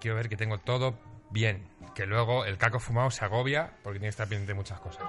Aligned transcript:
Quiero 0.00 0.16
ver 0.16 0.28
que 0.28 0.36
tengo 0.36 0.58
todo 0.58 0.98
bien. 1.30 1.66
Que 1.94 2.06
luego 2.06 2.44
el 2.44 2.56
caco 2.58 2.78
fumado 2.78 3.10
se 3.10 3.24
agobia 3.24 3.72
porque 3.82 3.98
tiene 3.98 4.06
que 4.06 4.10
estar 4.10 4.28
pendiente 4.28 4.52
de 4.52 4.56
muchas 4.56 4.80
cosas. 4.80 5.04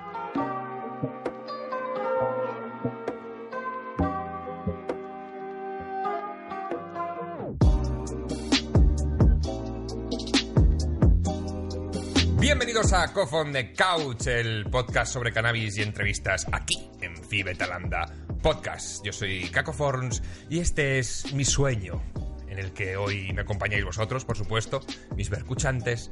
Bienvenidos 12.40 12.94
a 12.94 13.14
Cough 13.14 13.34
on 13.34 13.52
the 13.52 13.74
Couch, 13.74 14.28
el 14.28 14.66
podcast 14.72 15.14
sobre 15.14 15.32
cannabis 15.32 15.78
y 15.78 15.84
entrevistas 15.84 16.48
aquí 16.52 16.90
en 17.02 17.16
Fibetalanda 17.24 18.12
Podcast. 18.42 19.06
Yo 19.06 19.12
soy 19.12 19.50
Caco 19.50 19.74
Forns 19.74 20.24
y 20.50 20.60
este 20.60 20.98
es 20.98 21.32
mi 21.34 21.46
sueño, 21.46 22.02
en 22.60 22.66
el 22.66 22.72
que 22.74 22.98
hoy 22.98 23.32
me 23.34 23.42
acompañáis 23.42 23.84
vosotros, 23.86 24.26
por 24.26 24.38
supuesto, 24.38 24.82
mis 25.16 25.30
vercuchantes 25.30 26.12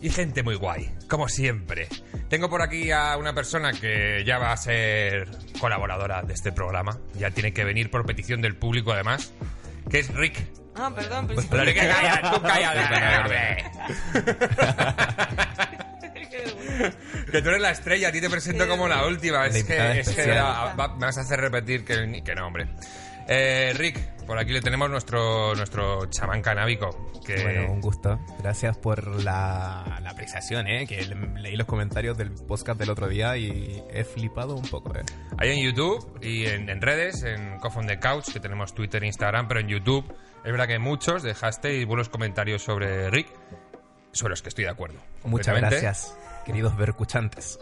y 0.00 0.10
gente 0.10 0.42
muy 0.42 0.54
guay, 0.54 0.90
como 1.08 1.28
siempre. 1.28 1.88
Tengo 2.28 2.48
por 2.48 2.62
aquí 2.62 2.90
a 2.92 3.16
una 3.16 3.34
persona 3.34 3.72
que 3.72 4.22
ya 4.24 4.38
va 4.38 4.52
a 4.52 4.56
ser 4.56 5.28
colaboradora 5.60 6.22
de 6.22 6.34
este 6.34 6.52
programa, 6.52 6.98
ya 7.18 7.30
tiene 7.30 7.52
que 7.52 7.64
venir 7.64 7.90
por 7.90 8.06
petición 8.06 8.40
del 8.40 8.54
público 8.56 8.92
además, 8.92 9.32
que 9.90 9.98
es 9.98 10.14
Rick. 10.14 10.46
Ah, 10.76 10.92
perdón, 10.94 11.26
pues 11.26 11.44
Pero 11.50 11.64
Rick, 11.64 11.76
calla, 11.76 12.30
tú 12.32 12.42
cállate, 12.42 13.64
Que 17.32 17.42
tú 17.42 17.48
eres 17.48 17.60
la 17.60 17.70
estrella, 17.72 18.08
a 18.08 18.12
ti 18.12 18.20
te 18.20 18.30
presento 18.30 18.68
como 18.68 18.86
la 18.88 19.04
última. 19.06 19.46
Es 19.46 19.64
que, 19.64 20.00
es 20.00 20.10
que 20.10 20.32
ah, 20.32 20.74
va- 20.78 20.94
me 20.94 21.06
vas 21.06 21.18
a 21.18 21.22
hacer 21.22 21.40
repetir 21.40 21.84
que, 21.84 22.22
que 22.24 22.34
no, 22.34 22.46
hombre. 22.46 22.68
Eh, 23.28 23.72
Rick, 23.76 23.98
por 24.26 24.38
aquí 24.38 24.52
le 24.52 24.60
tenemos 24.62 24.88
nuestro, 24.88 25.54
nuestro 25.54 26.06
chamán 26.06 26.40
canábico. 26.42 27.12
Que 27.26 27.42
Bueno, 27.42 27.72
un 27.72 27.80
gusto. 27.82 28.18
Gracias 28.38 28.78
por 28.78 29.04
la, 29.22 29.98
la 30.02 30.10
apreciación, 30.10 30.66
¿eh? 30.66 30.86
Que 30.86 31.04
le- 31.04 31.40
leí 31.42 31.56
los 31.56 31.66
comentarios 31.66 32.16
del 32.16 32.30
podcast 32.32 32.80
del 32.80 32.88
otro 32.88 33.06
día 33.08 33.36
y 33.36 33.82
he 33.90 34.04
flipado 34.04 34.54
un 34.56 34.66
poco, 34.66 34.94
¿eh? 34.96 35.02
hay 35.36 35.50
en 35.58 35.64
YouTube 35.64 36.18
y 36.22 36.46
en, 36.46 36.70
en 36.70 36.80
redes, 36.80 37.22
en 37.22 37.58
on 37.62 37.86
the 37.86 37.98
Couch, 38.00 38.32
que 38.32 38.40
tenemos 38.40 38.74
Twitter 38.74 39.02
e 39.04 39.06
Instagram, 39.08 39.46
pero 39.46 39.60
en 39.60 39.68
YouTube 39.68 40.04
es 40.42 40.50
verdad 40.50 40.66
que 40.66 40.78
muchos 40.78 41.22
dejasteis 41.22 41.86
buenos 41.86 42.08
comentarios 42.08 42.62
sobre 42.62 43.10
Rick, 43.10 43.28
sobre 44.12 44.30
los 44.30 44.40
que 44.40 44.48
estoy 44.48 44.64
de 44.64 44.70
acuerdo. 44.70 44.98
Muchas 45.24 45.54
gracias, 45.54 46.16
queridos 46.46 46.74
vercuchantes. 46.78 47.58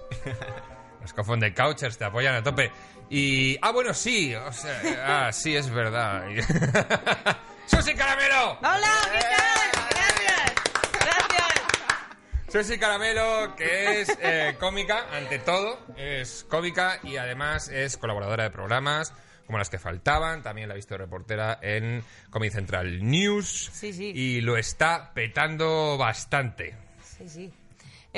Los 1.16 1.28
on 1.28 1.38
the 1.40 1.54
Couchers 1.54 1.98
te 1.98 2.04
apoyan 2.04 2.34
a 2.34 2.42
tope. 2.42 2.70
Y. 3.10 3.56
Ah, 3.62 3.70
bueno, 3.72 3.94
sí. 3.94 4.34
O 4.34 4.52
sea, 4.52 5.26
ah, 5.26 5.32
sí, 5.32 5.56
es 5.56 5.70
verdad. 5.70 6.24
¡Susi 7.66 7.94
Caramelo! 7.94 8.58
¡Hola! 8.58 8.92
¿Qué 9.12 9.20
tal? 9.20 9.88
Gracias. 9.90 10.54
Gracias. 10.92 12.52
Susi 12.52 12.78
Caramelo, 12.78 13.54
que 13.56 14.00
es 14.00 14.18
eh, 14.20 14.56
cómica, 14.58 15.06
ante 15.12 15.38
todo, 15.40 15.78
es 15.96 16.46
cómica 16.48 17.00
y 17.02 17.16
además 17.16 17.68
es 17.68 17.96
colaboradora 17.96 18.44
de 18.44 18.50
programas 18.50 19.12
como 19.46 19.58
las 19.58 19.70
que 19.70 19.78
faltaban. 19.78 20.42
También 20.42 20.68
la 20.68 20.74
he 20.74 20.76
visto 20.76 20.96
reportera 20.96 21.58
en 21.62 22.02
Comedy 22.30 22.50
Central 22.50 23.04
News. 23.08 23.70
Sí, 23.72 23.92
sí. 23.92 24.12
Y 24.14 24.40
lo 24.40 24.56
está 24.56 25.12
petando 25.14 25.96
bastante. 25.96 26.74
Sí, 27.02 27.28
sí. 27.28 27.52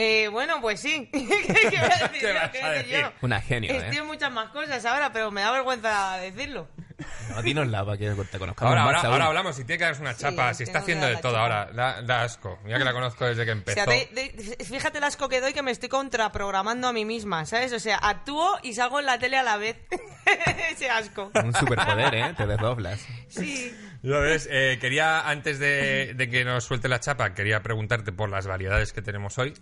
Eh, 0.01 0.29
bueno, 0.29 0.61
pues 0.61 0.79
sí. 0.79 1.09
¿Qué, 1.13 1.27
qué 1.27 1.77
voy 1.77 1.91
a 1.91 2.09
decir 2.09 2.21
¿Qué 2.21 2.29
yo? 2.29 2.35
vas 2.35 2.51
¿Qué 2.51 2.63
a 2.63 2.71
decir 2.71 2.87
decir? 2.93 3.01
yo? 3.07 3.13
Una 3.21 3.41
genio, 3.41 3.73
Estoy 3.75 3.97
¿eh? 3.97 4.01
en 4.01 4.07
muchas 4.07 4.31
más 4.31 4.51
cosas 4.51 4.85
ahora, 4.85 5.13
pero 5.13 5.33
me 5.33 5.41
da 5.41 5.51
vergüenza 5.51 6.19
decirlo. 6.19 6.69
No, 7.29 7.43
dinosla 7.43 7.85
para 7.85 7.97
que 7.99 8.11
te 8.11 8.39
conozcamos 8.39 8.71
Ahora, 8.71 8.83
ahora, 8.83 9.01
ahora 9.03 9.27
hablamos, 9.27 9.55
si 9.57 9.65
tiene 9.65 9.79
que 9.79 9.85
darse 9.85 10.01
una 10.01 10.17
chapa, 10.17 10.53
si 10.55 10.65
está 10.65 10.79
haciendo 10.81 11.07
de 11.07 11.17
todo 11.17 11.33
chapa. 11.35 11.43
ahora, 11.43 11.71
da, 11.73 12.03
da 12.03 12.23
asco. 12.23 12.59
Mira 12.65 12.79
que 12.79 12.85
la 12.85 12.93
conozco 12.93 13.25
desde 13.27 13.45
que 13.45 13.51
O 13.51 13.55
empezó. 13.55 13.75
sea, 13.75 13.87
de- 13.87 14.09
de- 14.13 14.65
fíjate 14.65 14.99
el 14.99 15.05
asco 15.05 15.29
que 15.29 15.41
doy 15.41 15.53
que 15.53 15.63
me 15.63 15.71
estoy 15.71 15.89
contraprogramando 15.89 16.89
a 16.89 16.93
mí 16.93 17.05
misma, 17.05 17.45
¿sabes? 17.47 17.73
O 17.73 17.79
sea, 17.79 17.97
actúo 17.99 18.59
y 18.63 18.73
salgo 18.75 18.99
en 18.99 19.07
la 19.07 19.19
tele 19.19 19.37
a 19.37 19.43
la 19.43 19.57
vez. 19.59 19.77
Ese 20.73 20.91
asco. 20.91 21.31
Un 21.35 21.55
superpoder, 21.55 22.15
¿eh? 22.15 22.35
Te 22.37 22.47
desdoblas. 22.47 23.01
Sí. 23.29 23.73
Ya 24.03 24.19
ves, 24.19 24.49
eh, 24.51 24.79
quería, 24.81 25.29
antes 25.29 25.59
de, 25.59 26.15
de 26.15 26.31
que 26.31 26.45
nos 26.45 26.65
suelte 26.65 26.89
la 26.89 27.01
chapa, 27.01 27.35
quería 27.35 27.63
preguntarte 27.63 28.13
por 28.13 28.31
las 28.31 28.47
variedades 28.47 28.93
que 28.93 29.03
tenemos 29.03 29.39
hoy. 29.39 29.55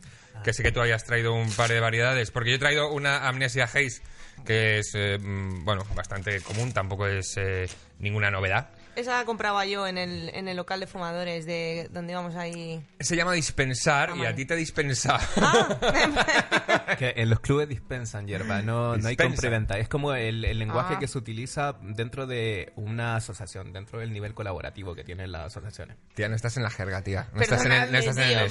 Que 0.44 0.52
sé 0.52 0.62
que 0.62 0.72
tú 0.72 0.80
hayas 0.80 1.04
traído 1.04 1.32
un 1.34 1.50
par 1.52 1.70
de 1.70 1.80
variedades, 1.80 2.30
porque 2.30 2.50
yo 2.50 2.56
he 2.56 2.58
traído 2.58 2.90
una 2.92 3.26
Amnesia 3.28 3.64
Haze, 3.64 4.02
que 4.46 4.78
es, 4.78 4.92
eh, 4.94 5.18
mm, 5.18 5.64
bueno, 5.64 5.84
bastante 5.94 6.40
común, 6.40 6.72
tampoco 6.72 7.06
es 7.06 7.36
eh, 7.36 7.68
ninguna 7.98 8.30
novedad. 8.30 8.68
Esa 8.96 9.18
la 9.18 9.24
compraba 9.24 9.64
yo 9.66 9.86
en 9.86 9.98
el, 9.98 10.30
en 10.34 10.48
el 10.48 10.56
local 10.56 10.80
de 10.80 10.86
fumadores 10.86 11.44
de 11.46 11.88
donde 11.92 12.12
íbamos 12.12 12.34
ahí. 12.34 12.82
Se 12.98 13.14
llama 13.14 13.32
dispensar 13.32 14.10
Ah, 14.12 14.16
y 14.16 14.24
a 14.26 14.34
ti 14.34 14.44
te 14.46 14.56
dispensa. 14.56 15.18
Que 16.98 17.12
en 17.16 17.28
los 17.28 17.40
clubes 17.40 17.68
dispensan 17.68 18.26
hierba, 18.26 18.62
no, 18.62 18.96
no 18.96 19.08
hay 19.08 19.16
Dispensa. 19.16 19.24
compra 19.34 19.48
y 19.48 19.50
venta. 19.50 19.78
Es 19.78 19.88
como 19.88 20.14
el, 20.14 20.44
el 20.44 20.58
lenguaje 20.58 20.94
Ah. 20.94 20.98
que 20.98 21.08
se 21.08 21.18
utiliza 21.18 21.74
dentro 21.82 22.26
de 22.26 22.72
una 22.76 23.16
asociación, 23.16 23.72
dentro 23.72 23.98
del 23.98 24.12
nivel 24.12 24.32
colaborativo 24.34 24.94
que 24.94 25.04
tienen 25.04 25.30
las 25.32 25.46
asociaciones. 25.46 25.96
tía, 26.14 26.28
no 26.28 26.36
estás 26.36 26.56
en 26.56 26.62
la 26.62 26.70
jerga, 26.70 27.02
tía. 27.02 27.28
No 27.34 27.42
estás 27.42 27.64
en 27.66 27.72
el, 27.72 27.92
no 27.92 27.98
estás 27.98 28.16
en 28.16 28.22
el 28.38 28.48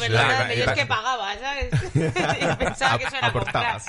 yo 0.60 0.66
es 0.66 0.72
que 0.74 0.86
pagaba, 0.86 1.34
¿sabes? 1.40 1.70
y 1.96 2.00
pensaba 2.66 2.98
que 3.00 3.06
eso 3.06 3.16
era. 3.18 3.28
Aportabas. 3.28 3.86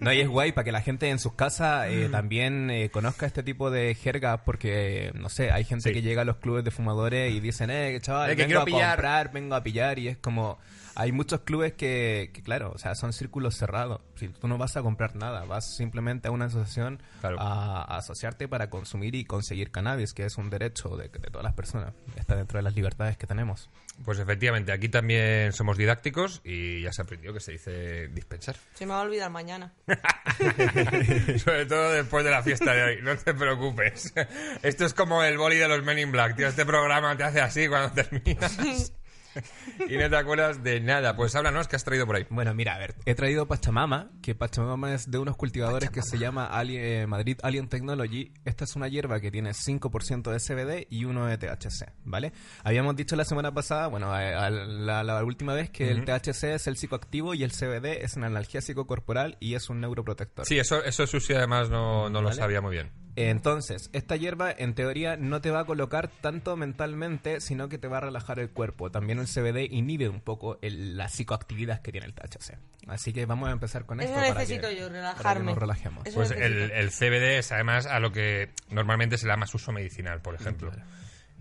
No, 0.00 0.12
y 0.12 0.20
es 0.20 0.28
guay 0.28 0.52
para 0.52 0.64
que 0.64 0.72
la 0.72 0.80
gente 0.82 1.08
en 1.10 1.18
sus 1.18 1.32
casas 1.34 1.86
eh, 1.88 2.08
también 2.10 2.70
eh, 2.70 2.90
conozca 2.90 3.26
este 3.26 3.42
tipo 3.42 3.70
de 3.70 3.94
jergas 3.94 4.40
porque, 4.44 5.07
no 5.14 5.28
sé, 5.28 5.50
hay 5.50 5.64
gente 5.64 5.88
Sí. 5.90 5.94
que 5.94 6.02
llega 6.02 6.22
a 6.22 6.24
los 6.24 6.36
clubes 6.36 6.64
de 6.64 6.70
fumadores 6.70 7.32
y 7.32 7.40
dicen, 7.40 7.70
eh, 7.70 7.98
chaval, 8.00 8.34
que 8.36 8.46
vengo 8.46 8.60
a 8.60 8.64
pillar". 8.64 8.96
comprar, 8.96 9.32
vengo 9.32 9.54
a 9.54 9.62
pillar 9.62 9.98
y 9.98 10.08
es 10.08 10.16
como... 10.18 10.58
Hay 11.00 11.12
muchos 11.12 11.40
clubes 11.40 11.74
que, 11.74 12.30
que, 12.34 12.42
claro, 12.42 12.72
o 12.74 12.78
sea, 12.78 12.94
son 12.96 13.12
círculos 13.12 13.54
cerrados. 13.56 14.00
Si 14.16 14.28
tú 14.28 14.48
no 14.48 14.58
vas 14.58 14.76
a 14.76 14.82
comprar 14.82 15.14
nada, 15.16 15.44
vas 15.44 15.76
simplemente 15.76 16.26
a 16.28 16.32
una 16.32 16.46
asociación 16.46 17.00
Claro. 17.20 17.38
a, 17.40 17.82
a 17.82 17.98
asociarte 17.98 18.48
para 18.48 18.68
consumir 18.68 19.14
y 19.14 19.24
conseguir 19.24 19.70
cannabis, 19.70 20.12
que 20.12 20.24
es 20.24 20.36
un 20.38 20.50
derecho 20.50 20.96
de, 20.96 21.08
de 21.08 21.30
todas 21.30 21.44
las 21.44 21.54
personas. 21.54 21.94
Está 22.16 22.34
dentro 22.36 22.58
de 22.58 22.62
las 22.64 22.74
libertades 22.74 23.16
que 23.16 23.26
tenemos. 23.28 23.70
Pues 24.04 24.18
efectivamente, 24.18 24.72
aquí 24.72 24.88
también 24.88 25.52
somos 25.52 25.76
didácticos 25.76 26.40
y 26.44 26.82
ya 26.82 26.92
se 26.92 27.02
aprendió 27.02 27.32
que 27.32 27.40
se 27.40 27.52
dice 27.52 28.08
dispensar. 28.08 28.56
Se 28.74 28.84
me 28.86 28.92
va 28.92 29.00
a 29.00 29.02
olvidar 29.04 29.30
mañana. 29.30 29.72
Sobre 31.38 31.66
todo 31.66 31.92
después 31.92 32.24
de 32.24 32.30
la 32.30 32.42
fiesta 32.42 32.72
de 32.72 32.82
hoy, 32.82 33.02
no 33.02 33.16
te 33.16 33.34
preocupes. 33.34 34.12
Esto 34.62 34.84
es 34.84 34.94
como 34.94 35.22
el 35.22 35.38
boli 35.38 35.56
de 35.56 35.68
los 35.68 35.82
Men 35.84 35.98
in 35.98 36.12
Black, 36.12 36.36
tío. 36.36 36.48
Este 36.48 36.66
programa 36.66 37.16
te 37.16 37.24
hace 37.24 37.40
así 37.40 37.68
cuando 37.68 37.90
terminas. 37.92 38.92
Y 39.88 39.96
no 39.96 40.08
te 40.10 40.16
acuerdas 40.16 40.62
de 40.62 40.80
nada. 40.80 41.16
Pues 41.16 41.34
háblanos, 41.34 41.68
¿qué 41.68 41.76
has 41.76 41.84
traído 41.84 42.06
por 42.06 42.16
ahí? 42.16 42.26
Bueno, 42.30 42.54
mira, 42.54 42.74
a 42.74 42.78
ver, 42.78 42.94
he 43.06 43.14
traído 43.14 43.46
Pachamama, 43.46 44.10
que 44.22 44.34
Pachamama 44.34 44.94
es 44.94 45.10
de 45.10 45.18
unos 45.18 45.36
cultivadores 45.36 45.90
que 45.90 46.02
se 46.02 46.18
llama 46.18 46.46
Ali- 46.46 46.76
eh, 46.78 47.06
Madrid 47.06 47.38
Alien 47.42 47.68
Technology. 47.68 48.32
Esta 48.44 48.64
es 48.64 48.76
una 48.76 48.88
hierba 48.88 49.20
que 49.20 49.30
tiene 49.30 49.50
5% 49.54 50.30
de 50.30 50.38
CBD 50.40 50.86
y 50.90 51.04
1 51.04 51.26
de 51.26 51.38
THC, 51.38 51.92
¿vale? 52.04 52.32
Habíamos 52.64 52.96
dicho 52.96 53.16
la 53.16 53.24
semana 53.24 53.52
pasada, 53.52 53.86
bueno, 53.88 54.12
a 54.12 54.50
la, 54.50 55.02
la 55.04 55.24
última 55.24 55.54
vez 55.54 55.70
que 55.70 55.90
el 55.90 56.04
THC 56.04 56.44
es 56.54 56.66
el 56.66 56.76
psicoactivo 56.76 57.34
y 57.34 57.42
el 57.44 57.52
CBD 57.52 58.02
es 58.04 58.16
un 58.16 58.24
analgésico 58.24 58.86
corporal 58.86 59.36
y 59.40 59.54
es 59.54 59.68
un 59.70 59.80
neuroprotector. 59.80 60.44
Sí, 60.46 60.58
eso, 60.58 60.82
eso 60.84 61.06
Susi 61.06 61.34
además 61.34 61.70
no, 61.70 62.10
no 62.10 62.20
lo 62.22 62.32
sabía 62.32 62.60
muy 62.60 62.72
bien. 62.72 62.90
Entonces, 63.26 63.90
esta 63.92 64.14
hierba 64.14 64.50
en 64.56 64.74
teoría 64.74 65.16
no 65.16 65.40
te 65.40 65.50
va 65.50 65.60
a 65.60 65.64
colocar 65.64 66.08
tanto 66.08 66.56
mentalmente, 66.56 67.40
sino 67.40 67.68
que 67.68 67.76
te 67.76 67.88
va 67.88 67.98
a 67.98 68.00
relajar 68.00 68.38
el 68.38 68.50
cuerpo. 68.50 68.90
También 68.92 69.18
el 69.18 69.26
CBD 69.26 69.64
inhibe 69.70 70.08
un 70.08 70.20
poco 70.20 70.58
el- 70.62 70.96
la 70.96 71.08
psicoactividad 71.08 71.82
que 71.82 71.90
tiene 71.90 72.06
el 72.06 72.14
THC. 72.14 72.58
Así 72.86 73.12
que 73.12 73.26
vamos 73.26 73.48
a 73.48 73.52
empezar 73.52 73.86
con 73.86 74.00
Eso 74.00 74.10
esto. 74.10 74.20
para 74.20 74.34
necesito 74.40 74.68
que- 74.68 74.76
yo, 74.76 74.82
Para 74.86 74.92
que 74.92 74.98
relajarme. 74.98 75.44
nos 75.46 75.58
relajemos. 75.58 76.06
Eso 76.06 76.14
Pues 76.16 76.30
el 76.30 76.90
CBD 76.92 77.38
es 77.38 77.50
además 77.50 77.86
a 77.86 77.98
lo 77.98 78.12
que 78.12 78.50
normalmente 78.70 79.18
se 79.18 79.26
le 79.26 79.30
da 79.30 79.36
más 79.36 79.52
uso 79.54 79.72
medicinal, 79.72 80.22
por 80.22 80.36
ejemplo. 80.36 80.70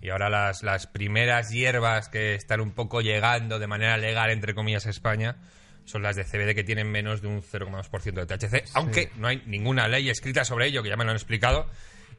Y 0.01 0.09
ahora 0.09 0.29
las, 0.29 0.63
las 0.63 0.87
primeras 0.87 1.49
hierbas 1.51 2.09
que 2.09 2.33
están 2.35 2.59
un 2.61 2.71
poco 2.71 3.01
llegando 3.01 3.59
de 3.59 3.67
manera 3.67 3.97
legal, 3.97 4.29
entre 4.31 4.53
comillas, 4.55 4.85
a 4.87 4.89
España, 4.89 5.35
son 5.87 6.03
las 6.03 6.15
de 6.15 6.23
CBD 6.23 6.53
que 6.53 6.63
tienen 6.63 6.91
menos 6.91 7.21
de 7.21 7.27
un 7.29 7.41
0,2% 7.41 8.13
de 8.13 8.25
THC, 8.27 8.69
aunque 8.75 9.09
no 9.17 9.27
hay 9.27 9.41
ninguna 9.47 9.87
ley 9.87 10.09
escrita 10.09 10.45
sobre 10.45 10.67
ello, 10.67 10.83
que 10.83 10.89
ya 10.89 10.97
me 10.97 11.03
lo 11.05 11.09
han 11.11 11.15
explicado, 11.15 11.67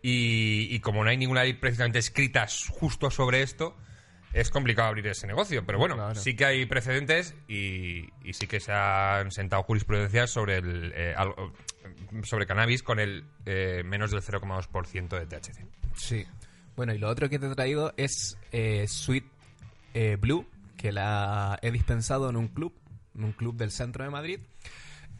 y, 0.02 0.68
y 0.74 0.80
como 0.80 1.04
no 1.04 1.10
hay 1.10 1.16
ninguna 1.16 1.42
ley 1.44 1.52
precisamente 1.52 1.98
escrita 1.98 2.46
justo 2.70 3.10
sobre 3.10 3.42
esto, 3.42 3.76
es 4.32 4.50
complicado 4.50 4.88
abrir 4.88 5.06
ese 5.06 5.26
negocio. 5.26 5.64
Pero 5.66 5.78
bueno, 5.78 5.94
Claro. 5.96 6.14
sí 6.14 6.34
que 6.36 6.44
hay 6.44 6.66
precedentes 6.66 7.34
y, 7.48 8.08
y 8.24 8.32
sí 8.32 8.46
que 8.46 8.60
se 8.60 8.72
han 8.72 9.30
sentado 9.32 9.62
jurisprudencias 9.64 10.30
sobre 10.30 10.56
el 10.58 10.92
eh, 10.94 11.14
algo- 11.16 11.52
sobre 12.24 12.46
cannabis 12.46 12.82
con 12.82 13.00
el 13.00 13.24
eh, 13.46 13.82
menos 13.84 14.10
del 14.10 14.20
0,2% 14.22 15.08
de 15.18 15.26
THC. 15.26 15.64
Sí. 15.96 16.26
Bueno, 16.76 16.94
y 16.94 16.98
lo 16.98 17.08
otro 17.08 17.28
que 17.28 17.38
te 17.38 17.46
he 17.46 17.54
traído 17.54 17.92
es 17.96 18.38
eh, 18.52 18.86
Sweet 18.86 19.24
eh, 19.94 20.16
Blue, 20.20 20.46
que 20.76 20.92
la 20.92 21.58
he 21.62 21.70
dispensado 21.72 22.30
en 22.30 22.36
un 22.36 22.46
club, 22.48 22.72
en 23.18 23.24
un 23.24 23.32
club 23.32 23.56
del 23.56 23.70
centro 23.70 24.04
de 24.04 24.10
Madrid. 24.10 24.40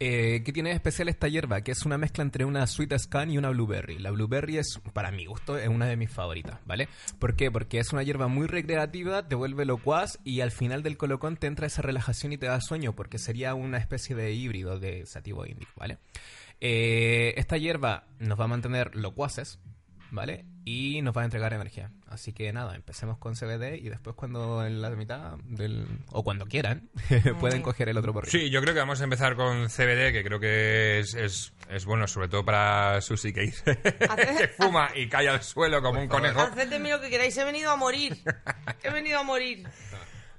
Eh, 0.01 0.43
¿Qué 0.45 0.53
tiene 0.53 0.69
de 0.71 0.77
especial 0.77 1.09
esta 1.09 1.27
hierba? 1.27 1.63
Que 1.63 1.73
es 1.73 1.85
una 1.85 1.99
mezcla 1.99 2.23
entre 2.23 2.45
una 2.45 2.67
Sweet 2.69 2.97
Scan 2.99 3.33
y 3.33 3.39
una 3.39 3.51
Blueberry. 3.51 3.99
La 3.99 4.13
Blueberry 4.13 4.59
es, 4.59 4.81
para 4.93 5.11
mi 5.11 5.27
gusto, 5.27 5.59
es 5.59 5.69
una 5.69 5.87
de 5.87 5.97
mis 5.97 6.11
favoritas, 6.11 6.61
¿vale? 6.67 6.89
¿Por 7.19 7.35
qué? 7.35 7.51
Porque 7.51 7.81
es 7.81 7.93
una 7.93 8.05
hierba 8.05 8.29
muy 8.29 8.47
recreativa, 8.47 9.27
te 9.27 9.35
vuelve 9.35 9.65
locuaz 9.65 10.21
y 10.23 10.41
al 10.41 10.53
final 10.53 10.85
del 10.85 10.97
colocón 10.97 11.37
te 11.37 11.49
entra 11.49 11.67
esa 11.67 11.83
relajación 11.83 12.33
y 12.33 12.39
te 12.39 12.47
da 12.47 12.61
sueño, 12.61 12.95
porque 12.95 13.19
sería 13.19 13.55
una 13.55 13.79
especie 13.79 14.15
de 14.15 14.33
híbrido 14.33 14.79
de 14.79 15.05
sativo 15.05 15.45
índico, 15.47 15.73
¿vale? 15.77 15.99
Eh, 16.61 17.35
esta 17.37 17.57
hierba 17.57 18.05
nos 18.21 18.39
va 18.39 18.45
a 18.45 18.49
mantener 18.49 18.95
locuaces, 18.95 19.59
¿vale? 20.11 20.45
Y 20.65 21.01
nos 21.03 21.17
va 21.17 21.23
a 21.23 21.25
entregar 21.25 21.53
energía. 21.53 21.91
Así 22.09 22.33
que 22.33 22.53
nada, 22.53 22.75
empecemos 22.75 23.19
con 23.19 23.35
CBD 23.35 23.77
y 23.77 23.89
después 23.89 24.15
cuando 24.17 24.67
en 24.67 24.83
la 24.83 24.91
mitad 24.91 25.37
del... 25.45 25.87
o 26.11 26.23
cuando 26.23 26.47
quieran, 26.47 26.91
pueden 27.41 27.63
coger 27.63 27.89
el 27.89 27.97
otro 27.97 28.13
porrito. 28.13 28.31
Sí, 28.31 28.51
yo 28.51 28.61
creo 28.61 28.75
que 28.75 28.81
vamos 28.81 29.01
a 29.01 29.05
empezar 29.05 29.35
con 29.35 29.69
CBD, 29.69 30.13
que 30.13 30.23
creo 30.25 30.41
que 30.41 31.01
es, 31.01 31.15
es, 31.15 31.53
es 31.71 31.85
bueno, 31.85 32.07
sobre 32.07 32.29
todo 32.29 32.45
para 32.45 33.01
Susi, 33.01 33.33
que, 33.33 33.51
que 33.65 34.49
fuma 34.57 34.91
y 34.95 35.09
cae 35.09 35.29
al 35.29 35.43
suelo 35.43 35.81
como 35.83 36.01
un 36.01 36.09
conejo. 36.09 36.41
Haced 36.41 36.69
de 36.69 36.79
mí 36.79 36.91
lo 36.91 37.01
que 37.01 37.09
queráis, 37.11 37.37
he 37.37 37.45
venido 37.45 37.71
a 37.71 37.77
morir. 37.77 38.23
He 38.83 38.91
venido 38.91 39.21
a 39.21 39.23
morir. 39.23 39.67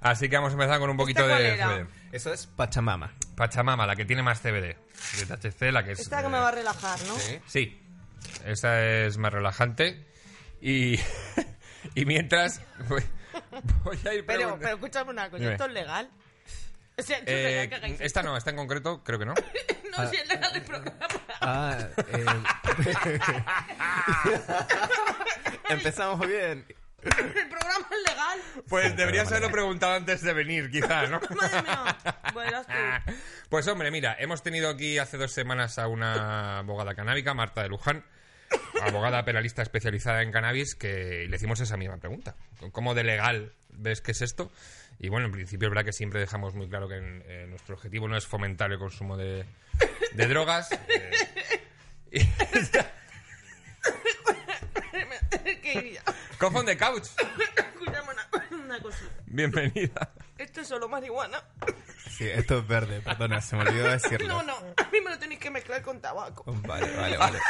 Así 0.00 0.28
que 0.28 0.36
vamos 0.36 0.52
a 0.52 0.54
empezar 0.54 0.78
con 0.78 0.90
un 0.90 0.96
poquito 0.96 1.20
¿Esta 1.20 1.32
cuál 1.34 1.42
de 1.42 1.54
era? 1.54 1.68
CBD. 1.68 1.88
Eso 2.12 2.32
es 2.32 2.46
Pachamama. 2.46 3.14
Pachamama, 3.36 3.86
la 3.86 3.96
que 3.96 4.04
tiene 4.04 4.22
más 4.22 4.40
CBD. 4.40 4.76
De 5.18 5.26
THC, 5.26 5.72
la 5.72 5.84
que 5.84 5.92
es... 5.92 6.00
Esta 6.00 6.20
que 6.20 6.26
eh, 6.26 6.30
me 6.30 6.38
va 6.38 6.48
a 6.48 6.52
relajar, 6.52 6.98
¿no? 7.06 7.14
Sí, 7.46 7.78
esa 8.46 8.84
es 8.86 9.16
más 9.18 9.32
relajante. 9.32 10.06
Y, 10.60 10.98
y 11.94 12.04
mientras 12.04 12.60
voy, 12.88 13.02
voy 13.84 13.98
a 14.08 14.14
ir 14.14 14.26
Pero, 14.26 14.58
pero 14.60 14.74
escúchame 14.74 15.10
una 15.10 15.30
cosa, 15.30 15.40
Dime. 15.42 15.52
¿esto 15.52 15.66
es 15.66 15.72
legal? 15.72 16.10
O 16.98 17.02
sea, 17.02 17.18
¿esto 17.18 17.30
es 17.30 17.36
Eh, 17.36 17.44
legal 17.44 17.68
que 17.68 17.74
hagáis 17.76 18.00
esta 18.00 18.22
no, 18.22 18.36
esta 18.36 18.50
en 18.50 18.56
concreto 18.56 19.02
creo 19.04 19.18
que 19.18 19.26
no. 19.26 19.34
No, 19.98 20.08
si 20.08 20.16
es 20.16 20.28
legal 20.28 20.52
el 20.54 20.62
programa. 20.62 20.96
Ah, 21.40 21.76
eh, 22.12 22.24
Empezamos 25.68 26.26
bien. 26.26 26.64
El 27.04 27.48
programa 27.48 27.86
es 27.90 28.10
legal. 28.10 28.40
Pues 28.68 28.96
deberías 28.96 29.28
haberlo 29.30 29.50
preguntado 29.50 29.94
antes 29.94 30.22
de 30.22 30.32
venir, 30.32 30.70
quizás, 30.70 31.10
¿no? 31.10 31.20
Madre 31.36 31.62
mía. 31.62 31.96
Bueno, 32.32 32.48
eras 32.50 32.66
tú. 32.66 33.12
Pues 33.50 33.66
hombre, 33.66 33.90
mira, 33.90 34.14
hemos 34.20 34.42
tenido 34.44 34.70
aquí 34.70 34.98
hace 34.98 35.16
dos 35.16 35.32
semanas 35.32 35.78
a 35.80 35.88
una 35.88 36.58
abogada 36.58 36.94
canábica, 36.94 37.34
Marta 37.34 37.62
de 37.62 37.68
Luján, 37.68 38.04
abogada 38.80 39.24
penalista 39.24 39.62
especializada 39.62 40.22
en 40.22 40.30
cannabis, 40.30 40.76
que 40.76 41.26
le 41.28 41.34
hicimos 41.36 41.58
esa 41.58 41.76
misma 41.76 41.96
pregunta. 41.96 42.36
¿Cómo 42.70 42.94
de 42.94 43.02
legal 43.02 43.52
ves 43.70 44.00
que 44.02 44.12
es 44.12 44.22
esto? 44.22 44.52
Y 45.00 45.08
bueno, 45.08 45.26
en 45.26 45.32
principio 45.32 45.66
es 45.66 45.70
verdad 45.70 45.84
que 45.84 45.92
siempre 45.92 46.20
dejamos 46.20 46.54
muy 46.54 46.68
claro 46.68 46.86
que 46.88 46.98
en- 46.98 47.24
eh, 47.26 47.46
nuestro 47.48 47.74
objetivo 47.74 48.06
no 48.06 48.16
es 48.16 48.24
fomentar 48.26 48.70
el 48.70 48.78
consumo 48.78 49.16
de, 49.16 49.44
de 50.12 50.26
drogas. 50.28 50.70
eh, 50.70 51.10
y- 52.12 52.20
on 56.54 56.66
the 56.66 56.76
couch. 56.76 57.04
Escúchame 57.56 58.12
una, 58.12 58.28
una 58.64 58.80
cosita. 58.80 59.10
Bienvenida. 59.26 60.12
Esto 60.38 60.60
es 60.62 60.68
solo 60.68 60.88
marihuana. 60.88 61.42
Sí, 62.08 62.28
esto 62.28 62.58
es 62.58 62.66
verde, 62.66 63.00
perdona, 63.00 63.40
se 63.40 63.56
me 63.56 63.62
olvidó 63.62 63.88
decirlo. 63.90 64.28
No, 64.28 64.42
no. 64.42 64.54
A 64.54 64.90
mí 64.90 65.00
me 65.00 65.10
lo 65.10 65.18
tenéis 65.18 65.40
que 65.40 65.50
mezclar 65.50 65.82
con 65.82 66.00
tabaco. 66.00 66.44
Vale, 66.66 66.94
vale, 66.96 67.16
vale. 67.16 67.38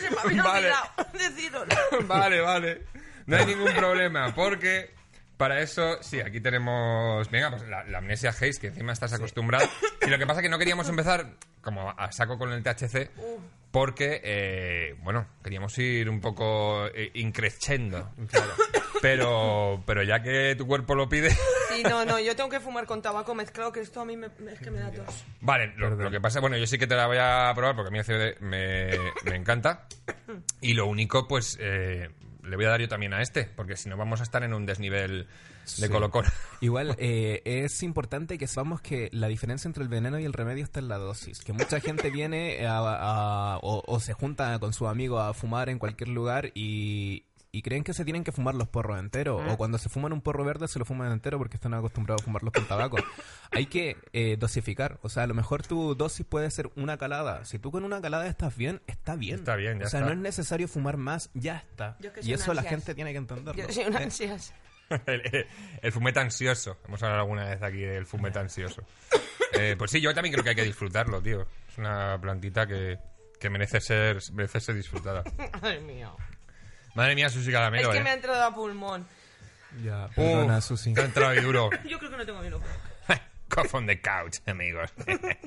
Se 0.00 0.10
me 0.10 0.20
había 0.20 0.42
Vale. 0.42 0.58
olvidado 0.66 0.88
decirlo. 1.12 1.64
Vale, 2.06 2.40
vale. 2.40 2.86
No 3.26 3.36
hay 3.36 3.46
ningún 3.46 3.72
problema, 3.74 4.34
porque 4.34 4.94
para 5.42 5.60
eso, 5.60 6.00
sí, 6.02 6.20
aquí 6.20 6.40
tenemos. 6.40 7.28
Venga, 7.28 7.50
pues 7.50 7.68
la, 7.68 7.82
la 7.82 7.98
amnesia 7.98 8.30
Haze, 8.30 8.60
que 8.60 8.68
encima 8.68 8.92
estás 8.92 9.12
acostumbrado. 9.12 9.68
Y 10.06 10.08
lo 10.08 10.16
que 10.16 10.24
pasa 10.24 10.38
es 10.38 10.44
que 10.44 10.48
no 10.48 10.58
queríamos 10.58 10.88
empezar 10.88 11.34
como 11.60 11.90
a 11.90 12.12
saco 12.12 12.38
con 12.38 12.52
el 12.52 12.62
THC, 12.62 13.10
porque, 13.72 14.20
eh, 14.22 14.94
bueno, 15.02 15.26
queríamos 15.42 15.76
ir 15.78 16.08
un 16.08 16.20
poco 16.20 16.86
eh, 16.94 17.10
increciendo. 17.14 18.12
Pero, 19.00 19.82
pero 19.84 20.04
ya 20.04 20.22
que 20.22 20.54
tu 20.56 20.64
cuerpo 20.64 20.94
lo 20.94 21.08
pide. 21.08 21.30
Sí, 21.70 21.82
no, 21.82 22.04
no. 22.04 22.20
Yo 22.20 22.36
tengo 22.36 22.48
que 22.50 22.60
fumar 22.60 22.86
con 22.86 23.02
tabaco 23.02 23.34
mezclado, 23.34 23.72
que 23.72 23.80
esto 23.80 24.00
a 24.00 24.04
mí 24.04 24.16
me, 24.16 24.26
es 24.26 24.60
que 24.60 24.70
me 24.70 24.78
da 24.78 24.92
tos. 24.92 25.24
Vale, 25.40 25.72
lo, 25.76 25.90
lo 25.90 26.10
que 26.10 26.20
pasa, 26.20 26.38
bueno, 26.38 26.56
yo 26.56 26.66
sí 26.68 26.78
que 26.78 26.86
te 26.86 26.94
la 26.94 27.08
voy 27.08 27.18
a 27.20 27.52
probar 27.54 27.74
porque 27.74 27.88
a 27.88 27.90
mí 27.90 27.98
el 27.98 28.04
CBD 28.04 28.40
me, 28.40 28.90
me 29.24 29.34
encanta. 29.34 29.88
Y 30.60 30.74
lo 30.74 30.86
único, 30.86 31.26
pues, 31.26 31.58
eh, 31.60 32.08
le 32.42 32.56
voy 32.56 32.64
a 32.64 32.70
dar 32.70 32.80
yo 32.80 32.88
también 32.88 33.14
a 33.14 33.22
este, 33.22 33.44
porque 33.44 33.76
si 33.76 33.88
no 33.88 33.96
vamos 33.96 34.20
a 34.20 34.22
estar 34.24 34.42
en 34.42 34.52
un 34.54 34.66
desnivel 34.66 35.26
de 35.26 35.86
Sí. 35.86 35.88
colocón. 35.88 36.24
Igual 36.60 36.96
eh, 36.98 37.40
es 37.44 37.82
importante 37.84 38.36
que 38.38 38.46
sepamos 38.48 38.80
que 38.80 39.08
la 39.12 39.28
diferencia 39.28 39.68
entre 39.68 39.82
el 39.84 39.88
veneno 39.88 40.18
y 40.18 40.24
el 40.24 40.32
remedio 40.32 40.64
está 40.64 40.80
en 40.80 40.88
la 40.88 40.98
dosis. 40.98 41.40
Que 41.40 41.52
mucha 41.52 41.78
gente 41.80 42.10
viene 42.10 42.66
a- 42.66 42.78
a- 43.54 43.58
o, 43.58 43.82
o 43.86 44.00
se 44.00 44.12
junta 44.12 44.58
con 44.58 44.72
su 44.72 44.88
amigo 44.88 45.20
a 45.20 45.34
fumar 45.34 45.68
en 45.68 45.78
cualquier 45.78 46.08
lugar 46.08 46.50
y, 46.54 47.24
y 47.54 47.60
creen 47.60 47.84
que 47.84 47.92
se 47.92 48.04
tienen 48.04 48.24
que 48.24 48.32
fumar 48.32 48.54
los 48.54 48.66
porros 48.66 48.98
enteros. 48.98 49.42
O 49.46 49.58
cuando 49.58 49.76
se 49.76 49.90
fuman 49.90 50.14
un 50.14 50.22
porro 50.22 50.42
verde 50.42 50.68
se 50.68 50.78
lo 50.78 50.86
fuman 50.86 51.12
entero 51.12 51.36
porque 51.36 51.56
están 51.58 51.74
acostumbrados 51.74 52.22
a 52.22 52.24
fumarlos 52.24 52.50
con 52.54 52.64
tabaco. 52.66 52.96
Hay 53.50 53.66
que 53.66 53.98
eh, 54.14 54.36
dosificar. 54.38 54.98
O 55.02 55.10
sea, 55.10 55.24
a 55.24 55.26
lo 55.26 55.34
mejor 55.34 55.66
tu 55.66 55.94
dosis 55.94 56.24
puede 56.24 56.50
ser 56.50 56.70
una 56.76 56.96
calada. 56.96 57.44
Si 57.44 57.58
tú 57.58 57.70
con 57.70 57.84
una 57.84 58.00
calada 58.00 58.26
estás 58.26 58.56
bien, 58.56 58.80
está 58.86 59.16
bien. 59.16 59.40
Está 59.40 59.56
bien, 59.56 59.78
ya 59.80 59.86
O 59.86 59.90
sea, 59.90 60.00
está. 60.00 60.06
no 60.08 60.14
es 60.14 60.18
necesario 60.22 60.66
fumar 60.66 60.96
más, 60.96 61.28
ya 61.34 61.58
está. 61.58 61.98
Yo 62.00 62.10
que 62.14 62.22
soy 62.22 62.30
Y 62.30 62.34
un 62.34 62.40
eso 62.40 62.54
la 62.54 62.62
ansias. 62.62 62.74
gente 62.80 62.94
tiene 62.94 63.12
que 63.12 63.18
entenderlo. 63.18 63.62
Yo 63.62 63.70
soy 63.70 63.84
una 63.84 64.00
Eh, 64.00 64.04
ansias. 64.04 64.54
el, 65.06 65.46
el 65.82 65.92
fumete 65.92 66.20
ansioso. 66.20 66.78
Hemos 66.88 67.02
hablado 67.02 67.20
alguna 67.20 67.44
vez 67.44 67.62
aquí 67.62 67.80
del 67.80 68.06
fumete 68.06 68.38
ansioso. 68.38 68.82
Eh, 69.52 69.74
pues 69.76 69.90
sí, 69.90 70.00
yo 70.00 70.14
también 70.14 70.32
creo 70.32 70.42
que 70.42 70.50
hay 70.50 70.56
que 70.56 70.64
disfrutarlo, 70.64 71.20
tío. 71.20 71.42
Es 71.68 71.76
una 71.76 72.18
plantita 72.18 72.66
que, 72.66 72.98
que 73.38 73.50
merece, 73.50 73.78
ser, 73.82 74.20
merece 74.32 74.58
ser 74.60 74.74
disfrutada. 74.74 75.22
Madre 75.60 75.80
mía. 75.82 76.10
Madre 76.94 77.14
mía, 77.14 77.28
Susi 77.30 77.48
Es 77.48 77.54
Caramelo, 77.54 77.90
que 77.90 77.98
eh. 77.98 78.02
me 78.02 78.10
ha 78.10 78.14
entrado 78.14 78.42
a 78.44 78.54
pulmón. 78.54 79.06
Ya, 79.82 80.06
Uh, 80.06 80.10
perdona, 80.14 80.60
Susi. 80.60 80.92
te 80.92 81.00
ha 81.00 81.04
entrado 81.04 81.30
ahí 81.30 81.40
duro. 81.40 81.70
Yo 81.88 81.98
creo 81.98 82.10
que 82.10 82.16
no 82.18 82.26
tengo 82.26 82.40
vino. 82.42 82.60
cough 83.48 83.74
on 83.74 83.86
the 83.86 84.00
couch, 84.00 84.38
amigos. 84.46 84.90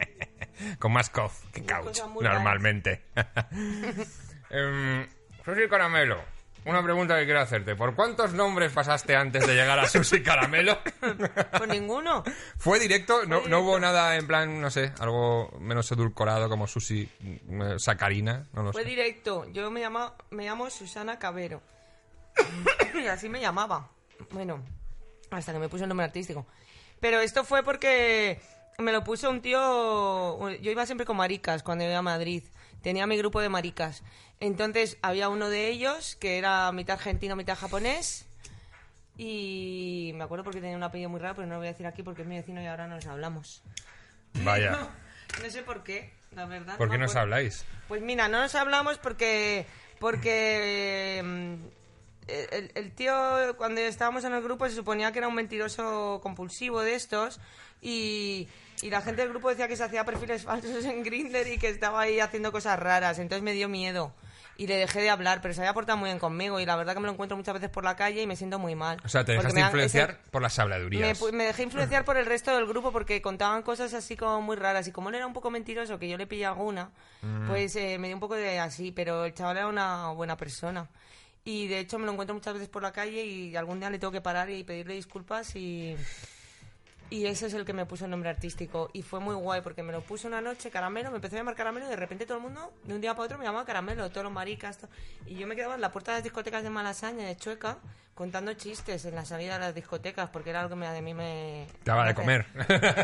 Con 0.79 0.93
más 0.93 1.09
cough 1.09 1.33
que 1.53 1.63
couch, 1.65 1.99
normalmente. 2.21 3.03
Em, 4.49 5.07
Susi 5.43 5.67
Caramelo, 5.69 6.23
una 6.65 6.83
pregunta 6.83 7.17
que 7.17 7.25
quiero 7.25 7.39
hacerte. 7.41 7.75
¿Por 7.75 7.95
cuántos 7.95 8.33
nombres 8.33 8.71
pasaste 8.71 9.15
antes 9.15 9.45
de 9.45 9.53
llegar 9.53 9.77
a 9.79 9.87
Susi 9.87 10.21
Caramelo? 10.21 10.77
Pues 11.57 11.69
ninguno. 11.69 12.23
¿Fue 12.57 12.79
directo? 12.79 13.25
¿No, 13.25 13.47
no 13.47 13.59
hubo 13.61 13.79
nada 13.79 14.15
en 14.15 14.27
plan, 14.27 14.59
no 14.59 14.69
sé, 14.69 14.91
algo 14.99 15.51
menos 15.59 15.91
edulcorado 15.91 16.49
como 16.49 16.67
Susi 16.67 17.09
mm, 17.21 17.77
Sacarina? 17.77 18.45
No 18.53 18.63
lo 18.63 18.73
Fue 18.73 18.83
sé. 18.83 18.89
directo. 18.89 19.47
Yo 19.51 19.69
me 19.71 19.81
llamo, 19.81 20.13
me 20.31 20.45
llamo 20.45 20.69
Susana 20.69 21.19
Cabero. 21.19 21.61
y 22.95 23.07
así 23.07 23.29
me 23.29 23.39
llamaba. 23.39 23.89
Bueno, 24.31 24.63
hasta 25.31 25.53
que 25.53 25.59
me 25.59 25.69
puse 25.69 25.83
el 25.83 25.89
nombre 25.89 26.05
artístico. 26.05 26.45
Pero 26.99 27.19
esto 27.19 27.43
fue 27.43 27.63
porque 27.63 28.39
me 28.79 28.91
lo 28.91 29.03
puso 29.03 29.29
un 29.29 29.41
tío... 29.41 30.49
Yo 30.59 30.71
iba 30.71 30.85
siempre 30.85 31.05
con 31.05 31.17
maricas 31.17 31.63
cuando 31.63 31.83
iba 31.85 31.97
a 31.97 32.01
Madrid. 32.01 32.43
Tenía 32.85 33.07
mi 33.07 33.17
grupo 33.17 33.41
de 33.41 33.49
maricas. 33.49 34.03
Entonces 34.39 34.99
había 35.01 35.27
uno 35.29 35.49
de 35.49 35.69
ellos 35.69 36.15
que 36.17 36.37
era 36.37 36.71
mitad 36.71 36.97
argentino, 36.97 37.35
mitad 37.35 37.57
japonés. 37.57 38.27
Y 39.17 40.11
me 40.13 40.23
acuerdo 40.23 40.43
porque 40.43 40.61
tenía 40.61 40.77
un 40.77 40.83
apellido 40.83 41.09
muy 41.09 41.19
raro, 41.19 41.33
pero 41.33 41.47
no 41.47 41.55
lo 41.55 41.61
voy 41.61 41.67
a 41.69 41.71
decir 41.71 41.87
aquí 41.87 42.03
porque 42.03 42.21
es 42.21 42.27
mi 42.27 42.35
vecino 42.35 42.61
y 42.61 42.67
ahora 42.67 42.85
nos 42.85 43.07
hablamos. 43.07 43.63
Vaya. 44.43 44.87
No 45.41 45.49
sé 45.49 45.63
por 45.63 45.83
qué, 45.83 46.13
la 46.35 46.45
verdad. 46.45 46.77
¿Por 46.77 46.87
no 46.87 46.91
qué 46.91 46.97
nos 46.99 47.15
habláis? 47.15 47.65
Pues 47.87 48.03
mira, 48.03 48.27
no 48.27 48.39
nos 48.39 48.53
hablamos 48.53 48.99
porque 48.99 49.65
porque 49.99 51.21
mm, 51.25 51.53
el, 52.27 52.71
el 52.75 52.91
tío 52.93 53.57
cuando 53.57 53.81
estábamos 53.81 54.23
en 54.25 54.33
el 54.33 54.43
grupo 54.43 54.69
se 54.69 54.75
suponía 54.75 55.11
que 55.11 55.17
era 55.17 55.27
un 55.27 55.33
mentiroso 55.33 56.19
compulsivo 56.21 56.81
de 56.81 56.93
estos 56.93 57.39
y, 57.81 58.47
y 58.81 58.89
la 58.89 59.01
gente 59.01 59.21
del 59.21 59.29
grupo 59.29 59.49
decía 59.49 59.67
que 59.67 59.75
se 59.75 59.83
hacía 59.83 60.03
perfiles 60.05 60.43
falsos 60.43 60.83
en 60.85 61.03
Grindr 61.03 61.47
y 61.47 61.57
que 61.57 61.69
estaba 61.69 62.01
ahí 62.01 62.19
haciendo 62.19 62.51
cosas 62.51 62.79
raras, 62.79 63.19
entonces 63.19 63.43
me 63.43 63.53
dio 63.53 63.67
miedo 63.69 64.13
y 64.57 64.67
le 64.67 64.77
dejé 64.77 65.01
de 65.01 65.09
hablar, 65.09 65.41
pero 65.41 65.53
se 65.53 65.59
había 65.59 65.73
portado 65.73 65.97
muy 65.97 66.07
bien 66.07 66.17
conmigo 66.19 66.61
y 66.61 66.65
la 66.65 66.77
verdad 66.77 66.93
que 66.93 67.01
me 67.01 67.07
lo 67.07 67.11
encuentro 67.11 67.35
muchas 67.35 67.53
veces 67.55 67.69
por 67.69 67.83
la 67.83 67.97
calle 67.97 68.21
y 68.21 68.27
me 68.27 68.37
siento 68.37 68.57
muy 68.57 68.73
mal. 68.73 68.97
O 69.03 69.09
sea, 69.09 69.25
te 69.25 69.33
dejaste 69.33 69.53
me 69.53 69.61
influenciar 69.65 70.11
ese- 70.11 70.19
por 70.31 70.41
las 70.41 70.57
me, 70.57 70.61
habladurías. 70.63 71.19
pu- 71.21 71.33
me 71.33 71.43
dejé 71.43 71.63
influenciar 71.63 72.05
por 72.05 72.15
el 72.15 72.25
resto 72.25 72.55
del 72.55 72.65
grupo 72.65 72.93
porque 72.93 73.21
contaban 73.21 73.63
cosas 73.63 73.93
así 73.93 74.15
como 74.15 74.41
muy 74.41 74.55
raras. 74.55 74.87
Y 74.87 74.93
como 74.93 75.09
él 75.09 75.15
era 75.15 75.27
un 75.27 75.33
poco 75.33 75.51
mentiroso, 75.51 75.99
que 75.99 76.07
yo 76.07 76.15
le 76.17 76.25
pillé 76.25 76.45
alguna, 76.45 76.89
Mm. 77.21 77.47
pues 77.49 77.75
eh, 77.75 77.97
me 77.99 78.07
dio 78.07 78.15
un 78.15 78.21
poco 78.21 78.35
de 78.35 78.59
así. 78.59 78.93
Pero 78.93 79.25
el 79.25 79.33
chaval 79.33 79.57
era 79.57 79.67
una 79.67 80.07
buena 80.11 80.37
persona. 80.37 80.87
Y 81.43 81.67
de 81.67 81.79
hecho 81.79 81.99
me 81.99 82.05
lo 82.05 82.13
encuentro 82.13 82.33
muchas 82.33 82.53
veces 82.53 82.69
por 82.69 82.81
la 82.81 82.93
calle 82.93 83.25
y 83.25 83.57
algún 83.57 83.79
día 83.81 83.89
le 83.89 83.99
tengo 83.99 84.13
que 84.13 84.21
parar 84.21 84.49
y 84.49 84.63
pedirle 84.63 84.93
disculpas 84.95 85.53
y... 85.57 85.97
Y 87.09 87.27
ese 87.27 87.45
es 87.47 87.53
el 87.53 87.65
que 87.65 87.73
me 87.73 87.85
puso 87.85 88.05
el 88.05 88.11
nombre 88.11 88.29
artístico. 88.29 88.89
Y 88.93 89.01
fue 89.03 89.19
muy 89.19 89.35
guay 89.35 89.61
porque 89.61 89.83
me 89.83 89.91
lo 89.91 90.01
puso 90.01 90.27
una 90.27 90.41
noche, 90.41 90.71
Caramelo, 90.71 91.11
me 91.11 91.17
empezó 91.17 91.35
a 91.35 91.39
llamar 91.39 91.55
Caramelo 91.55 91.85
y 91.85 91.89
de 91.89 91.95
repente 91.95 92.25
todo 92.25 92.37
el 92.37 92.43
mundo, 92.43 92.73
de 92.83 92.95
un 92.95 93.01
día 93.01 93.13
para 93.13 93.25
otro, 93.25 93.37
me 93.37 93.45
llamaba 93.45 93.63
Caramelo, 93.65 94.09
todos 94.09 94.23
los 94.23 94.33
maricas. 94.33 94.77
to- 94.79 94.89
Y 95.27 95.35
yo 95.35 95.45
me 95.47 95.55
quedaba 95.55 95.75
en 95.75 95.81
la 95.81 95.91
puerta 95.91 96.11
de 96.11 96.17
las 96.17 96.23
discotecas 96.23 96.63
de 96.63 96.69
Malasaña, 96.71 97.25
de 97.27 97.37
Chueca, 97.37 97.77
contando 98.15 98.53
chistes 98.53 99.05
en 99.05 99.13
la 99.13 99.23
salida 99.25 99.53
de 99.53 99.59
las 99.59 99.75
discotecas 99.75 100.29
porque 100.29 100.49
era 100.49 100.61
algo 100.61 100.71
que 100.71 100.75
me, 100.77 100.87
a 100.87 100.99
mí 101.01 101.13
me... 101.13 101.67
Te 101.83 101.91
daba 101.91 102.05
de 102.07 102.15
comer. 102.15 102.45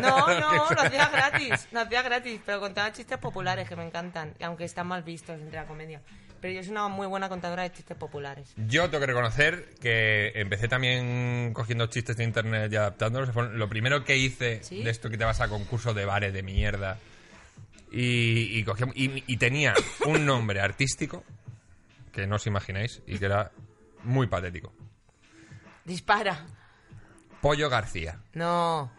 No, 0.01 0.27
no, 0.39 0.69
lo 0.71 0.81
hacía 0.81 1.09
gratis, 1.09 1.67
lo 1.71 1.81
hacía 1.81 2.01
gratis, 2.01 2.41
pero 2.45 2.59
contaba 2.59 2.91
chistes 2.93 3.17
populares 3.17 3.67
que 3.69 3.75
me 3.75 3.85
encantan, 3.85 4.33
aunque 4.41 4.63
están 4.63 4.87
mal 4.87 5.03
vistos 5.03 5.39
entre 5.39 5.57
la 5.57 5.65
comedia. 5.67 6.01
Pero 6.41 6.53
yo 6.53 6.63
soy 6.63 6.71
una 6.71 6.87
muy 6.87 7.05
buena 7.07 7.29
contadora 7.29 7.63
de 7.63 7.71
chistes 7.71 7.95
populares. 7.95 8.51
Yo 8.57 8.89
tengo 8.89 8.99
que 9.01 9.05
reconocer 9.07 9.69
que 9.79 10.31
empecé 10.35 10.67
también 10.67 11.53
cogiendo 11.53 11.85
chistes 11.87 12.17
de 12.17 12.23
internet 12.23 12.71
y 12.73 12.75
adaptándolos. 12.77 13.33
Lo 13.53 13.69
primero 13.69 14.03
que 14.03 14.17
hice 14.17 14.63
¿Sí? 14.63 14.83
de 14.83 14.89
esto 14.89 15.09
que 15.11 15.17
te 15.19 15.23
vas 15.25 15.39
a 15.39 15.47
concurso 15.49 15.93
de 15.93 16.03
bares 16.05 16.33
de 16.33 16.41
mierda. 16.41 16.97
Y, 17.91 18.57
y, 18.57 18.65
cogí- 18.65 18.91
y- 18.95 19.23
y 19.27 19.37
tenía 19.37 19.73
un 20.05 20.25
nombre 20.25 20.61
artístico 20.61 21.23
que 22.11 22.25
no 22.25 22.37
os 22.37 22.47
imagináis 22.47 23.01
y 23.05 23.19
que 23.19 23.25
era 23.25 23.51
muy 24.03 24.27
patético. 24.27 24.73
Dispara. 25.85 26.45
Pollo 27.41 27.69
García. 27.69 28.19
No. 28.33 28.91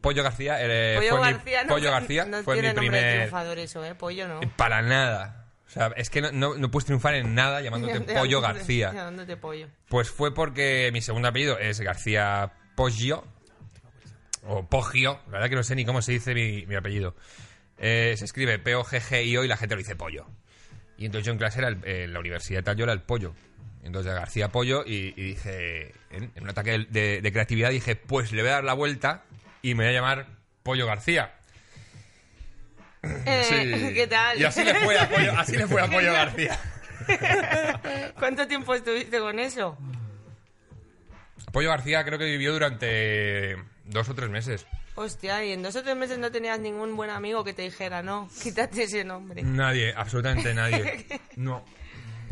Pollo 0.00 0.22
García, 0.22 0.56
eh, 0.60 0.94
Pollo 0.96 1.16
fue 1.16 1.26
mi- 1.26 1.32
García 1.32 1.62
no, 1.64 1.68
Pollo 1.70 1.90
García 1.90 2.24
no 2.26 2.42
fue 2.44 2.54
tiene 2.54 2.68
mi 2.68 2.74
nombre 2.76 2.84
de 2.84 3.02
primer... 3.02 3.16
triunfador 3.18 3.58
eso, 3.58 3.84
¿eh? 3.84 3.94
Pollo 3.94 4.28
no. 4.28 4.40
Para 4.56 4.82
nada. 4.82 5.37
O 5.68 5.70
sea, 5.70 5.92
es 5.96 6.08
que 6.10 6.22
no, 6.22 6.32
no, 6.32 6.54
no 6.56 6.70
puedes 6.70 6.86
triunfar 6.86 7.14
en 7.14 7.34
nada 7.34 7.60
llamándote 7.60 7.92
Pollo 8.20 8.40
García. 8.40 8.92
Llamándote 8.92 9.36
pollo. 9.36 9.68
Pues 9.88 10.10
fue 10.10 10.34
porque 10.34 10.90
mi 10.92 11.02
segundo 11.02 11.28
apellido 11.28 11.58
es 11.58 11.78
García 11.80 12.52
Poggio. 12.74 13.24
O 14.46 14.64
Poggio. 14.66 15.20
La 15.26 15.32
verdad 15.32 15.48
que 15.50 15.56
no 15.56 15.62
sé 15.62 15.74
ni 15.74 15.84
cómo 15.84 16.00
se 16.02 16.12
dice 16.12 16.34
mi, 16.34 16.64
mi 16.66 16.74
apellido. 16.74 17.14
Eh, 17.78 18.14
se 18.16 18.24
escribe 18.24 18.58
P-O-G-G-I-O 18.58 19.44
y 19.44 19.48
la 19.48 19.56
gente 19.56 19.74
lo 19.74 19.78
dice 19.80 19.94
pollo. 19.94 20.26
Y 20.96 21.06
entonces 21.06 21.26
yo 21.26 21.32
en 21.32 21.38
clase 21.38 21.58
era 21.60 21.68
el- 21.68 21.84
en 21.86 22.12
la 22.12 22.18
universidad 22.20 22.64
tal, 22.64 22.76
yo 22.76 22.84
era 22.84 22.92
el 22.92 23.02
pollo. 23.02 23.34
Entonces 23.84 24.12
García 24.12 24.48
Pollo 24.48 24.84
y, 24.84 25.14
y 25.16 25.22
dije, 25.22 25.92
en, 26.10 26.32
en 26.34 26.42
un 26.42 26.48
ataque 26.50 26.72
de, 26.72 26.84
de- 26.86 27.20
de 27.22 27.32
creatividad, 27.32 27.70
dije, 27.70 27.94
pues 27.94 28.32
le 28.32 28.42
voy 28.42 28.50
a 28.50 28.54
dar 28.54 28.64
la 28.64 28.72
vuelta 28.74 29.22
y 29.62 29.74
me 29.74 29.84
voy 29.84 29.92
a 29.94 29.96
llamar 29.96 30.26
Pollo 30.62 30.86
García. 30.86 31.34
Eh, 33.26 33.44
Sí. 33.48 33.92
¿Qué 33.94 34.06
tal? 34.06 34.40
Y 34.40 34.44
así 34.44 34.64
le 34.64 34.74
fue 34.74 34.98
a 34.98 35.08
Pollo, 35.08 35.32
así 35.38 35.56
le 35.56 35.66
fue 35.66 35.80
a 35.82 35.86
Pollo 35.86 36.12
García. 36.12 36.58
¿Cuánto 38.18 38.46
tiempo 38.46 38.74
estuviste 38.74 39.18
con 39.18 39.38
eso? 39.38 39.76
Pollo 41.52 41.70
García 41.70 42.04
creo 42.04 42.18
que 42.18 42.26
vivió 42.26 42.52
durante 42.52 43.56
dos 43.84 44.08
o 44.08 44.14
tres 44.14 44.28
meses. 44.30 44.66
Hostia, 44.94 45.44
y 45.44 45.52
en 45.52 45.62
dos 45.62 45.76
o 45.76 45.82
tres 45.82 45.96
meses 45.96 46.18
no 46.18 46.30
tenías 46.30 46.58
ningún 46.58 46.96
buen 46.96 47.10
amigo 47.10 47.44
que 47.44 47.52
te 47.54 47.62
dijera, 47.62 48.02
no, 48.02 48.28
quítate 48.42 48.82
ese 48.84 49.04
nombre. 49.04 49.42
Nadie, 49.42 49.94
absolutamente 49.96 50.52
nadie. 50.54 51.06
No. 51.36 51.64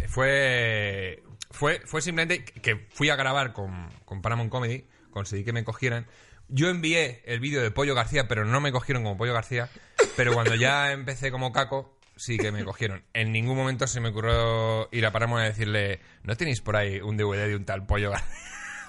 Fue. 0.09 1.23
Fue, 1.51 1.81
fue 1.87 2.03
simplemente 2.03 2.45
que 2.45 2.87
fui 2.91 3.09
a 3.09 3.17
grabar 3.17 3.55
con, 3.55 3.89
con 4.05 4.21
Paramount 4.21 4.51
Comedy, 4.51 4.85
conseguí 5.11 5.43
que 5.45 5.53
me 5.55 5.65
cogieran. 5.65 6.07
Yo 6.49 6.69
envié 6.69 7.23
el 7.27 7.41
vídeo 7.41 7.61
de 7.63 7.71
Pollo 7.71 7.95
García, 7.95 8.29
pero 8.29 8.45
no 8.45 8.61
me 8.61 8.71
cogieron 8.73 9.03
como 9.03 9.17
Pollo 9.17 9.35
García. 9.35 9.69
Pero 10.17 10.33
cuando 10.33 10.55
ya 10.55 10.93
empecé 10.93 11.31
como 11.31 11.53
Caco, 11.53 11.99
sí 12.17 12.39
que 12.39 12.53
me 12.53 12.65
cogieron. 12.65 13.03
En 13.13 13.33
ningún 13.33 13.57
momento 13.57 13.87
se 13.87 14.01
me 14.01 14.11
ocurrió 14.11 14.89
ir 14.93 15.05
a 15.07 15.11
Paramount 15.13 15.43
a 15.43 15.49
decirle: 15.49 16.01
¿No 16.23 16.37
tenéis 16.37 16.61
por 16.61 16.77
ahí 16.77 17.01
un 17.01 17.17
DVD 17.17 17.49
de 17.49 17.57
un 17.57 17.65
tal 17.65 17.87
Pollo 17.87 18.11
García? 18.11 18.29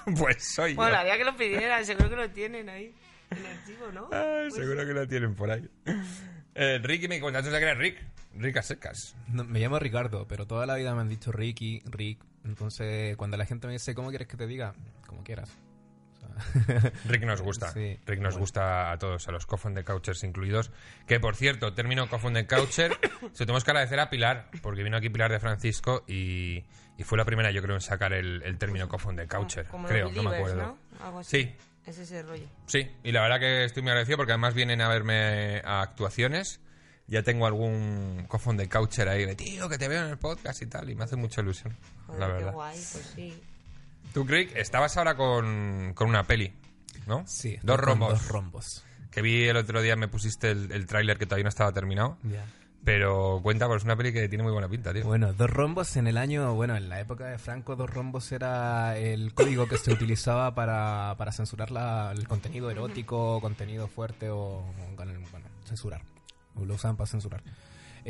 pues 0.16 0.54
soy 0.54 0.74
Bueno, 0.74 0.92
yo. 0.92 0.98
haría 1.00 1.18
que 1.18 1.24
lo 1.24 1.36
pidieran, 1.36 1.84
seguro 1.84 2.08
que 2.10 2.16
lo 2.16 2.30
tienen 2.30 2.68
ahí. 2.68 2.94
En 3.30 3.38
el 3.38 3.46
archivo, 3.46 3.92
¿no? 3.92 4.08
Ay, 4.12 4.50
seguro 4.50 4.86
que 4.86 4.92
lo 4.94 5.06
tienen 5.06 5.34
por 5.34 5.50
ahí. 5.50 5.68
Eh, 6.54 6.78
Ricky 6.82 7.08
me 7.08 7.20
contaste 7.20 7.50
que 7.50 7.56
era 7.56 7.74
Rick. 7.74 7.98
Rick 8.34 8.56
a 8.56 8.62
secas. 8.62 9.16
No, 9.28 9.44
me 9.44 9.58
llamo 9.58 9.78
Ricardo, 9.78 10.26
pero 10.28 10.46
toda 10.46 10.64
la 10.64 10.76
vida 10.76 10.94
me 10.94 11.00
han 11.00 11.08
dicho 11.08 11.32
Ricky, 11.32 11.82
Rick. 11.86 12.20
Entonces, 12.44 13.16
cuando 13.16 13.36
la 13.36 13.44
gente 13.46 13.66
me 13.66 13.74
dice, 13.74 13.94
¿cómo 13.94 14.08
quieres 14.10 14.28
que 14.28 14.36
te 14.36 14.46
diga? 14.46 14.74
Como 15.06 15.22
quieras. 15.24 15.50
Rick 17.06 17.24
nos 17.24 17.40
gusta. 17.42 17.72
Sí. 17.72 17.98
Rick 18.06 18.20
nos 18.20 18.36
gusta 18.38 18.90
a 18.92 18.98
todos, 18.98 19.26
a 19.28 19.32
los 19.32 19.46
Coffin 19.46 19.74
de 19.74 19.84
Couchers 19.84 20.22
incluidos. 20.24 20.70
Que 21.06 21.20
por 21.20 21.36
cierto, 21.36 21.74
término 21.74 22.08
Coffin 22.08 22.34
de 22.34 22.46
Coucher, 22.46 22.98
se 23.32 23.44
tenemos 23.46 23.64
que 23.64 23.70
agradecer 23.70 24.00
a 24.00 24.10
Pilar, 24.10 24.50
porque 24.62 24.82
vino 24.82 24.96
aquí 24.96 25.08
Pilar 25.10 25.30
de 25.30 25.40
Francisco 25.40 26.04
y, 26.06 26.64
y 26.96 27.02
fue 27.04 27.18
la 27.18 27.24
primera, 27.24 27.50
yo 27.50 27.62
creo, 27.62 27.74
en 27.76 27.80
sacar 27.80 28.12
el, 28.12 28.42
el 28.44 28.58
término 28.58 28.88
Coffin 28.88 29.16
de 29.16 29.26
Coucher. 29.26 29.66
Como 29.66 29.88
creo, 29.88 30.10
no 30.12 30.22
me 30.22 30.36
acuerdo. 30.36 30.56
¿no? 30.62 30.78
Algo 31.04 31.18
así. 31.20 31.42
Sí, 31.44 31.56
Es 31.86 31.98
ese 31.98 32.22
rollo. 32.22 32.46
sí. 32.66 32.90
Y 33.02 33.12
la 33.12 33.22
verdad 33.22 33.40
que 33.40 33.64
estoy 33.64 33.82
muy 33.82 33.90
agradecido 33.90 34.16
porque 34.18 34.32
además 34.32 34.54
vienen 34.54 34.80
a 34.80 34.88
verme 34.88 35.60
a 35.64 35.82
actuaciones. 35.82 36.60
Ya 37.10 37.22
tengo 37.22 37.46
algún 37.46 38.26
Coffin 38.28 38.58
de 38.58 38.68
Coucher 38.68 39.08
ahí 39.08 39.24
de 39.24 39.34
tío, 39.34 39.66
que 39.70 39.78
te 39.78 39.88
veo 39.88 40.04
en 40.04 40.10
el 40.10 40.18
podcast 40.18 40.60
y 40.60 40.66
tal, 40.66 40.90
y 40.90 40.94
me 40.94 41.04
hace 41.04 41.16
mucha 41.16 41.40
ilusión. 41.40 41.74
Joder, 42.06 42.20
la 42.20 42.26
qué 42.26 42.32
verdad. 42.34 42.52
guay, 42.52 42.74
pues 42.92 43.12
sí. 43.14 43.42
Tú, 44.14 44.24
Rick, 44.24 44.56
estabas 44.56 44.96
ahora 44.96 45.16
con, 45.16 45.92
con 45.94 46.08
una 46.08 46.24
peli, 46.24 46.52
¿no? 47.06 47.24
sí. 47.26 47.58
Dos 47.62 47.78
rombos. 47.78 48.10
Dos 48.10 48.28
rombos. 48.28 48.84
Que 49.10 49.22
vi 49.22 49.44
el 49.44 49.56
otro 49.56 49.80
día, 49.82 49.96
me 49.96 50.08
pusiste 50.08 50.50
el, 50.50 50.70
el 50.72 50.86
tráiler 50.86 51.18
que 51.18 51.26
todavía 51.26 51.44
no 51.44 51.48
estaba 51.48 51.72
terminado. 51.72 52.18
Ya. 52.24 52.44
Pero 52.84 53.40
cuenta, 53.42 53.66
pues 53.66 53.78
es 53.78 53.84
una 53.84 53.96
peli 53.96 54.12
que 54.12 54.28
tiene 54.28 54.44
muy 54.44 54.52
buena 54.52 54.68
pinta, 54.68 54.92
tío. 54.94 55.04
Bueno, 55.04 55.32
dos 55.32 55.50
rombos 55.50 55.96
en 55.96 56.06
el 56.06 56.16
año, 56.16 56.54
bueno, 56.54 56.76
en 56.76 56.88
la 56.88 57.00
época 57.00 57.26
de 57.26 57.36
Franco, 57.38 57.74
dos 57.76 57.90
rombos 57.90 58.30
era 58.32 58.96
el 58.96 59.34
código 59.34 59.66
que 59.68 59.76
se 59.76 59.92
utilizaba 59.92 60.54
para, 60.54 61.14
para 61.18 61.32
censurar 61.32 61.70
la- 61.70 62.12
el 62.12 62.26
contenido 62.28 62.70
erótico, 62.70 63.40
contenido 63.40 63.88
fuerte 63.88 64.30
o, 64.30 64.64
el- 65.02 65.18
bueno, 65.18 65.46
censurar. 65.66 66.02
O 66.54 66.64
Lo 66.64 66.74
usaban 66.74 66.96
para 66.96 67.08
censurar. 67.08 67.42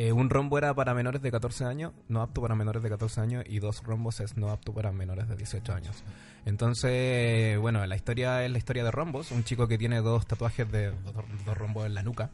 Eh, 0.01 0.13
un 0.13 0.31
rombo 0.31 0.57
era 0.59 0.73
para 0.75 0.95
menores 0.95 1.21
de 1.23 1.33
14 1.33 1.65
años, 1.65 1.93
no 2.07 2.23
apto 2.23 2.41
para 2.41 2.55
menores 2.55 2.85
de 2.85 2.89
14 2.89 3.21
años, 3.21 3.45
y 3.49 3.59
dos 3.59 3.83
rombos 3.83 4.21
es 4.21 4.37
no 4.37 4.51
apto 4.53 4.73
para 4.73 4.93
menores 4.93 5.29
de 5.29 5.35
18 5.35 5.73
años. 5.73 6.05
Entonces, 6.47 7.59
bueno, 7.59 7.85
la 7.85 7.97
historia 7.97 8.45
es 8.45 8.51
la 8.53 8.59
historia 8.59 8.85
de 8.85 8.93
rombos, 8.93 9.33
un 9.33 9.43
chico 9.43 9.67
que 9.67 9.77
tiene 9.77 10.01
dos 10.01 10.25
tatuajes 10.25 10.71
de 10.71 10.93
dos, 10.93 11.59
rombos 11.59 11.87
en 11.87 11.95
la 11.95 12.05
nuca, 12.05 12.31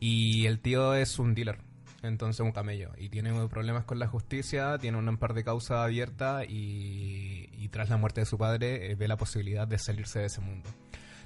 y 0.00 0.46
el 0.46 0.58
tío 0.58 0.92
es 0.96 1.20
un 1.20 1.36
dealer, 1.36 1.58
entonces 2.02 2.40
un 2.40 2.50
camello, 2.50 2.90
y 2.98 3.10
tiene 3.10 3.32
problemas 3.46 3.84
con 3.84 4.00
la 4.00 4.08
justicia, 4.08 4.76
tiene 4.78 4.98
un 4.98 5.16
par 5.16 5.34
de 5.34 5.44
causas 5.44 5.84
abiertas, 5.84 6.46
y, 6.48 7.48
y 7.52 7.68
tras 7.68 7.90
la 7.90 7.96
muerte 7.96 8.22
de 8.22 8.26
su 8.26 8.38
padre 8.38 8.90
eh, 8.90 8.96
ve 8.96 9.06
la 9.06 9.16
posibilidad 9.16 9.68
de 9.68 9.78
salirse 9.78 10.18
de 10.18 10.26
ese 10.26 10.40
mundo. 10.40 10.68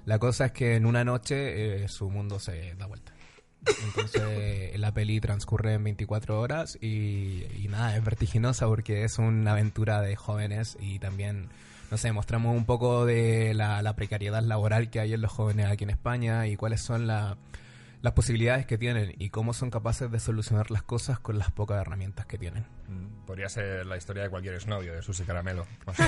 La 0.05 0.19
cosa 0.19 0.45
es 0.45 0.53
que 0.53 0.77
en 0.77 0.85
una 0.85 1.03
noche 1.03 1.85
eh, 1.85 1.89
su 1.89 2.11
mundo 2.11 2.39
se 2.39 2.75
da 2.75 2.85
vuelta. 2.85 3.15
Entonces 3.85 4.79
la 4.79 4.93
peli 4.93 5.21
transcurre 5.21 5.75
en 5.75 5.85
24 5.85 6.41
horas 6.41 6.79
y, 6.81 7.45
y 7.57 7.67
nada, 7.69 7.97
es 7.97 8.05
vertiginosa 8.05 8.67
porque 8.67 9.05
es 9.05 9.19
una 9.19 9.53
aventura 9.53 10.01
de 10.01 10.15
jóvenes 10.17 10.77
y 10.81 10.99
también, 10.99 11.49
no 11.91 11.97
sé, 11.99 12.13
mostramos 12.13 12.57
un 12.57 12.65
poco 12.65 13.05
de 13.05 13.53
la, 13.55 13.83
la 13.83 13.95
precariedad 13.97 14.43
laboral 14.43 14.91
que 14.91 15.01
hay 15.01 15.13
en 15.15 15.21
los 15.21 15.33
jóvenes 15.33 15.67
aquí 15.67 15.85
en 15.85 15.91
España 15.91 16.47
y 16.47 16.57
cuáles 16.57 16.81
son 16.81 17.07
la- 17.07 17.37
las 18.01 18.13
posibilidades 18.13 18.65
que 18.65 18.79
tienen 18.79 19.13
y 19.19 19.31
cómo 19.31 19.53
son 19.53 19.71
capaces 19.73 20.09
de 20.11 20.21
solucionar 20.21 20.71
las 20.71 20.85
cosas 20.85 21.19
con 21.19 21.37
las 21.37 21.51
pocas 21.51 21.81
herramientas 21.81 22.27
que 22.27 22.39
tienen. 22.39 22.65
Mm, 22.87 23.27
Podría 23.27 23.49
ser 23.49 23.85
la 23.87 23.97
historia 23.97 24.23
de 24.23 24.31
cualquier 24.31 24.55
exnovio 24.55 24.95
de 24.95 25.03
Susi 25.03 25.25
Caramelo. 25.25 25.67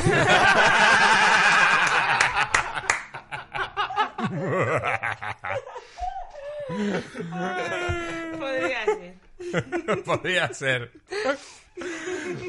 Podría 8.39 8.85
ser. 8.85 9.15
Podría 10.05 10.53
ser. 10.55 10.91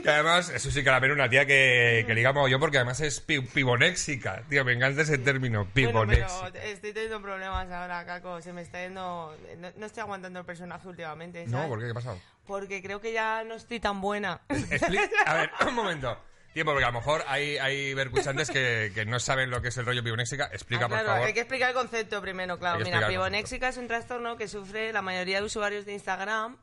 Que 0.04 0.10
además, 0.10 0.52
Susi 0.58 0.84
Caramelo, 0.84 1.14
una 1.14 1.30
tía 1.30 1.46
que, 1.46 2.04
que 2.06 2.14
liga 2.14 2.34
yo 2.50 2.60
porque 2.60 2.78
además 2.78 3.00
es 3.00 3.22
pi- 3.22 3.40
pibonéxica. 3.42 4.44
Tío, 4.50 4.66
me 4.66 4.74
encanta 4.74 5.04
ese 5.04 5.18
término, 5.18 5.60
Bueno, 5.60 5.74
pibonéxica. 5.74 6.50
pero 6.52 6.66
estoy 6.66 6.92
teniendo 6.92 7.22
problemas 7.22 7.70
ahora, 7.72 8.06
Caco. 8.06 8.42
Se 8.42 8.52
me 8.52 8.62
está 8.62 8.82
yendo. 8.82 9.36
No, 9.58 9.72
no 9.78 9.86
estoy 9.86 10.02
aguantando 10.02 10.40
el 10.40 10.46
personaje 10.46 10.86
últimamente. 10.88 11.46
no. 11.48 11.68
¿por 11.70 11.80
qué? 11.80 11.86
¿Qué 11.86 11.92
ha 11.92 11.96
pasado? 11.96 12.20
Porque 12.46 12.82
creo 12.82 13.00
que 13.00 13.14
ya 13.14 13.44
no 13.46 13.56
estoy 13.56 13.80
tan 13.80 14.02
buena. 14.02 14.42
Expli- 14.50 15.10
A 15.26 15.34
ver, 15.36 15.52
un 15.68 15.76
momento. 15.76 16.18
Tiempo, 16.54 16.72
porque 16.74 16.86
a 16.86 16.92
lo 16.92 17.00
mejor 17.00 17.24
hay, 17.28 17.58
hay 17.58 17.94
vercuchantes 17.94 18.50
que, 18.52 18.92
que 18.94 19.06
no 19.06 19.20
saben 19.20 19.50
lo 19.50 19.62
que 19.62 19.70
es 19.70 19.78
el 19.78 19.86
rollo 19.86 20.04
pibonéxica. 20.04 20.50
Explica, 20.52 20.86
Ah, 20.86 20.88
claro, 20.90 21.04
por 21.06 21.12
favor. 21.14 21.28
hay 21.28 21.34
que 21.34 21.40
explicar 21.42 21.70
el 21.70 21.76
concepto 21.76 22.22
primero, 22.22 22.60
claro. 22.60 22.84
Mira, 22.84 23.08
pibonéxica 23.08 23.70
es 23.70 23.78
un 23.78 23.88
trastorno 23.88 24.36
que 24.38 24.48
sufre 24.48 24.92
la 24.92 25.02
mayoría 25.02 25.40
de 25.40 25.46
usuarios 25.46 25.86
de 25.86 25.94
Instagram 25.94 26.58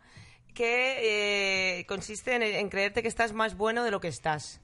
que 0.54 1.78
eh, 1.80 1.86
consiste 1.86 2.34
en, 2.34 2.42
en 2.42 2.68
creerte 2.68 3.00
que 3.02 3.08
estás 3.08 3.32
más 3.32 3.56
bueno 3.56 3.84
de 3.84 3.90
lo 3.90 4.00
que 4.00 4.08
estás. 4.08 4.60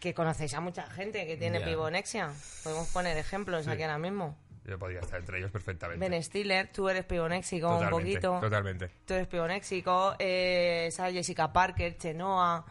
Que 0.00 0.12
conocéis 0.14 0.52
a 0.54 0.60
mucha 0.60 0.86
gente 0.90 1.26
que 1.26 1.36
tiene 1.36 1.58
Ya. 1.60 1.64
pibonexia. 1.64 2.30
Podemos 2.62 2.88
poner 2.88 3.16
ejemplos 3.16 3.66
aquí 3.66 3.82
ahora 3.82 3.98
mismo. 3.98 4.38
Yo 4.64 4.78
podría 4.78 5.00
estar 5.00 5.20
entre 5.20 5.38
ellos 5.38 5.50
perfectamente. 5.50 6.06
Ben 6.08 6.22
Stiller, 6.22 6.70
tú 6.72 6.88
eres 6.88 7.04
pibonéxico 7.04 7.68
un 7.68 7.74
Totalmente, 7.84 8.12
poquito. 8.20 8.40
Totalmente. 8.40 8.90
Tú 9.06 9.14
eres 9.14 9.26
pibonéxico. 9.28 10.16
Eh, 10.18 10.90
Jessica 11.12 11.52
Parker, 11.52 11.96
Chenoa, 11.96 12.66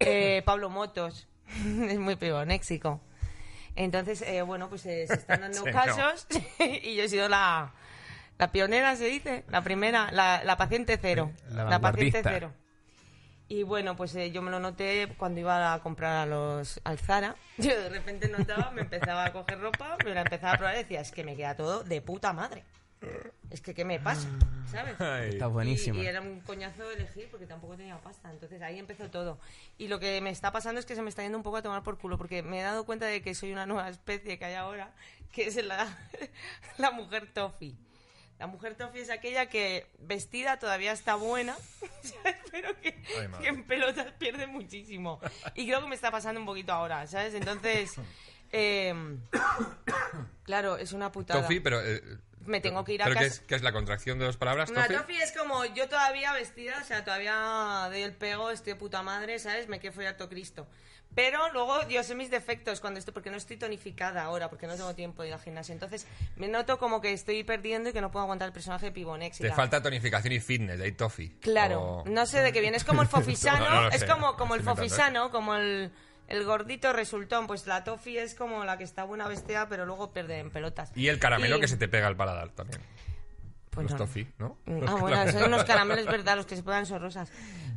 eh, 0.00 0.42
Pablo 0.44 0.70
Motos. 0.70 1.28
es 1.88 1.98
muy 1.98 2.16
pibonéxico. 2.16 3.00
Entonces, 3.76 4.22
eh, 4.22 4.42
bueno, 4.42 4.68
pues 4.68 4.84
eh, 4.86 5.06
se 5.06 5.14
están 5.14 5.40
dando 5.40 5.58
Sí, 5.64 5.64
no. 5.66 5.72
casos 5.72 6.26
y 6.82 6.96
yo 6.96 7.04
he 7.04 7.08
sido 7.08 7.28
la, 7.28 7.72
la 8.38 8.52
pionera, 8.52 8.96
se 8.96 9.06
dice, 9.06 9.44
la 9.48 9.62
primera, 9.62 10.10
la, 10.12 10.42
la 10.44 10.56
paciente 10.56 10.98
cero. 11.00 11.30
La 11.50 11.64
La, 11.64 11.80
paciente 11.80 12.20
cero. 12.22 12.52
Y 13.48 13.64
bueno, 13.64 13.96
pues 13.96 14.14
eh, 14.14 14.30
yo 14.30 14.42
me 14.42 14.50
lo 14.52 14.60
noté 14.60 15.12
cuando 15.18 15.40
iba 15.40 15.72
a 15.74 15.80
comprar 15.80 16.18
a 16.18 16.26
los, 16.26 16.80
al 16.84 16.98
Zara. 16.98 17.34
Yo 17.58 17.70
de 17.80 17.88
repente 17.88 18.28
notaba, 18.28 18.70
me 18.70 18.82
empezaba 18.82 19.24
a 19.24 19.32
coger 19.32 19.58
ropa, 19.60 19.96
me 20.04 20.14
la 20.14 20.20
empezaba 20.20 20.52
a 20.52 20.56
probar 20.56 20.74
y 20.76 20.78
decía, 20.78 21.00
es 21.00 21.10
que 21.10 21.24
me 21.24 21.34
queda 21.34 21.56
todo 21.56 21.82
de 21.82 22.00
puta 22.00 22.32
madre. 22.32 22.64
Es 23.50 23.60
que, 23.60 23.74
¿qué 23.74 23.84
me 23.84 23.98
pasa? 23.98 24.28
¿Sabes? 24.70 24.94
Ay. 25.00 25.30
Está 25.30 25.46
buenísimo. 25.48 25.98
Y, 26.00 26.04
y 26.04 26.06
era 26.06 26.20
un 26.20 26.40
coñazo 26.40 26.90
elegir 26.90 27.28
porque 27.30 27.46
tampoco 27.46 27.76
tenía 27.76 27.98
pasta. 28.00 28.30
Entonces 28.30 28.62
ahí 28.62 28.78
empezó 28.78 29.10
todo. 29.10 29.38
Y 29.78 29.88
lo 29.88 29.98
que 29.98 30.20
me 30.20 30.30
está 30.30 30.52
pasando 30.52 30.78
es 30.78 30.86
que 30.86 30.94
se 30.94 31.02
me 31.02 31.08
está 31.08 31.22
yendo 31.22 31.38
un 31.38 31.44
poco 31.44 31.56
a 31.56 31.62
tomar 31.62 31.82
por 31.82 31.98
culo 31.98 32.16
porque 32.18 32.42
me 32.42 32.60
he 32.60 32.62
dado 32.62 32.84
cuenta 32.84 33.06
de 33.06 33.22
que 33.22 33.34
soy 33.34 33.52
una 33.52 33.66
nueva 33.66 33.88
especie 33.88 34.38
que 34.38 34.44
hay 34.44 34.54
ahora, 34.54 34.94
que 35.32 35.46
es 35.46 35.56
la, 35.64 35.98
la 36.78 36.90
mujer 36.92 37.32
toffee. 37.32 37.74
La 38.38 38.46
mujer 38.46 38.74
toffee 38.74 39.02
es 39.02 39.10
aquella 39.10 39.50
que 39.50 39.86
vestida 39.98 40.58
todavía 40.58 40.92
está 40.92 41.14
buena, 41.14 41.54
¿sabes? 42.02 42.36
pero 42.50 42.80
que, 42.80 43.02
Ay, 43.20 43.28
madre. 43.28 43.42
que 43.42 43.48
en 43.50 43.64
pelotas 43.66 44.12
pierde 44.12 44.46
muchísimo. 44.46 45.20
Y 45.54 45.66
creo 45.66 45.82
que 45.82 45.88
me 45.88 45.94
está 45.94 46.10
pasando 46.10 46.40
un 46.40 46.46
poquito 46.46 46.72
ahora, 46.72 47.06
¿sabes? 47.06 47.34
Entonces, 47.34 47.96
em, 48.50 49.20
claro, 50.44 50.76
es 50.76 50.92
una 50.92 51.12
putada. 51.12 51.42
Tofi, 51.42 51.60
pero... 51.60 51.82
eh, 51.84 52.00
Me 52.46 52.60
tengo 52.60 52.84
que 52.84 52.94
ir 52.94 53.02
a 53.02 53.04
¿pero 53.04 53.18
qué 53.18 53.24
casa. 53.26 53.34
es, 53.40 53.46
qué 53.46 53.54
es 53.54 53.62
la 53.62 53.72
contracción 53.72 54.18
de 54.18 54.24
dos 54.24 54.36
palabras, 54.36 54.70
Una 54.70 54.86
Tofi? 54.86 54.98
tofi 54.98 55.16
es 55.20 55.32
como 55.32 55.64
yo 55.66 55.88
todavía 55.88 56.32
vestida, 56.32 56.78
o 56.80 56.84
sea, 56.84 57.04
todavía 57.04 57.34
doy 57.90 58.02
el 58.02 58.12
pego, 58.14 58.50
estoy 58.50 58.72
de 58.72 58.78
puta 58.78 59.02
madre, 59.02 59.38
¿sabes? 59.38 59.68
Me 59.68 59.78
quiero 59.78 59.94
follar 59.94 60.16
todo 60.16 60.28
Cristo. 60.28 60.66
Pero 61.12 61.52
luego 61.52 61.88
yo 61.88 62.04
sé 62.04 62.14
mis 62.14 62.30
defectos 62.30 62.80
cuando 62.80 62.98
estoy, 63.00 63.12
porque 63.12 63.30
no 63.32 63.36
estoy 63.36 63.56
tonificada 63.56 64.22
ahora, 64.22 64.48
porque 64.48 64.68
no 64.68 64.76
tengo 64.76 64.94
tiempo 64.94 65.22
de 65.22 65.28
ir 65.28 65.34
al 65.34 65.40
gimnasio. 65.40 65.72
Entonces 65.72 66.06
me 66.36 66.46
noto 66.46 66.78
como 66.78 67.00
que 67.00 67.12
estoy 67.12 67.42
perdiendo 67.42 67.90
y 67.90 67.92
que 67.92 68.00
no 68.00 68.12
puedo 68.12 68.22
aguantar 68.22 68.46
el 68.46 68.52
personaje 68.52 68.86
de 68.86 68.92
Pibonex. 68.92 69.38
Te 69.38 69.50
falta 69.52 69.82
tonificación 69.82 70.32
y 70.32 70.38
fitness, 70.40 70.78
de 70.78 70.84
ahí 70.84 70.92
Tofi. 70.92 71.30
Claro, 71.40 71.80
O- 71.82 72.04
no 72.06 72.26
sé 72.26 72.40
de 72.42 72.52
qué 72.52 72.60
viene. 72.60 72.76
Es 72.76 72.84
como 72.84 73.02
el 73.02 73.08
fofisano, 73.08 73.58
No, 73.68 73.70
no 73.74 73.82
lo 73.82 73.88
es 73.90 74.00
sé, 74.00 74.06
como, 74.06 74.36
como 74.36 74.54
el 74.54 74.60
¿eh? 74.60 74.64
fofisano, 74.64 75.32
como 75.32 75.56
el, 75.56 75.90
el 76.30 76.44
gordito 76.44 76.92
resultón. 76.94 77.46
Pues 77.46 77.66
la 77.66 77.84
tofi 77.84 78.16
es 78.16 78.34
como 78.34 78.64
la 78.64 78.78
que 78.78 78.84
está 78.84 79.04
buena 79.04 79.28
vestida, 79.28 79.68
pero 79.68 79.84
luego 79.84 80.12
pierde 80.12 80.38
en 80.38 80.50
pelotas. 80.50 80.90
Y 80.96 81.08
el 81.08 81.18
caramelo 81.18 81.58
Y- 81.58 81.60
que 81.60 81.68
se 81.68 81.76
te 81.76 81.86
pega 81.88 82.06
al 82.06 82.16
paladar 82.16 82.48
también. 82.50 82.80
Pues 83.70 83.84
Los 83.84 83.92
no. 83.92 83.98
Tofi, 83.98 84.26
¿no? 84.38 84.58
Ah, 84.88 84.96
bueno, 84.98 85.30
son 85.30 85.44
unos 85.44 85.62
caramelos, 85.62 86.04
verdad, 86.06 86.34
los 86.36 86.44
que 86.46 86.56
se 86.56 86.62
ponen 86.64 86.86
son 86.86 87.00
rosas. 87.00 87.30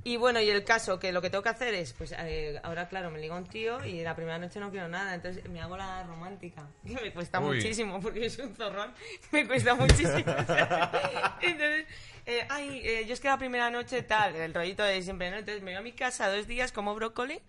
Y 0.05 0.17
bueno, 0.17 0.41
y 0.41 0.49
el 0.49 0.65
caso, 0.65 0.99
que 0.99 1.13
lo 1.13 1.21
que 1.21 1.29
tengo 1.29 1.43
que 1.43 1.49
hacer 1.49 1.73
es, 1.73 1.93
pues 1.93 2.13
eh, 2.17 2.59
ahora 2.63 2.89
claro, 2.89 3.09
me 3.09 3.19
ligo 3.19 3.35
a 3.35 3.37
un 3.37 3.45
tío 3.45 3.83
y 3.85 4.01
la 4.01 4.15
primera 4.15 4.37
noche 4.37 4.59
no 4.59 4.69
quiero 4.69 4.89
nada, 4.89 5.15
entonces 5.15 5.47
me 5.49 5.61
hago 5.61 5.77
la 5.77 6.03
romántica, 6.03 6.67
que 6.85 6.93
me 6.95 7.13
cuesta 7.13 7.39
Uy. 7.39 7.55
muchísimo, 7.57 8.01
porque 8.01 8.25
es 8.25 8.37
un 8.37 8.53
zorrón, 8.53 8.93
me 9.31 9.47
cuesta 9.47 9.75
muchísimo. 9.75 10.17
entonces, 11.41 11.85
eh, 12.25 12.45
ay, 12.49 12.81
eh, 12.83 13.05
yo 13.07 13.13
es 13.13 13.21
que 13.21 13.29
la 13.29 13.37
primera 13.37 13.69
noche 13.69 14.03
tal, 14.03 14.35
el 14.35 14.53
rollito 14.53 14.83
de 14.83 15.01
siempre, 15.01 15.31
¿no? 15.31 15.37
Entonces 15.37 15.63
me 15.63 15.71
voy 15.71 15.79
a 15.79 15.81
mi 15.81 15.93
casa 15.93 16.29
dos 16.29 16.47
días 16.47 16.73
como 16.73 16.95
brócoli, 16.95 17.39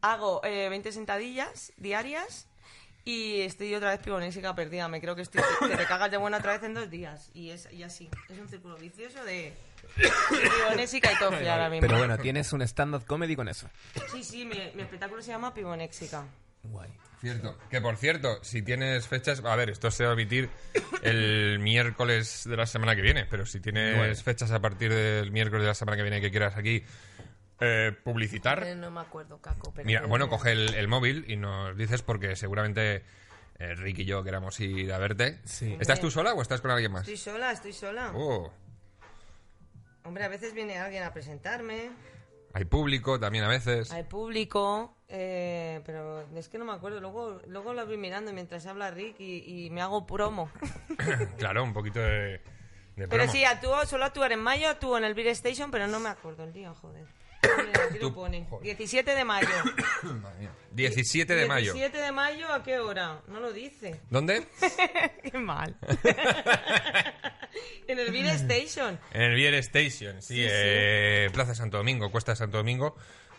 hago 0.00 0.40
eh, 0.44 0.68
20 0.68 0.92
sentadillas 0.92 1.72
diarias 1.76 2.48
y 3.04 3.40
estoy 3.42 3.74
otra 3.74 3.90
vez 3.90 4.00
pibonésica 4.00 4.54
perdida. 4.54 4.88
Me 4.88 5.00
creo 5.00 5.14
que, 5.14 5.22
estoy, 5.22 5.42
que 5.68 5.76
te 5.76 5.84
cagas 5.86 6.10
de 6.10 6.16
buena 6.16 6.38
otra 6.38 6.52
vez 6.52 6.62
en 6.62 6.74
dos 6.74 6.90
días. 6.90 7.30
Y 7.34 7.50
es 7.50 7.68
y 7.72 7.82
así. 7.82 8.08
Es 8.28 8.38
un 8.38 8.48
círculo 8.48 8.76
vicioso 8.76 9.24
de 9.24 9.52
pibonésica 9.96 11.12
y 11.12 11.18
tofi 11.18 11.46
ahora 11.46 11.68
mismo. 11.68 11.86
Pero 11.86 11.98
bueno, 11.98 12.18
tienes 12.18 12.52
un 12.52 12.62
stand-up 12.62 13.04
comedy 13.06 13.36
con 13.36 13.48
eso. 13.48 13.68
Sí, 14.12 14.24
sí, 14.24 14.44
mi, 14.44 14.58
mi 14.74 14.82
espectáculo 14.82 15.22
se 15.22 15.32
llama 15.32 15.52
pibonéxica. 15.52 16.24
Guay. 16.62 16.90
Cierto. 17.20 17.58
Que 17.70 17.80
por 17.80 17.96
cierto, 17.96 18.38
si 18.42 18.60
tienes 18.60 19.08
fechas, 19.08 19.42
a 19.42 19.56
ver, 19.56 19.70
esto 19.70 19.90
se 19.90 20.04
va 20.04 20.10
a 20.10 20.12
emitir 20.12 20.50
el 21.02 21.58
miércoles 21.58 22.42
de 22.44 22.54
la 22.54 22.66
semana 22.66 22.94
que 22.94 23.00
viene, 23.00 23.24
pero 23.24 23.46
si 23.46 23.60
tienes 23.60 24.22
fechas 24.22 24.50
a 24.50 24.60
partir 24.60 24.92
del 24.92 25.30
miércoles 25.30 25.62
de 25.62 25.68
la 25.68 25.74
semana 25.74 25.96
que 25.96 26.02
viene 26.02 26.20
que 26.20 26.30
quieras 26.30 26.54
aquí 26.56 26.84
eh, 27.60 27.92
publicitar, 28.04 28.62
Eh, 28.64 28.74
no 28.74 28.90
me 28.90 29.00
acuerdo, 29.00 29.38
Caco. 29.40 29.72
Pero 29.74 29.86
mira, 29.86 30.06
bueno, 30.06 30.28
coge 30.28 30.52
el, 30.52 30.74
el 30.74 30.88
móvil 30.88 31.24
y 31.28 31.36
nos 31.36 31.76
dices 31.76 32.02
porque 32.02 32.34
seguramente 32.36 33.02
eh, 33.58 33.74
Rick 33.76 34.00
y 34.00 34.04
yo 34.04 34.22
queramos 34.24 34.58
ir 34.60 34.92
a 34.92 34.98
verte. 34.98 35.40
Sí. 35.44 35.76
¿Estás 35.80 36.00
tú 36.00 36.10
sola 36.10 36.34
o 36.34 36.42
estás 36.42 36.60
con 36.60 36.70
alguien 36.70 36.92
más? 36.92 37.02
Estoy 37.02 37.16
sola, 37.16 37.52
estoy 37.52 37.72
sola. 37.72 38.12
Oh, 38.14 38.50
Hombre, 40.04 40.24
a 40.24 40.28
veces 40.28 40.52
viene 40.52 40.78
alguien 40.78 41.02
a 41.04 41.12
presentarme. 41.14 41.90
hay 42.52 42.64
público 42.66 43.18
también 43.18 43.44
a 43.44 43.48
veces. 43.48 43.90
Hay 43.90 44.02
público, 44.02 44.94
eh, 45.08 45.80
pero 45.86 46.26
es 46.36 46.48
que 46.50 46.58
no 46.58 46.64
me 46.66 46.72
acuerdo. 46.72 47.00
Luego, 47.00 47.40
luego 47.46 47.72
lo 47.72 47.86
voy 47.86 47.96
mirando 47.96 48.32
mientras 48.32 48.66
habla 48.66 48.90
Rick 48.90 49.18
y, 49.20 49.64
y 49.66 49.70
me 49.70 49.80
hago 49.80 50.06
promo. 50.06 50.50
claro, 51.38 51.64
un 51.64 51.72
poquito 51.72 52.00
de, 52.00 52.42
de 52.96 53.08
Pero 53.08 53.08
promo. 53.08 53.32
sí, 53.32 53.44
actúo, 53.46 53.86
solo 53.86 54.04
actuar 54.04 54.32
en 54.32 54.40
mayo, 54.40 54.68
actúo 54.68 54.98
en 54.98 55.04
el 55.04 55.14
Beer 55.14 55.28
Station, 55.28 55.70
pero 55.70 55.86
no 55.86 56.00
me 56.00 56.10
acuerdo 56.10 56.44
el 56.44 56.52
día, 56.52 56.74
joder. 56.74 57.06
Mira, 57.66 57.84
aquí 57.84 57.94
lo 57.94 58.00
Tú- 58.08 58.14
pone. 58.14 58.46
joder. 58.48 58.64
17 58.64 59.14
de 59.14 59.24
mayo. 59.24 59.48
Madre 60.02 60.38
mía. 60.38 60.50
17 60.72 61.34
de 61.34 61.46
mayo. 61.46 61.72
17 61.72 61.98
de 61.98 62.12
mayo, 62.12 62.52
¿a 62.52 62.62
qué 62.62 62.78
hora? 62.78 63.20
No 63.28 63.40
lo 63.40 63.52
dice. 63.52 64.00
¿Dónde? 64.10 64.46
Qué 65.22 65.38
mal. 65.38 65.76
en 67.88 67.98
el 67.98 68.10
Beer 68.10 68.26
Station. 68.34 68.98
En 69.12 69.22
el 69.22 69.34
Bier 69.34 69.54
Station, 69.54 70.20
sí, 70.22 70.34
Sí, 70.34 70.42
sí. 70.42 70.46
eh, 70.50 71.28
Plaza 71.32 71.54
Santo 71.54 71.76
Domingo, 71.76 72.10
Cuesta 72.10 72.34
Santo 72.34 72.56
Domingo, 72.58 72.96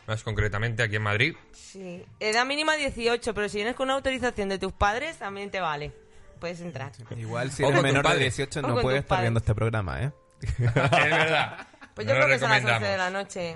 más 0.08 0.24
concretamente 0.24 0.84
aquí 0.84 0.96
en 0.96 1.02
Madrid. 1.02 1.36
Sí. 1.52 2.04
Edad 2.20 2.46
mínima 2.46 2.76
18, 2.76 3.34
pero 3.34 3.50
si 3.50 3.58
vienes 3.58 3.76
con 3.76 3.86
una 3.88 3.96
autorización 3.96 4.50
de 4.50 4.60
tus 4.60 4.74
padres, 4.74 5.18
también 5.18 5.50
te 5.52 5.60
vale. 5.60 5.91
Puedes 6.39 6.62
entrar. 6.62 6.91
Igual 7.18 7.52
si 7.52 7.63
eres 7.63 7.82
menor 7.82 8.04
de 8.04 8.10
padre. 8.10 8.20
18 8.24 8.60
O 8.60 8.62
no 8.63 8.82
puedes 8.82 9.02
estar 9.02 9.22
viendo 9.22 9.39
este 9.39 9.56
programa, 9.56 10.04
¿eh? 10.04 10.12
es 10.41 10.58
verdad. 10.60 11.68
Pues 11.96 12.08
yo 12.08 12.13
No 12.13 12.20
creo 12.20 12.28
lo 12.28 12.34
que 12.34 12.39
son 12.39 12.50
las 12.50 12.60
11 12.60 12.74
recomendamos. 12.74 12.89
de 12.89 12.98
la 12.98 13.10
noche. 13.10 13.56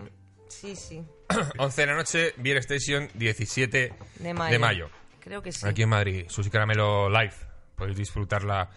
Sí, 0.49 0.75
sí. 0.75 1.03
11 1.57 1.81
de 1.81 1.87
la 1.87 1.95
noche, 1.95 2.33
Bier 2.37 2.57
Station, 2.57 3.07
17 3.13 3.93
De 4.19 4.33
mayo. 4.33 4.51
de 4.51 4.59
mayo. 4.59 4.89
Creo 5.19 5.41
que 5.41 5.51
sí. 5.51 5.67
Aquí 5.67 5.83
en 5.83 5.89
Madrid, 5.89 6.25
Susi 6.27 6.49
Caramelo 6.49 7.09
Live. 7.09 7.33
Podéis 7.75 7.97
disfrutarla 7.97 8.69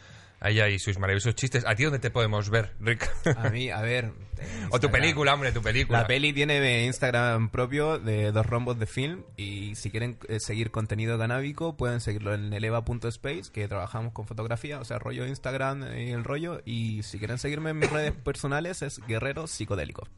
a 0.43 0.51
ella 0.51 0.69
y 0.69 0.79
sus 0.79 0.99
maravillosos 0.99 1.35
chistes. 1.37 1.65
¿A 1.67 1.75
ti 1.75 1.85
dónde 1.85 2.01
te 2.01 2.11
podemos 2.11 2.51
ver, 2.51 2.73
Rick? 2.81 3.09
A 3.37 3.49
mí, 3.49 3.71
a 3.71 3.81
ver... 3.81 4.13
o 4.71 4.81
tu 4.81 4.91
película, 4.91 5.35
hombre, 5.35 5.53
tu 5.53 5.63
película. 5.63 6.01
La 6.01 6.07
peli 6.07 6.33
tiene 6.33 6.85
Instagram 6.85 7.49
propio 7.51 8.01
de 8.01 8.33
dos 8.33 8.45
rombos 8.45 8.77
de 8.79 8.87
film 8.87 9.23
y 9.37 9.77
si 9.77 9.91
quieren 9.91 10.19
eh, 10.29 10.41
seguir 10.41 10.73
contenido 10.73 11.17
canábico 11.17 11.77
pueden 11.77 12.01
seguirlo 12.01 12.35
en 12.35 12.53
eleva.space 12.53 13.53
que 13.53 13.69
trabajamos 13.69 14.13
con 14.13 14.27
fotografía, 14.27 14.81
o 14.81 14.85
sea, 14.85 14.99
rollo 14.99 15.27
Instagram 15.27 15.97
y 15.97 16.11
el 16.11 16.25
rollo 16.25 16.61
y 16.65 17.05
si 17.05 17.19
quieren 17.19 17.39
seguirme 17.39 17.71
en 17.71 17.79
mis 17.79 17.91
redes 17.91 18.13
personales 18.13 18.83
es 18.83 19.01
Guerrero 19.07 19.47
Psicodélico. 19.47 20.09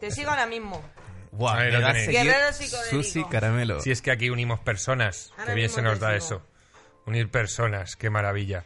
Te 0.00 0.10
sigo 0.10 0.30
ahora 0.30 0.46
mismo. 0.46 0.82
Guau, 1.32 1.54
Ahí 1.56 1.66
me 1.66 1.72
lo 1.72 1.80
va 1.82 1.88
a 1.88 1.92
tenéis. 1.92 2.06
seguir 2.06 2.22
Guerrero 2.24 2.52
Psicodélico. 2.52 3.02
Susi 3.02 3.24
Caramelo. 3.24 3.80
Si 3.80 3.90
es 3.90 4.00
que 4.02 4.10
aquí 4.10 4.30
unimos 4.30 4.60
personas, 4.60 5.32
Ahora 5.36 5.46
que 5.46 5.54
bien 5.54 5.68
se 5.70 5.82
nos 5.82 5.98
te 5.98 6.04
da 6.04 6.08
sigo. 6.20 6.36
eso. 6.36 6.42
Unir 7.06 7.30
personas, 7.30 7.96
qué 7.96 8.10
maravilla. 8.10 8.64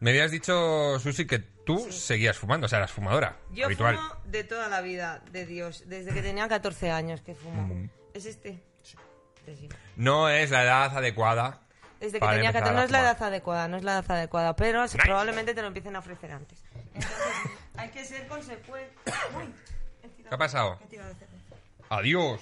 Me 0.00 0.10
habías 0.10 0.30
dicho, 0.30 0.98
Susi, 1.00 1.26
que 1.26 1.38
tú 1.40 1.90
seguías 1.90 2.36
fumando, 2.38 2.66
o 2.66 2.68
sea, 2.68 2.78
eras 2.78 2.92
fumadora 2.92 3.36
Yo 3.50 3.66
habitual. 3.66 3.96
fumo 3.96 4.14
de 4.26 4.44
toda 4.44 4.68
la 4.68 4.80
vida, 4.80 5.22
de 5.32 5.44
Dios. 5.46 5.84
Desde 5.86 6.12
que 6.14 6.22
tenía 6.22 6.46
14 6.48 6.90
años 6.90 7.20
que 7.22 7.34
fumo. 7.34 7.88
¿Es 8.14 8.26
este? 8.26 8.62
Este 9.38 9.56
sí. 9.56 9.68
No 9.96 10.28
es 10.28 10.50
la 10.50 10.62
edad 10.62 10.96
adecuada. 10.96 11.60
Desde 12.00 12.14
que 12.14 12.20
para 12.20 12.34
tenía 12.34 12.50
empezar 12.50 12.68
14 12.68 12.70
a 12.70 12.76
no 12.78 12.84
es 12.84 12.90
la 12.92 12.98
fumar. 12.98 13.16
edad 13.16 13.22
adecuada, 13.28 13.68
no 13.68 13.76
es 13.76 13.82
la 13.84 13.92
edad 13.92 14.10
adecuada, 14.10 14.54
pero 14.56 14.84
probablemente 15.02 15.54
te 15.54 15.60
lo 15.62 15.66
empiecen 15.68 15.96
a 15.96 15.98
ofrecer 15.98 16.30
antes. 16.32 16.62
Entonces, 16.94 17.10
hay 17.76 17.88
que 17.90 18.04
ser 18.04 18.26
consecuente. 18.28 18.92
Uy, 19.36 19.52
¿Qué 20.16 20.34
ha 20.34 20.38
pasado? 20.38 20.78
Adiós. 21.90 22.40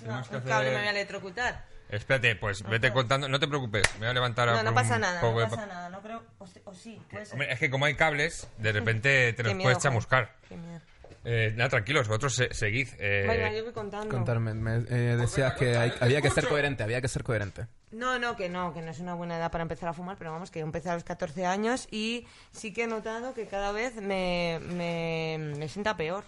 Tenemos 0.00 0.28
que 0.28 0.40
cable 0.42 0.70
me 0.70 0.76
voy 0.78 0.86
a 0.86 0.90
electrocutar. 0.90 1.64
Espérate, 1.88 2.34
pues 2.36 2.62
vete 2.64 2.92
contando. 2.92 3.28
No 3.28 3.38
te 3.38 3.46
preocupes, 3.46 3.84
me 3.94 4.00
voy 4.00 4.08
a 4.08 4.12
levantar 4.14 4.48
a 4.48 4.54
No, 4.56 4.62
no 4.64 4.68
un 4.70 4.74
pasa 4.74 4.98
nada, 4.98 5.20
no 5.22 5.36
de 5.38 5.44
pasa 5.44 5.56
pa- 5.56 5.66
nada. 5.66 5.88
No 5.88 6.00
creo. 6.02 6.22
O, 6.38 6.46
sí- 6.46 6.60
o 6.64 6.74
sí, 6.74 7.00
puede 7.10 7.24
ser. 7.26 7.34
Hombre, 7.34 7.52
es 7.52 7.58
que 7.60 7.70
como 7.70 7.84
hay 7.84 7.94
cables, 7.94 8.48
de 8.58 8.72
repente 8.72 9.32
te 9.32 9.42
los 9.44 9.54
miedo, 9.54 9.66
puedes 9.68 9.82
chamuscar. 9.82 10.32
Qué 10.48 10.56
miedo. 10.56 10.80
Eh, 11.28 11.52
nada, 11.56 11.70
tranquilos, 11.70 12.06
vosotros 12.06 12.34
se- 12.36 12.54
seguid. 12.54 12.88
eh, 12.98 13.24
Venga, 13.28 13.52
yo 13.52 13.64
voy 13.64 13.72
contando. 13.72 14.08
Contarme, 14.14 14.54
me, 14.54 14.76
eh, 14.76 15.16
decías 15.16 15.54
que 15.54 15.76
hay- 15.76 15.92
había 16.00 16.20
que 16.22 16.30
ser 16.30 16.46
coherente, 16.48 16.82
había 16.84 17.00
que 17.00 17.08
ser 17.08 17.22
coherente. 17.24 17.66
No, 17.92 18.18
no, 18.18 18.36
que 18.36 18.48
no, 18.48 18.72
que 18.74 18.82
no 18.82 18.90
es 18.90 18.98
una 19.00 19.14
buena 19.14 19.36
edad 19.36 19.50
para 19.50 19.62
empezar 19.62 19.88
a 19.88 19.92
fumar, 19.92 20.16
pero 20.18 20.30
vamos, 20.32 20.50
que 20.52 20.60
yo 20.60 20.64
empecé 20.66 20.90
a 20.90 20.94
los 20.94 21.02
14 21.04 21.46
años 21.46 21.88
y 21.90 22.26
sí 22.52 22.72
que 22.72 22.84
he 22.84 22.86
notado 22.86 23.32
que 23.34 23.46
cada 23.46 23.72
vez 23.72 23.94
me, 23.96 24.60
me, 24.60 25.38
me 25.56 25.68
sienta 25.68 25.96
peor. 25.96 26.24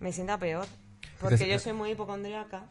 Me 0.00 0.12
sienta 0.12 0.38
peor. 0.38 0.66
Porque 1.20 1.46
yo 1.46 1.54
eh, 1.54 1.58
soy 1.58 1.74
muy 1.74 1.90
hipocondríaca 1.92 2.66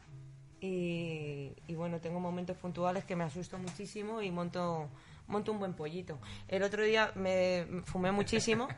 y, 0.59 1.53
y 1.67 1.75
bueno, 1.75 1.99
tengo 1.99 2.19
momentos 2.19 2.57
puntuales 2.57 3.05
que 3.05 3.15
me 3.15 3.23
asusto 3.23 3.57
muchísimo 3.57 4.21
y 4.21 4.31
monto, 4.31 4.89
monto 5.27 5.51
un 5.51 5.59
buen 5.59 5.73
pollito. 5.73 6.19
El 6.47 6.63
otro 6.63 6.83
día 6.83 7.11
me 7.15 7.65
fumé 7.85 8.11
muchísimo 8.11 8.67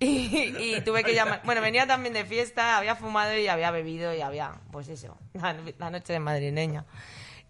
Y, 0.00 0.54
y 0.58 0.80
tuve 0.80 1.04
que 1.04 1.14
llamar. 1.14 1.42
Bueno, 1.44 1.60
venía 1.60 1.86
también 1.86 2.14
de 2.14 2.24
fiesta, 2.24 2.76
había 2.78 2.96
fumado 2.96 3.36
y 3.38 3.46
había 3.46 3.70
bebido 3.70 4.12
y 4.14 4.20
había, 4.20 4.52
pues 4.72 4.88
eso, 4.88 5.16
la, 5.34 5.56
la 5.78 5.90
noche 5.90 6.12
de 6.12 6.18
madrileña. 6.18 6.84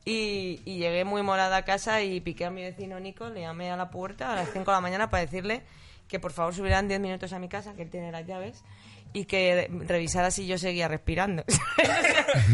Y, 0.05 0.61
y 0.67 0.77
llegué 0.77 1.05
muy 1.05 1.23
morada 1.23 1.57
a 1.57 1.65
casa 1.65 2.03
y 2.03 2.21
piqué 2.21 2.45
a 2.45 2.51
mi 2.51 2.63
vecino 2.63 3.01
Nico, 3.01 3.31
le 3.31 3.41
llamé 3.41 3.71
a 3.71 3.77
la 3.77 3.91
puerta 3.91 4.33
a 4.33 4.37
las 4.37 4.51
5 4.53 4.71
de 4.71 4.77
la 4.77 4.81
mañana 4.83 5.09
para 5.09 5.23
decirle 5.23 5.63
que 6.07 6.21
por 6.21 6.33
favor 6.33 6.55
subieran 6.55 6.87
10 6.87 7.01
minutos 7.01 7.33
a 7.33 7.39
mi 7.39 7.49
casa, 7.49 7.73
que 7.75 7.83
él 7.83 7.91
tiene 7.91 8.13
las 8.13 8.27
llaves, 8.27 8.63
y 9.15 9.25
que 9.25 9.71
revisara 9.87 10.31
si 10.31 10.47
yo 10.47 10.59
seguía 10.59 10.89
respirando. 10.89 11.45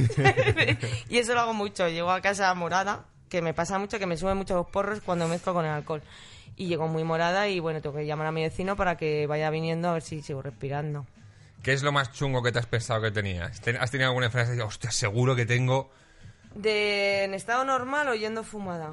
y 1.08 1.18
eso 1.18 1.34
lo 1.34 1.40
hago 1.40 1.54
mucho. 1.54 1.88
Llego 1.88 2.10
a 2.10 2.20
casa 2.20 2.52
morada, 2.54 3.04
que 3.28 3.42
me 3.42 3.54
pasa 3.54 3.78
mucho, 3.78 3.98
que 3.98 4.06
me 4.06 4.16
suben 4.16 4.36
mucho 4.36 4.54
los 4.54 4.66
porros 4.68 5.00
cuando 5.00 5.26
mezclo 5.26 5.54
con 5.54 5.64
el 5.64 5.70
alcohol. 5.72 6.02
Y 6.56 6.66
llego 6.68 6.88
muy 6.88 7.04
morada 7.04 7.48
y 7.48 7.58
bueno, 7.60 7.80
tengo 7.80 7.96
que 7.96 8.06
llamar 8.06 8.26
a 8.26 8.32
mi 8.32 8.42
vecino 8.42 8.76
para 8.76 8.96
que 8.96 9.26
vaya 9.26 9.50
viniendo 9.50 9.88
a 9.88 9.94
ver 9.94 10.02
si 10.02 10.22
sigo 10.22 10.42
respirando. 10.42 11.06
¿Qué 11.62 11.72
es 11.72 11.82
lo 11.82 11.92
más 11.92 12.12
chungo 12.12 12.42
que 12.42 12.52
te 12.52 12.58
has 12.58 12.66
pensado 12.66 13.00
que 13.02 13.10
tenías? 13.10 13.60
¿Ten- 13.60 13.76
¿Has 13.76 13.90
tenido 13.90 14.08
alguna 14.08 14.30
frase 14.30 14.56
de, 14.56 14.62
hostia, 14.62 14.90
seguro 14.90 15.36
que 15.36 15.44
tengo 15.46 15.90
De 16.54 17.24
en 17.24 17.34
estado 17.34 17.64
normal 17.64 18.08
o 18.08 18.14
yendo 18.14 18.44
fumada. 18.44 18.92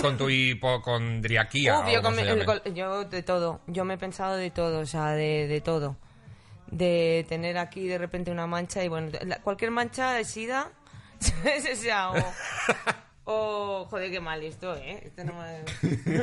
con 0.00 0.16
tu 0.16 0.28
hipocondriaquía? 0.30 1.78
Uf, 1.80 1.86
yo, 1.92 2.00
o 2.00 2.02
como 2.02 2.16
con 2.16 2.24
mi- 2.24 2.30
el 2.64 2.74
yo 2.74 3.04
de 3.04 3.22
todo. 3.22 3.60
Yo 3.68 3.84
me 3.84 3.94
he 3.94 3.98
pensado 3.98 4.36
de 4.36 4.50
todo, 4.50 4.80
o 4.80 4.86
sea, 4.86 5.10
de, 5.12 5.46
de 5.48 5.60
todo. 5.60 5.96
De 6.70 7.24
tener 7.28 7.56
aquí 7.58 7.86
de 7.88 7.98
repente 7.98 8.30
una 8.30 8.46
mancha 8.46 8.84
y 8.84 8.88
bueno, 8.88 9.10
la- 9.22 9.40
cualquier 9.40 9.70
mancha 9.70 10.20
es 10.20 10.28
sida. 10.28 10.70
o 11.72 11.76
sea, 11.76 12.10
o, 12.12 12.34
o- 13.24 13.84
joder, 13.86 14.10
qué 14.10 14.20
mal 14.20 14.42
esto, 14.42 14.74
¿eh? 14.76 15.00
Esto 15.04 15.24
no 15.24 15.32
me- 15.34 15.64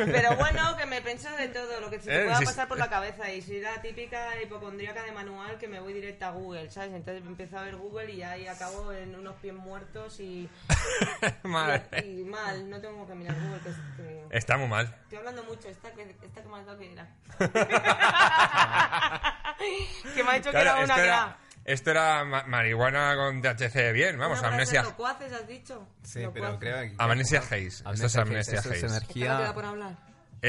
Pero 0.06 0.36
bueno, 0.38 0.78
que 0.78 0.86
me 0.86 1.02
pensado 1.02 1.36
de 1.38 1.50
todo, 1.50 1.82
lo 1.82 1.90
que 1.90 2.00
se 2.00 2.06
te 2.10 2.22
Eh, 2.22 2.26
pueda 2.26 2.40
pasar 2.42 2.68
por 2.68 2.78
la 2.78 2.90
cabeza. 2.90 3.32
Y 3.32 3.42
soy 3.42 3.60
la 3.60 3.82
típica 3.82 4.40
hipocondríaca 4.42 5.04
de 5.04 5.12
manual 5.12 5.58
que 5.58 5.68
me 5.68 5.80
voy 5.80 5.94
directa 5.94 6.28
a 6.28 6.32
Google, 6.32 6.70
¿sabes? 6.72 6.94
Entonces 6.94 7.26
empiezo 7.26 7.58
a 7.58 7.64
ver 7.64 7.76
Google 7.76 8.12
y 8.14 8.22
ahí 8.24 8.48
acabo 8.48 8.92
en 8.94 9.16
unos 9.16 9.36
pies 9.42 9.54
muertos 9.54 10.20
y, 10.20 10.48
Madre. 11.44 11.84
y, 12.06 12.22
y 12.22 12.24
mal. 12.24 12.70
No 12.70 12.80
tengo 12.80 13.06
que 13.08 13.16
mirar 13.16 13.36
Google, 13.42 13.60
que, 13.62 13.70
es- 13.70 13.76
que- 13.98 14.26
Está 14.38 14.58
muy 14.58 14.68
mal. 14.68 14.86
Estoy 15.04 15.18
hablando 15.18 15.44
mucho, 15.44 15.68
esta 15.70 15.92
que, 15.92 16.04
esta 16.04 16.42
que 16.44 16.50
has 16.54 16.66
dado 16.66 16.78
que 16.80 16.92
era. 16.94 17.08
que 20.16 20.24
me 20.24 20.30
ha 20.32 20.34
dicho 20.36 20.46
que 20.52 20.52
Claro, 20.52 20.70
era 20.72 20.84
una 20.86 20.96
que 20.96 21.02
era, 21.04 21.38
esto 21.66 21.92
era 21.92 22.24
ma- 22.26 22.44
marihuana 22.46 23.16
con 23.16 23.42
THC 23.42 23.92
bien, 23.94 24.18
vamos, 24.18 24.40
frase 24.40 24.54
amnesia. 24.54 24.84
locuaces, 24.84 25.34
has 25.34 25.48
dicho. 25.48 25.88
Sí, 26.04 26.22
Locuaces. 26.22 26.42
pero 26.44 26.60
creo 26.60 26.82
que... 26.82 26.96
Amnesia 26.98 27.40
Haze. 27.40 27.66
Esto 27.68 28.06
es 28.06 28.16
amnesia 28.18 28.60
Eso 28.60 28.70
es 28.72 28.76
Haze. 28.84 28.86
Esta 28.86 28.88
no 28.88 28.94
energía... 28.98 29.38
queda 29.38 29.54
por 29.54 29.66
hablar. 29.66 29.98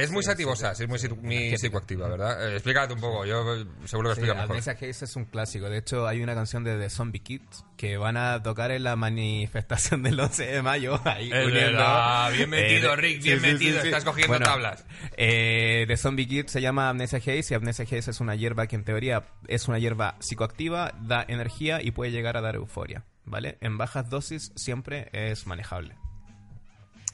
Es 0.03 0.11
muy 0.11 0.23
sativosa, 0.23 0.75
sí, 0.75 0.85
es 0.85 0.89
muy, 0.89 0.99
muy 1.23 1.57
psicoactiva, 1.57 2.09
¿verdad? 2.09 2.49
Eh, 2.51 2.55
explícate 2.55 2.93
un 2.93 3.01
poco, 3.01 3.25
yo 3.25 3.55
eh, 3.55 3.67
seguro 3.87 4.11
que 4.11 4.17
Sí, 4.17 4.21
explica 4.21 4.35
mejor. 4.35 4.51
Amnesia 4.51 4.73
Haze 4.75 5.05
es 5.07 5.17
un 5.17 5.25
clásico. 5.25 5.71
De 5.71 5.79
hecho, 5.79 6.07
hay 6.07 6.23
una 6.23 6.35
canción 6.35 6.65
de 6.65 6.77
The 6.79 6.91
Zombie 6.91 7.21
Kids 7.23 7.65
que 7.77 7.97
van 7.97 8.17
a 8.17 8.43
tocar 8.43 8.71
en 8.73 8.85
la 8.85 8.95
manifestación 8.97 10.03
del 10.03 10.21
11 10.21 10.47
de 10.47 10.63
mayo. 10.63 11.01
Ahí, 11.05 11.31
Es 11.33 11.47
uniendo- 11.47 11.79
verdad. 11.79 12.33
Bien 12.33 12.51
metido, 12.51 12.91
de- 12.91 12.97
Rick, 12.97 13.23
bien 13.23 13.41
metido. 13.41 13.81
Estás 13.81 14.05
cogiendo 14.05 14.39
tablas. 14.41 14.85
Eh, 15.17 15.85
The 15.89 15.97
Zombie 15.97 16.27
Kids 16.29 16.53
se 16.53 16.61
llama 16.61 16.89
Amnesia 16.91 17.19
Haze 17.19 17.47
y 17.51 17.55
Amnesia 17.55 17.85
Haze 17.85 18.11
es 18.11 18.21
una 18.21 18.35
hierba 18.35 18.67
que 18.67 18.77
en 18.77 18.85
teoría 18.85 19.25
es 19.49 19.67
una 19.69 19.79
hierba 19.79 20.17
psicoactiva, 20.21 20.93
da 21.01 21.25
energía 21.27 21.81
y 21.83 21.91
puede 21.93 22.11
llegar 22.11 22.37
a 22.37 22.41
dar 22.43 22.57
euforia. 22.57 23.05
¿Vale? 23.25 23.59
En 23.61 23.77
bajas 23.79 24.09
dosis 24.09 24.53
siempre 24.55 25.09
es 25.13 25.47
manejable. 25.47 25.97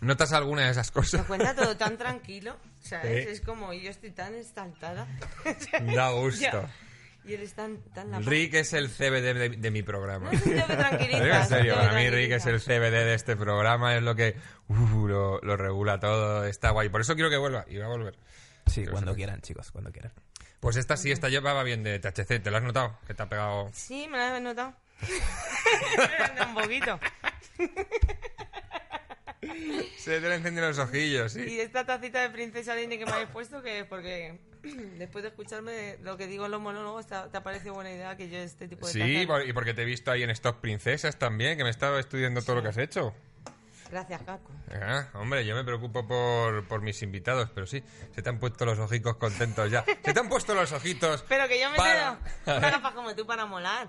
¿Notas 0.00 0.32
alguna 0.32 0.62
de 0.64 0.70
esas 0.72 0.90
cosas? 0.90 1.24
cuenta 1.26 1.54
todo 1.54 1.76
tan 1.76 1.96
tranquilo. 1.98 2.56
¿Sabes? 2.82 3.24
Sí. 3.24 3.30
Es 3.30 3.40
como 3.40 3.72
yo 3.72 3.90
estoy 3.90 4.10
tan 4.10 4.34
estantada. 4.34 5.06
Da 5.94 6.10
gusto. 6.10 6.68
y 7.24 7.34
eres 7.34 7.54
tan, 7.54 7.78
tan 7.94 8.10
la 8.10 8.18
Rick 8.18 8.54
es 8.54 8.72
el 8.72 8.88
CBD 8.88 9.34
de, 9.34 9.48
de 9.50 9.70
mi 9.70 9.82
programa. 9.82 10.30
No, 10.30 10.32
en 10.32 11.46
serio, 11.46 11.74
para 11.74 11.92
mí 11.94 12.10
Rick 12.10 12.32
es 12.32 12.46
el. 12.46 12.60
CBD 12.60 12.90
de 12.90 13.14
este 13.14 13.36
programa, 13.36 13.96
es 13.96 14.02
lo 14.02 14.14
que 14.14 14.36
uh, 14.68 15.06
lo, 15.06 15.40
lo 15.40 15.56
regula 15.56 16.00
todo, 16.00 16.44
está 16.46 16.70
guay. 16.70 16.88
Por 16.88 17.00
eso 17.00 17.14
quiero 17.14 17.30
que 17.30 17.36
vuelva, 17.36 17.64
y 17.68 17.76
va 17.78 17.86
a 17.86 17.88
volver. 17.88 18.18
Sí, 18.66 18.80
Pero 18.80 18.92
cuando 18.92 19.14
quieran, 19.14 19.40
chicos, 19.40 19.70
cuando 19.70 19.90
quieran. 19.90 20.12
Pues 20.60 20.76
esta 20.76 20.96
sí, 20.96 21.10
esta 21.10 21.28
llevaba 21.28 21.64
bien 21.64 21.82
de 21.82 21.98
THC, 21.98 22.40
¿te 22.40 22.50
lo 22.50 22.56
has 22.56 22.62
notado? 22.62 22.96
Que 23.06 23.14
te 23.14 23.22
ha 23.24 23.28
pegado... 23.28 23.68
Sí, 23.72 24.06
me 24.08 24.18
lo 24.18 24.36
he 24.36 24.40
notado. 24.40 24.74
un 26.46 26.54
poquito. 26.54 27.00
Se 29.96 30.20
te 30.20 30.28
le 30.28 30.36
encendieron 30.36 30.70
los 30.70 30.78
ojillos, 30.78 31.32
sí. 31.32 31.40
Y 31.42 31.60
esta 31.60 31.84
tacita 31.84 32.20
de 32.22 32.30
princesa 32.30 32.74
Disney 32.74 32.98
que 32.98 33.06
me 33.06 33.12
habéis 33.12 33.28
puesto, 33.30 33.62
que 33.62 33.80
es 33.80 33.86
porque 33.86 34.38
después 34.98 35.22
de 35.22 35.28
escucharme 35.30 35.98
lo 36.02 36.16
que 36.16 36.26
digo 36.26 36.44
en 36.46 36.52
los 36.52 36.60
monólogos, 36.60 37.06
te 37.06 37.14
ha, 37.14 37.28
te 37.28 37.36
ha 37.36 37.42
parecido 37.42 37.74
buena 37.74 37.90
idea 37.92 38.16
que 38.16 38.28
yo 38.28 38.38
este 38.38 38.68
tipo 38.68 38.86
de 38.86 38.92
Sí, 38.92 38.98
tazas- 39.26 39.46
y 39.48 39.52
porque 39.52 39.74
te 39.74 39.82
he 39.82 39.84
visto 39.84 40.10
ahí 40.10 40.22
en 40.22 40.30
Stop 40.30 40.60
Princesas 40.60 41.18
también, 41.18 41.56
que 41.58 41.64
me 41.64 41.70
estaba 41.70 41.98
estudiando 41.98 42.42
todo 42.42 42.56
lo 42.56 42.62
que 42.62 42.68
has 42.68 42.78
hecho. 42.78 43.14
Gracias, 43.90 44.22
Caco. 44.22 44.50
Ah, 44.80 45.08
hombre, 45.14 45.44
yo 45.44 45.54
me 45.54 45.64
preocupo 45.64 46.06
por, 46.08 46.66
por 46.66 46.80
mis 46.80 47.02
invitados, 47.02 47.50
pero 47.54 47.66
sí, 47.66 47.82
se 48.14 48.22
te 48.22 48.28
han 48.30 48.38
puesto 48.38 48.64
los 48.64 48.78
ojicos 48.78 49.16
contentos 49.16 49.70
ya. 49.70 49.84
Se 50.02 50.14
te 50.14 50.18
han 50.20 50.30
puesto 50.30 50.54
los 50.54 50.72
ojitos. 50.72 51.22
Pero 51.28 51.46
que 51.46 51.60
yo 51.60 51.68
me 51.70 51.76
para- 51.76 52.18
tengo 52.46 52.56
una 52.58 52.70
gafas 52.70 52.94
como 52.94 53.14
tú 53.14 53.26
para 53.26 53.44
molar. 53.44 53.88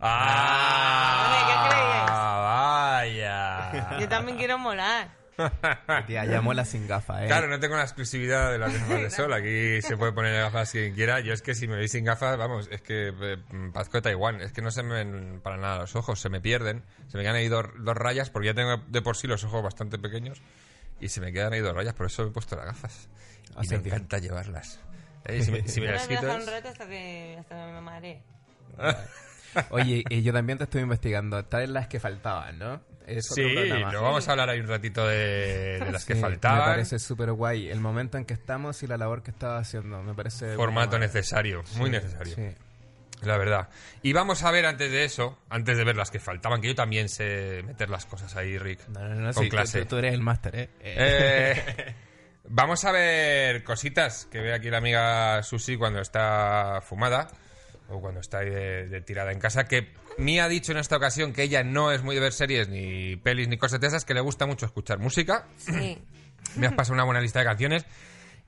¡Ah! 0.00 1.34
¡Vaya! 3.00 3.98
Yo 4.00 4.08
también 4.08 4.36
quiero 4.38 4.58
molar. 4.58 5.16
Tía, 6.06 6.24
ya 6.24 6.40
mola 6.40 6.64
sin 6.64 6.88
gafas, 6.88 7.22
¿eh? 7.22 7.26
Claro, 7.26 7.46
no 7.46 7.60
tengo 7.60 7.76
la 7.76 7.84
exclusividad 7.84 8.50
de 8.50 8.58
las 8.58 8.72
gafas 8.72 9.00
de 9.00 9.10
sol. 9.10 9.32
Aquí 9.32 9.80
se 9.82 9.96
puede 9.96 10.10
poner 10.12 10.34
gafas 10.34 10.72
quien 10.72 10.94
quiera. 10.94 11.20
Yo 11.20 11.32
es 11.32 11.42
que 11.42 11.54
si 11.54 11.68
me 11.68 11.76
veis 11.76 11.92
sin 11.92 12.04
gafas, 12.04 12.36
vamos, 12.36 12.68
es 12.72 12.82
que 12.82 13.12
eh, 13.20 13.36
parezco 13.72 13.98
de 13.98 14.02
Taiwán. 14.02 14.40
Es 14.40 14.52
que 14.52 14.62
no 14.62 14.72
se 14.72 14.82
me 14.82 14.94
ven 14.96 15.40
para 15.40 15.56
nada 15.56 15.78
los 15.78 15.94
ojos, 15.94 16.20
se 16.20 16.28
me 16.28 16.40
pierden. 16.40 16.82
Se 17.06 17.16
me 17.16 17.22
quedan 17.22 17.36
ahí 17.36 17.46
dos, 17.48 17.66
dos 17.78 17.96
rayas, 17.96 18.30
porque 18.30 18.46
ya 18.48 18.54
tengo 18.54 18.78
de 18.88 19.00
por 19.02 19.16
sí 19.16 19.28
los 19.28 19.44
ojos 19.44 19.62
bastante 19.62 19.96
pequeños. 19.98 20.42
Y 21.00 21.08
se 21.08 21.20
me 21.20 21.32
quedan 21.32 21.52
ahí 21.52 21.60
dos 21.60 21.74
rayas, 21.74 21.94
por 21.94 22.06
eso 22.06 22.24
me 22.24 22.30
he 22.30 22.32
puesto 22.32 22.56
las 22.56 22.66
gafas. 22.66 23.08
Y 23.62 23.68
me 23.68 23.76
encanta 23.76 24.18
llevarlas. 24.18 24.80
Eh, 25.24 25.42
Si 25.42 25.50
me, 25.50 25.66
si 25.68 25.80
me 25.80 25.88
Yo 25.88 25.92
las 25.92 26.06
quitas... 26.06 26.40
un 26.40 26.46
rato 26.46 26.68
hasta 26.68 26.86
que, 26.86 27.36
hasta 27.38 27.54
que 27.66 27.72
me 27.72 27.80
mareé. 27.82 28.22
Oye, 29.70 30.04
y 30.08 30.22
yo 30.22 30.32
también 30.32 30.58
te 30.58 30.64
estuve 30.64 30.82
investigando. 30.82 31.44
Tal 31.44 31.72
las 31.72 31.88
que 31.88 32.00
faltaban, 32.00 32.58
¿no? 32.58 32.80
Es 33.06 33.30
otro 33.30 33.42
Sí, 33.44 33.54
luego 33.68 34.02
vamos 34.02 34.28
a 34.28 34.32
hablar 34.32 34.50
ahí 34.50 34.60
un 34.60 34.68
ratito 34.68 35.06
de, 35.06 35.78
de 35.82 35.92
las 35.92 36.04
que 36.04 36.14
faltaban. 36.14 36.58
Me 36.58 36.64
parece 36.66 36.98
súper 36.98 37.32
guay. 37.32 37.68
El 37.70 37.80
momento 37.80 38.18
en 38.18 38.24
que 38.26 38.34
estamos 38.34 38.82
y 38.82 38.86
la 38.86 38.98
labor 38.98 39.22
que 39.22 39.30
estaba 39.30 39.58
haciendo. 39.58 40.02
Me 40.02 40.12
parece. 40.14 40.54
Formato 40.56 40.98
necesario, 40.98 41.62
muy 41.76 41.88
necesario. 41.90 42.34
Sí. 42.34 42.48
La 43.22 43.36
verdad. 43.38 43.68
Y 44.02 44.12
vamos 44.12 44.44
a 44.44 44.50
ver 44.52 44.66
antes 44.66 44.92
de 44.92 45.04
eso, 45.04 45.38
antes 45.48 45.76
de 45.76 45.84
ver 45.84 45.96
las 45.96 46.10
que 46.10 46.20
faltaban, 46.20 46.60
que 46.60 46.68
yo 46.68 46.74
también 46.74 47.08
sé 47.08 47.62
meter 47.66 47.88
las 47.90 48.04
cosas 48.06 48.36
ahí, 48.36 48.58
Rick. 48.58 48.86
No, 48.88 49.00
no, 49.08 49.14
no, 49.16 49.32
con 49.32 49.42
sí, 49.42 49.48
tú- 49.50 49.56
clase. 49.56 49.80
Tú, 49.80 49.86
tú 49.86 49.96
eres 49.96 50.12
el 50.14 50.20
máster, 50.22 50.54
¿eh? 50.54 50.68
Eh, 50.80 51.94
vamos 52.44 52.84
a 52.84 52.92
ver 52.92 53.64
cositas 53.64 54.26
que 54.30 54.40
ve 54.40 54.54
aquí 54.54 54.70
la 54.70 54.78
amiga 54.78 55.42
Susi 55.42 55.76
cuando 55.76 56.00
está 56.00 56.80
fumada 56.82 57.28
o 57.88 58.00
cuando 58.00 58.20
está 58.20 58.38
ahí 58.40 58.50
de, 58.50 58.88
de 58.88 59.00
tirada 59.00 59.32
en 59.32 59.38
casa, 59.40 59.66
que 59.66 59.88
me 60.18 60.40
ha 60.40 60.48
dicho 60.48 60.72
en 60.72 60.78
esta 60.78 60.96
ocasión 60.96 61.32
que 61.32 61.42
ella 61.42 61.62
no 61.64 61.90
es 61.92 62.02
muy 62.02 62.14
de 62.14 62.20
ver 62.20 62.32
series 62.32 62.68
ni 62.68 63.16
pelis 63.16 63.48
ni 63.48 63.56
cosas 63.56 63.80
de 63.80 63.86
esas, 63.86 64.04
que 64.04 64.14
le 64.14 64.20
gusta 64.20 64.46
mucho 64.46 64.66
escuchar 64.66 64.98
música. 64.98 65.46
Sí. 65.56 65.98
Me 66.56 66.66
has 66.66 66.74
pasado 66.74 66.94
una 66.94 67.04
buena 67.04 67.20
lista 67.20 67.38
de 67.40 67.44
canciones. 67.44 67.86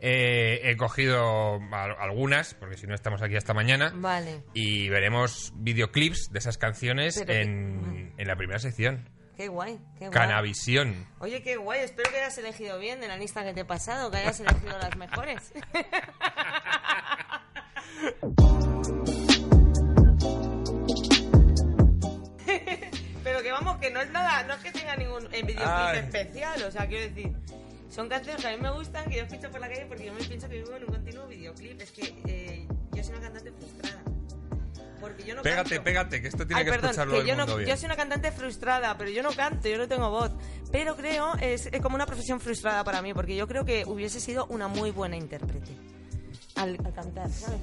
Eh, 0.02 0.60
he 0.64 0.76
cogido 0.78 1.60
al- 1.72 1.96
algunas, 1.98 2.54
porque 2.54 2.76
si 2.78 2.86
no 2.86 2.94
estamos 2.94 3.20
aquí 3.22 3.36
hasta 3.36 3.52
mañana. 3.52 3.92
Vale. 3.94 4.42
Y 4.54 4.88
veremos 4.88 5.52
videoclips 5.56 6.30
de 6.32 6.38
esas 6.38 6.56
canciones 6.56 7.20
que- 7.22 7.42
en, 7.42 8.14
en 8.16 8.26
la 8.28 8.36
primera 8.36 8.58
sección. 8.58 9.08
Qué 9.36 9.48
guay, 9.48 9.78
qué 9.98 10.06
guay. 10.06 10.10
Canavisión. 10.10 11.06
Oye, 11.18 11.42
qué 11.42 11.56
guay. 11.56 11.80
Espero 11.80 12.10
que 12.10 12.18
hayas 12.18 12.36
elegido 12.38 12.78
bien 12.78 13.00
de 13.00 13.08
la 13.08 13.16
lista 13.16 13.42
que 13.44 13.52
te 13.54 13.60
he 13.60 13.64
pasado, 13.64 14.10
que 14.10 14.18
hayas 14.18 14.40
elegido 14.40 14.78
las 14.78 14.96
mejores. 14.96 15.52
Vamos, 23.52 23.76
que 23.78 23.90
no 23.90 24.00
es 24.00 24.10
nada, 24.10 24.42
no 24.44 24.54
es 24.54 24.60
que 24.60 24.72
tenga 24.72 24.96
ningún 24.96 25.28
videoclip 25.28 25.58
Ay. 25.66 25.98
especial, 25.98 26.62
o 26.62 26.70
sea, 26.70 26.86
quiero 26.86 27.12
decir, 27.14 27.32
son 27.90 28.08
canciones 28.08 28.40
que 28.42 28.48
a 28.48 28.56
mí 28.56 28.62
me 28.62 28.70
gustan, 28.70 29.08
que 29.08 29.16
yo 29.16 29.22
escucho 29.24 29.50
por 29.50 29.60
la 29.60 29.68
calle 29.68 29.86
porque 29.86 30.06
yo 30.06 30.12
me 30.14 30.22
pienso 30.22 30.48
que 30.48 30.56
vivo 30.58 30.74
en 30.76 30.84
un 30.84 30.90
continuo 30.90 31.26
videoclip. 31.26 31.80
Es 31.80 31.90
que 31.90 32.14
eh, 32.26 32.68
yo 32.92 33.02
soy 33.04 33.14
una 33.14 33.22
cantante 33.22 33.52
frustrada. 33.52 34.02
Porque 35.00 35.24
yo 35.24 35.34
no 35.34 35.40
Pégate, 35.42 35.70
canto. 35.70 35.84
pégate, 35.84 36.20
que 36.22 36.28
esto 36.28 36.46
tiene 36.46 36.60
Ay, 36.60 36.64
que 36.66 36.70
perdón, 36.72 36.90
escucharlo 36.90 37.14
que 37.14 37.20
el 37.20 37.26
yo, 37.26 37.34
mundo 37.36 37.52
no, 37.52 37.56
bien. 37.56 37.70
yo 37.70 37.76
soy 37.78 37.86
una 37.86 37.96
cantante 37.96 38.30
frustrada, 38.32 38.98
pero 38.98 39.10
yo 39.10 39.22
no 39.22 39.32
canto, 39.32 39.66
yo 39.66 39.78
no 39.78 39.88
tengo 39.88 40.10
voz. 40.10 40.30
Pero 40.70 40.94
creo, 40.94 41.34
es, 41.40 41.66
es 41.72 41.80
como 41.80 41.94
una 41.96 42.04
profesión 42.04 42.38
frustrada 42.38 42.84
para 42.84 43.00
mí, 43.00 43.14
porque 43.14 43.34
yo 43.34 43.48
creo 43.48 43.64
que 43.64 43.84
hubiese 43.86 44.20
sido 44.20 44.44
una 44.46 44.68
muy 44.68 44.90
buena 44.90 45.16
intérprete 45.16 45.72
al, 46.56 46.76
al 46.84 46.92
cantar, 46.92 47.30
¿sabes? 47.30 47.60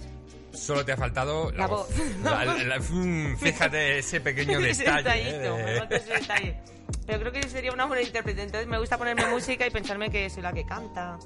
Solo 0.58 0.84
te 0.86 0.92
ha 0.92 0.98
faltado 0.98 1.52
la, 1.52 1.58
La 1.60 1.68
voz. 1.68 1.88
La- 2.24 2.46
la- 2.46 2.80
mm, 2.80 3.38
fíjate 3.40 4.00
ese 4.00 4.20
pequeño 4.22 4.60
Ese 4.66 4.84
detalle. 4.84 5.24
detallito, 5.24 5.58
eh, 5.60 5.64
me 5.64 5.72
de- 5.72 5.80
falta 5.80 5.96
ese 5.96 6.14
detalle. 6.14 6.58
Pero 7.06 7.20
creo 7.20 7.32
que 7.32 7.44
sería 7.50 7.72
una 7.72 7.86
buena 7.86 8.02
intérprete. 8.02 8.44
Entonces 8.44 8.68
me 8.68 8.80
gusta 8.80 8.98
ponerme 8.98 9.26
música 9.28 9.66
y 9.66 9.70
pensarme 9.70 10.10
que 10.10 10.30
soy 10.30 10.44
la 10.44 10.54
que 10.54 10.66
canta. 10.66 11.18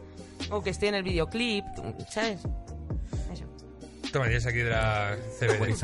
O 0.49 0.61
que 0.61 0.71
estoy 0.71 0.89
en 0.89 0.95
el 0.95 1.03
videoclip, 1.03 1.63
¿sabes? 2.09 2.41
Eso. 3.31 3.45
Toma, 4.11 4.25
tienes 4.25 4.45
aquí 4.45 4.57
de 4.57 4.69
la 4.69 5.15
CBD. 5.39 5.75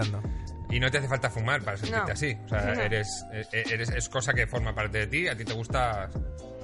Y 0.70 0.80
no 0.80 0.92
te 0.92 0.98
hace 0.98 1.08
falta 1.08 1.30
fumar 1.30 1.62
para 1.62 1.78
sentirte 1.78 2.06
No. 2.08 2.12
así. 2.14 2.38
O 2.46 2.50
sea, 2.50 2.74
eres, 2.86 3.08
eh, 3.32 3.64
eres, 3.72 3.90
es 3.90 4.10
cosa 4.10 4.34
que 4.34 4.46
forma 4.48 4.74
parte 4.76 4.98
de 5.00 5.08
ti. 5.08 5.28
A 5.28 5.36
ti 5.38 5.46
te 5.46 5.54
gusta. 5.54 6.10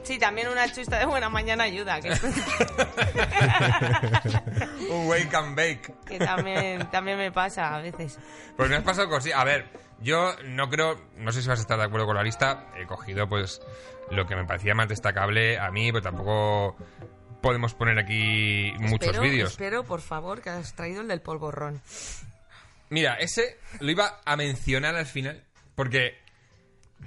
Sí, 0.04 0.20
también 0.20 0.50
una 0.50 0.72
chusta 0.72 1.00
de 1.00 1.06
buena 1.06 1.30
mañana 1.30 1.64
ayuda, 1.64 2.00
que, 2.02 2.10
Un 4.90 5.08
wake 5.08 5.34
and 5.34 5.56
bake. 5.56 5.94
que 6.06 6.20
también, 6.20 6.90
también 6.92 7.18
me 7.18 7.32
pasa 7.32 7.76
a 7.76 7.82
veces. 7.82 8.20
Pues 8.58 8.70
me 8.70 8.76
has 8.76 8.84
pasado 8.84 9.10
cosas. 9.10 9.34
A 9.34 9.44
ver, 9.44 9.68
yo 10.02 10.36
no 10.46 10.70
creo. 10.70 11.00
No 11.18 11.32
sé 11.32 11.42
si 11.42 11.48
vas 11.48 11.60
a 11.60 11.62
estar 11.62 11.78
de 11.78 11.86
acuerdo 11.86 12.06
con 12.06 12.16
la 12.16 12.24
lista. 12.24 12.68
He 12.78 12.86
cogido, 12.86 13.28
pues, 13.28 13.62
lo 14.12 14.26
que 14.28 14.36
me 14.36 14.46
parecía 14.46 14.76
más 14.76 14.90
destacable 14.90 15.58
a 15.58 15.72
mí, 15.72 15.92
pero 15.92 16.04
tampoco 16.04 16.76
podemos 17.42 17.74
poner 17.74 17.98
aquí 18.00 18.74
muchos 18.80 19.20
vídeos. 19.20 19.52
Espero, 19.52 19.84
por 19.84 20.02
favor, 20.02 20.42
que 20.42 20.50
has 20.50 20.74
traído 20.74 21.02
el 21.02 21.08
del 21.08 21.22
polvorrón. 21.22 21.82
Mira, 22.90 23.16
ese 23.16 23.58
lo 23.80 23.92
iba 23.92 24.20
a 24.24 24.36
mencionar 24.36 24.96
al 24.96 25.06
final 25.06 25.44
porque 25.76 26.20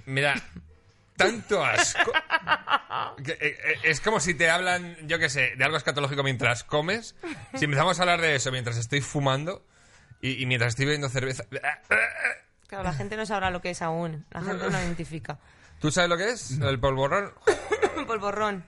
me 0.04 0.20
da 0.20 0.34
tanto 1.16 1.64
asco. 1.64 2.12
que, 3.24 3.32
eh, 3.32 3.38
eh, 3.40 3.74
es 3.84 4.00
como 4.00 4.20
si 4.20 4.34
te 4.34 4.50
hablan, 4.50 4.96
yo 5.06 5.18
qué 5.18 5.28
sé, 5.28 5.54
de 5.56 5.64
algo 5.64 5.76
escatológico 5.76 6.22
mientras 6.22 6.64
comes. 6.64 7.14
Si 7.54 7.64
empezamos 7.64 7.98
a 7.98 8.02
hablar 8.02 8.20
de 8.20 8.34
eso 8.34 8.50
mientras 8.52 8.76
estoy 8.76 9.00
fumando 9.00 9.66
y, 10.20 10.42
y 10.42 10.46
mientras 10.46 10.70
estoy 10.70 10.86
bebiendo 10.86 11.08
cerveza. 11.08 11.44
Claro, 12.66 12.84
la 12.84 12.92
gente 12.92 13.16
no 13.16 13.26
sabrá 13.26 13.50
lo 13.50 13.60
que 13.60 13.70
es 13.70 13.82
aún. 13.82 14.26
La 14.30 14.42
gente 14.42 14.70
no 14.70 14.78
identifica. 14.80 15.38
¿Tú 15.80 15.90
sabes 15.90 16.10
lo 16.10 16.16
que 16.16 16.30
es? 16.30 16.52
El 16.58 16.80
polvorón. 16.80 17.32
polvorrón. 18.06 18.64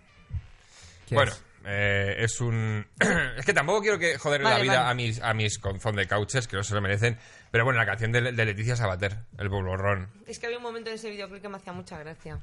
¿Qué 1.07 1.15
Bueno, 1.15 1.33
es? 1.33 1.43
Eh, 1.65 2.17
es 2.19 2.41
un... 2.41 2.87
es 3.37 3.45
que 3.45 3.53
tampoco 3.53 3.81
quiero 3.83 3.99
que 3.99 4.17
joder 4.19 4.41
la 4.43 4.51
Vale, 4.51 4.63
vida 4.63 4.79
vale. 4.83 4.91
a 4.91 4.95
mis 4.95 5.23
a 5.23 5.35
mis 5.35 5.59
confón 5.59 5.97
de 5.97 6.07
couches, 6.07 6.47
que 6.49 6.57
no 6.57 6.63
se 6.63 6.75
lo 6.75 6.81
merecen. 6.81 7.19
Pero 7.51 7.65
bueno, 7.65 7.79
la 7.79 7.87
canción 7.87 8.13
de, 8.13 8.33
de 8.33 8.45
Leticia 8.45 8.77
Sabater, 8.77 9.17
el 9.39 9.49
polvorón. 9.49 10.09
Es 10.27 10.39
que 10.39 10.47
había 10.47 10.59
un 10.59 10.65
momento 10.65 10.91
en 10.91 10.97
ese 10.97 11.11
videoclip 11.11 11.43
que 11.43 11.49
me 11.49 11.57
hacía 11.57 11.73
mucha 11.73 11.99
gracia. 11.99 12.39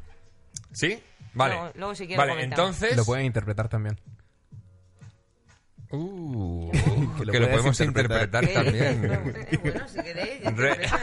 ¿Sí? 0.72 1.02
Vale. 1.34 1.56
Luego- 1.56 1.72
luego 1.76 1.96
si 1.96 2.08
quieres 2.08 2.18
Vale, 2.18 2.32
comentamos. 2.34 2.76
entonces... 2.76 2.98
Lo 2.98 3.06
pueden 3.06 3.26
interpretar 3.26 3.68
también. 3.70 4.00
Uh, 5.96 6.72
Que 7.18 7.26
lo 7.26 7.32
que 7.32 7.40
lo 7.40 7.50
podemos 7.50 7.80
interpretar. 7.80 8.44
interpretar, 8.44 8.74
¿Qué? 8.74 8.82
también. 8.82 9.46
Eh, 9.52 9.58
bueno, 9.64 9.88
si 9.88 10.02
queréis, 10.02 10.44
Re- 10.56 10.70
interpretar. 10.70 11.00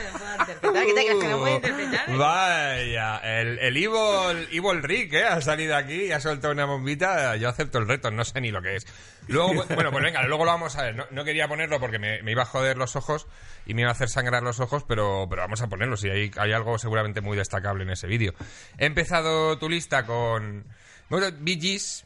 ¿Qué 0.61 0.95
te 0.95 1.05
crees 1.05 1.21
que 1.21 1.29
no 1.29 1.39
puedo 1.39 1.55
interpretar? 1.57 2.09
eh? 2.11 2.17
Vaya, 2.17 3.17
el, 3.41 3.59
el 3.59 3.77
Evil, 3.77 4.49
Evil 4.53 4.83
Rick, 4.83 5.13
¿eh? 5.15 5.25
Ha 5.25 5.41
salido 5.41 5.77
aquí 5.77 6.05
y 6.05 6.13
ha 6.13 6.21
soltado 6.21 6.53
una 6.53 6.65
bombita. 6.67 7.37
Yo 7.37 7.49
acepto 7.49 7.79
el 7.79 7.89
reto, 7.89 8.11
no 8.11 8.25
sé 8.25 8.41
ni 8.41 8.51
lo 8.51 8.61
que 8.63 8.77
es. 8.77 8.87
Luego, 9.29 9.55
bueno, 9.75 9.91
pues 9.91 10.05
venga, 10.05 10.23
luego 10.25 10.45
lo 10.45 10.51
vamos 10.53 10.77
a 10.77 10.83
ver. 10.83 10.97
No, 10.97 11.05
no 11.11 11.25
quería 11.25 11.49
ponerlo 11.49 11.81
porque 11.81 11.99
me, 11.99 12.23
me 12.23 12.33
iba 12.33 12.43
a 12.43 12.47
joder 12.47 12.77
los 12.77 12.97
ojos 12.97 13.27
y 13.67 13.75
me 13.75 13.83
iba 13.83 13.91
a 13.91 13.93
hacer 13.93 14.09
sangrar 14.09 14.43
los 14.43 14.61
ojos, 14.61 14.85
pero, 14.87 15.27
pero 15.31 15.43
vamos 15.43 15.63
a 15.63 15.69
ponerlo. 15.69 15.97
Si 15.97 16.09
hay, 16.11 16.31
hay 16.37 16.53
algo 16.53 16.79
seguramente 16.79 17.21
muy 17.21 17.37
destacable 17.37 17.85
en 17.85 17.91
ese 17.91 18.07
vídeo. 18.07 18.35
He 18.79 18.87
empezado 18.87 19.57
tu 19.59 19.69
lista 19.69 20.05
con 20.05 20.65
bueno, 21.09 21.27
Bee 21.41 21.59
Gees, 21.61 22.05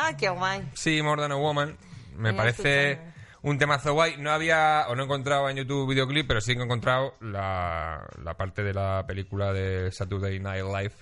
Ah, 0.00 0.12
qué 0.16 0.28
guay. 0.28 0.62
Sí, 0.74 1.02
More 1.02 1.20
Than 1.22 1.32
a 1.32 1.36
Woman. 1.36 1.76
Me 2.18 2.34
parece 2.34 3.00
un 3.42 3.58
temazo 3.58 3.92
guay. 3.94 4.16
No 4.18 4.30
había, 4.30 4.86
o 4.88 4.94
no 4.96 5.02
he 5.02 5.04
encontrado 5.06 5.48
en 5.48 5.56
YouTube 5.56 5.88
videoclip, 5.90 6.26
pero 6.26 6.40
sí 6.40 6.54
que 6.54 6.60
he 6.60 6.64
encontrado 6.64 7.14
la, 7.20 8.06
la 8.22 8.34
parte 8.36 8.62
de 8.62 8.74
la 8.74 9.04
película 9.06 9.52
de 9.52 9.90
Saturday 9.92 10.38
Night 10.40 10.64
Live 10.64 10.92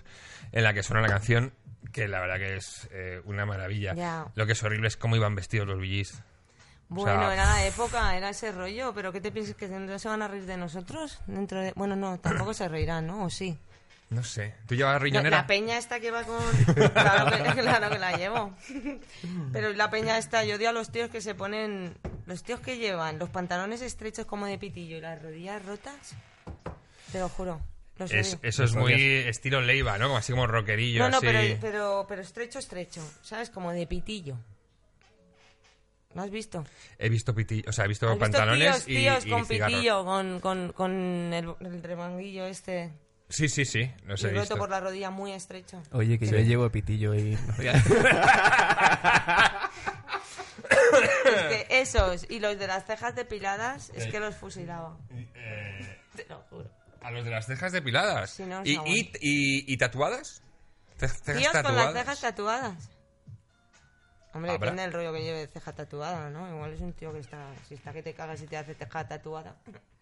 en 0.52 0.62
la 0.62 0.72
que 0.74 0.82
suena 0.82 1.02
la 1.02 1.08
canción, 1.08 1.52
que 1.92 2.06
la 2.08 2.20
verdad 2.20 2.36
que 2.36 2.56
es 2.56 2.88
eh, 2.92 3.20
una 3.24 3.44
maravilla. 3.46 3.94
Lo 4.34 4.46
que 4.46 4.52
es 4.52 4.62
horrible 4.62 4.88
es 4.88 4.96
cómo 4.96 5.16
iban 5.16 5.34
vestidos 5.34 5.66
los 5.66 5.78
VGs. 5.78 6.22
Bueno, 6.88 7.22
sea- 7.22 7.34
era 7.34 7.44
la 7.46 7.66
época, 7.66 8.16
era 8.16 8.28
ese 8.30 8.52
rollo, 8.52 8.92
pero 8.94 9.12
¿qué 9.12 9.20
te 9.20 9.32
piensas 9.32 9.56
que 9.56 9.66
no 9.68 9.98
se 9.98 10.08
van 10.08 10.22
a 10.22 10.28
reír 10.28 10.46
de 10.46 10.56
nosotros? 10.56 11.20
Dentro 11.26 11.60
de... 11.60 11.72
Bueno, 11.74 11.96
no, 11.96 12.20
tampoco 12.20 12.54
se 12.54 12.68
reirán, 12.68 13.08
¿no? 13.08 13.24
¿O 13.24 13.30
sí? 13.30 13.58
No 14.08 14.22
sé. 14.22 14.54
¿Tú 14.68 14.76
llevas 14.76 15.02
riñonera? 15.02 15.38
la 15.38 15.46
peña 15.48 15.78
esta 15.78 15.98
que 15.98 16.12
va 16.12 16.22
con... 16.22 16.38
Claro 16.74 17.30
que, 17.54 17.60
claro 17.62 17.90
que 17.90 17.98
la 17.98 18.16
llevo. 18.16 18.54
Pero 19.52 19.72
la 19.72 19.90
peña 19.90 20.16
esta, 20.16 20.44
yo 20.44 20.56
odio 20.56 20.68
a 20.68 20.72
los 20.72 20.90
tíos 20.92 21.10
que 21.10 21.20
se 21.20 21.34
ponen... 21.34 21.94
Los 22.26 22.44
tíos 22.44 22.60
que 22.60 22.78
llevan 22.78 23.18
los 23.18 23.30
pantalones 23.30 23.82
estrechos 23.82 24.24
como 24.26 24.46
de 24.46 24.58
pitillo 24.58 24.96
y 24.96 25.00
las 25.00 25.20
rodillas 25.20 25.64
rotas. 25.64 26.14
Te 27.10 27.18
lo 27.18 27.28
juro. 27.28 27.60
Los 27.98 28.12
Es- 28.12 28.34
odio. 28.34 28.40
eso 28.42 28.62
es 28.64 28.74
muy 28.74 28.92
estilo 28.92 29.60
Leiva, 29.60 29.98
¿no? 29.98 30.06
Como 30.06 30.18
así 30.18 30.32
como 30.32 30.46
rockerillo. 30.46 31.00
No, 31.00 31.08
no, 31.10 31.16
así. 31.18 31.26
pero, 31.26 31.58
pero, 31.60 32.06
pero 32.08 32.22
estrecho, 32.22 32.58
estrecho. 32.60 33.00
¿Sabes? 33.22 33.50
Como 33.50 33.72
de 33.72 33.86
pitillo. 33.88 34.36
¿Lo 36.14 36.22
has 36.22 36.30
visto? 36.30 36.64
He 36.98 37.08
visto 37.08 37.34
piti- 37.34 37.64
o 37.68 37.72
sea, 37.72 37.84
he 37.84 37.88
visto 37.88 38.06
¿Has 38.06 38.12
visto 38.12 38.20
pantalones 38.24 38.84
tíos, 38.84 39.02
tíos 39.02 39.24
y, 39.24 39.28
y 39.28 39.30
con 39.32 39.46
cigarros. 39.46 39.74
pitillo, 39.76 40.04
con, 40.04 40.40
con, 40.40 40.72
con 40.72 40.92
el, 41.32 41.54
el 41.60 41.82
remanguillo 41.82 42.46
este 42.46 42.90
Sí, 43.28 43.48
sí, 43.48 43.64
sí. 43.64 43.90
Los 44.04 44.22
y 44.22 44.26
he 44.26 44.28
roto 44.30 44.40
visto. 44.40 44.56
por 44.56 44.70
la 44.70 44.78
rodilla 44.80 45.10
muy 45.10 45.32
estrecho. 45.32 45.82
Oye, 45.92 46.18
que 46.18 46.26
yo 46.26 46.38
llevo 46.38 46.70
pitillo 46.70 47.14
y... 47.16 47.36
Es 51.24 51.42
que 51.48 51.66
esos 51.70 52.26
y 52.30 52.40
los 52.40 52.58
de 52.58 52.66
las 52.66 52.84
cejas 52.86 53.14
depiladas 53.14 53.90
es 53.94 54.06
que 54.06 54.20
los 54.20 54.34
fusilaba. 54.36 54.96
Eh, 55.34 55.98
Te 56.14 56.26
lo 56.28 56.40
juro. 56.50 56.70
A 57.02 57.10
los 57.10 57.24
de 57.24 57.30
las 57.30 57.46
cejas 57.46 57.72
depiladas. 57.72 58.30
Sí, 58.30 58.44
no, 58.44 58.62
¿Y, 58.64 58.72
y, 58.86 59.10
y- 59.20 59.72
y 59.72 59.76
tatuadas? 59.76 60.42
Ce- 60.98 61.08
¿Cejas 61.08 61.38
Tíos 61.40 61.52
con 61.52 61.62
tatuadas? 61.62 61.94
las 61.94 62.02
cejas 62.04 62.20
tatuadas. 62.20 62.90
Hombre, 64.32 64.50
¿Habrá? 64.52 64.64
depende 64.66 64.82
del 64.82 64.92
rollo 64.92 65.12
que 65.12 65.22
lleve 65.22 65.38
de 65.40 65.46
ceja 65.48 65.72
tatuada, 65.72 66.30
¿no? 66.30 66.48
Igual 66.54 66.72
es 66.72 66.80
un 66.80 66.92
tío 66.92 67.12
que 67.12 67.20
está... 67.20 67.38
Si 67.68 67.74
está 67.74 67.92
que 67.92 68.02
te 68.02 68.12
cagas 68.14 68.40
y 68.42 68.46
te 68.46 68.56
hace 68.56 68.74
ceja 68.74 69.06
tatuada. 69.06 69.56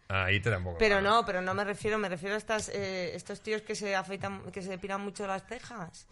Ahí 0.09 0.41
te 0.41 0.51
tampoco. 0.51 0.77
Pero 0.79 1.01
no, 1.01 1.25
pero 1.25 1.41
no 1.41 1.55
me 1.55 1.65
refiero, 1.65 1.99
me 1.99 2.09
refiero 2.09 2.35
a 2.35 2.39
estas, 2.39 2.69
eh, 2.69 3.15
estos 3.15 3.41
tíos 3.43 3.63
que 3.63 3.75
se 3.75 3.95
afeitan, 3.97 4.43
que 4.53 4.63
se 4.63 4.69
depilan 4.71 5.01
mucho 5.01 5.27
las 5.27 5.45
cejas. 5.47 6.07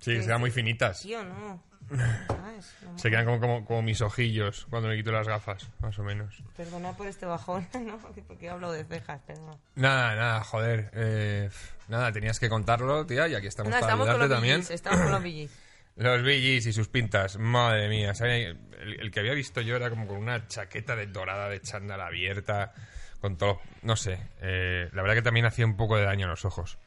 Sí, 0.00 0.12
que 0.14 0.20
se 0.20 0.26
quedan 0.26 0.40
muy 0.40 0.50
finitas. 0.50 1.02
Tío, 1.02 1.22
no. 1.24 1.62
¿Sabes? 2.26 2.74
No, 2.82 2.98
Se 2.98 3.10
quedan 3.10 3.24
como, 3.26 3.38
como, 3.40 3.64
como 3.64 3.82
mis 3.82 4.00
ojillos 4.00 4.66
cuando 4.70 4.88
me 4.88 4.96
quito 4.96 5.12
las 5.12 5.28
gafas, 5.28 5.68
más 5.80 5.96
o 5.98 6.02
menos. 6.02 6.42
Perdona 6.56 6.92
por 6.96 7.06
este 7.06 7.26
bajón, 7.26 7.66
¿no? 7.86 7.98
Porque 8.26 8.48
hablo 8.48 8.72
de 8.72 8.84
cejas, 8.84 9.20
perdón. 9.26 9.56
Nada, 9.76 10.16
nada, 10.16 10.42
joder. 10.42 10.90
eh, 10.94 11.50
nada, 11.88 12.10
tenías 12.12 12.40
que 12.40 12.48
contarlo, 12.48 13.06
tía, 13.06 13.28
y 13.28 13.34
aquí 13.34 13.46
estamos 13.46 13.70
No, 13.70 13.74
para 13.78 13.86
estamos 13.86 14.06
con 14.06 14.14
ayudarte 14.14 14.28
los 14.28 14.36
también. 14.36 14.60
BGs, 14.62 14.70
estamos 14.70 15.00
con 15.02 15.12
los 15.12 15.22
BGs. 15.22 15.50
Los 15.96 16.22
BGs 16.22 16.66
y 16.66 16.72
sus 16.74 16.88
pintas, 16.88 17.38
madre 17.38 17.88
mía. 17.88 18.12
El, 18.20 18.58
el 19.00 19.10
que 19.10 19.20
había 19.20 19.32
visto 19.32 19.62
yo 19.62 19.76
era 19.76 19.88
como 19.88 20.06
con 20.06 20.18
una 20.18 20.46
chaqueta 20.46 20.94
de 20.94 21.06
dorada 21.06 21.48
de 21.48 21.62
chándal 21.62 22.02
abierta, 22.02 22.74
con 23.20 23.36
todo. 23.36 23.60
No 23.82 23.96
sé. 23.96 24.18
eh, 24.40 24.88
la 24.92 25.02
verdad 25.02 25.14
que 25.16 25.22
también 25.22 25.46
hacía 25.46 25.64
un 25.66 25.76
poco 25.76 25.96
de 25.96 26.04
daño 26.04 26.26
a 26.26 26.30
los 26.30 26.44
ojos. 26.44 26.78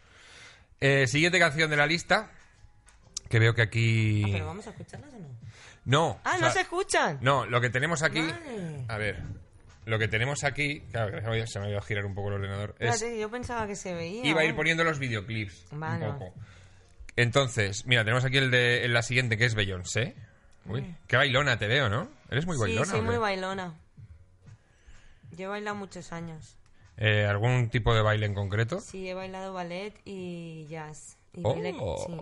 Eh, 0.82 1.08
siguiente 1.08 1.40
canción 1.40 1.70
de 1.70 1.78
la 1.78 1.86
lista. 1.88 2.32
Que 3.30 3.38
veo 3.40 3.54
que 3.54 3.62
aquí. 3.62 4.24
Ah, 4.26 4.30
pero 4.32 4.46
vamos 4.48 4.66
a 4.68 4.70
escucharlas 4.72 5.14
o 5.14 5.20
no. 5.20 5.28
No. 5.86 6.20
Ah, 6.24 6.32
o 6.32 6.34
no 6.36 6.40
sea, 6.46 6.52
se 6.52 6.62
escuchan. 6.62 7.20
No, 7.22 7.46
lo 7.46 7.62
que 7.62 7.70
tenemos 7.70 8.02
aquí. 8.04 8.22
Vale. 8.22 8.86
A 8.88 8.98
ver. 8.98 9.22
Lo 9.86 9.98
que 10.00 10.08
tenemos 10.08 10.44
aquí. 10.44 10.82
Claro, 10.92 11.12
que 11.12 11.18
se 11.22 11.28
me 11.28 11.34
había- 11.34 11.48
se 11.48 11.60
me 11.60 11.66
ha 11.66 11.70
ido 11.70 11.78
a 11.80 11.82
girar 11.82 12.06
un 12.06 12.16
poco 12.16 12.30
el 12.30 12.36
ordenador. 12.36 12.76
Es, 12.80 12.96
Espérate, 12.96 13.20
yo 13.20 13.30
pensaba 13.30 13.68
que 13.68 13.76
se 13.76 13.94
veía. 13.94 14.26
iba 14.26 14.42
a 14.42 14.46
ir 14.46 14.56
poniendo 14.56 14.84
los 14.84 15.00
videoclips. 15.00 15.66
Vale, 15.72 16.08
un 16.10 16.18
poco. 16.20 16.34
Entonces, 17.16 17.86
mira, 17.86 18.04
tenemos 18.04 18.24
aquí 18.26 18.38
el 18.38 18.50
de 18.52 18.88
la 18.88 19.02
siguiente 19.02 19.38
que 19.38 19.46
es 19.46 19.56
Beyoncé. 19.56 20.16
Uy, 20.66 20.96
qué 21.08 21.18
bailona 21.18 21.58
te 21.58 21.68
veo, 21.68 21.90
¿no? 21.90 22.10
Eres 22.30 22.46
muy 22.46 22.56
Sí, 22.56 22.62
bailona. 22.62 22.86
soy 22.86 23.00
¿o 23.00 23.04
muy 23.04 23.18
bailona. 23.18 23.74
Yo 25.32 25.46
he 25.46 25.48
bailado 25.48 25.76
muchos 25.76 26.12
años. 26.12 26.58
Eh, 26.98 27.26
¿Algún 27.26 27.70
tipo 27.70 27.94
de 27.96 28.02
baile 28.02 28.26
en 28.26 28.34
concreto? 28.34 28.82
Sí, 28.82 29.08
he 29.10 29.14
bailado 29.14 29.54
ballet 29.54 29.94
y 30.06 30.68
jazz. 30.68 31.18
Y 31.34 31.42
Oh. 31.46 31.56
baile- 31.56 31.74
sí. 32.06 32.22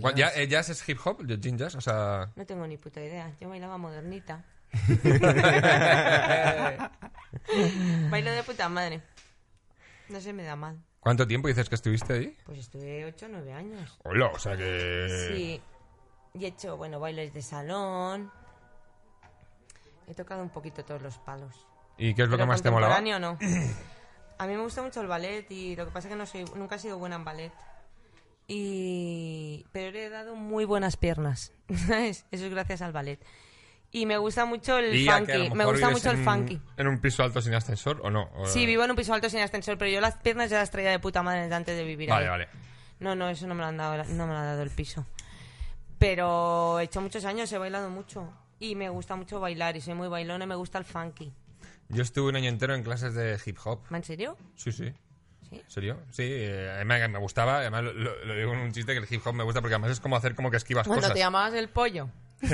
¿Cuál- 0.00 0.14
¿Ya, 0.14 0.28
eh, 0.34 0.46
¿Jazz 0.48 0.68
es 0.68 0.86
hip 0.88 0.98
hop? 1.04 1.24
¿Gin 1.40 1.56
jazz? 1.56 1.74
O 1.76 1.80
sea... 1.80 2.30
No 2.36 2.44
tengo 2.44 2.66
ni 2.66 2.76
puta 2.76 3.00
idea. 3.00 3.32
Yo 3.40 3.48
bailaba 3.48 3.78
modernita. 3.78 4.44
Bailo 8.10 8.30
de 8.32 8.42
puta 8.42 8.68
madre. 8.68 9.02
No 10.08 10.20
se 10.20 10.32
me 10.32 10.42
da 10.42 10.56
mal. 10.56 10.78
¿Cuánto 11.00 11.26
tiempo 11.26 11.48
dices 11.48 11.68
que 11.68 11.74
estuviste 11.76 12.12
ahí? 12.12 12.36
Pues 12.44 12.58
estuve 12.58 13.04
8 13.06 13.26
o 13.26 13.28
9 13.30 13.52
años. 13.52 13.98
Hola, 14.04 14.26
o 14.26 14.38
sea 14.38 14.56
que... 14.56 15.28
Sí. 15.32 15.62
Y 16.34 16.44
he 16.44 16.48
hecho, 16.48 16.76
bueno, 16.76 17.00
bailes 17.00 17.32
de 17.32 17.42
salón. 17.42 18.30
He 20.06 20.14
tocado 20.14 20.42
un 20.42 20.50
poquito 20.50 20.84
todos 20.84 21.00
los 21.02 21.16
palos. 21.18 21.54
¿Y 21.98 22.14
qué 22.14 22.22
es 22.22 22.28
lo 22.28 22.36
que 22.38 22.46
más 22.46 22.62
te 22.62 22.70
molaba? 22.70 23.00
no. 23.00 23.38
A 24.40 24.46
mí 24.46 24.54
me 24.54 24.62
gusta 24.62 24.82
mucho 24.82 25.00
el 25.00 25.08
ballet 25.08 25.50
y 25.50 25.74
lo 25.74 25.84
que 25.84 25.90
pasa 25.90 26.06
es 26.06 26.12
que 26.12 26.18
no 26.18 26.24
soy, 26.24 26.44
nunca 26.54 26.76
he 26.76 26.78
sido 26.78 26.96
buena 26.96 27.16
en 27.16 27.24
ballet. 27.24 27.52
Y... 28.46 29.66
Pero 29.72 29.98
he 29.98 30.08
dado 30.08 30.34
muy 30.36 30.64
buenas 30.64 30.96
piernas. 30.96 31.52
¿sabes? 31.86 32.24
Eso 32.30 32.46
es 32.46 32.50
gracias 32.52 32.82
al 32.82 32.92
ballet. 32.92 33.20
Y 33.90 34.06
me 34.06 34.16
gusta 34.18 34.44
mucho 34.44 34.78
el 34.78 34.94
¿Y 34.94 35.04
ya 35.06 35.24
que 35.24 35.32
a 35.32 35.38
lo 35.38 35.44
funky. 35.46 35.56
Me 35.58 35.64
gusta 35.64 35.90
mucho 35.90 36.10
el 36.10 36.18
en- 36.18 36.24
funky. 36.24 36.60
¿En 36.76 36.86
un 36.88 37.00
piso 37.00 37.22
alto 37.22 37.40
sin 37.40 37.54
ascensor 37.54 38.00
o 38.04 38.10
no? 38.10 38.30
O- 38.36 38.46
Sí, 38.46 38.64
vivo 38.66 38.84
en 38.84 38.90
un 38.90 38.96
piso 38.96 39.12
alto 39.14 39.28
sin 39.28 39.40
ascensor, 39.40 39.76
pero 39.78 39.90
yo 39.90 40.00
las 40.00 40.14
piernas 40.16 40.50
ya 40.50 40.58
las 40.58 40.70
traía 40.70 40.90
de 40.90 40.98
puta 40.98 41.22
madre 41.22 41.52
antes 41.52 41.76
de 41.76 41.84
vivir 41.84 42.08
Vale, 42.10 42.24
ahí. 42.26 42.30
vale. 42.30 42.48
No, 43.00 43.14
no, 43.16 43.28
eso 43.28 43.46
no 43.46 43.54
me 43.54 43.62
lo 43.62 43.66
han 43.68 43.76
dado, 43.76 44.04
no 44.04 44.26
me 44.26 44.32
lo 44.32 44.38
ha 44.38 44.44
dado 44.44 44.62
el 44.62 44.70
piso. 44.70 45.06
Pero 45.98 46.78
he 46.80 46.84
hecho 46.84 47.00
muchos 47.00 47.24
años, 47.24 47.50
he 47.52 47.58
bailado 47.58 47.90
mucho. 47.90 48.30
Y 48.60 48.74
me 48.74 48.88
gusta 48.88 49.16
mucho 49.16 49.40
bailar 49.40 49.76
y 49.76 49.80
soy 49.80 49.94
muy 49.94 50.08
bailona 50.08 50.44
y 50.44 50.48
me 50.48 50.54
gusta 50.54 50.78
el 50.78 50.84
funky. 50.84 51.32
Yo 51.88 52.02
estuve 52.02 52.28
un 52.28 52.36
año 52.36 52.48
entero 52.48 52.74
en 52.74 52.82
clases 52.82 53.14
de 53.14 53.38
hip 53.44 53.58
hop. 53.64 53.80
¿En 53.90 54.04
serio? 54.04 54.36
Sí, 54.56 54.72
sí. 54.72 54.92
Sí. 55.48 55.56
¿En 55.64 55.70
serio? 55.70 55.98
Sí, 56.10 56.24
eh, 56.26 56.70
además 56.74 57.08
me 57.08 57.18
gustaba. 57.18 57.58
Además, 57.58 57.82
lo, 57.84 58.34
digo 58.34 58.52
en 58.52 58.58
un 58.60 58.72
chiste 58.72 58.92
que 58.92 58.98
el 58.98 59.06
hip 59.08 59.26
hop 59.26 59.34
me 59.34 59.44
gusta 59.44 59.60
porque 59.62 59.74
además 59.74 59.92
es 59.92 60.00
como 60.00 60.16
hacer 60.16 60.34
como 60.34 60.50
que 60.50 60.58
esquivas 60.58 60.86
Cuando 60.86 61.02
cosas. 61.02 61.14
te 61.14 61.20
llamabas 61.20 61.54
el 61.54 61.68
pollo. 61.70 62.10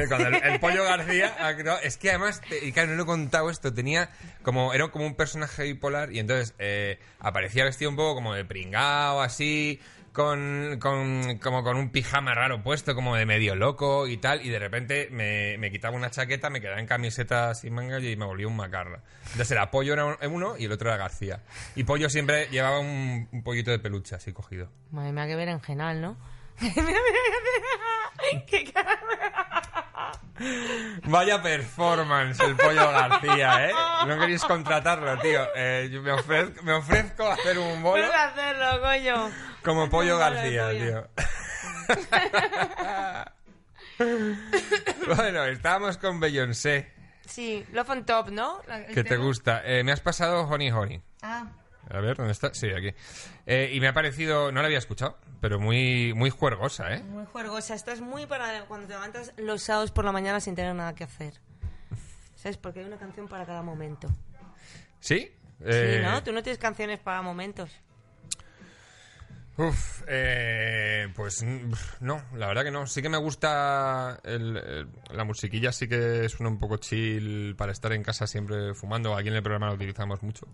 Cuando 0.08 0.28
el, 0.28 0.34
el 0.36 0.60
pollo 0.60 0.84
García, 0.84 1.36
ah, 1.40 1.52
no, 1.62 1.76
es 1.78 1.96
que 1.98 2.10
además, 2.10 2.40
te- 2.48 2.64
y 2.64 2.72
claro, 2.72 2.90
no 2.90 2.96
lo 2.96 3.02
he 3.02 3.06
contado 3.06 3.50
esto, 3.50 3.74
tenía 3.74 4.08
como, 4.42 4.72
era 4.72 4.88
como 4.88 5.04
un 5.06 5.14
personaje 5.16 5.64
bipolar 5.64 6.10
y 6.12 6.20
entonces 6.20 6.54
eh, 6.58 6.98
aparecía 7.18 7.64
vestido 7.64 7.90
un 7.90 7.96
poco 7.96 8.14
como 8.14 8.32
de 8.32 8.44
pringao, 8.46 9.20
así, 9.20 9.80
con, 10.14 10.78
con, 10.80 11.38
como 11.42 11.62
con 11.64 11.76
un 11.76 11.90
pijama 11.90 12.34
raro 12.34 12.62
puesto, 12.62 12.94
como 12.94 13.16
de 13.16 13.26
medio 13.26 13.54
loco 13.56 14.06
y 14.06 14.16
tal, 14.16 14.46
y 14.46 14.48
de 14.48 14.58
repente 14.60 15.08
me, 15.10 15.58
me 15.58 15.70
quitaba 15.72 15.96
una 15.96 16.08
chaqueta, 16.10 16.48
me 16.48 16.60
quedaba 16.60 16.78
en 16.80 16.86
camiseta 16.86 17.52
sin 17.54 17.74
mangas 17.74 18.02
y 18.04 18.16
me 18.16 18.24
volvía 18.24 18.46
un 18.46 18.56
macarra. 18.56 19.00
Entonces 19.24 19.50
era 19.50 19.70
pollo 19.72 19.92
era 19.92 20.04
un- 20.06 20.16
uno 20.30 20.56
y 20.56 20.66
el 20.66 20.72
otro 20.72 20.88
era 20.88 20.96
García. 20.96 21.42
Y 21.74 21.82
pollo 21.84 22.08
siempre 22.08 22.46
llevaba 22.46 22.78
un, 22.78 23.28
un 23.32 23.42
pollito 23.42 23.70
de 23.72 23.80
peluche 23.80 24.14
así 24.14 24.32
cogido. 24.32 24.70
Madre 24.92 25.12
mía, 25.12 25.26
que 25.26 25.36
berenjenal, 25.36 26.00
¿no? 26.00 26.16
Qué. 28.46 28.72
Vaya 31.04 31.42
performance 31.42 32.40
el 32.40 32.56
pollo 32.56 32.90
García, 32.90 33.68
¿eh? 33.68 33.72
No 34.06 34.18
queréis 34.18 34.44
contratarlo, 34.44 35.18
tío. 35.18 35.40
Eh, 35.54 35.88
yo 35.92 36.02
me, 36.02 36.12
ofrezco, 36.12 36.62
me 36.62 36.72
ofrezco 36.72 37.24
a 37.26 37.34
hacer 37.34 37.58
un 37.58 37.82
bolo 37.82 38.02
Puedes 38.04 38.14
hacerlo, 38.16 38.80
coño. 38.80 39.30
Como 39.64 39.88
pollo 39.90 40.18
García, 40.18 40.70
tío. 40.70 41.08
bueno, 45.16 45.44
estábamos 45.44 45.98
con 45.98 46.20
Beyoncé. 46.20 46.92
Sí, 47.26 47.64
Love 47.72 47.90
on 47.90 48.04
Top, 48.06 48.28
¿no? 48.30 48.60
La- 48.66 48.86
que 48.86 49.04
te 49.04 49.16
gusta? 49.16 49.62
Eh, 49.64 49.82
me 49.84 49.92
has 49.92 50.00
pasado 50.00 50.42
Honey 50.46 50.70
Honey. 50.70 51.02
Ah, 51.22 51.46
A 51.90 52.00
ver, 52.00 52.16
¿dónde 52.16 52.32
está? 52.32 52.52
Sí, 52.54 52.68
aquí. 52.70 52.92
Eh, 53.46 53.70
y 53.72 53.80
me 53.80 53.88
ha 53.88 53.92
parecido, 53.94 54.52
no 54.52 54.60
la 54.60 54.66
había 54.66 54.78
escuchado, 54.78 55.18
pero 55.40 55.58
muy, 55.58 56.12
muy 56.14 56.30
juergosa, 56.30 56.94
¿eh? 56.94 57.02
muy 57.02 57.24
juergosa. 57.26 57.74
Esta 57.74 57.92
es 57.92 58.00
muy 58.00 58.26
para 58.26 58.64
cuando 58.66 58.86
te 58.86 58.94
levantas 58.94 59.32
los 59.36 59.62
sábados 59.62 59.90
por 59.90 60.04
la 60.04 60.12
mañana 60.12 60.40
sin 60.40 60.54
tener 60.54 60.74
nada 60.74 60.94
que 60.94 61.04
hacer. 61.04 61.40
¿Sabes? 62.36 62.58
Porque 62.58 62.80
hay 62.80 62.86
una 62.86 62.98
canción 62.98 63.26
para 63.28 63.46
cada 63.46 63.62
momento. 63.62 64.08
¿Sí? 65.00 65.32
Eh, 65.60 65.98
Sí, 66.02 66.02
¿no? 66.06 66.22
Tú 66.22 66.32
no 66.32 66.42
tienes 66.42 66.58
canciones 66.58 66.98
para 67.00 67.22
momentos. 67.22 67.70
Uf, 69.56 70.02
eh, 70.08 71.08
pues 71.14 71.44
no, 72.00 72.22
la 72.34 72.48
verdad 72.48 72.64
que 72.64 72.70
no. 72.72 72.86
Sí 72.88 73.02
que 73.02 73.08
me 73.08 73.18
gusta 73.18 74.18
el- 74.24 74.56
el- 74.56 74.88
la 75.10 75.22
musiquilla, 75.24 75.70
sí 75.70 75.86
que 75.88 76.28
suena 76.28 76.50
un 76.50 76.58
poco 76.58 76.78
chill 76.78 77.54
para 77.56 77.70
estar 77.70 77.92
en 77.92 78.02
casa 78.02 78.26
siempre 78.26 78.74
fumando. 78.74 79.16
Aquí 79.16 79.28
en 79.28 79.34
el 79.34 79.42
programa 79.42 79.68
lo 79.68 79.74
utilizamos 79.74 80.22
mucho. 80.24 80.46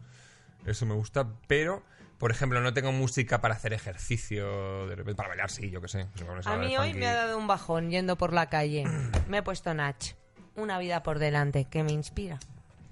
Eso 0.66 0.84
me 0.84 0.92
gusta, 0.94 1.26
pero, 1.46 1.82
por 2.18 2.30
ejemplo, 2.30 2.60
no 2.60 2.74
tengo 2.74 2.92
música 2.92 3.40
para 3.40 3.54
hacer 3.54 3.72
ejercicio, 3.72 4.86
de 4.86 4.94
repente, 4.96 5.16
para 5.16 5.30
bailar, 5.30 5.50
sí, 5.50 5.70
yo 5.70 5.80
qué 5.80 5.88
sé. 5.88 6.06
A 6.44 6.56
mí 6.58 6.76
hoy 6.76 6.88
funky. 6.90 6.98
me 7.00 7.06
ha 7.06 7.14
dado 7.14 7.38
un 7.38 7.46
bajón 7.46 7.90
yendo 7.90 8.16
por 8.18 8.34
la 8.34 8.50
calle. 8.50 8.84
Me 9.28 9.38
he 9.38 9.42
puesto 9.42 9.72
Nach. 9.72 10.14
Una 10.56 10.78
vida 10.78 11.02
por 11.02 11.18
delante 11.18 11.64
que 11.64 11.82
me 11.82 11.92
inspira. 11.92 12.38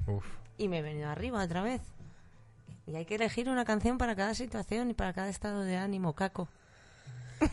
Uf. 0.06 0.24
Y 0.56 0.68
me 0.68 0.78
he 0.78 0.82
venido 0.82 1.10
arriba 1.10 1.42
otra 1.44 1.60
vez. 1.62 1.82
Y 2.88 2.96
hay 2.96 3.04
que 3.04 3.16
elegir 3.16 3.50
una 3.50 3.66
canción 3.66 3.98
para 3.98 4.16
cada 4.16 4.34
situación 4.34 4.90
y 4.90 4.94
para 4.94 5.12
cada 5.12 5.28
estado 5.28 5.62
de 5.62 5.76
ánimo, 5.76 6.14
caco. 6.14 6.48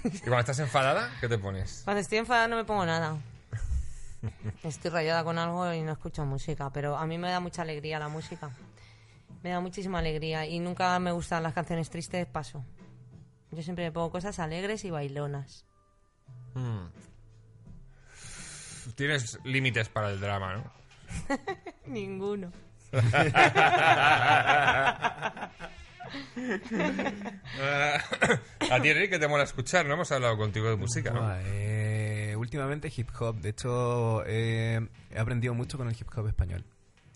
¿Y 0.06 0.20
cuando 0.20 0.40
estás 0.40 0.60
enfadada, 0.60 1.12
qué 1.20 1.28
te 1.28 1.38
pones? 1.38 1.82
Cuando 1.84 2.00
estoy 2.00 2.20
enfadada 2.20 2.48
no 2.48 2.56
me 2.56 2.64
pongo 2.64 2.86
nada. 2.86 3.18
Estoy 4.64 4.92
rayada 4.92 5.26
con 5.26 5.38
algo 5.38 5.74
y 5.74 5.82
no 5.82 5.92
escucho 5.92 6.26
música, 6.26 6.70
pero 6.72 6.98
a 6.98 7.06
mí 7.06 7.18
me 7.18 7.30
da 7.30 7.42
mucha 7.42 7.64
alegría 7.64 8.00
la 8.00 8.08
música. 8.08 8.50
Me 9.44 9.50
da 9.50 9.60
muchísima 9.60 10.00
alegría 10.00 10.46
y 10.46 10.60
nunca 10.60 10.98
me 11.00 11.12
gustan 11.12 11.44
las 11.44 11.54
canciones 11.54 11.90
tristes, 11.90 12.26
paso. 12.28 12.64
Yo 13.52 13.62
siempre 13.62 13.84
me 13.84 13.92
pongo 13.92 14.12
cosas 14.12 14.40
alegres 14.40 14.86
y 14.86 14.90
bailonas. 14.90 15.66
Tienes 18.96 19.38
límites 19.44 19.90
para 19.90 20.12
el 20.12 20.22
drama, 20.22 20.56
¿no? 20.56 20.72
Ninguno. 21.88 22.52
A 28.72 28.82
ti, 28.82 28.90
Eric, 28.90 29.12
que 29.12 29.20
te 29.20 29.28
mola 29.28 29.44
escuchar, 29.44 29.86
¿no? 29.86 29.94
Hemos 29.96 30.12
hablado 30.12 30.38
contigo 30.38 30.70
de 30.70 30.76
música, 30.76 31.12
eh, 31.46 32.36
últimamente 32.38 32.92
hip 32.96 33.10
hop. 33.20 33.38
De 33.40 33.50
hecho, 33.50 34.24
eh, 34.26 34.88
he 35.12 35.20
aprendido 35.20 35.54
mucho 35.54 35.78
con 35.78 35.88
el 35.88 35.96
hip 36.00 36.08
hop 36.16 36.28
español. 36.28 36.66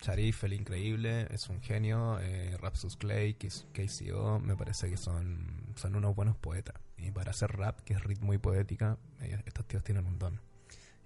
Sharif, 0.02 0.44
el 0.44 0.54
increíble, 0.54 1.26
es 1.30 1.48
un 1.48 1.60
genio. 1.60 2.18
Eh, 2.20 2.56
Rapsus 2.58 2.96
Clay, 2.96 3.34
KCO, 3.34 4.40
me 4.40 4.56
parece 4.56 4.88
que 4.88 4.96
son, 4.96 5.72
son 5.76 5.94
unos 5.94 6.14
buenos 6.14 6.36
poetas. 6.36 6.74
Y 6.96 7.10
para 7.10 7.30
hacer 7.32 7.52
rap, 7.56 7.80
que 7.80 7.94
es 7.94 8.02
ritmo 8.02 8.32
y 8.32 8.38
poética, 8.38 8.96
ellos- 9.20 9.40
estos 9.44 9.66
tíos 9.66 9.82
tienen 9.84 10.06
un 10.06 10.18
don. 10.18 10.40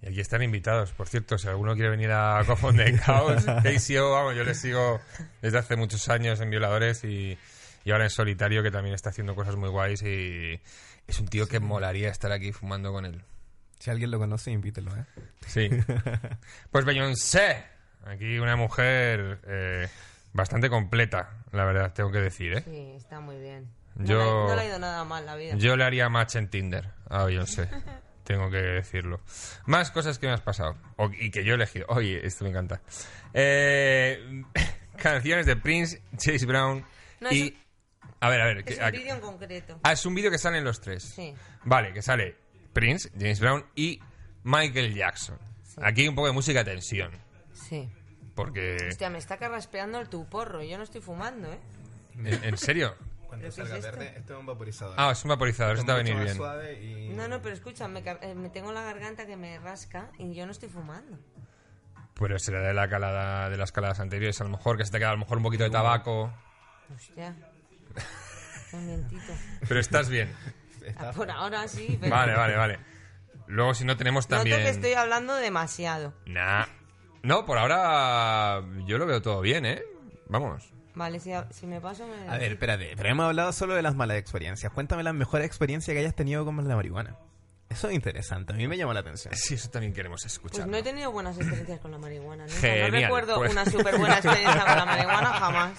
Y 0.01 0.07
aquí 0.09 0.19
están 0.21 0.43
invitados, 0.43 0.91
por 0.91 1.07
cierto, 1.07 1.37
si 1.37 1.47
alguno 1.47 1.73
quiere 1.73 1.89
venir 1.89 2.11
a 2.11 2.43
Cofón 2.45 2.77
de 2.77 2.93
Caos, 2.99 3.43
KCO, 3.45 4.11
vamos, 4.11 4.35
yo 4.35 4.43
le 4.43 4.53
sigo 4.53 5.01
desde 5.41 5.57
hace 5.57 5.75
muchos 5.75 6.07
años 6.09 6.39
en 6.41 6.49
Violadores 6.51 7.03
y, 7.03 7.37
y 7.83 7.91
ahora 7.91 8.03
en 8.03 8.09
Solitario, 8.11 8.61
que 8.61 8.69
también 8.71 8.93
está 8.93 9.09
haciendo 9.09 9.33
cosas 9.35 9.55
muy 9.55 9.69
guays 9.69 10.03
y 10.03 10.59
es 11.07 11.19
un 11.19 11.27
tío 11.27 11.47
que 11.47 11.59
molaría 11.59 12.09
estar 12.09 12.31
aquí 12.31 12.51
fumando 12.51 12.91
con 12.91 13.05
él. 13.05 13.23
Si 13.79 13.89
alguien 13.89 14.11
lo 14.11 14.19
conoce, 14.19 14.51
invítelo, 14.51 14.91
¿eh? 14.95 15.05
Sí. 15.47 15.69
Pues 16.71 16.85
Beyoncé, 16.85 17.63
aquí 18.05 18.37
una 18.37 18.55
mujer 18.55 19.39
eh, 19.47 19.87
bastante 20.33 20.69
completa, 20.69 21.31
la 21.51 21.65
verdad, 21.65 21.93
tengo 21.93 22.11
que 22.11 22.19
decir, 22.19 22.53
¿eh? 22.57 22.61
Sí, 22.63 22.93
está 22.95 23.19
muy 23.21 23.37
bien. 23.39 23.69
No, 23.95 24.05
Yo- 24.05 24.17
le, 24.19 24.49
no 24.49 24.55
le 24.55 24.61
ha 24.61 24.65
ido 24.65 24.79
nada 24.79 25.03
mal 25.03 25.25
la 25.25 25.35
vida. 25.35 25.55
Yo 25.57 25.75
le 25.75 25.83
haría 25.83 26.09
match 26.09 26.35
en 26.35 26.49
Tinder 26.49 26.89
a 27.09 27.23
Beyoncé. 27.25 27.69
Tengo 28.25 28.49
que 28.49 28.57
decirlo. 28.57 29.21
Más 29.65 29.91
cosas 29.91 30.19
que 30.19 30.27
me 30.27 30.33
has 30.33 30.41
pasado. 30.41 30.75
O- 30.97 31.09
y 31.17 31.31
que 31.31 31.43
yo 31.45 31.53
he 31.53 31.55
elegido. 31.55 31.85
Oye, 31.89 32.25
esto 32.25 32.43
me 32.43 32.49
encanta. 32.49 32.81
Eh, 33.33 34.43
canciones 34.97 35.45
de 35.45 35.55
Prince, 35.55 36.01
Chase 36.17 36.45
Brown 36.45 36.83
No, 37.21 37.31
y... 37.31 37.41
es 37.47 37.53
A 38.19 38.29
ver, 38.29 38.41
a 38.41 38.45
ver. 38.45 38.57
Es 38.65 38.77
que- 38.77 38.83
un 38.83 38.91
vídeo 38.91 39.15
en 39.15 39.21
concreto. 39.21 39.79
Ah, 39.83 39.93
es 39.93 40.05
un 40.05 40.15
vídeo 40.15 40.31
que 40.31 40.37
salen 40.37 40.63
los 40.63 40.81
tres. 40.81 41.03
Sí. 41.03 41.33
Vale, 41.63 41.93
que 41.93 42.01
sale 42.01 42.35
Prince, 42.73 43.09
James 43.17 43.39
Brown 43.39 43.65
y 43.75 43.99
Michael 44.43 44.93
Jackson. 44.93 45.37
Aquí 45.81 46.01
hay 46.01 46.07
un 46.07 46.15
poco 46.15 46.27
de 46.27 46.33
música 46.33 46.63
de 46.63 46.71
tensión. 46.71 47.11
Sí. 47.53 47.89
Porque... 48.33 48.77
Hostia, 48.89 49.09
me 49.09 49.17
está 49.17 49.37
carraspeando 49.37 49.99
el 49.99 50.09
tu 50.09 50.25
porro. 50.27 50.63
Yo 50.63 50.77
no 50.77 50.83
estoy 50.83 51.01
fumando, 51.01 51.51
¿eh? 51.51 51.59
¿En, 52.17 52.43
en 52.43 52.57
serio? 52.57 52.95
Cuando 53.39 53.55
¿Pero 53.55 53.55
qué 53.55 53.61
salga 53.71 53.77
es 53.77 53.85
esto? 53.85 53.97
verde, 53.99 54.19
esto 54.19 54.33
es 54.33 54.39
un 54.39 54.45
vaporizador. 54.45 54.95
Ah, 54.97 55.11
es 55.11 55.23
un 55.23 55.29
vaporizador, 55.29 55.77
Esto 55.77 55.87
va 55.87 55.93
a 55.93 55.97
venir 55.97 56.15
bien. 56.15 56.35
suave 56.35 56.81
y- 56.83 57.09
No, 57.09 57.27
no, 57.27 57.41
pero 57.41 57.53
escucha, 57.55 57.87
me, 57.87 57.99
eh, 57.99 58.35
me 58.35 58.49
tengo 58.49 58.71
la 58.71 58.83
garganta 58.83 59.25
que 59.25 59.35
me 59.37 59.59
rasca 59.59 60.09
y 60.17 60.33
yo 60.33 60.45
no 60.45 60.51
estoy 60.51 60.69
fumando. 60.69 61.17
Pero 62.19 62.39
será 62.39 62.61
de 62.61 62.73
la 62.73 62.87
calada, 62.89 63.49
de 63.49 63.57
las 63.57 63.71
caladas 63.71 63.99
anteriores, 63.99 64.39
a 64.39 64.45
lo 64.45 64.49
mejor, 64.51 64.77
que 64.77 64.85
se 64.85 64.91
te 64.91 64.99
queda 64.99 65.09
a 65.09 65.13
lo 65.13 65.17
mejor 65.19 65.37
un 65.37 65.43
poquito 65.43 65.63
de 65.65 65.69
tabaco. 65.69 66.33
Hostia. 66.95 67.35
Un. 68.71 69.07
Pero 69.67 69.79
estás 69.79 70.09
bien. 70.09 70.33
Ah, 70.97 71.11
Por 71.15 71.29
ahora 71.31 71.67
sí, 71.67 71.97
pero... 71.99 72.13
Vale, 72.15 72.35
vale, 72.35 72.55
vale. 72.55 72.79
Luego, 73.47 73.73
si 73.73 73.85
no 73.85 73.97
tenemos 73.97 74.27
también. 74.27 74.57
Noto 74.57 74.65
que 74.69 74.75
estoy 74.75 74.93
hablando 74.93 75.35
demasiado. 75.35 76.13
Nah. 76.25 76.65
No, 77.23 77.45
por 77.45 77.57
ahora 77.57 78.61
yo 78.85 78.97
lo 78.97 79.05
veo 79.05 79.21
todo 79.21 79.41
bien, 79.41 79.65
¿eh? 79.65 79.83
Vamos. 80.27 80.71
Vale, 80.95 81.19
si, 81.19 81.31
si 81.51 81.67
me 81.67 81.81
paso 81.81 82.07
me... 82.07 82.27
A 82.29 82.37
ver, 82.37 82.53
espérate, 82.53 82.93
pero 82.95 83.09
hemos 83.09 83.25
hablado 83.25 83.51
solo 83.51 83.75
de 83.75 83.81
las 83.81 83.95
malas 83.95 84.17
experiencias. 84.17 84.71
Cuéntame 84.71 85.03
la 85.03 85.13
mejor 85.13 85.41
experiencia 85.41 85.93
que 85.93 85.99
hayas 85.99 86.15
tenido 86.15 86.45
con 86.45 86.55
la 86.67 86.75
marihuana. 86.75 87.17
Eso 87.67 87.89
es 87.89 87.95
interesante, 87.95 88.53
a 88.53 88.55
mí 88.55 88.67
me 88.67 88.77
llama 88.77 88.93
la 88.93 88.99
atención. 89.01 89.33
Sí, 89.35 89.55
eso 89.55 89.69
también 89.69 89.91
queremos 89.93 90.23
escuchar. 90.25 90.61
Pues 90.61 90.67
no 90.71 90.77
he 90.77 90.83
tenido 90.83 91.11
buenas 91.11 91.35
experiencias 91.37 91.79
con 91.79 91.91
la 91.91 91.97
marihuana. 91.97 92.45
nunca. 92.45 92.59
Genial, 92.59 92.91
no 92.91 92.97
recuerdo 92.99 93.35
pues. 93.37 93.51
una 93.51 93.65
súper 93.65 93.97
buena 93.97 94.15
experiencia 94.19 94.65
con 94.65 94.75
la 94.77 94.85
marihuana 94.85 95.27
jamás. 95.33 95.71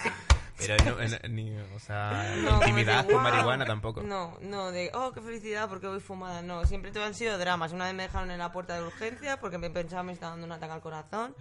Pero 0.57 0.75
no, 0.85 0.95
no- 1.07 1.29
ni, 1.29 1.55
o 1.55 1.79
sea, 1.79 2.35
No, 2.43 2.55
intimidad 2.59 3.07
con 3.09 3.23
marihuana 3.23 3.65
tampoco. 3.65 4.01
No, 4.01 4.37
no, 4.41 4.71
de, 4.71 4.91
oh, 4.93 5.13
qué 5.13 5.21
felicidad 5.21 5.69
porque 5.69 5.87
voy 5.87 5.99
fumada. 6.01 6.41
No, 6.41 6.65
siempre 6.65 6.91
todo 6.91 7.05
han 7.05 7.13
sido 7.13 7.37
dramas. 7.37 7.71
Una 7.71 7.85
vez 7.85 7.93
me 7.93 8.03
dejaron 8.03 8.31
en 8.31 8.39
la 8.39 8.51
puerta 8.51 8.75
de 8.75 8.83
urgencia 8.83 9.39
porque 9.39 9.57
me 9.57 9.69
pensaba 9.69 10.03
me 10.03 10.13
estaba 10.13 10.31
dando 10.31 10.45
un 10.45 10.51
ataque 10.51 10.73
al 10.73 10.81
corazón. 10.81 11.35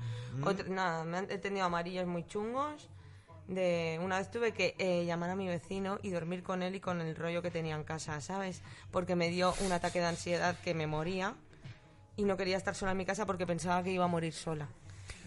Otra- 0.45 0.69
nada, 0.69 1.05
me 1.05 1.19
han, 1.19 1.31
he 1.31 1.39
tenido 1.39 1.67
amarillos 1.67 2.07
muy 2.07 2.25
chungos. 2.27 2.89
De, 3.49 4.01
una 4.03 4.19
vez 4.19 4.31
tuve 4.31 4.53
que 4.53 4.75
eh, 4.79 5.05
llamar 5.05 5.31
a 5.31 5.37
mi 5.37 5.47
vecino 5.47 5.99
y 6.03 6.11
dormir 6.11 6.43
con 6.43 6.63
él 6.63 6.75
y 6.75 6.81
con 6.81 7.01
el 7.01 7.15
rollo 7.15 7.43
que 7.43 7.51
tenía 7.51 7.77
en 7.77 7.85
casa, 7.85 8.21
¿sabes? 8.21 8.63
Porque 8.91 9.15
me 9.15 9.29
dio 9.29 9.55
un 9.65 9.73
ataque 9.73 10.01
de 10.01 10.07
ansiedad 10.07 10.59
que 10.61 10.75
me 10.75 10.87
moría 10.87 11.35
y 12.17 12.25
no 12.25 12.37
quería 12.37 12.57
estar 12.57 12.75
sola 12.75 12.93
en 12.93 12.99
mi 12.99 13.05
casa 13.05 13.25
porque 13.27 13.47
pensaba 13.47 13.83
que 13.83 13.93
iba 13.93 14.05
a 14.05 14.09
morir 14.09 14.33
sola. 14.33 14.69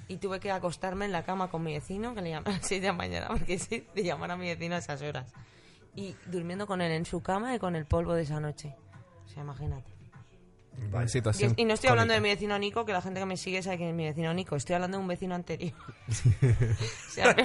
Y 0.07 0.17
tuve 0.17 0.39
que 0.39 0.51
acostarme 0.51 1.05
en 1.05 1.11
la 1.11 1.23
cama 1.23 1.49
con 1.49 1.63
mi 1.63 1.73
vecino, 1.73 2.15
que 2.15 2.21
le 2.21 2.31
llamé 2.31 2.49
a 2.49 2.53
las 2.53 2.65
6 2.67 2.81
de 2.81 2.87
la 2.87 2.93
mañana, 2.93 3.27
porque 3.27 3.57
sí, 3.59 3.85
de 3.95 4.03
llamar 4.03 4.31
a 4.31 4.37
mi 4.37 4.47
vecino 4.47 4.75
a 4.75 4.79
esas 4.79 5.01
horas. 5.01 5.31
Y 5.95 6.15
durmiendo 6.25 6.67
con 6.67 6.81
él 6.81 6.91
en 6.91 7.05
su 7.05 7.21
cama 7.21 7.55
y 7.55 7.59
con 7.59 7.75
el 7.75 7.85
polvo 7.85 8.13
de 8.13 8.23
esa 8.23 8.39
noche. 8.39 8.75
O 9.25 9.29
sea, 9.29 9.43
imagínate. 9.43 9.98
Y, 11.05 11.07
situación 11.09 11.53
y 11.57 11.65
no 11.65 11.73
estoy 11.73 11.89
hablando 11.89 12.13
de 12.13 12.21
mi 12.21 12.29
vecino 12.29 12.57
Nico, 12.57 12.85
que 12.85 12.93
la 12.93 13.01
gente 13.01 13.19
que 13.19 13.25
me 13.25 13.37
sigue 13.37 13.61
sabe 13.61 13.77
quién 13.77 13.89
es 13.89 13.95
mi 13.95 14.05
vecino 14.05 14.33
Nico. 14.33 14.55
Estoy 14.55 14.75
hablando 14.75 14.97
de 14.97 15.01
un 15.01 15.07
vecino 15.07 15.35
anterior. 15.35 15.73
O 16.09 17.11
sea, 17.11 17.35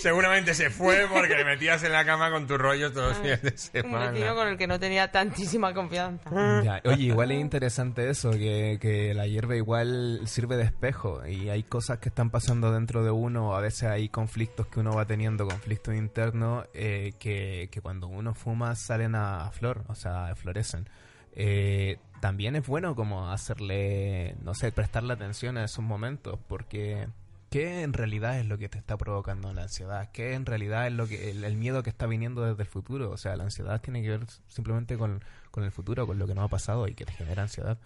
Seguramente 0.00 0.54
se 0.54 0.70
fue 0.70 1.06
porque 1.12 1.34
le 1.34 1.44
metías 1.44 1.82
en 1.84 1.92
la 1.92 2.04
cama 2.04 2.30
con 2.30 2.46
tus 2.46 2.58
rollos 2.58 2.92
todos 2.92 3.10
los 3.10 3.18
fines 3.18 3.42
de 3.42 3.50
un 3.50 3.58
semana. 3.58 4.10
vecino 4.10 4.34
con 4.34 4.48
el 4.48 4.58
que 4.58 4.66
no 4.66 4.78
tenía 4.80 5.10
tantísima 5.10 5.72
confianza. 5.74 6.30
Ya, 6.62 6.80
Oye, 6.84 7.04
igual 7.04 7.30
es 7.32 7.40
interesante 7.40 8.08
eso, 8.10 8.30
que, 8.32 8.78
que 8.80 9.14
la 9.14 9.26
hierba 9.26 9.56
igual 9.56 10.22
sirve 10.26 10.56
de 10.56 10.64
espejo 10.64 11.26
y 11.26 11.48
hay 11.48 11.62
cosas 11.62 11.98
que 11.98 12.08
están 12.08 12.30
pasando 12.30 12.72
dentro 12.72 13.04
de 13.04 13.10
uno, 13.10 13.54
a 13.54 13.60
veces 13.60 13.84
hay 13.84 14.08
conflictos 14.08 14.66
que 14.66 14.80
uno 14.80 14.92
va 14.92 15.04
teniendo, 15.06 15.46
conflictos 15.46 15.94
internos, 15.94 16.66
eh, 16.74 17.12
que, 17.18 17.68
que 17.70 17.80
cuando 17.80 18.08
uno 18.08 18.34
fuma 18.34 18.74
salen 18.74 19.14
a, 19.14 19.46
a 19.46 19.50
flor, 19.52 19.84
o 19.88 19.94
sea, 19.94 20.34
florecen. 20.34 20.88
Eh, 21.32 21.98
también 22.20 22.56
es 22.56 22.66
bueno 22.66 22.94
como 22.94 23.30
hacerle, 23.30 24.36
no 24.42 24.54
sé, 24.54 24.72
prestarle 24.72 25.14
atención 25.14 25.56
a 25.56 25.64
esos 25.64 25.84
momentos, 25.84 26.38
porque 26.48 27.08
¿qué 27.50 27.82
en 27.82 27.92
realidad 27.92 28.38
es 28.38 28.46
lo 28.46 28.58
que 28.58 28.68
te 28.68 28.78
está 28.78 28.96
provocando 28.96 29.52
la 29.52 29.62
ansiedad? 29.62 30.10
¿Qué 30.12 30.34
en 30.34 30.46
realidad 30.46 30.86
es 30.86 30.92
lo 30.92 31.08
que 31.08 31.30
el, 31.30 31.44
el 31.44 31.56
miedo 31.56 31.82
que 31.82 31.90
está 31.90 32.06
viniendo 32.06 32.42
desde 32.42 32.62
el 32.62 32.68
futuro? 32.68 33.10
O 33.10 33.16
sea, 33.16 33.36
la 33.36 33.44
ansiedad 33.44 33.80
tiene 33.80 34.02
que 34.02 34.10
ver 34.10 34.26
simplemente 34.48 34.98
con, 34.98 35.24
con 35.50 35.64
el 35.64 35.72
futuro, 35.72 36.06
con 36.06 36.18
lo 36.18 36.26
que 36.26 36.34
no 36.34 36.42
ha 36.42 36.48
pasado 36.48 36.86
y 36.88 36.94
que 36.94 37.06
te 37.06 37.12
genera 37.12 37.42
ansiedad, 37.42 37.78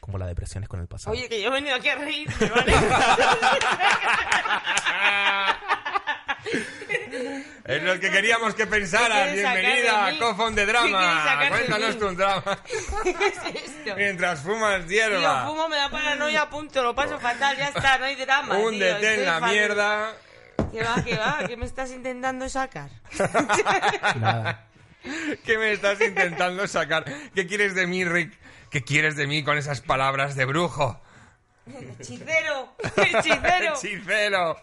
como 0.00 0.18
la 0.18 0.26
depresión 0.26 0.64
es 0.64 0.68
con 0.68 0.80
el 0.80 0.86
pasado. 0.86 1.16
Oye, 1.16 1.28
que 1.28 1.40
yo 1.40 1.48
he 1.48 1.52
venido 1.52 1.76
aquí 1.76 1.88
a 1.88 1.96
reírme, 1.96 2.34
¿vale? 2.48 2.72
Es 7.64 7.82
lo 7.82 7.98
que 8.00 8.10
queríamos 8.10 8.54
que 8.54 8.66
pensaras. 8.66 9.28
¿Qué 9.28 9.34
quieres 9.34 9.42
sacar 9.42 9.60
Bienvenida 9.60 10.06
a? 10.06 10.18
Cofón 10.18 10.54
de 10.54 10.66
¿Qué 10.66 10.72
quieres 10.72 10.90
Drama. 10.90 11.48
Cuéntanos 11.48 11.98
tu 11.98 12.14
drama. 12.16 12.58
¿Qué 13.04 13.10
es 13.10 13.64
esto? 13.64 13.96
Mientras 13.96 14.40
fumas 14.40 14.86
Tío, 14.86 14.88
hierba. 14.96 15.46
fumo, 15.46 15.68
me 15.68 15.76
da 15.76 15.88
paranoia, 15.88 16.50
punto. 16.50 16.82
Lo 16.82 16.94
paso 16.94 17.20
fatal, 17.20 17.56
ya 17.56 17.68
está, 17.68 17.98
no 17.98 18.06
hay 18.06 18.16
drama. 18.16 18.56
tío, 18.56 18.66
Húndete 18.66 19.14
en 19.14 19.24
la 19.26 19.40
mierda. 19.40 20.12
¿Qué 20.72 20.82
va, 20.82 21.04
qué 21.04 21.16
va? 21.16 21.38
¿Qué 21.46 21.56
me 21.56 21.66
estás 21.66 21.90
intentando 21.92 22.48
sacar? 22.48 22.90
Nada. 24.16 24.66
¿Qué 25.44 25.58
me 25.58 25.72
estás 25.72 26.00
intentando 26.00 26.66
sacar? 26.66 27.04
¿Qué 27.34 27.46
quieres 27.46 27.74
de 27.74 27.86
mí, 27.86 28.04
Rick? 28.04 28.32
¿Qué 28.70 28.82
quieres 28.82 29.16
de 29.16 29.26
mí 29.26 29.44
con 29.44 29.56
esas 29.58 29.80
palabras 29.80 30.34
de 30.34 30.46
brujo? 30.46 31.00
¡Hechicero! 32.00 32.74
¡Hechicero! 32.96 33.74
¡Hechicero! 33.82 34.56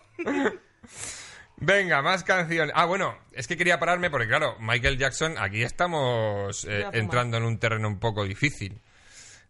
Venga, 1.61 2.01
más 2.01 2.23
canciones. 2.23 2.73
Ah, 2.75 2.85
bueno, 2.85 3.17
es 3.33 3.47
que 3.47 3.57
quería 3.57 3.79
pararme 3.79 4.09
porque, 4.09 4.27
claro, 4.27 4.55
Michael 4.59 4.97
Jackson, 4.97 5.37
aquí 5.37 5.63
estamos 5.63 6.65
eh, 6.65 6.85
entrando 6.93 7.37
en 7.37 7.43
un 7.43 7.59
terreno 7.59 7.87
un 7.87 7.99
poco 7.99 8.23
difícil. 8.23 8.81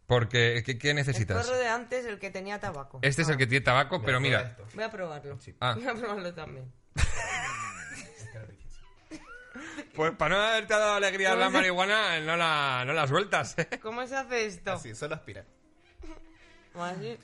Porque, 0.07 0.63
¿qué, 0.65 0.79
qué 0.79 0.89
El 0.89 0.95
necesitas? 0.95 1.45
porro 1.45 1.59
de 1.59 1.67
antes, 1.67 2.03
el 2.05 2.17
que 2.17 2.31
tenía 2.31 2.59
tabaco. 2.59 2.99
Este 3.03 3.21
es 3.21 3.29
el 3.29 3.37
que 3.37 3.45
tiene 3.45 3.63
tabaco, 3.63 4.01
pero 4.01 4.19
mira, 4.19 4.57
Voy 4.73 4.83
a 4.83 4.89
probarlo. 4.89 5.37
Ah. 5.59 5.75
Voy 5.75 5.87
a 5.87 5.93
probarlo 5.93 6.33
también. 6.33 6.71
pues 9.93 10.11
para 10.13 10.35
no 10.35 10.41
haberte 10.41 10.73
dado 10.73 10.93
alegría 10.95 11.35
la 11.35 11.51
marihuana, 11.51 12.19
no 12.21 12.35
la, 12.35 12.83
no 12.87 12.93
la 12.93 13.07
sueltas. 13.07 13.55
¿eh? 13.59 13.67
¿Cómo 13.81 14.05
se 14.07 14.15
hace 14.15 14.47
esto? 14.47 14.71
Así, 14.73 14.95
solo 14.95 15.13
aspira. 15.13 15.45
Así. 16.73 17.15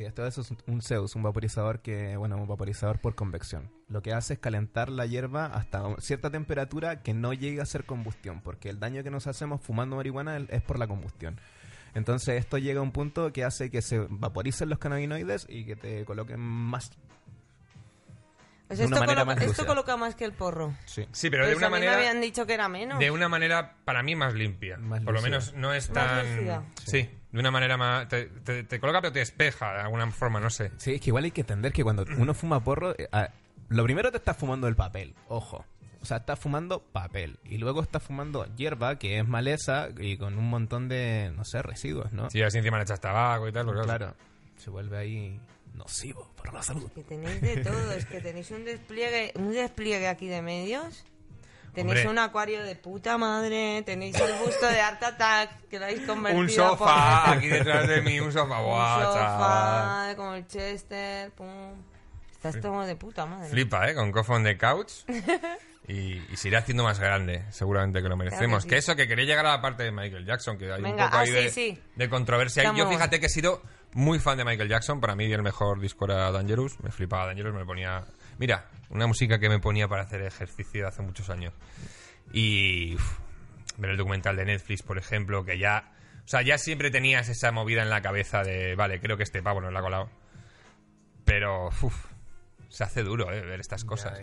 Sí, 0.00 0.06
esto 0.06 0.26
es 0.26 0.38
un 0.66 0.80
Zeus, 0.80 1.14
un 1.14 1.22
vaporizador 1.22 1.80
que, 1.80 2.16
bueno, 2.16 2.38
un 2.38 2.48
vaporizador 2.48 3.00
por 3.00 3.14
convección. 3.14 3.70
Lo 3.90 4.00
que 4.00 4.14
hace 4.14 4.32
es 4.32 4.38
calentar 4.38 4.88
la 4.88 5.04
hierba 5.04 5.44
hasta 5.44 5.82
cierta 5.98 6.30
temperatura 6.30 7.02
que 7.02 7.12
no 7.12 7.34
llegue 7.34 7.60
a 7.60 7.66
ser 7.66 7.84
combustión, 7.84 8.40
porque 8.40 8.70
el 8.70 8.80
daño 8.80 9.02
que 9.02 9.10
nos 9.10 9.26
hacemos 9.26 9.60
fumando 9.60 9.96
marihuana 9.96 10.38
es- 10.48 10.62
por 10.62 10.78
la 10.78 10.86
combustión. 10.86 11.38
Entonces 11.92 12.38
esto 12.40 12.56
llega 12.56 12.80
a 12.80 12.82
un 12.82 12.92
punto 12.92 13.30
que 13.34 13.44
hace 13.44 13.70
que 13.70 13.82
se 13.82 13.98
vaporicen 14.08 14.70
los 14.70 14.78
cannabinoides 14.78 15.44
y 15.50 15.66
que 15.66 15.76
te 15.76 16.06
coloquen 16.06 16.40
más. 16.40 16.92
Pues 18.68 18.78
De 18.78 18.86
una 18.86 18.96
esto, 18.96 19.06
manera 19.06 19.24
coloca, 19.26 19.40
más 19.42 19.50
esto 19.50 19.66
coloca 19.66 19.96
más 19.98 20.14
que 20.14 20.24
el 20.24 20.32
porro. 20.32 20.72
Sí. 20.86 21.04
Sí, 21.12 21.28
pero 21.28 21.44
de 21.44 21.50
Pues 21.52 21.58
una 21.58 21.66
a 21.66 21.70
mí 21.70 21.74
manera... 21.74 21.92
me 21.92 21.98
habían 22.06 22.22
dicho 22.22 22.46
que 22.46 22.54
era 22.54 22.70
menos. 22.70 22.98
De 22.98 23.10
una 23.10 23.28
manera, 23.28 23.74
para 23.84 24.02
mí, 24.02 24.16
más 24.16 24.32
limpia. 24.32 24.78
Más 24.78 25.02
Por 25.02 25.12
lo 25.12 25.20
menos 25.20 25.52
no 25.52 25.74
es 25.74 25.90
Más 25.90 25.94
tan... 25.94 26.64
Sí, 26.86 27.10
de 27.32 27.38
una 27.40 27.50
manera 27.50 27.76
más... 27.76 28.08
Te, 28.08 28.26
te- 28.26 28.64
te 28.64 28.80
coloca 28.80 29.00
pero 29.00 29.12
te 29.12 29.18
despeja 29.20 29.72
de 29.74 29.80
alguna 29.80 30.10
forma, 30.10 30.40
no 30.40 30.50
sé. 30.50 30.72
Sí, 30.78 30.94
es 30.94 31.00
que 31.00 31.10
igual 31.10 31.24
hay 31.24 31.30
que 31.30 31.42
entender 31.42 31.72
que 31.72 31.82
cuando 31.84 32.04
uno 32.18 32.34
fuma 32.34 32.62
porro, 32.62 32.94
eh, 32.98 33.08
lo 33.68 33.84
primero 33.84 34.10
te 34.10 34.16
estás 34.18 34.36
fumando 34.36 34.66
el 34.68 34.76
papel, 34.76 35.14
ojo. 35.28 35.64
O 36.02 36.04
sea, 36.06 36.16
estás 36.16 36.38
fumando 36.38 36.80
papel. 36.80 37.38
Y 37.44 37.58
luego 37.58 37.82
estás 37.82 38.02
fumando 38.02 38.46
hierba, 38.56 38.98
que 38.98 39.18
es 39.18 39.28
maleza 39.28 39.88
y 39.98 40.16
con 40.16 40.38
un 40.38 40.48
montón 40.48 40.88
de, 40.88 41.30
no 41.36 41.44
sé, 41.44 41.60
residuos, 41.62 42.10
¿no? 42.12 42.30
Si 42.30 42.42
así 42.42 42.56
encima 42.58 42.78
le 42.78 42.84
echas 42.84 43.00
tabaco 43.00 43.46
y 43.48 43.52
tal, 43.52 43.66
pues 43.66 43.74
claro. 43.82 43.98
Claro, 43.98 44.14
se 44.56 44.70
vuelve 44.70 44.96
ahí 44.96 45.40
nocivo 45.74 46.32
para 46.38 46.52
la 46.52 46.62
salud. 46.62 46.90
Que 46.92 47.02
tenéis 47.04 47.40
de 47.42 47.58
todo, 47.58 47.92
es 47.92 48.06
que 48.06 48.20
tenéis 48.22 48.50
un 48.50 48.64
despliegue, 48.64 49.32
un 49.36 49.52
despliegue 49.52 50.08
aquí 50.08 50.26
de 50.26 50.40
medios. 50.40 51.04
Tenéis 51.74 51.98
Hombre. 51.98 52.08
un 52.10 52.18
acuario 52.18 52.62
de 52.64 52.74
puta 52.76 53.16
madre, 53.18 53.82
tenéis 53.86 54.18
el 54.18 54.32
busto 54.44 54.66
de 54.66 54.80
Art 54.80 55.02
Attack, 55.02 55.68
que 55.68 55.78
lo 55.78 55.84
habéis 55.84 56.00
convertido 56.06 56.40
Un 56.40 56.46
por- 56.78 56.78
sofá 56.88 57.30
aquí 57.32 57.46
detrás 57.48 57.86
de 57.86 58.02
mí, 58.02 58.18
un 58.20 58.32
sofá. 58.32 58.58
un 58.60 58.66
Buah, 58.66 59.02
chaval. 59.02 59.14
sofá, 59.14 60.16
como 60.16 60.34
el 60.34 60.46
Chester, 60.46 61.30
pum. 61.32 61.74
Estás 62.32 62.60
todo 62.60 62.82
de 62.86 62.96
puta 62.96 63.26
madre. 63.26 63.50
Flipa, 63.50 63.88
¿eh? 63.90 63.94
Con 63.94 64.10
cofón 64.12 64.42
de 64.42 64.56
couch. 64.56 64.90
Y, 65.88 66.22
y 66.32 66.36
se 66.36 66.48
irá 66.48 66.60
haciendo 66.60 66.84
más 66.84 66.98
grande, 67.00 67.44
seguramente 67.50 68.00
que 68.02 68.08
lo 68.08 68.16
merecemos. 68.16 68.62
sí. 68.62 68.68
Que 68.68 68.76
eso, 68.78 68.94
que 68.96 69.06
quería 69.08 69.24
llegar 69.24 69.44
a 69.46 69.50
la 69.56 69.60
parte 69.60 69.82
de 69.82 69.90
Michael 69.92 70.24
Jackson, 70.24 70.56
que 70.56 70.72
hay 70.72 70.80
Venga, 70.80 71.04
un 71.04 71.10
poco 71.10 71.16
ah, 71.16 71.20
ahí 71.20 71.26
sí, 71.28 71.32
de, 71.34 71.50
sí. 71.50 71.78
de 71.96 72.08
controversia. 72.08 72.62
Y 72.62 72.66
Yo 72.66 72.72
Estamos- 72.72 72.94
fíjate 72.94 73.20
que 73.20 73.26
he 73.26 73.30
sido 73.30 73.60
muy 73.92 74.18
fan 74.20 74.38
de 74.38 74.44
Michael 74.44 74.68
Jackson. 74.68 75.00
Para 75.00 75.14
mí 75.16 75.30
el 75.32 75.42
mejor 75.42 75.80
disco 75.80 76.04
era 76.06 76.30
Dangerous. 76.30 76.78
Me 76.80 76.90
flipaba 76.92 77.26
Dangerous, 77.26 77.54
me 77.54 77.64
ponía... 77.64 78.04
Mira, 78.40 78.64
una 78.88 79.06
música 79.06 79.38
que 79.38 79.50
me 79.50 79.58
ponía 79.58 79.86
para 79.86 80.04
hacer 80.04 80.22
ejercicio 80.22 80.88
hace 80.88 81.02
muchos 81.02 81.28
años. 81.28 81.52
Y 82.32 82.94
uf, 82.94 83.18
ver 83.76 83.90
el 83.90 83.98
documental 83.98 84.34
de 84.34 84.46
Netflix, 84.46 84.82
por 84.82 84.96
ejemplo, 84.96 85.44
que 85.44 85.58
ya... 85.58 85.92
O 86.24 86.28
sea, 86.30 86.40
ya 86.40 86.56
siempre 86.56 86.90
tenías 86.90 87.28
esa 87.28 87.52
movida 87.52 87.82
en 87.82 87.90
la 87.90 88.00
cabeza 88.00 88.42
de, 88.42 88.76
vale, 88.76 88.98
creo 88.98 89.18
que 89.18 89.24
este 89.24 89.42
pavo 89.42 89.60
no 89.60 89.70
la 89.70 89.80
ha 89.80 89.82
colado. 89.82 90.10
Pero, 91.26 91.68
uf, 91.82 92.06
se 92.70 92.82
hace 92.82 93.02
duro, 93.02 93.30
¿eh? 93.30 93.42
Ver 93.42 93.60
estas 93.60 93.84
cosas. 93.84 94.18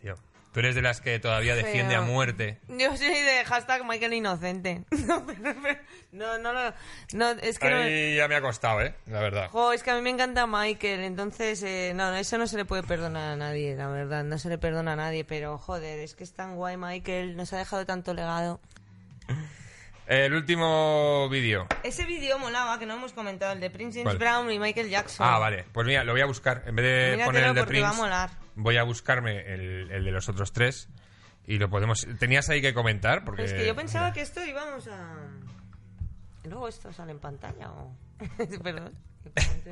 Tío, 0.00 0.14
tú 0.54 0.60
eres 0.60 0.74
de 0.76 0.82
las 0.82 1.00
que 1.02 1.18
todavía 1.18 1.54
defiende 1.56 1.96
a 1.96 2.00
muerte. 2.00 2.60
Yo 2.68 2.96
soy 2.96 3.08
de 3.08 3.44
hashtag 3.44 3.84
Michael 3.84 4.14
Inocente. 4.14 4.84
No, 5.06 5.26
pero- 5.26 5.54
pero- 5.60 5.80
no, 6.12 6.38
no, 6.38 6.52
lo- 6.52 6.72
no, 7.12 7.30
es 7.32 7.58
que 7.58 7.68
no, 7.68 7.76
Ahí 7.76 8.14
ya 8.16 8.28
me 8.28 8.36
ha 8.36 8.40
costado, 8.40 8.80
¿eh? 8.80 8.94
La 9.06 9.20
verdad. 9.20 9.48
Jo, 9.50 9.72
es 9.72 9.82
que 9.82 9.90
a 9.90 9.96
mí 9.96 10.00
me 10.00 10.10
encanta 10.10 10.46
Michael, 10.46 11.00
entonces, 11.00 11.60
eh, 11.64 11.92
no, 11.94 12.14
eso 12.14 12.38
no 12.38 12.46
se 12.46 12.56
le 12.56 12.64
puede 12.64 12.84
perdonar 12.84 13.32
a 13.32 13.36
nadie, 13.36 13.74
la 13.74 13.88
verdad, 13.88 14.22
no 14.22 14.38
se 14.38 14.48
le 14.48 14.56
perdona 14.56 14.92
a 14.92 14.96
nadie, 14.96 15.24
pero 15.24 15.58
joder, 15.58 15.98
es 15.98 16.14
que 16.14 16.22
es 16.22 16.32
tan 16.32 16.54
guay 16.54 16.76
Michael, 16.76 17.36
nos 17.36 17.52
ha 17.52 17.58
dejado 17.58 17.84
tanto 17.84 18.14
legado. 18.14 18.60
El 20.06 20.34
último 20.34 21.28
vídeo. 21.30 21.66
Ese 21.82 22.04
vídeo 22.04 22.38
molaba, 22.38 22.78
que 22.78 22.84
no 22.86 22.94
hemos 22.94 23.12
comentado, 23.14 23.52
el 23.52 23.60
de 23.60 23.70
Prince 23.70 24.02
¿Cuál? 24.02 24.18
James 24.18 24.30
Brown 24.44 24.52
y 24.52 24.58
Michael 24.58 24.90
Jackson. 24.90 25.26
Ah, 25.26 25.38
vale. 25.38 25.64
Pues 25.72 25.86
mira, 25.86 26.04
lo 26.04 26.12
voy 26.12 26.20
a 26.20 26.26
buscar. 26.26 26.62
En 26.66 26.76
vez 26.76 26.84
de 26.84 27.16
Míratelo 27.16 27.24
poner 27.26 27.44
el 27.44 27.54
de 27.54 27.60
porque 27.62 27.80
va 27.80 27.88
a 27.88 27.90
Prince, 27.90 28.02
molar. 28.02 28.30
Voy 28.56 28.76
a 28.76 28.82
buscarme 28.82 29.52
el, 29.52 29.90
el 29.90 30.04
de 30.04 30.10
los 30.10 30.28
otros 30.28 30.52
tres. 30.52 30.88
Y 31.46 31.58
lo 31.58 31.68
podemos... 31.68 32.06
¿Tenías 32.18 32.48
ahí 32.48 32.62
que 32.62 32.72
comentar? 32.72 33.24
Porque... 33.24 33.44
Es 33.44 33.52
que 33.52 33.66
yo 33.66 33.76
pensaba 33.76 34.12
que 34.12 34.22
esto 34.22 34.42
íbamos 34.44 34.88
a... 34.88 35.16
¿Y 36.42 36.48
luego 36.48 36.68
esto 36.68 36.92
sale 36.92 37.12
en 37.12 37.18
pantalla 37.18 37.70
o...? 37.70 37.94
Perdón, 38.62 38.94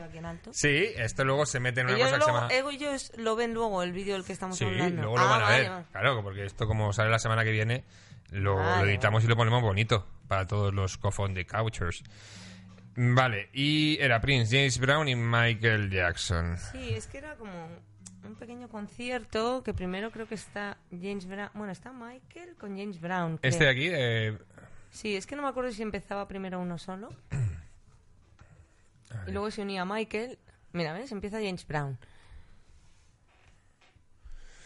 aquí 0.04 0.18
en 0.18 0.26
alto. 0.26 0.50
Sí, 0.52 0.92
esto 0.96 1.24
luego 1.24 1.46
se 1.46 1.60
mete 1.60 1.80
en 1.80 1.86
una 1.86 1.96
Ellos, 1.96 2.08
cosa 2.10 2.18
que 2.18 2.24
se 2.24 2.30
luego- 2.30 2.48
llama... 2.48 2.72
ellos 2.74 3.12
lo 3.16 3.36
ven 3.36 3.54
luego, 3.54 3.82
el 3.82 3.92
vídeo 3.92 4.14
del 4.14 4.24
que 4.24 4.32
estamos 4.34 4.58
Sí, 4.58 4.64
hablando. 4.64 5.00
luego 5.02 5.16
lo 5.16 5.22
Ah, 5.24 5.28
van 5.30 5.40
a 5.40 5.44
vale, 5.44 5.60
ver. 5.62 5.70
vale. 5.70 5.84
Claro, 5.92 6.22
porque 6.22 6.44
esto 6.44 6.66
como 6.66 6.92
sale 6.92 7.08
la 7.10 7.18
semana 7.18 7.44
que 7.44 7.52
viene, 7.52 7.84
lo, 8.30 8.56
Vale, 8.56 8.82
lo 8.84 8.88
editamos 8.90 9.24
y 9.24 9.26
lo 9.28 9.36
ponemos 9.36 9.62
bonito 9.62 10.06
para 10.28 10.46
todos 10.46 10.74
los 10.74 10.98
cofón 10.98 11.32
de 11.34 11.46
couchers. 11.46 12.02
Vale, 12.96 13.48
y 13.54 13.96
era 14.00 14.20
Prince, 14.20 14.54
James 14.54 14.78
Brown 14.78 15.08
y 15.08 15.14
Michael 15.16 15.90
Jackson. 15.90 16.58
Sí, 16.58 16.90
es 16.94 17.06
que 17.06 17.18
era 17.18 17.36
como 17.36 17.50
un 18.24 18.34
pequeño 18.36 18.68
concierto 18.68 19.62
que 19.62 19.74
primero 19.74 20.10
creo 20.10 20.26
que 20.26 20.34
está 20.34 20.78
James 20.90 21.26
Brown. 21.26 21.50
Bueno, 21.54 21.72
está 21.72 21.92
Michael 21.92 22.56
con 22.56 22.76
James 22.76 23.00
Brown. 23.00 23.38
creo. 23.38 23.50
Este 23.50 23.64
de 23.64 23.70
aquí, 23.70 23.88
eh, 23.90 24.38
Sí, 24.92 25.16
es 25.16 25.26
que 25.26 25.36
no 25.36 25.42
me 25.42 25.48
acuerdo 25.48 25.72
si 25.72 25.82
empezaba 25.82 26.28
primero 26.28 26.60
uno 26.60 26.78
solo. 26.78 27.08
y 29.26 29.30
luego 29.32 29.50
se 29.50 29.62
unía 29.62 29.84
Michael. 29.84 30.38
Mira, 30.72 30.92
¿ves? 30.92 31.10
Empieza 31.12 31.38
James 31.38 31.66
Brown. 31.66 31.98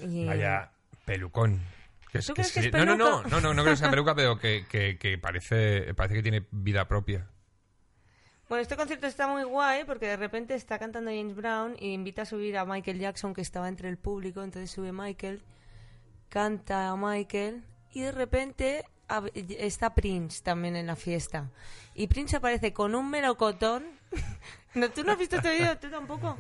Y... 0.01 0.27
vaya 0.27 0.73
pelucón. 1.05 1.63
Que 2.11 2.19
¿Tú 2.19 2.35
crees 2.35 2.53
que 2.53 2.61
es 2.61 2.73
no, 2.73 2.85
no, 2.85 2.97
no, 2.97 3.23
no, 3.23 3.41
no, 3.41 3.55
no 3.55 3.63
creo 3.63 3.75
que 3.75 3.79
sea 3.79 3.91
peluca, 3.91 4.15
pero 4.15 4.39
que, 4.39 4.67
que, 4.69 4.99
que 4.99 5.17
parece, 5.17 5.95
parece 5.95 6.17
que 6.17 6.23
tiene 6.23 6.47
vida 6.51 6.89
propia. 6.89 7.29
Bueno, 8.49 8.63
este 8.63 8.77
concierto 8.77 9.09
está 9.09 9.27
muy 9.27 9.43
guay 9.43 9.85
porque 9.85 10.07
de 10.07 10.17
repente 10.17 10.55
está 10.55 10.79
cantando 10.79 11.11
James 11.11 11.35
Brown 11.35 11.75
y 11.81 11.93
invita 11.93 12.23
a 12.23 12.27
subir 12.27 12.57
a 12.57 12.65
Michael 12.65 13.01
Jackson 13.01 13.35
que 13.35 13.41
estaba 13.41 13.69
entre 13.69 13.89
el 13.89 13.99
público, 13.99 14.43
entonces 14.43 14.71
sube 14.71 14.93
Michael, 14.93 15.43
canta 16.29 16.91
a 16.91 16.97
Michael 16.97 17.65
y 17.91 18.03
de 18.03 18.13
repente 18.13 18.85
está 19.59 19.95
Prince 19.95 20.45
también 20.45 20.77
en 20.77 20.87
la 20.87 20.95
fiesta. 20.95 21.51
Y 21.95 22.07
Prince 22.07 22.37
aparece 22.37 22.73
con 22.73 22.95
un 22.95 23.11
melocotón. 23.11 23.85
No, 24.75 24.91
¿Tú 24.91 25.05
no 25.05 25.13
has 25.13 25.19
visto 25.19 25.37
este 25.37 25.53
vídeo? 25.53 25.79
¿Tú 25.79 25.89
tampoco? 25.89 26.37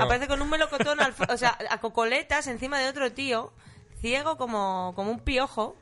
Aparece 0.00 0.26
con 0.26 0.42
un 0.42 0.50
melocotón, 0.50 0.98
al 0.98 1.14
o 1.28 1.36
sea, 1.36 1.56
a 1.70 1.78
cocoletas 1.78 2.48
encima 2.48 2.80
de 2.80 2.88
otro 2.88 3.12
tío, 3.12 3.52
ciego 4.00 4.36
como, 4.36 4.92
como 4.96 5.12
un 5.12 5.20
piojo. 5.20 5.76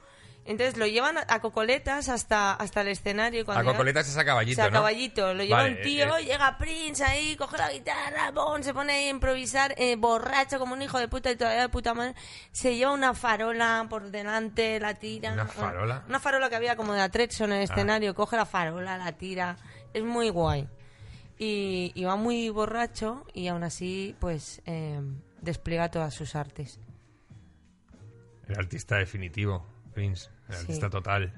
Entonces 0.47 0.77
lo 0.77 0.87
llevan 0.87 1.17
a, 1.17 1.25
a 1.27 1.41
cocoletas 1.41 2.11
hasta, 2.11 2.53
hasta 2.53 2.83
el 2.83 2.89
escenario. 2.89 3.47
cuando 3.47 3.71
A 3.71 3.73
cocoletas 3.73 4.09
es 4.09 4.17
a 4.19 4.25
caballito, 4.25 4.61
o 4.61 4.65
sea, 4.65 4.71
¿no? 4.71 4.79
caballito, 4.79 5.33
lo 5.33 5.43
lleva 5.43 5.63
Vale, 5.63 5.77
un 5.77 5.83
tío, 5.83 6.17
eh, 6.19 6.25
llega 6.25 6.59
Prince 6.59 7.03
ahí, 7.03 7.35
coge 7.37 7.57
la 7.57 7.73
guitarra, 7.73 8.31
¡bom! 8.31 8.63
se 8.63 8.75
pone 8.75 8.93
ahí 8.93 9.07
a 9.07 9.11
improvisar, 9.11 9.75
eh, 9.79 9.97
borracho 9.97 10.59
como 10.59 10.75
un 10.75 10.83
hijo 10.83 10.99
de 10.99 11.09
puta 11.09 11.31
y 11.31 11.37
todavía 11.37 11.63
de 11.63 11.69
puta 11.71 11.95
madre. 11.95 12.15
Se 12.53 12.77
lleva 12.77 12.93
una 12.93 13.15
farola 13.15 13.87
por 13.89 14.11
delante, 14.11 14.79
la 14.81 14.95
tira. 14.95 15.33
¿Una 15.33 15.47
farola? 15.47 16.03
Ah. 16.03 16.07
Una 16.09 16.21
farola 16.21 16.51
que 16.51 16.57
había 16.57 16.77
como 16.77 16.93
de 16.93 17.01
atrezzo 17.01 17.45
en 17.45 17.53
el 17.53 17.63
escenario, 17.63 18.15
coge 18.15 18.37
la 18.37 18.45
farola, 18.47 18.99
la 18.99 19.13
tira. 19.13 19.57
Es 19.95 20.05
muy 20.05 20.29
guay. 20.29 20.69
Y, 21.39 21.91
y 21.95 22.05
va 22.05 22.17
muy 22.17 22.49
borracho 22.51 23.25
y 23.33 23.49
aún 23.49 23.65
así, 23.65 24.15
pues, 24.21 24.61
eh, 24.67 25.01
despliega 25.41 25.91
todas 25.91 26.13
sus 26.15 26.37
artes. 26.37 26.79
El 28.47 28.59
artista 28.59 28.97
definitivo, 28.97 29.65
Prince. 29.95 30.29
El 30.49 30.55
Sí. 30.55 30.61
artista 30.63 30.91
total. 30.91 31.33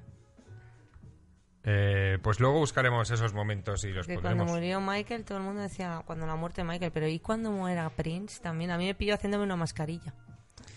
Eh, 1.69 2.19
pues 2.23 2.39
luego 2.39 2.59
buscaremos 2.61 3.11
esos 3.11 3.35
momentos 3.35 3.83
y 3.85 3.91
los 3.93 4.07
Que 4.07 4.19
cuando 4.19 4.45
murió 4.45 4.81
Michael, 4.81 5.25
todo 5.25 5.39
el 5.39 5.45
mundo 5.45 5.63
decía, 5.63 6.03
cuando 6.07 6.25
la 6.27 6.37
muerte 6.37 6.61
de 6.63 6.69
Michael, 6.69 6.93
pero 6.93 7.09
¿y 7.09 7.19
cuando 7.19 7.51
muera 7.51 7.91
Prince? 7.91 8.41
También 8.41 8.71
a 8.71 8.79
mí 8.79 8.87
me 8.87 8.95
pilló 8.95 9.15
haciéndome 9.15 9.43
una 9.45 9.57
mascarilla. 9.57 10.15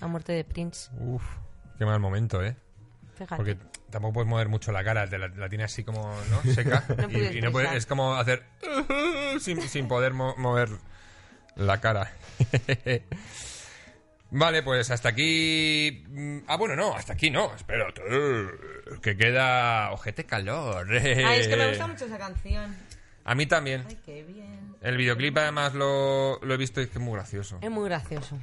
La 0.02 0.08
muerte 0.08 0.32
de 0.34 0.44
Prince. 0.44 0.90
Uf, 1.00 1.24
qué 1.78 1.86
mal 1.86 2.00
momento, 2.00 2.44
¿eh? 2.44 2.56
Fíjate. 3.14 3.36
Porque 3.36 3.58
tampoco 3.92 4.14
puedes 4.16 4.30
mover 4.30 4.48
mucho 4.50 4.72
la 4.72 4.84
cara, 4.84 5.08
te 5.08 5.20
la, 5.20 5.28
la 5.28 5.48
tiene 5.50 5.66
así 5.66 5.84
como, 5.84 6.12
¿no? 6.32 6.52
Seca. 6.54 6.84
No 6.98 7.10
y, 7.12 7.42
no 7.42 7.52
puedes- 7.52 7.74
es 7.74 7.86
como 7.86 8.16
hacer 8.16 8.44
sin, 9.40 9.62
sin 9.62 9.88
poder 9.88 10.14
mo- 10.14 10.36
mover 10.38 10.70
la 11.56 11.80
cara. 11.82 12.12
vale, 14.32 14.64
pues 14.64 14.90
hasta 14.92 15.10
aquí. 15.10 16.04
mm, 16.08 16.40
Ah, 16.48 16.58
bueno, 16.58 16.76
no, 16.76 16.94
hasta 16.96 17.14
aquí 17.14 17.30
no. 17.30 17.54
Espérate. 17.56 18.02
Que 19.02 19.16
queda 19.18 19.92
ojete 19.92 20.26
calor. 20.26 20.88
Ay, 20.92 21.40
es 21.42 21.48
que 21.48 21.56
me 21.56 21.70
gusta 21.70 21.88
mucho 21.88 22.06
esa 22.06 22.18
canción. 22.18 22.76
A 23.26 23.36
mí 23.36 23.46
también. 23.46 23.84
Ay, 23.88 24.00
qué 24.06 24.24
bien. 24.24 24.76
El 24.82 24.98
videoclip 24.98 25.38
además 25.38 25.74
lo, 25.76 26.40
lo 26.42 26.54
he 26.54 26.58
visto 26.58 26.80
y 26.82 26.86
es 26.86 26.90
que 26.90 26.98
es 27.00 27.04
muy 27.04 27.14
gracioso. 27.16 27.58
Es 27.62 27.70
muy 27.70 27.86
gracioso. 27.90 28.38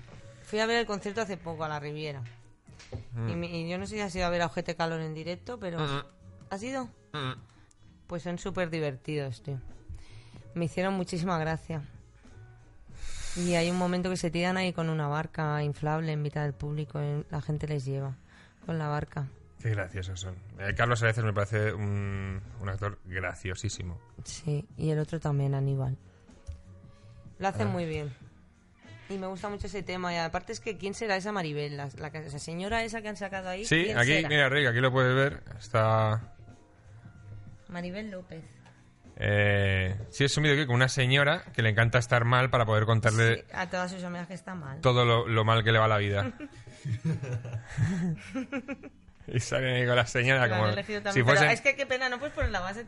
Fui 0.44 0.60
a 0.60 0.66
ver 0.66 0.76
el 0.80 0.86
concierto 0.86 1.20
hace 1.22 1.36
poco 1.36 1.64
a 1.64 1.68
la 1.68 1.80
Riviera. 1.80 2.22
Mm. 3.12 3.28
Y, 3.30 3.34
mi- 3.34 3.62
y 3.62 3.68
yo 3.68 3.78
no 3.78 3.86
sé 3.86 3.96
si 3.96 4.00
has 4.00 4.14
ido 4.14 4.26
a 4.26 4.30
ver 4.30 4.42
a 4.42 4.46
Ojete 4.46 4.76
Calor 4.76 5.00
en 5.00 5.14
directo, 5.14 5.58
pero... 5.58 5.80
Mm. 5.80 6.02
¿Has 6.50 6.62
ido? 6.62 6.84
Mm. 7.12 7.32
Pues 8.06 8.22
son 8.22 8.38
súper 8.38 8.70
divertidos, 8.70 9.42
tío. 9.42 9.58
Me 10.54 10.66
hicieron 10.66 10.94
muchísima 10.94 11.36
gracia. 11.38 11.82
Y 13.36 13.54
hay 13.54 13.70
un 13.70 13.76
momento 13.76 14.08
que 14.10 14.16
se 14.16 14.30
tiran 14.30 14.56
ahí 14.56 14.72
con 14.72 14.88
una 14.88 15.08
barca 15.08 15.62
inflable 15.62 16.12
en 16.12 16.22
mitad 16.22 16.42
del 16.42 16.54
público. 16.54 17.00
y 17.02 17.24
la 17.30 17.40
gente 17.42 17.66
les 17.68 17.84
lleva 17.84 18.16
con 18.64 18.78
la 18.78 18.88
barca. 18.88 19.26
Qué 19.60 19.70
graciosos 19.70 20.20
son. 20.20 20.34
Eh, 20.58 20.74
Carlos 20.76 21.02
Areces 21.02 21.24
me 21.24 21.32
parece 21.32 21.72
un, 21.72 22.40
un 22.60 22.68
actor 22.68 22.98
graciosísimo. 23.04 23.98
Sí, 24.24 24.66
y 24.76 24.90
el 24.90 24.98
otro 24.98 25.18
también, 25.20 25.54
Aníbal. 25.54 25.96
Lo 27.38 27.46
Ah. 27.46 27.50
hacen 27.50 27.68
muy 27.68 27.84
bien. 27.86 28.12
Y 29.08 29.18
me 29.18 29.26
gusta 29.26 29.48
mucho 29.48 29.66
ese 29.66 29.82
tema. 29.82 30.12
Y 30.12 30.16
aparte 30.16 30.52
es 30.52 30.60
que, 30.60 30.76
¿quién 30.78 30.94
será 30.94 31.16
esa 31.16 31.30
Maribel? 31.32 31.76
La, 31.76 31.88
la 31.98 32.10
señora 32.38 32.82
esa 32.84 33.02
que 33.02 33.08
han 33.08 33.16
sacado 33.16 33.48
ahí. 33.48 33.64
Sí, 33.64 33.84
¿quién 33.84 33.98
aquí, 33.98 34.08
será? 34.14 34.28
mira, 34.28 34.48
Rick, 34.48 34.66
aquí 34.68 34.80
lo 34.80 34.90
puedes 34.90 35.14
ver. 35.14 35.42
Está. 35.58 36.32
Maribel 37.68 38.10
López. 38.10 38.42
Eh, 39.18 39.96
sí, 40.10 40.24
es 40.24 40.36
un 40.36 40.42
videoclip 40.42 40.66
con 40.66 40.76
una 40.76 40.88
señora 40.88 41.44
que 41.54 41.62
le 41.62 41.70
encanta 41.70 41.98
estar 41.98 42.24
mal 42.24 42.50
para 42.50 42.66
poder 42.66 42.84
contarle 42.84 43.36
Sí, 43.36 43.42
a 43.52 43.70
todas 43.70 43.90
sus 43.90 44.04
amigas 44.04 44.28
que 44.28 44.34
está 44.34 44.54
mal. 44.54 44.80
todo 44.82 45.06
lo, 45.06 45.26
lo 45.26 45.44
mal 45.44 45.64
que 45.64 45.72
le 45.72 45.78
va 45.78 45.88
la 45.88 45.96
vida. 45.96 46.32
y 49.26 49.40
salen 49.40 49.74
ahí 49.74 49.86
con 49.86 49.96
la 49.96 50.06
señora 50.06 50.48
como 50.48 50.66
si 51.12 51.22
fuesen, 51.22 51.50
es 51.50 51.60
que 51.62 51.74
qué 51.74 51.86
pena, 51.86 52.08
no 52.08 52.18
puedes 52.18 52.34
poner 52.34 52.50
la 52.50 52.60
base. 52.60 52.84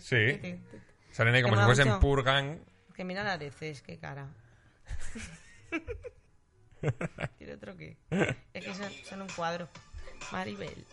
Sí. 0.00 0.60
salen 1.10 1.34
ahí 1.34 1.42
como 1.42 1.56
si 1.56 1.62
fuesen 1.64 1.98
Purgan. 1.98 2.60
Que 2.94 3.04
mira 3.04 3.22
la 3.24 3.32
areces, 3.34 3.82
qué 3.82 3.98
cara. 3.98 4.28
¿Quiere 7.38 7.54
otro 7.54 7.76
qué? 7.76 7.96
Es 8.54 8.64
que 8.64 8.74
son 9.04 9.22
un 9.22 9.28
cuadro. 9.28 9.68
Maribel. 10.32 10.84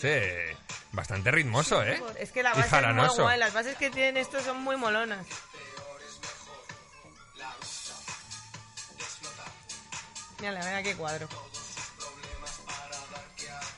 Sí, 0.00 0.08
bastante 0.92 1.30
ritmoso, 1.30 1.82
¿eh? 1.82 2.02
Es 2.18 2.32
que 2.32 2.42
la 2.42 2.54
base 2.54 2.76
es 2.76 2.94
muy 2.94 3.08
guay. 3.18 3.38
Las 3.38 3.52
bases 3.52 3.76
que 3.76 3.90
tienen 3.90 4.16
estos 4.16 4.42
son 4.44 4.62
muy 4.62 4.76
molonas. 4.76 5.26
Mira, 10.40 10.52
mira 10.52 10.82
qué 10.82 10.96
cuadro. 10.96 11.28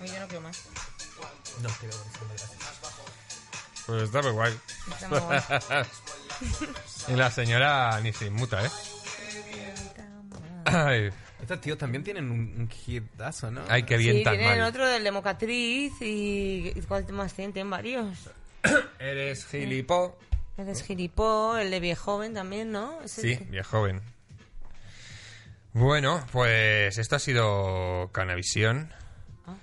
Uy, 0.01 0.09
yo 0.09 0.21
no 0.21 0.27
quiero 0.27 0.43
más. 0.43 0.63
No, 1.61 1.69
acuerdo, 1.69 2.05
gracias. 2.29 2.51
Pues 3.87 4.03
está 4.05 4.23
muy 4.23 4.31
guay. 4.31 4.61
Está 4.93 5.09
muy 5.09 5.19
guay. 5.19 5.41
y 7.09 7.13
la 7.13 7.31
señora 7.31 8.01
ni 8.01 8.13
se 8.13 8.27
inmuta, 8.27 8.65
¿eh? 8.65 8.71
Ay, 10.67 11.11
Estos 11.43 11.61
tíos 11.61 11.77
también 11.77 12.03
tienen 12.05 12.31
un, 12.31 12.39
un 12.41 12.71
hitazo, 12.87 13.51
¿no? 13.51 13.63
ay, 13.69 13.83
qué 13.83 13.97
bien 13.97 14.19
sí, 14.19 14.23
tan 14.25 14.39
tienen 14.39 14.61
mal. 14.61 14.69
otro 14.69 14.89
del 14.89 15.03
de 15.05 15.11
Mocatriz 15.11 15.93
y... 16.01 16.73
¿Cuál 16.89 17.05
más 17.13 17.35
tienen? 17.35 17.53
Tienen 17.53 17.69
varios. 17.71 18.31
Eres 18.99 19.45
gilipo. 19.47 20.17
El 20.57 20.67
de 20.67 20.75
Gilipó, 20.77 21.57
el 21.57 21.71
de 21.71 21.81
Viejoven 21.81 22.35
también, 22.35 22.71
¿no? 22.73 23.01
Ese- 23.03 23.23
Sí, 23.37 23.45
bien 23.51 23.65
joven. 23.65 24.01
Bueno, 25.73 26.25
pues 26.31 26.99
esto 26.99 27.17
ha 27.17 27.19
sido 27.19 28.11
Canavisión. 28.13 28.91
Ah. 29.47 29.55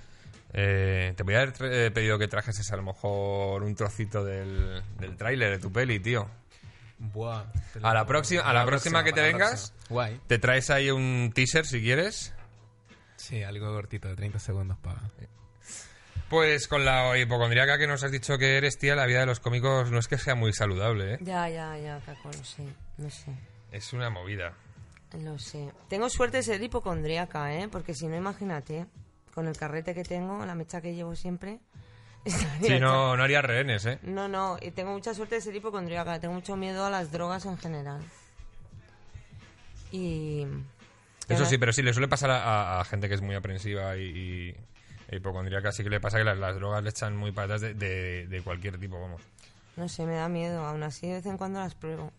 Eh, 0.54 1.14
te 1.16 1.24
voy 1.24 1.36
a 1.36 1.42
haber 1.44 1.54
eh, 1.62 1.92
pedido 1.92 2.18
que 2.18 2.28
trajeses 2.28 2.72
a 2.72 2.76
lo 2.76 2.84
mejor 2.84 3.62
un 3.64 3.76
trocito 3.76 4.24
del, 4.26 4.82
del 5.00 5.16
tráiler 5.16 5.52
de 5.52 5.60
tu 5.60 5.72
peli, 5.72 6.00
tío. 6.00 6.28
Buah. 7.00 7.46
A 7.82 7.94
la 7.94 8.06
próxima- 8.06 8.42
a 8.44 8.54
la 8.54 8.66
próxima 8.66 9.04
que 9.04 9.14
te 9.14 9.22
vengas. 9.22 9.74
Guay. 9.90 10.20
Te 10.28 10.38
traes 10.38 10.70
ahí 10.70 10.92
un 10.92 11.32
teaser 11.34 11.66
si 11.66 11.82
quieres. 11.82 12.34
Sí, 13.16 13.42
algo 13.44 13.74
cortito, 13.74 14.08
de 14.10 14.16
30 14.16 14.40
segundos 14.40 14.78
para... 14.80 15.00
Pues 16.30 16.68
con 16.68 16.86
la 16.86 17.18
hipocondriaca 17.18 17.78
que 17.80 17.88
nos 17.88 18.04
has 18.04 18.12
dicho 18.12 18.38
que 18.38 18.58
eres, 18.58 18.78
tía, 18.78 18.96
la 18.96 19.08
vida 19.08 19.22
de 19.22 19.26
los 19.26 19.40
cómicos 19.40 19.90
no 19.90 19.98
es 19.98 20.08
que 20.08 20.18
sea 20.20 20.36
muy 20.36 20.54
saludable, 20.54 21.16
¿eh? 21.16 21.18
Ya, 21.22 21.50
ya, 21.50 21.76
ya, 21.78 22.00
Caco, 22.06 22.30
lo 22.32 22.44
sé. 22.44 22.64
No 22.98 23.10
sé. 23.10 23.34
Es 23.72 23.94
una 23.94 24.12
movida. 24.12 24.54
Lo 25.24 25.40
sé. 25.40 25.72
Tengo 25.88 26.08
suerte 26.10 26.38
de 26.38 26.44
ser 26.44 26.62
hipocondríaca, 26.62 27.56
¿eh? 27.56 27.68
Porque 27.68 27.96
si 27.96 28.08
no, 28.08 28.16
imagínate, 28.16 28.86
con 29.34 29.48
el 29.48 29.58
carrete 29.58 29.96
que 29.96 30.04
tengo, 30.04 30.46
la 30.46 30.54
mecha 30.56 30.82
que 30.82 30.94
llevo 30.94 31.16
siempre... 31.16 31.60
hecha- 32.26 32.80
no, 32.80 33.16
no 33.18 33.24
haría 33.24 33.42
rehenes, 33.42 33.86
¿eh? 33.86 34.00
No, 34.04 34.28
no, 34.28 34.58
y 34.62 34.72
tengo 34.72 34.92
mucha 34.92 35.14
suerte 35.14 35.36
de 35.36 35.42
ser 35.42 35.56
hipocondríaca. 35.56 36.20
Tengo 36.20 36.34
mucho 36.34 36.56
miedo 36.56 36.86
a 36.86 36.90
las 36.90 37.12
drogas 37.12 37.46
en 37.46 37.58
general. 37.58 38.02
Y... 39.92 40.46
Eso 41.28 41.46
sí, 41.46 41.58
pero 41.58 41.72
sí 41.74 41.82
le 41.84 41.94
suele 41.94 42.08
pasar 42.08 42.32
a, 42.32 42.44
a- 42.44 42.82
a 42.82 42.86
gente 42.86 43.08
que 43.08 43.14
es 43.16 43.22
muy 43.22 43.36
aprensiva 43.36 43.96
y, 43.98 44.02
y 44.02 44.56
e 45.10 45.16
hipocondríaca, 45.18 45.72
sí 45.72 45.84
que 45.84 45.90
le 45.90 46.00
pasa 46.00 46.18
que 46.18 46.24
las, 46.24 46.38
las 46.38 46.56
drogas 46.56 46.84
le 46.84 46.90
echan 46.90 47.16
muy 47.16 47.30
atrás 47.32 47.62
de, 47.62 47.74
de- 47.76 48.28
de 48.28 48.42
cualquier 48.42 48.80
tipo, 48.80 49.00
vamos. 49.00 49.22
No 49.80 49.88
sé, 49.88 50.06
me 50.06 50.16
da 50.16 50.28
miedo. 50.28 50.66
Aún 50.66 50.84
así, 50.84 51.08
de 51.08 51.14
vez 51.14 51.26
en 51.26 51.38
cuando 51.38 51.62
las 51.62 51.74
pruebo. 51.74 52.12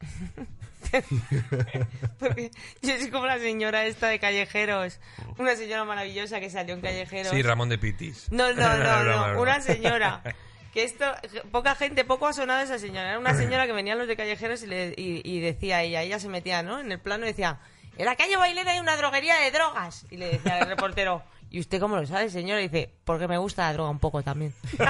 Porque 2.18 2.50
yo 2.80 2.96
soy 2.96 3.10
como 3.10 3.26
la 3.26 3.38
señora 3.38 3.84
esta 3.84 4.08
de 4.08 4.18
Callejeros. 4.18 4.98
Una 5.36 5.54
señora 5.56 5.84
maravillosa 5.84 6.40
que 6.40 6.48
salió 6.48 6.74
en 6.74 6.80
Callejeros. 6.80 7.30
Sí, 7.30 7.42
Ramón 7.42 7.68
de 7.68 7.76
Pitis. 7.76 8.32
No, 8.32 8.50
no, 8.54 8.76
no, 8.78 9.04
no. 9.34 9.42
Una 9.42 9.60
señora. 9.60 10.22
Que 10.72 10.84
esto, 10.84 11.04
poca 11.52 11.74
gente, 11.74 12.06
poco 12.06 12.28
ha 12.28 12.32
sonado 12.32 12.62
esa 12.62 12.78
señora. 12.78 13.10
Era 13.10 13.18
una 13.18 13.34
señora 13.34 13.66
que 13.66 13.74
venían 13.74 13.98
los 13.98 14.08
de 14.08 14.16
callejeros 14.16 14.62
y, 14.62 14.66
le, 14.66 14.94
y, 14.96 15.20
y 15.22 15.40
decía 15.40 15.82
ella, 15.82 16.00
ella 16.00 16.18
se 16.18 16.30
metía, 16.30 16.62
¿no? 16.62 16.80
En 16.80 16.90
el 16.90 16.98
plano 16.98 17.24
y 17.24 17.28
decía, 17.28 17.58
en 17.98 18.06
la 18.06 18.16
calle 18.16 18.38
Bailera 18.38 18.72
hay 18.72 18.80
una 18.80 18.96
droguería 18.96 19.36
de 19.36 19.50
drogas. 19.50 20.06
Y 20.10 20.16
le 20.16 20.30
decía 20.30 20.62
al 20.62 20.66
reportero, 20.66 21.22
¿y 21.50 21.60
usted 21.60 21.80
cómo 21.80 21.96
lo 21.96 22.06
sabe, 22.06 22.30
señora? 22.30 22.60
Y 22.60 22.68
dice, 22.68 22.90
porque 23.04 23.26
me 23.28 23.38
gusta 23.38 23.64
la 23.66 23.72
droga 23.74 23.90
un 23.90 23.98
poco 23.98 24.22
también. 24.22 24.54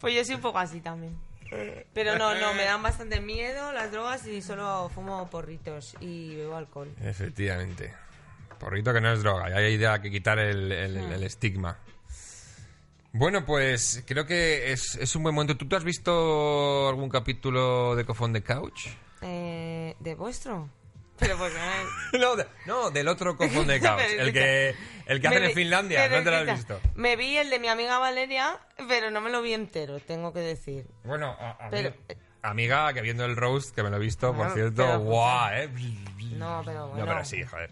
pues 0.00 0.14
yo 0.14 0.24
soy 0.24 0.34
un 0.36 0.40
poco 0.40 0.58
así 0.58 0.80
también. 0.80 1.16
Pero 1.92 2.16
no, 2.16 2.34
no, 2.34 2.54
me 2.54 2.64
dan 2.64 2.82
bastante 2.82 3.20
miedo 3.20 3.72
las 3.72 3.92
drogas 3.92 4.26
y 4.26 4.40
solo 4.40 4.90
fumo 4.94 5.28
porritos 5.28 5.94
y 6.00 6.34
bebo 6.36 6.56
alcohol. 6.56 6.90
Efectivamente. 7.02 7.92
Porrito 8.58 8.92
que 8.94 9.00
no 9.00 9.12
es 9.12 9.22
droga, 9.22 9.50
y 9.50 9.52
hay 9.52 9.74
idea 9.74 10.00
que 10.00 10.10
quitar 10.10 10.38
el, 10.38 10.70
el- 10.72 11.02
Hmm. 11.08 11.12
el 11.12 11.24
estigma. 11.24 11.76
Bueno, 13.12 13.44
pues 13.44 14.02
creo 14.06 14.24
que 14.24 14.72
es, 14.72 14.94
es 14.94 15.14
un 15.16 15.24
buen 15.24 15.34
momento. 15.34 15.56
¿Tú, 15.56 15.66
tú 15.68 15.76
has 15.76 15.84
visto 15.84 16.88
algún 16.88 17.10
capítulo 17.10 17.94
de 17.96 18.04
Cofón 18.06 18.32
de 18.32 18.42
Couch? 18.42 18.86
Eh, 19.20 19.94
¿De 20.00 20.14
vuestro? 20.14 20.68
Pero 21.22 21.38
porque 21.38 21.56
no, 22.18 22.36
de- 22.36 22.46
no, 22.66 22.90
del 22.90 23.08
otro 23.08 23.36
cofón 23.36 23.66
de 23.66 23.80
caos. 23.80 24.02
El 24.02 24.32
que, 24.32 24.74
el 25.06 25.20
que 25.20 25.28
hacen 25.28 25.44
en 25.44 25.52
Finlandia, 25.54 26.08
no 26.08 26.22
te 26.22 26.30
lo 26.30 26.36
has 26.36 26.56
visto. 26.56 26.80
Me 26.94 27.16
vi 27.16 27.36
el 27.38 27.48
de 27.50 27.58
mi 27.58 27.68
amiga 27.68 27.98
Valeria, 27.98 28.58
pero 28.88 29.10
no 29.10 29.20
me 29.20 29.30
lo 29.30 29.40
vi 29.42 29.54
entero, 29.54 29.98
tengo 30.00 30.32
que 30.32 30.40
decir. 30.40 30.86
Bueno, 31.04 31.34
a- 31.38 31.52
a 31.66 31.70
Pero- 31.70 31.90
mí- 31.90 32.14
amiga, 32.42 32.92
que 32.92 33.00
viendo 33.02 33.24
el 33.24 33.36
roast, 33.36 33.74
que 33.74 33.82
me 33.82 33.90
lo 33.90 33.96
he 33.96 34.00
visto, 34.00 34.34
por 34.34 34.52
cierto, 34.52 34.84
pero, 34.84 34.98
guau, 35.00 35.52
eh. 35.54 35.68
No, 36.32 36.62
pero 36.64 36.88
bueno. 36.88 37.04
No, 37.06 37.12
pero 37.12 37.24
sí, 37.24 37.42
joder. 37.44 37.70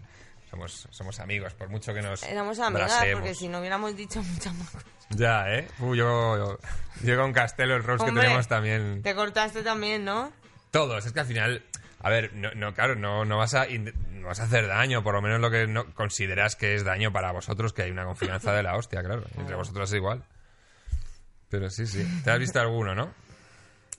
Somos, 0.49 0.87
somos 0.91 1.19
amigos, 1.21 1.53
por 1.53 1.69
mucho 1.69 1.93
que 1.93 2.01
nos. 2.01 2.23
Éramos 2.23 2.59
amigas, 2.59 2.87
brasemos. 2.89 3.21
porque 3.21 3.35
si 3.35 3.47
no 3.47 3.59
hubiéramos 3.59 3.95
dicho 3.95 4.21
muchas 4.21 4.53
más 4.55 4.69
cosas. 4.69 4.87
Ya, 5.09 5.49
¿eh? 5.49 5.67
Uh, 5.79 5.95
yo, 5.95 6.37
yo, 6.37 6.59
yo 7.03 7.17
con 7.21 7.31
Castelo, 7.31 7.75
el 7.75 7.83
roast 7.83 8.01
Hombre, 8.03 8.15
que 8.15 8.27
tenemos 8.27 8.47
también. 8.49 9.01
Te 9.01 9.15
cortaste 9.15 9.61
también, 9.63 10.03
¿no? 10.03 10.31
Todos, 10.71 11.05
es 11.05 11.13
que 11.13 11.19
al 11.21 11.25
final. 11.25 11.63
A 12.03 12.09
ver, 12.09 12.33
no, 12.33 12.51
no 12.55 12.73
claro, 12.73 12.95
no, 12.95 13.25
no, 13.25 13.37
vas 13.37 13.53
a, 13.53 13.67
no 13.67 14.27
vas 14.27 14.39
a 14.39 14.43
hacer 14.43 14.67
daño, 14.67 15.03
por 15.03 15.13
lo 15.13 15.21
menos 15.21 15.39
lo 15.39 15.51
que 15.51 15.67
no, 15.67 15.93
consideras 15.93 16.55
que 16.55 16.75
es 16.75 16.83
daño 16.83 17.11
para 17.11 17.31
vosotros, 17.31 17.73
que 17.73 17.83
hay 17.83 17.91
una 17.91 18.05
confianza 18.05 18.53
de 18.53 18.63
la 18.63 18.75
hostia, 18.75 19.03
claro. 19.03 19.23
Entre 19.37 19.55
vosotros 19.55 19.89
es 19.89 19.95
igual. 19.95 20.23
Pero 21.49 21.69
sí, 21.69 21.85
sí. 21.85 22.05
¿Te 22.23 22.31
has 22.31 22.39
visto 22.39 22.59
alguno, 22.59 22.95
no? 22.95 23.13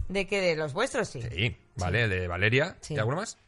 ¿De 0.09 0.27
qué? 0.27 0.41
¿De 0.41 0.57
los 0.57 0.73
vuestros? 0.73 1.09
Sí. 1.09 1.23
Sí, 1.23 1.57
vale, 1.77 2.05
el 2.05 2.11
de 2.11 2.27
Valeria. 2.27 2.77
Sí. 2.81 2.95
¿Y 2.95 2.99
alguno 2.99 3.19
más? 3.19 3.39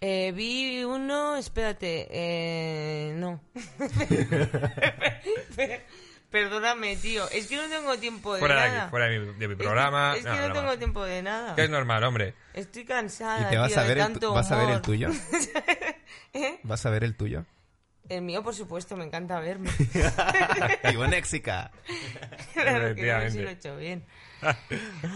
Eh, 0.00 0.32
vi 0.34 0.82
uno, 0.84 1.36
espérate, 1.36 2.08
eh, 2.10 3.12
no. 3.14 3.40
Perdóname, 6.32 6.96
tío. 6.96 7.28
Es 7.30 7.46
que 7.46 7.56
no 7.56 7.68
tengo 7.68 7.96
tiempo 7.98 8.32
de 8.34 8.40
Fuera 8.40 8.62
de 8.64 8.68
nada. 8.70 8.82
aquí, 8.84 8.90
fuera 8.90 9.06
de 9.06 9.18
mi, 9.20 9.26
de 9.26 9.32
mi 9.32 9.44
Es 9.44 9.58
que- 9.58 9.64
programa. 9.64 10.16
Es 10.16 10.24
que, 10.24 10.30
No, 10.48 10.52
tengo 10.52 10.78
tiempo 10.78 11.04
de 11.04 11.22
nada. 11.22 11.54
Que 11.54 11.64
es 11.64 11.70
normal, 11.70 12.02
hombre. 12.04 12.34
Estoy 12.54 12.84
cansada. 12.84 13.46
¿Y 13.46 13.50
te 13.50 13.58
vas 13.58 13.68
tío, 13.70 13.78
a 13.78 13.82
de 13.82 13.88
ver, 13.88 13.98
el, 13.98 14.04
tanto 14.04 14.32
vas 14.32 14.50
a 14.50 14.56
ver 14.56 14.70
el 14.70 14.80
tuyo? 14.82 15.10
¿Eh? 16.32 16.58
¿Vas 16.62 16.84
a 16.86 16.90
ver 16.90 17.04
el 17.04 17.14
tuyo? 17.16 17.44
El 18.08 18.22
mío, 18.22 18.42
por 18.42 18.54
supuesto, 18.54 18.96
me 18.96 19.04
encanta 19.04 19.38
verme. 19.40 19.70
Ibonéxica. 20.92 21.70
claro 22.52 22.70
que 22.72 22.80
no, 22.80 22.86
Efectivamente. 22.88 23.30
si 23.32 23.42
lo 23.42 23.48
he 23.48 23.52
hecho 23.52 23.76
bien. 23.76 24.04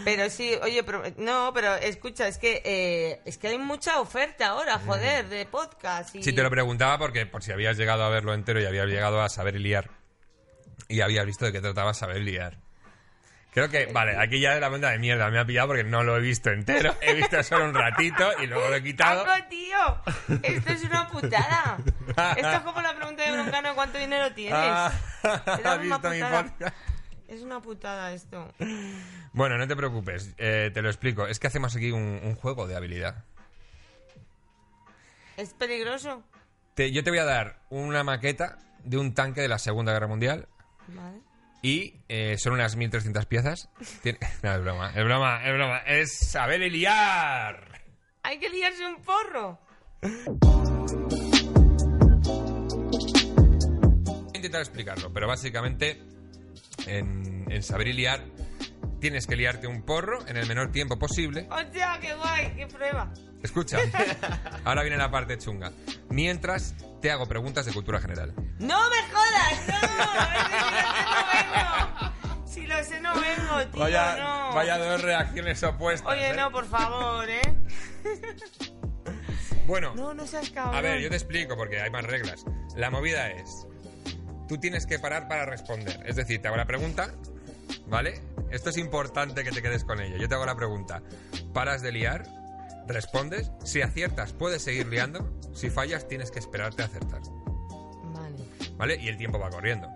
Pero 0.05 0.31
sí, 0.31 0.53
oye, 0.63 0.85
pero, 0.85 1.03
no, 1.17 1.51
pero 1.53 1.75
escucha, 1.75 2.29
es 2.29 2.39
que 2.39 2.63
eh, 2.65 3.21
es 3.25 3.39
que 3.39 3.49
hay 3.49 3.59
mucha 3.59 4.01
oferta 4.01 4.49
ahora, 4.49 4.79
joder, 4.79 5.29
de 5.29 5.47
podcast. 5.47 6.15
Y... 6.15 6.23
Sí, 6.23 6.33
te 6.33 6.43
lo 6.43 6.51
preguntaba 6.51 6.97
porque 6.99 7.27
por 7.27 7.43
si 7.43 7.51
habías 7.51 7.77
llegado 7.77 8.05
a 8.05 8.09
verlo 8.09 8.35
entero 8.35 8.61
y 8.61 8.67
habías 8.67 8.87
llegado 8.87 9.21
a 9.21 9.29
saber 9.29 9.59
liar. 9.61 9.91
Y 10.89 11.01
habías 11.01 11.27
visto 11.27 11.45
de 11.45 11.53
qué 11.53 11.61
trataba 11.61 11.95
saber 11.95 12.19
liar. 12.23 12.59
Creo 13.53 13.71
que, 13.71 13.87
vale, 13.87 14.17
aquí 14.19 14.39
ya 14.39 14.55
de 14.55 14.61
la 14.61 14.69
cuenta 14.69 14.91
de 14.91 14.99
mierda 14.99 15.31
me 15.31 15.39
ha 15.39 15.45
pillado 15.47 15.69
porque 15.69 15.83
no 15.85 16.03
lo 16.03 16.17
he 16.17 16.21
visto 16.21 16.51
entero. 16.51 16.95
He 17.01 17.15
visto 17.15 17.43
solo 17.43 17.65
un 17.65 17.73
ratito 17.75 18.29
y 18.43 18.47
luego 18.47 18.69
lo 18.69 18.75
he 18.77 18.83
quitado. 18.83 19.25
¡Paco, 19.25 19.47
tío! 19.49 20.39
Esto 20.43 20.73
es 20.73 20.85
una 20.85 21.09
putada. 21.09 21.79
Esto 22.37 22.51
es 22.51 22.61
como 22.61 22.83
la 22.83 22.95
pregunta 22.95 23.25
de 23.25 23.33
Broncano 23.33 23.75
cuánto 23.75 23.97
dinero 23.99 24.31
tienes. 24.35 24.59
Ah, 24.61 24.93
Era 25.23 25.45
¿Has 25.55 25.61
una 25.63 25.77
visto 25.79 26.11
mi 26.11 26.17
putada. 26.19 26.43
podcast? 26.45 26.77
Es 27.29 27.41
una 27.41 27.61
putada 27.63 28.13
esto. 28.13 28.53
Bueno, 29.33 29.57
no 29.57 29.67
te 29.67 29.75
preocupes, 29.75 30.35
eh, 30.37 30.71
te 30.75 30.83
lo 30.83 30.89
explico. 30.91 31.27
Es 31.27 31.39
que 31.41 31.47
hacemos 31.47 31.75
aquí 31.75 31.91
un, 31.93 32.21
un 32.23 32.35
juego 32.37 32.67
de 32.67 32.77
habilidad. 32.77 33.25
¿Es 35.37 35.53
peligroso? 35.55 36.23
Te- 36.75 36.93
yo 36.93 37.03
te 37.05 37.11
voy 37.11 37.19
a 37.21 37.25
dar 37.25 37.59
una 37.71 38.05
maqueta 38.05 38.59
de 38.85 38.99
un 38.99 39.15
tanque 39.15 39.41
de 39.41 39.49
la 39.49 39.59
Segunda 39.59 39.93
Guerra 39.93 40.07
Mundial 40.07 40.47
Vale. 40.89 41.19
y 41.63 41.95
eh, 42.09 42.37
son 42.39 42.53
unas 42.55 42.77
1300 42.77 43.27
piezas. 43.27 43.69
Tien- 44.03 44.19
No, 44.43 44.55
es 44.55 44.61
broma, 44.63 44.91
es 44.95 45.05
broma, 45.05 45.45
es 45.45 45.53
broma. 45.55 45.79
Es 45.79 46.17
saber 46.19 46.61
liar. 46.71 47.81
Hay 48.23 48.39
que 48.39 48.49
liarse 48.51 48.85
un 48.87 49.03
porro. 49.03 49.59
Voy 54.05 54.31
a 54.35 54.37
intentar 54.37 54.61
explicarlo, 54.61 55.13
pero 55.13 55.27
básicamente 55.29 56.03
en, 56.87 57.45
en 57.51 57.63
saber 57.63 57.89
liar 57.89 58.21
tienes 59.01 59.27
que 59.27 59.37
liarte 59.37 59.67
un 59.67 59.83
porro 59.83 60.27
en 60.27 60.37
el 60.37 60.47
menor 60.47 60.73
tiempo 60.73 60.99
posible. 60.99 61.47
¡Hostia, 61.51 61.99
qué 62.01 62.15
guay! 62.15 62.53
¡Qué 62.57 62.67
prueba! 62.67 63.13
Escucha, 63.47 63.79
ahora 64.65 64.83
viene 64.83 64.97
la 64.97 65.09
parte 65.11 65.39
chunga. 65.39 65.71
Mientras 66.11 66.75
te 67.01 67.11
hago 67.13 67.27
preguntas 67.27 67.65
de 67.65 67.73
cultura 67.73 68.01
general. 68.01 68.35
¡No 68.59 68.81
me 68.91 68.97
jodas! 69.13 69.69
¡No! 69.69 69.77
Si 71.07 71.07
lo 71.07 71.23
sé, 71.23 71.41
no 71.41 71.55
vengo. 71.55 72.43
Si 72.53 72.67
lo 72.67 72.85
sé, 72.85 73.01
no 73.01 73.15
vengo, 73.15 73.67
tío. 73.73 73.81
Vaya, 73.83 74.17
no. 74.17 74.53
vaya 74.55 74.79
dos 74.79 75.01
reacciones 75.03 75.63
opuestas. 75.63 76.11
Oye, 76.13 76.31
¿eh? 76.31 76.35
no, 76.35 76.51
por 76.51 76.67
favor, 76.67 77.29
¿eh? 77.31 77.41
Bueno, 79.67 79.95
No, 79.95 80.15
no 80.15 80.27
seas 80.27 80.51
cabrón. 80.51 80.75
a 80.77 80.81
ver, 80.81 81.01
yo 81.01 81.09
te 81.11 81.17
explico 81.17 81.57
porque 81.57 81.81
hay 81.81 81.91
más 81.91 82.05
reglas. 82.05 82.45
La 82.77 82.91
movida 82.91 83.29
es, 83.31 83.67
tú 84.49 84.59
tienes 84.59 84.87
que 84.87 84.99
parar 84.99 85.29
para 85.29 85.45
responder. 85.47 86.03
Es 86.07 86.17
decir, 86.17 86.41
te 86.43 86.49
hago 86.49 86.57
la 86.57 86.67
pregunta, 86.67 87.11
¿vale? 87.87 88.21
Esto 88.51 88.71
es 88.71 88.79
importante 88.79 89.45
que 89.45 89.51
te 89.51 89.63
quedes 89.63 89.85
con 89.85 90.01
ello. 90.01 90.17
Yo 90.17 90.29
te 90.29 90.35
hago 90.35 90.47
la 90.47 90.57
pregunta, 90.57 91.03
paras 91.53 91.83
de 91.83 91.93
liar, 91.93 92.25
respondes, 92.89 93.51
si 93.65 93.83
aciertas 93.83 94.33
puedes 94.33 94.63
seguir 94.63 94.87
liando, 94.87 95.29
si 95.55 95.71
fallas 95.71 96.09
tienes 96.09 96.31
que 96.31 96.39
esperarte 96.39 96.83
a 96.83 96.87
acertar. 96.87 97.21
Vale. 98.13 98.37
¿vale? 98.77 98.97
Y 99.01 99.09
el 99.09 99.17
tiempo 99.17 99.39
va 99.39 99.51
corriendo. 99.51 99.89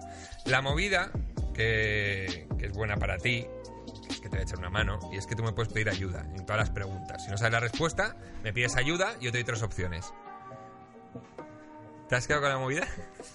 La 0.47 0.61
movida, 0.63 1.11
que, 1.55 2.49
que 2.59 2.67
es 2.67 2.73
buena 2.73 2.97
para 2.97 3.19
ti, 3.19 3.47
que 4.07 4.13
es 4.13 4.21
que 4.21 4.29
te 4.29 4.37
voy 4.37 4.41
a 4.41 4.43
echar 4.43 4.59
una 4.59 4.71
mano, 4.71 4.99
y 5.13 5.17
es 5.17 5.27
que 5.27 5.35
tú 5.35 5.43
me 5.43 5.53
puedes 5.53 5.73
pedir 5.73 5.89
ayuda 5.89 6.27
en 6.35 6.45
todas 6.45 6.61
las 6.61 6.71
preguntas. 6.71 7.25
Si 7.25 7.31
no 7.31 7.37
sabes 7.37 7.53
la 7.53 7.61
respuesta, 7.61 8.17
me 8.43 8.53
pides 8.53 8.77
ayuda 8.77 9.15
y 9.21 9.27
yo 9.27 9.33
te 9.33 9.39
doy 9.39 9.45
tres 9.45 9.63
opciones. 9.63 10.13
¿Te 12.09 12.17
has 12.17 12.27
quedado 12.27 12.43
con 12.43 12.51
la 12.51 12.59
movida? 12.59 12.89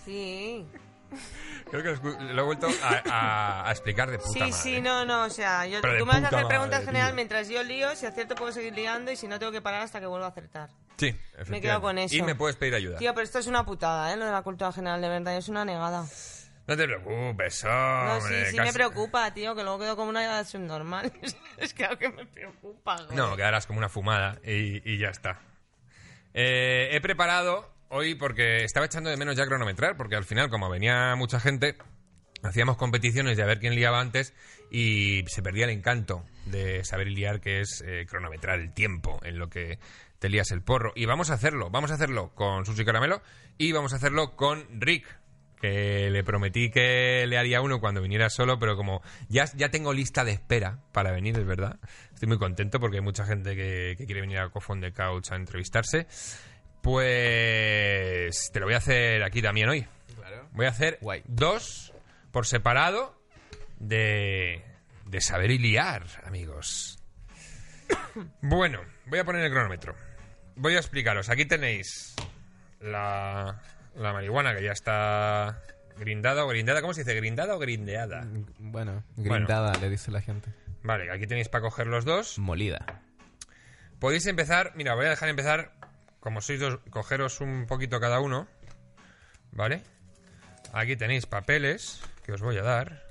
Sí. 0.03 0.67
Creo 1.71 1.81
que 1.83 2.23
lo, 2.33 2.41
he 2.41 2.45
vuelto 2.45 2.67
a, 2.83 3.01
a- 3.09 3.67
a 3.67 3.71
explicar 3.71 4.11
de 4.11 4.17
puta 4.19 4.31
Sí, 4.31 4.39
madre. 4.39 4.53
sí, 4.53 4.81
no, 4.81 5.03
no, 5.05 5.23
o 5.23 5.29
sea, 5.29 5.65
yo, 5.65 5.81
tú 5.81 5.87
me 5.87 6.03
vas 6.03 6.23
a 6.23 6.27
hacer 6.27 6.47
preguntas 6.47 6.79
madre, 6.79 6.85
general 6.85 7.07
tío. 7.09 7.15
mientras 7.15 7.49
yo 7.49 7.63
lío, 7.63 7.95
si 7.95 8.05
acierto 8.05 8.35
puedo 8.35 8.51
seguir 8.51 8.73
liando 8.75 9.11
y 9.11 9.15
si 9.15 9.27
no 9.27 9.39
tengo 9.39 9.51
que 9.51 9.61
parar 9.61 9.81
hasta 9.81 9.99
que 9.99 10.05
vuelva 10.05 10.27
a 10.27 10.29
acertar. 10.29 10.69
Sí, 10.97 11.07
Me 11.07 11.17
he 11.17 11.21
quedado 11.21 11.41
efectivamente. 11.41 11.81
con 11.81 11.97
eso. 11.97 12.15
Y 12.15 12.21
me 12.21 12.35
puedes 12.35 12.55
pedir 12.55 12.75
ayuda. 12.75 12.97
Tío, 12.97 13.13
pero 13.13 13.23
esto 13.25 13.39
es 13.39 13.47
una 13.47 13.65
putada, 13.65 14.13
¿eh? 14.13 14.15
Lo 14.17 14.25
de 14.25 14.31
la 14.31 14.43
cultura 14.43 14.71
general, 14.71 15.01
de 15.01 15.09
verdad, 15.09 15.35
es 15.35 15.49
una 15.49 15.65
negada. 15.65 16.05
No 16.67 16.75
te 16.77 16.85
preocupes, 16.85 17.63
No, 17.63 17.69
hombre. 18.17 18.45
sí, 18.45 18.51
sí 18.51 18.57
casi- 18.57 18.67
me 18.69 18.73
preocupa, 18.73 19.31
tío, 19.33 19.55
que 19.55 19.63
luego 19.63 19.77
quedo 19.79 19.95
como 19.95 20.09
una 20.09 20.43
subnormal. 20.45 21.11
es 21.57 21.73
que 21.73 21.83
algo 21.85 21.97
que 21.99 22.09
me 22.09 22.25
preocupa, 22.25 22.97
joder. 22.97 23.13
No, 23.15 23.35
quedarás 23.35 23.67
como 23.67 23.79
una 23.79 23.89
fumada 23.89 24.39
y, 24.43 24.81
y 24.89 24.97
ya 24.97 25.09
está. 25.09 25.39
Eh, 26.33 26.89
he 26.91 27.01
preparado 27.01 27.74
hoy 27.89 28.15
porque 28.15 28.63
estaba 28.63 28.85
echando 28.85 29.09
de 29.09 29.17
menos 29.17 29.35
ya 29.35 29.45
cronometrar, 29.45 29.97
porque 29.97 30.15
al 30.15 30.25
final, 30.25 30.49
como 30.49 30.69
venía 30.69 31.15
mucha 31.15 31.39
gente, 31.39 31.75
hacíamos 32.43 32.77
competiciones 32.77 33.37
de 33.37 33.43
a 33.43 33.45
ver 33.45 33.59
quién 33.59 33.75
liaba 33.75 33.99
antes 33.99 34.33
y 34.71 35.23
se 35.27 35.41
perdía 35.41 35.65
el 35.65 35.71
encanto 35.71 36.23
de 36.45 36.83
saber 36.83 37.07
liar, 37.07 37.39
que 37.39 37.61
es 37.61 37.83
eh, 37.85 38.05
cronometrar 38.09 38.59
el 38.59 38.73
tiempo 38.73 39.19
en 39.23 39.39
lo 39.39 39.49
que 39.49 39.79
te 40.19 40.29
lías 40.29 40.51
el 40.51 40.61
porro. 40.61 40.91
Y 40.95 41.05
vamos 41.05 41.29
a 41.29 41.35
hacerlo, 41.35 41.69
vamos 41.69 41.91
a 41.91 41.95
hacerlo 41.95 42.33
con 42.35 42.65
Sushi 42.65 42.85
Caramelo 42.85 43.21
y 43.57 43.71
vamos 43.71 43.93
a 43.93 43.97
hacerlo 43.97 44.35
con 44.35 44.65
Rick. 44.79 45.05
Que 45.61 46.09
le 46.11 46.23
prometí 46.23 46.69
que 46.69 47.25
le 47.25 47.37
haría 47.37 47.61
uno 47.61 47.79
cuando 47.79 48.01
viniera 48.01 48.29
solo, 48.29 48.59
pero 48.59 48.75
como 48.75 49.01
ya, 49.29 49.45
ya 49.55 49.69
tengo 49.69 49.93
lista 49.93 50.23
de 50.23 50.33
espera 50.33 50.79
para 50.91 51.11
venir, 51.11 51.39
es 51.39 51.45
verdad. 51.45 51.79
Estoy 52.13 52.27
muy 52.27 52.37
contento 52.37 52.79
porque 52.79 52.97
hay 52.97 53.03
mucha 53.03 53.25
gente 53.25 53.55
que, 53.55 53.95
que 53.97 54.05
quiere 54.05 54.21
venir 54.21 54.39
a 54.39 54.49
Cofón 54.49 54.81
de 54.81 54.91
Couch 54.91 55.31
a 55.31 55.37
entrevistarse. 55.37 56.07
Pues 56.85 58.51
te 58.53 58.59
lo 58.59 58.67
voy 58.67 58.75
a 58.75 58.77
hacer 58.77 59.23
aquí 59.23 59.41
también 59.41 59.69
hoy. 59.69 59.87
Voy 60.51 60.67
a 60.67 60.69
hacer 60.69 60.99
Guay. 61.01 61.23
dos 61.25 61.91
por 62.31 62.45
separado 62.45 63.19
de, 63.79 64.63
de 65.07 65.19
saber 65.19 65.49
y 65.49 65.57
liar, 65.57 66.03
amigos. 66.23 66.99
Bueno, 68.41 68.81
voy 69.07 69.17
a 69.17 69.25
poner 69.25 69.43
el 69.45 69.51
cronómetro. 69.51 69.95
Voy 70.55 70.75
a 70.75 70.77
explicaros. 70.77 71.29
Aquí 71.29 71.45
tenéis 71.45 72.13
la, 72.79 73.59
la 73.95 74.13
marihuana 74.13 74.55
que 74.55 74.63
ya 74.63 74.71
está 74.71 75.59
grindada 75.97 76.45
o 76.45 76.47
grindada. 76.47 76.81
¿Cómo 76.81 76.93
se 76.93 77.01
dice? 77.01 77.15
¿Grindada 77.15 77.55
o 77.55 77.59
grindeada? 77.59 78.27
Bueno, 78.59 79.03
grindada, 79.17 79.73
le 79.79 79.89
dice 79.89 80.11
la 80.11 80.21
gente. 80.21 80.51
Vale, 80.83 81.11
aquí 81.11 81.25
tenéis 81.25 81.49
para 81.49 81.63
coger 81.63 81.87
los 81.87 82.05
dos. 82.05 82.37
Molida. 82.37 83.01
Podéis 83.99 84.27
empezar, 84.27 84.73
mira, 84.75 84.93
voy 84.93 85.05
a 85.05 85.09
dejar 85.09 85.29
empezar, 85.29 85.71
como 86.25 86.41
sois 86.41 86.59
dos, 86.59 86.79
cogeros 86.89 87.39
un 87.39 87.67
poquito 87.67 87.99
cada 87.99 88.19
uno, 88.19 88.47
¿vale? 89.51 89.83
Aquí 90.73 90.95
tenéis 90.95 91.27
papeles 91.27 92.01
que 92.25 92.33
os 92.33 92.41
voy 92.41 92.57
a 92.57 92.63
dar 92.63 93.05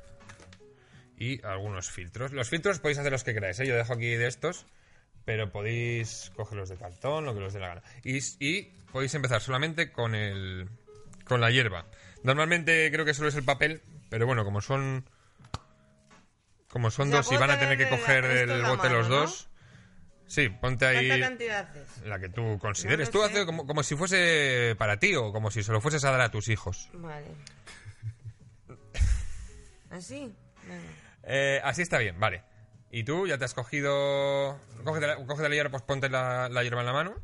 y 1.17 1.39
algunos 1.47 1.93
filtros. 1.93 2.33
Los 2.33 2.49
filtros 2.49 2.81
podéis 2.81 2.99
hacer 2.99 3.13
los 3.13 3.23
que 3.23 3.33
queráis, 3.33 3.61
¿eh? 3.61 3.69
Yo 3.69 3.77
dejo 3.77 3.93
aquí 3.93 4.17
de 4.17 4.27
estos, 4.27 4.67
pero 5.25 5.53
podéis 5.53 6.33
cogerlos 6.35 6.71
de 6.71 6.77
cartón, 6.77 7.25
lo 7.25 7.37
que 7.37 7.45
os 7.45 7.53
dé 7.53 7.61
la 7.61 7.69
gana. 7.69 7.83
Y, 8.03 8.19
y 8.45 8.63
podéis 8.91 9.15
empezar 9.15 9.41
solamente 9.41 9.93
con 9.93 10.17
el 10.17 10.69
con 11.25 11.41
la 11.41 11.53
hierba. 11.53 11.87
Normalmente 12.25 12.91
creo 12.91 13.05
que 13.05 13.15
solo 13.15 13.29
es 13.29 13.37
el 13.37 13.45
papel, 13.45 13.81
pero 14.11 14.27
bueno, 14.27 14.45
como 14.45 14.61
son 14.61 15.09
como 16.69 16.91
son 16.91 17.13
dos 17.13 17.31
y 17.31 17.37
van 17.37 17.53
a 17.53 17.61
tener 17.61 17.79
que 17.79 17.89
coger 17.89 18.27
del 18.27 18.61
la 18.63 18.71
bote 18.71 18.91
los 18.91 19.07
dos, 19.07 19.49
Sí, 20.27 20.49
ponte 20.49 20.87
ahí 20.87 21.09
¿Cuánta 21.09 21.29
cantidad 21.29 21.69
haces? 21.69 22.03
la 22.07 22.19
que 22.19 22.29
tú 22.29 22.59
consideres. 22.59 23.09
No 23.09 23.13
tú 23.13 23.23
haces 23.23 23.45
como, 23.45 23.67
como 23.67 23.83
si 23.83 23.95
fuese 23.95 24.75
para 24.79 24.99
ti 24.99 25.15
o 25.15 25.33
como 25.33 25.51
si 25.51 25.63
se 25.63 25.73
lo 25.73 25.81
fueses 25.81 26.05
a 26.05 26.11
dar 26.11 26.23
a 26.23 26.31
tus 26.31 26.49
hijos. 26.49 26.89
Vale. 26.95 27.27
¿Así? 29.91 30.35
Eh, 31.23 31.61
así 31.63 31.83
está 31.83 31.99
bien, 31.99 32.19
vale. 32.19 32.43
¿Y 32.91 33.05
tú 33.05 33.27
ya 33.27 33.39
te 33.39 33.45
has 33.45 33.55
cogido... 33.55 34.59
Cógete 34.85 35.07
la, 35.07 35.17
cógete 35.17 35.49
la 35.49 35.55
hierba, 35.55 35.71
pues 35.71 35.83
ponte 35.83 36.09
la, 36.09 36.49
la 36.49 36.63
hierba 36.63 36.81
en 36.81 36.87
la 36.87 36.93
mano. 36.93 37.15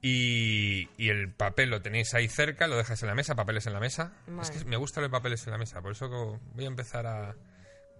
Y, 0.00 0.88
y 0.98 1.08
el 1.08 1.32
papel 1.32 1.70
lo 1.70 1.80
tenéis 1.80 2.12
ahí 2.14 2.28
cerca, 2.28 2.66
lo 2.66 2.76
dejas 2.76 3.02
en 3.02 3.08
la 3.08 3.14
mesa, 3.14 3.34
papeles 3.34 3.66
en 3.66 3.72
la 3.72 3.80
mesa. 3.80 4.12
Vale. 4.26 4.42
Es 4.42 4.50
que 4.50 4.64
me 4.66 4.76
gustan 4.76 5.02
los 5.02 5.10
papeles 5.10 5.46
en 5.46 5.52
la 5.52 5.58
mesa, 5.58 5.80
por 5.80 5.92
eso 5.92 6.40
voy 6.54 6.64
a 6.64 6.68
empezar 6.68 7.06
a 7.06 7.34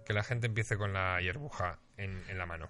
que 0.05 0.13
la 0.13 0.23
gente 0.23 0.45
empiece 0.45 0.77
con 0.77 0.93
la 0.93 1.19
hierbuja 1.19 1.79
en, 1.97 2.23
en 2.29 2.37
la 2.37 2.45
mano. 2.45 2.69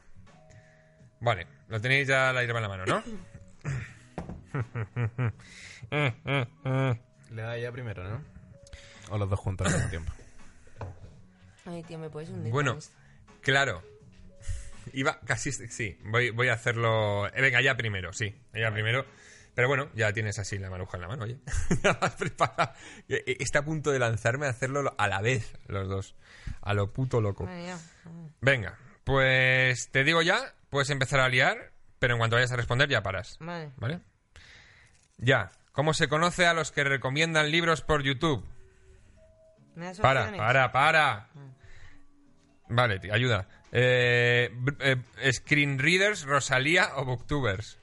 Vale, 1.19 1.47
lo 1.67 1.79
tenéis 1.81 2.07
ya 2.07 2.31
la 2.33 2.43
hierba 2.43 2.59
en 2.59 2.63
la 2.63 2.69
mano, 2.69 2.85
¿no? 2.85 3.03
Le 7.31 7.41
da 7.41 7.57
ya 7.57 7.71
primero, 7.71 8.03
¿no? 8.07 8.21
O 9.09 9.17
los 9.17 9.29
dos 9.29 9.39
juntos 9.39 9.67
al 9.67 9.73
mismo 9.73 9.89
tiempo. 9.89 10.13
Ay, 11.65 11.83
tío, 11.83 11.97
¿me 11.97 12.09
puedes 12.09 12.29
hundir? 12.29 12.51
Bueno, 12.51 12.71
con 12.71 12.79
esto? 12.79 12.95
claro. 13.41 13.83
Iba 14.93 15.19
casi... 15.21 15.51
Sí, 15.51 15.97
voy, 16.05 16.29
voy 16.29 16.49
a 16.49 16.53
hacerlo... 16.53 17.27
eh, 17.27 17.41
venga, 17.41 17.61
ya 17.61 17.75
primero, 17.75 18.13
sí. 18.13 18.35
Ya 18.53 18.71
primero. 18.71 19.05
Pero 19.55 19.67
bueno, 19.67 19.89
ya 19.95 20.13
tienes 20.13 20.37
así 20.37 20.59
la 20.59 20.69
maruja 20.69 20.97
en 20.97 21.01
la 21.01 21.07
mano, 21.07 21.23
oye. 21.23 21.39
Ya 21.83 21.93
vas 21.93 22.15
preparado. 22.15 22.73
Eh, 23.09 23.23
eh, 23.25 23.37
Está 23.39 23.59
a 23.59 23.65
punto 23.65 23.91
de 23.91 23.99
lanzarme 23.99 24.45
a 24.45 24.49
hacerlo 24.49 24.93
a 24.97 25.07
la 25.07 25.21
vez, 25.21 25.53
los 25.67 25.87
dos. 25.87 26.15
A 26.61 26.73
lo 26.73 26.91
puto 26.93 27.21
loco. 27.21 27.49
Venga, 28.41 28.77
pues 29.03 29.89
te 29.89 30.03
digo 30.03 30.21
ya, 30.21 30.53
puedes 30.75 30.89
empezar 30.89 31.21
a 31.21 31.29
liar, 31.29 31.71
pero 31.99 32.13
en 32.15 32.19
cuanto 32.19 32.35
vayas 32.35 32.51
a 32.51 32.57
responder 32.57 32.89
ya 32.89 33.01
paras. 33.01 33.37
Vale. 33.39 33.71
¿Vale? 33.77 34.01
Ya. 35.17 35.51
¿Cómo 35.71 35.93
se 35.93 36.07
conoce 36.09 36.45
a 36.45 36.53
los 36.53 36.71
que 36.73 36.83
recomiendan 36.83 37.49
libros 37.49 37.81
por 37.81 38.03
YouTube? 38.03 38.45
¿Me 39.75 39.85
das 39.85 39.99
Para, 39.99 40.21
opciones? 40.21 40.39
para, 40.41 40.71
para. 40.71 41.29
Vale, 42.67 42.99
tío, 42.99 43.13
ayuda. 43.13 43.47
Eh, 43.71 44.49
eh, 44.79 45.31
screen 45.33 45.79
readers, 45.79 46.23
Rosalía 46.23 46.91
o 46.95 47.05
Booktubers. 47.05 47.79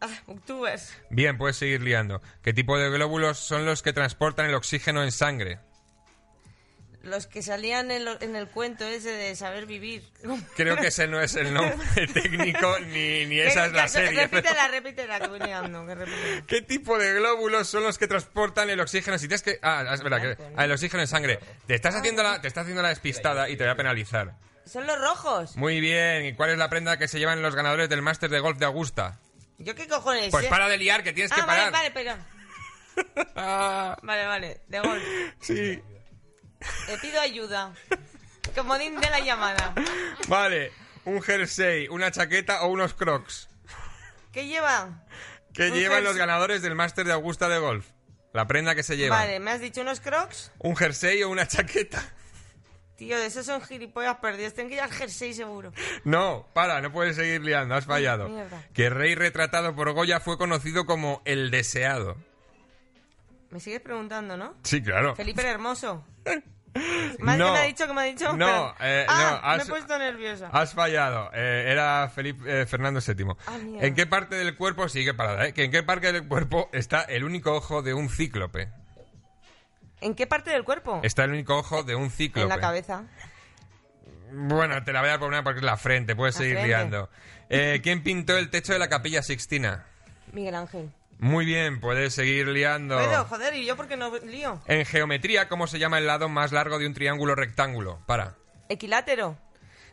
Ah, 0.00 0.08
Booktubers. 0.26 0.94
Bien, 1.10 1.38
puedes 1.38 1.56
seguir 1.56 1.82
liando. 1.82 2.20
¿Qué 2.42 2.52
tipo 2.52 2.78
de 2.78 2.90
glóbulos 2.90 3.38
son 3.38 3.64
los 3.64 3.82
que 3.82 3.92
transportan 3.94 4.46
el 4.46 4.54
oxígeno 4.54 5.02
en 5.02 5.12
sangre? 5.12 5.60
Los 7.08 7.26
que 7.26 7.42
salían 7.42 7.90
en, 7.90 8.04
lo- 8.04 8.20
en 8.20 8.36
el 8.36 8.46
cuento 8.48 8.84
ese 8.86 9.10
de 9.10 9.34
saber 9.34 9.66
vivir. 9.66 10.02
Creo 10.56 10.76
que 10.76 10.86
ese 10.88 11.06
no 11.08 11.20
es 11.20 11.34
el 11.34 11.52
nombre 11.52 11.76
técnico 12.14 12.78
ni, 12.80 13.26
ni 13.26 13.40
esa 13.40 13.66
es 13.66 13.72
la 13.72 13.82
que- 13.84 13.88
serie. 13.88 14.20
Repítela, 14.28 14.68
repítela, 14.68 15.20
que 15.20 15.26
voy 15.28 15.38
liando, 15.40 15.86
que 15.86 15.94
repítela. 15.94 16.42
¿Qué 16.46 16.62
tipo 16.62 16.98
de 16.98 17.14
glóbulos 17.14 17.68
son 17.68 17.82
los 17.82 17.98
que 17.98 18.06
transportan 18.06 18.70
el 18.70 18.80
oxígeno? 18.80 19.18
Si 19.18 19.26
tienes 19.28 19.42
que. 19.42 19.58
Ah, 19.62 19.84
es 19.92 20.02
verdad, 20.02 20.20
que. 20.20 20.36
ah, 20.56 20.64
el 20.64 20.72
oxígeno 20.72 21.02
en 21.02 21.08
sangre. 21.08 21.38
Te 21.66 21.74
estás 21.74 21.94
haciendo 21.94 22.22
la, 22.22 22.40
te 22.40 22.48
estás 22.48 22.62
haciendo 22.62 22.82
la 22.82 22.90
despistada 22.90 23.48
y 23.48 23.56
te 23.56 23.64
voy 23.64 23.72
a 23.72 23.76
penalizar. 23.76 24.34
Son 24.66 24.86
los 24.86 25.00
rojos. 25.00 25.56
Muy 25.56 25.80
bien. 25.80 26.26
¿Y 26.26 26.34
cuál 26.34 26.50
es 26.50 26.58
la 26.58 26.68
prenda 26.68 26.98
que 26.98 27.08
se 27.08 27.18
llevan 27.18 27.40
los 27.40 27.54
ganadores 27.54 27.88
del 27.88 28.02
máster 28.02 28.28
de 28.30 28.38
golf 28.40 28.58
de 28.58 28.66
Augusta? 28.66 29.18
¿Yo 29.58 29.74
qué 29.74 29.88
cojones 29.88 30.30
Pues 30.30 30.46
para 30.46 30.68
de 30.68 30.76
liar, 30.76 31.02
que 31.02 31.12
tienes 31.12 31.32
que 31.32 31.40
Ah, 31.40 31.46
vale, 31.46 31.70
parar. 31.72 31.92
vale. 31.94 32.22
Ah, 33.36 33.96
Vale, 34.02 34.26
vale, 34.26 34.60
de 34.68 34.80
gol. 34.80 35.02
sí. 35.40 35.82
Le 36.88 36.98
pido 36.98 37.20
ayuda. 37.20 37.72
Comodín 38.54 39.00
de 39.00 39.10
la 39.10 39.20
llamada. 39.20 39.74
Vale. 40.28 40.72
Un 41.04 41.22
jersey, 41.22 41.88
una 41.88 42.10
chaqueta 42.10 42.62
o 42.62 42.68
unos 42.68 42.94
crocs. 42.94 43.48
¿Qué 44.32 44.46
lleva? 44.46 45.06
Un 45.58 45.72
llevan 45.72 46.04
los 46.04 46.16
ganadores 46.16 46.62
del 46.62 46.74
máster 46.74 47.06
de 47.06 47.12
Augusta 47.12 47.48
de 47.48 47.58
golf. 47.58 47.86
La 48.32 48.46
prenda 48.46 48.74
que 48.74 48.82
se 48.82 48.96
llevan. 48.96 49.18
Vale, 49.18 49.40
¿me 49.40 49.50
has 49.50 49.60
dicho 49.60 49.80
unos 49.80 50.00
crocs? 50.00 50.52
Un 50.58 50.76
jersey 50.76 51.22
o 51.22 51.30
una 51.30 51.48
chaqueta. 51.48 52.02
Tío, 52.96 53.16
de 53.18 53.26
esos 53.26 53.46
son 53.46 53.62
gilipollas 53.62 54.16
perdidos. 54.16 54.54
Tengo 54.54 54.68
que 54.68 54.74
ir 54.74 54.80
al 54.80 54.92
jersey 54.92 55.32
seguro. 55.32 55.72
No, 56.04 56.48
para, 56.52 56.80
no 56.80 56.92
puedes 56.92 57.16
seguir 57.16 57.42
liando, 57.42 57.74
has 57.74 57.86
fallado. 57.86 58.28
mierda. 58.28 58.62
Que 58.74 58.90
rey 58.90 59.14
retratado 59.14 59.74
por 59.74 59.92
Goya 59.92 60.20
fue 60.20 60.36
conocido 60.36 60.84
como 60.84 61.22
el 61.24 61.50
deseado. 61.50 62.16
Me 63.50 63.60
sigues 63.60 63.80
preguntando, 63.80 64.36
¿no? 64.36 64.54
Sí, 64.62 64.82
claro. 64.82 65.14
Felipe 65.16 65.40
el 65.42 65.46
Hermoso. 65.48 66.04
¿Más 67.18 67.38
No. 67.38 67.46
que 67.46 67.52
me 67.52 67.58
ha 67.58 67.62
dicho 67.62 67.86
que 67.86 67.92
me 67.94 68.00
ha 68.02 68.04
dicho? 68.04 68.36
No, 68.36 68.74
eh, 68.80 69.04
ah, 69.08 69.40
no, 69.42 69.48
me 69.48 69.54
has- 69.62 69.66
he 69.68 69.70
puesto 69.70 69.98
nerviosa. 69.98 70.48
Has 70.52 70.74
fallado. 70.74 71.30
Eh, 71.32 71.64
era 71.68 72.08
Felipe 72.14 72.60
eh, 72.62 72.66
Fernando 72.66 73.00
VII. 73.00 73.26
Ah. 73.46 73.56
¿En 73.80 73.94
qué 73.94 74.06
parte 74.06 74.36
del 74.36 74.54
cuerpo 74.56 74.88
sigue 74.88 75.14
parada? 75.14 75.46
¿eh? 75.46 75.54
Que 75.54 75.64
¿En 75.64 75.70
qué 75.70 75.82
parte 75.82 76.12
del 76.12 76.28
cuerpo 76.28 76.68
está 76.72 77.02
el 77.02 77.24
único 77.24 77.52
ojo 77.54 77.82
de 77.82 77.94
un 77.94 78.10
cíclope? 78.10 78.68
¿En 80.00 80.14
qué 80.14 80.26
parte 80.28 80.50
del 80.50 80.62
cuerpo? 80.62 81.00
Está 81.02 81.24
el 81.24 81.30
único 81.30 81.56
ojo 81.56 81.82
de 81.82 81.94
un 81.96 82.10
cíclope. 82.10 82.42
En 82.42 82.48
la 82.50 82.60
cabeza. 82.60 83.04
Bueno, 84.30 84.84
te 84.84 84.92
la 84.92 85.00
voy 85.00 85.10
a 85.10 85.18
poner 85.18 85.42
porque 85.42 85.58
es 85.60 85.64
la 85.64 85.76
frente. 85.78 86.14
Puedes 86.14 86.34
La 86.36 86.38
seguir 86.38 86.54
frente. 86.56 86.68
liando. 86.68 87.08
Eh, 87.48 87.80
¿Quién 87.82 88.02
pintó 88.02 88.36
el 88.36 88.50
techo 88.50 88.72
de 88.74 88.78
la 88.78 88.88
capilla 88.88 89.22
Sixtina? 89.22 89.86
Miguel 90.32 90.54
Ángel. 90.54 90.92
Muy 91.18 91.44
bien, 91.44 91.80
puedes 91.80 92.14
seguir 92.14 92.46
liando. 92.48 92.96
Puedo, 92.96 93.24
joder, 93.24 93.54
¿y 93.54 93.64
yo 93.66 93.76
por 93.76 93.88
qué 93.88 93.96
no 93.96 94.16
lío? 94.18 94.60
En 94.66 94.84
geometría, 94.86 95.48
¿cómo 95.48 95.66
se 95.66 95.78
llama 95.80 95.98
el 95.98 96.06
lado 96.06 96.28
más 96.28 96.52
largo 96.52 96.78
de 96.78 96.86
un 96.86 96.94
triángulo 96.94 97.34
rectángulo? 97.34 98.00
Para. 98.06 98.34
Equilátero. 98.68 99.36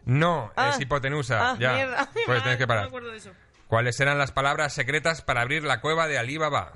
No, 0.05 0.51
Ah. 0.55 0.69
es 0.69 0.79
hipotenusa. 0.81 1.51
Ah, 1.51 1.57
ya. 1.59 1.73
mierda. 1.73 2.09
Pues 2.27 2.43
tienes 2.43 2.57
que 2.57 2.63
No 2.65 2.67
parar. 2.67 2.83
me 2.83 2.87
acuerdo 2.89 3.09
de 3.11 3.17
eso. 3.17 3.31
¿Cuáles 3.67 3.99
eran 3.99 4.19
las 4.19 4.31
palabras 4.31 4.73
secretas 4.73 5.23
para 5.23 5.41
abrir 5.41 5.63
la 5.63 5.81
cueva 5.81 6.07
de 6.07 6.19
Ali 6.19 6.37
Baba? 6.37 6.73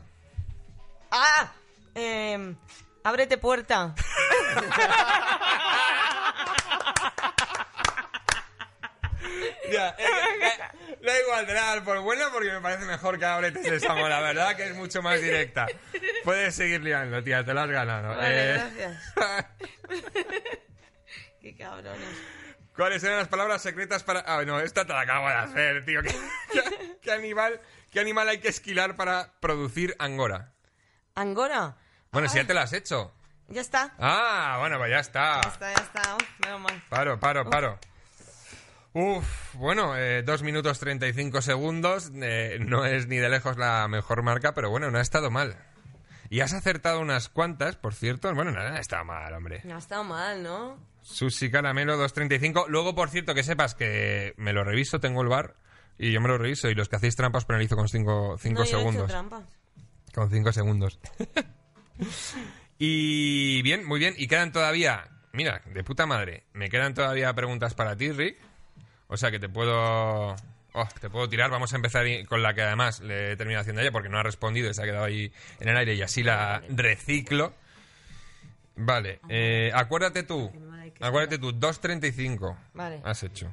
¡Ah! 1.11 1.51
Eh, 1.93 2.55
ábrete 3.03 3.37
puerta. 3.37 3.93
Ya, 9.71 9.89
eh, 9.97 10.95
da 11.01 11.19
igual, 11.21 11.45
te 11.45 11.53
la 11.53 11.81
por 11.83 11.99
buena 12.01 12.29
porque 12.31 12.51
me 12.51 12.61
parece 12.61 12.85
mejor 12.85 13.17
que 13.19 13.25
ábrete 13.25 13.63
sésamo, 13.63 14.07
la 14.07 14.19
verdad 14.21 14.55
que 14.55 14.63
es 14.65 14.75
mucho 14.75 15.01
más 15.01 15.21
directa. 15.21 15.67
Puedes 16.23 16.55
seguir 16.55 16.81
liando, 16.81 17.23
tía, 17.23 17.43
te 17.43 17.53
lo 17.53 17.61
has 17.61 17.69
ganado. 17.69 18.15
Vale, 18.15 18.27
Eh, 18.29 18.53
gracias. 18.53 19.13
Qué 21.41 21.55
cabrones. 21.55 22.07
¿Cuáles 22.75 23.03
eran 23.03 23.17
las 23.17 23.27
palabras 23.27 23.61
secretas 23.61 24.03
para...? 24.03 24.23
Ah, 24.25 24.43
no, 24.45 24.59
esta 24.59 24.85
te 24.85 24.93
la 24.93 25.01
acabo 25.01 25.27
de 25.27 25.33
hacer, 25.35 25.85
tío. 25.85 26.01
¿Qué, 26.01 26.15
qué- 26.53 26.97
qué 27.01 27.11
animal, 27.11 27.59
¿Qué 27.91 27.99
animal 27.99 28.29
hay 28.29 28.39
que 28.39 28.47
esquilar 28.49 28.95
para 28.95 29.33
producir 29.39 29.95
angora? 29.99 30.53
¿Angora? 31.15 31.75
Bueno, 32.11 32.29
si 32.29 32.37
ya 32.37 32.45
te 32.47 32.53
la 32.53 32.61
has 32.61 32.73
hecho. 32.73 33.13
Ya 33.47 33.61
está. 33.61 33.93
Ah, 33.99 34.57
bueno, 34.59 34.77
pues 34.77 34.91
ya 34.91 34.99
está. 34.99 35.41
Ya 35.43 35.49
está, 35.49 35.73
ya 35.73 35.81
está. 35.83 36.15
Uf, 36.15 36.39
menos 36.45 36.59
mal. 36.61 36.83
Paro, 36.89 37.19
paro, 37.19 37.49
paro. 37.49 37.79
Uf, 38.93 39.55
bueno, 39.55 39.95
eh, 39.95 40.23
2 40.23 40.43
minutos 40.43 40.79
35 40.79 41.41
segundos. 41.41 42.11
eh, 42.15 42.57
no 42.59 42.85
es 42.85 43.07
ni 43.07 43.17
de 43.17 43.29
lejos 43.29 43.57
la 43.57 43.87
mejor 43.87 44.23
marca, 44.23 44.53
pero 44.53 44.69
bueno, 44.69 44.89
no 44.89 44.97
ha 44.97 45.01
estado 45.01 45.29
mal. 45.29 45.57
Y 46.31 46.41
has 46.41 46.53
acertado 46.53 46.99
unas 46.99 47.29
cuantas, 47.29 47.75
por 47.75 47.93
cierto. 47.93 48.33
Bueno, 48.33 48.51
no, 48.51 48.59
no 48.61 48.75
ha 48.75 48.79
estado 48.79 49.03
mal, 49.05 49.33
hombre. 49.33 49.61
No 49.63 49.75
ha 49.75 49.79
estado 49.79 50.03
mal, 50.03 50.43
¿no? 50.43 50.77
Sushi 51.01 51.49
Caramelo 51.49 51.97
235. 51.97 52.65
Luego, 52.69 52.93
por 52.93 53.09
cierto, 53.09 53.33
que 53.33 53.43
sepas 53.43 53.73
que 53.73 54.33
me 54.37 54.53
lo 54.53 54.63
reviso, 54.63 54.99
tengo 54.99 55.21
el 55.21 55.27
bar. 55.27 55.55
Y 55.97 56.11
yo 56.11 56.21
me 56.21 56.27
lo 56.27 56.37
reviso. 56.37 56.69
Y 56.69 56.75
los 56.75 56.87
que 56.87 56.97
hacéis 56.97 57.15
trampas 57.15 57.45
penalizo 57.45 57.75
con 57.75 57.89
5 57.89 58.37
no, 58.43 58.63
he 58.63 58.65
segundos. 58.65 59.11
Con 60.13 60.29
5 60.29 60.51
segundos. 60.53 60.99
y 62.77 63.61
bien, 63.63 63.85
muy 63.85 63.99
bien. 63.99 64.13
Y 64.17 64.27
quedan 64.27 64.51
todavía. 64.51 65.09
Mira, 65.33 65.61
de 65.73 65.83
puta 65.83 66.05
madre. 66.05 66.43
Me 66.53 66.69
quedan 66.69 66.93
todavía 66.93 67.33
preguntas 67.33 67.73
para 67.73 67.95
ti, 67.95 68.11
Rick. 68.11 68.37
O 69.11 69.17
sea 69.17 69.31
que 69.31 69.39
te 69.39 69.49
puedo. 69.49 70.35
oh, 70.73 70.87
te 71.01 71.09
puedo 71.09 71.27
tirar. 71.27 71.49
Vamos 71.49 71.73
a 71.73 71.75
empezar 71.75 72.05
con 72.27 72.41
la 72.43 72.53
que 72.53 72.61
además 72.61 72.99
le 73.01 73.31
he 73.31 73.35
terminado 73.35 73.61
haciendo 73.61 73.81
ella 73.81 73.91
porque 73.91 74.07
no 74.09 74.19
ha 74.19 74.23
respondido 74.23 74.69
y 74.69 74.73
se 74.73 74.81
ha 74.81 74.85
quedado 74.85 75.03
ahí 75.03 75.31
en 75.59 75.67
el 75.67 75.75
aire 75.77 75.95
y 75.95 76.01
así 76.01 76.23
la 76.23 76.61
reciclo. 76.69 77.53
Vale, 78.75 79.19
eh, 79.27 79.71
acuérdate 79.73 80.23
tú. 80.23 80.51
Acuérdate 81.01 81.37
tú, 81.37 81.51
2.35 81.51 82.57
Vale. 82.73 83.01
has 83.03 83.23
hecho. 83.23 83.51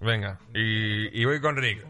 Venga, 0.00 0.38
y, 0.52 1.20
y 1.20 1.24
voy 1.24 1.40
con 1.40 1.56
Rick. 1.56 1.84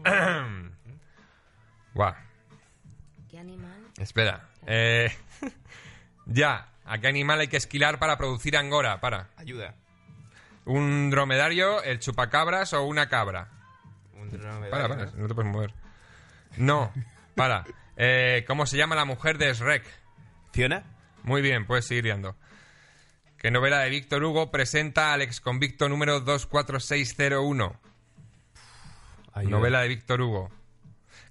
Guau. 1.93 2.13
¿Qué 3.29 3.39
animal? 3.39 3.87
Espera. 3.97 4.47
Eh, 4.65 5.11
ya. 6.25 6.69
¿A 6.85 6.99
qué 6.99 7.07
animal 7.07 7.41
hay 7.41 7.49
que 7.49 7.57
esquilar 7.57 7.99
para 7.99 8.17
producir 8.17 8.55
angora? 8.55 9.01
Para. 9.01 9.27
Ayuda. 9.35 9.75
¿Un 10.67 11.09
dromedario, 11.09 11.81
el 11.83 11.99
chupacabras 11.99 12.73
o 12.73 12.83
una 12.83 13.07
cabra? 13.07 13.49
Un 14.13 14.29
dromedario, 14.31 14.69
Para, 14.69 14.87
para, 14.89 15.05
¿no? 15.15 15.27
te 15.27 15.33
puedes 15.33 15.51
mover. 15.51 15.73
No, 16.57 16.91
para. 17.35 17.63
Eh, 17.95 18.43
¿Cómo 18.47 18.65
se 18.65 18.77
llama 18.77 18.95
la 18.95 19.05
mujer 19.05 19.37
de 19.37 19.53
Shrek? 19.53 19.83
¿Fiona? 20.51 20.83
Muy 21.23 21.41
bien, 21.41 21.65
puedes 21.65 21.87
seguir 21.87 22.03
liando. 22.03 22.35
¿Qué 23.37 23.49
novela 23.51 23.79
de 23.79 23.89
Víctor 23.89 24.23
Hugo 24.23 24.51
presenta 24.51 25.13
al 25.13 25.21
exconvicto 25.21 25.87
número 25.87 26.19
24601? 26.19 27.79
Ayuda. 29.33 29.51
Novela 29.51 29.81
de 29.81 29.87
Víctor 29.87 30.21
Hugo. 30.21 30.51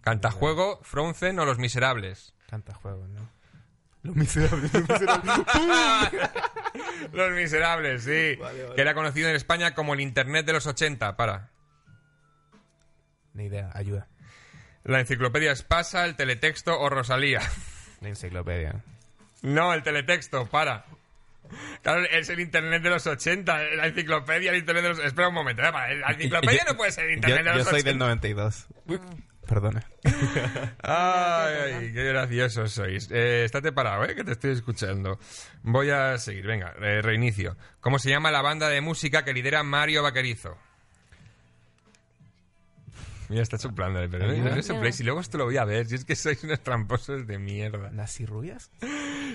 Cantajuego, 0.01 0.80
Frozen 0.82 1.39
o 1.41 1.45
Los 1.45 1.59
Miserables. 1.59 2.32
Canta 2.49 2.72
juegos, 2.74 3.09
¿no? 3.11 3.28
Los 4.03 4.14
miserables, 4.14 4.72
los 4.72 4.89
miserables. 4.89 5.51
Los 7.12 7.33
Miserables, 7.33 8.03
sí. 8.05 8.37
Vale, 8.37 8.62
vale. 8.62 8.74
Que 8.74 8.81
era 8.81 8.95
conocido 8.95 9.29
en 9.29 9.37
España 9.37 9.74
como 9.74 9.95
el 9.95 10.01
Internet 10.01 10.47
de 10.47 10.53
los 10.55 10.66
80. 10.66 11.16
Para. 11.16 11.51
Ni 13.35 13.45
idea, 13.47 13.70
ayuda. 13.74 14.09
La 14.85 15.01
enciclopedia 15.01 15.53
Espasa, 15.53 16.05
el 16.05 16.14
teletexto 16.16 16.79
o 16.79 16.89
Rosalía. 16.89 17.41
La 18.01 18.09
enciclopedia. 18.09 18.83
No, 19.43 19.74
el 19.74 19.83
teletexto, 19.83 20.47
para. 20.47 20.85
Claro, 21.83 22.03
es 22.11 22.29
el 22.29 22.41
internet 22.41 22.83
de 22.83 22.91
los 22.91 23.07
80, 23.07 23.59
la 23.77 23.87
enciclopedia, 23.87 24.51
el 24.51 24.57
internet 24.59 24.83
de 24.83 24.89
los... 24.89 24.99
Espera 24.99 25.29
un 25.29 25.35
momento, 25.35 25.62
eh, 25.62 25.70
la 25.70 26.11
enciclopedia 26.12 26.62
Yo- 26.66 26.72
no 26.72 26.77
puede 26.77 26.91
ser 26.91 27.05
el 27.05 27.11
Yo, 27.11 27.14
internet 27.16 27.45
de 27.45 27.51
yo 27.53 27.57
los 27.59 27.64
soy 27.68 27.74
80. 27.83 27.89
del 27.91 27.99
92. 27.99 28.66
Perdona. 29.47 29.85
Ay, 30.83 31.55
ay, 31.75 31.93
qué 31.93 32.05
graciosos 32.05 32.73
sois. 32.73 33.09
Eh, 33.13 33.45
estate 33.45 33.73
parado, 33.73 34.05
eh, 34.05 34.15
que 34.15 34.25
te 34.25 34.33
estoy 34.33 34.53
escuchando. 34.53 35.19
Voy 35.63 35.91
a 35.91 36.19
seguir, 36.19 36.47
venga, 36.47 36.75
eh, 36.81 37.01
reinicio. 37.01 37.57
¿Cómo 37.81 37.99
se 37.99 38.11
llama 38.11 38.33
la 38.33 38.43
banda 38.43 38.69
de 38.69 38.81
música 38.81 39.25
que 39.25 39.33
lidera 39.33 39.63
Mario 39.63 40.03
Vaquerizo? 40.03 40.57
Mira, 43.29 43.43
está 43.43 43.59
soplando, 43.59 44.01
eh, 44.03 44.09
pero 44.11 44.27
no, 44.27 44.37
no, 44.37 44.57
no 44.57 44.63
sopléis, 44.63 45.01
y 45.01 45.05
luego 45.05 45.21
esto 45.21 45.39
lo 45.39 45.45
voy 45.47 45.57
a 45.57 45.65
ver, 45.65 45.87
si 45.87 45.97
es 45.97 46.05
que 46.05 46.15
sois 46.15 46.43
unos 46.45 46.61
tramposos 46.61 47.27
de 47.27 47.39
mierda. 47.39 47.91
¿Nazi 47.91 48.27
rubias? 48.27 48.71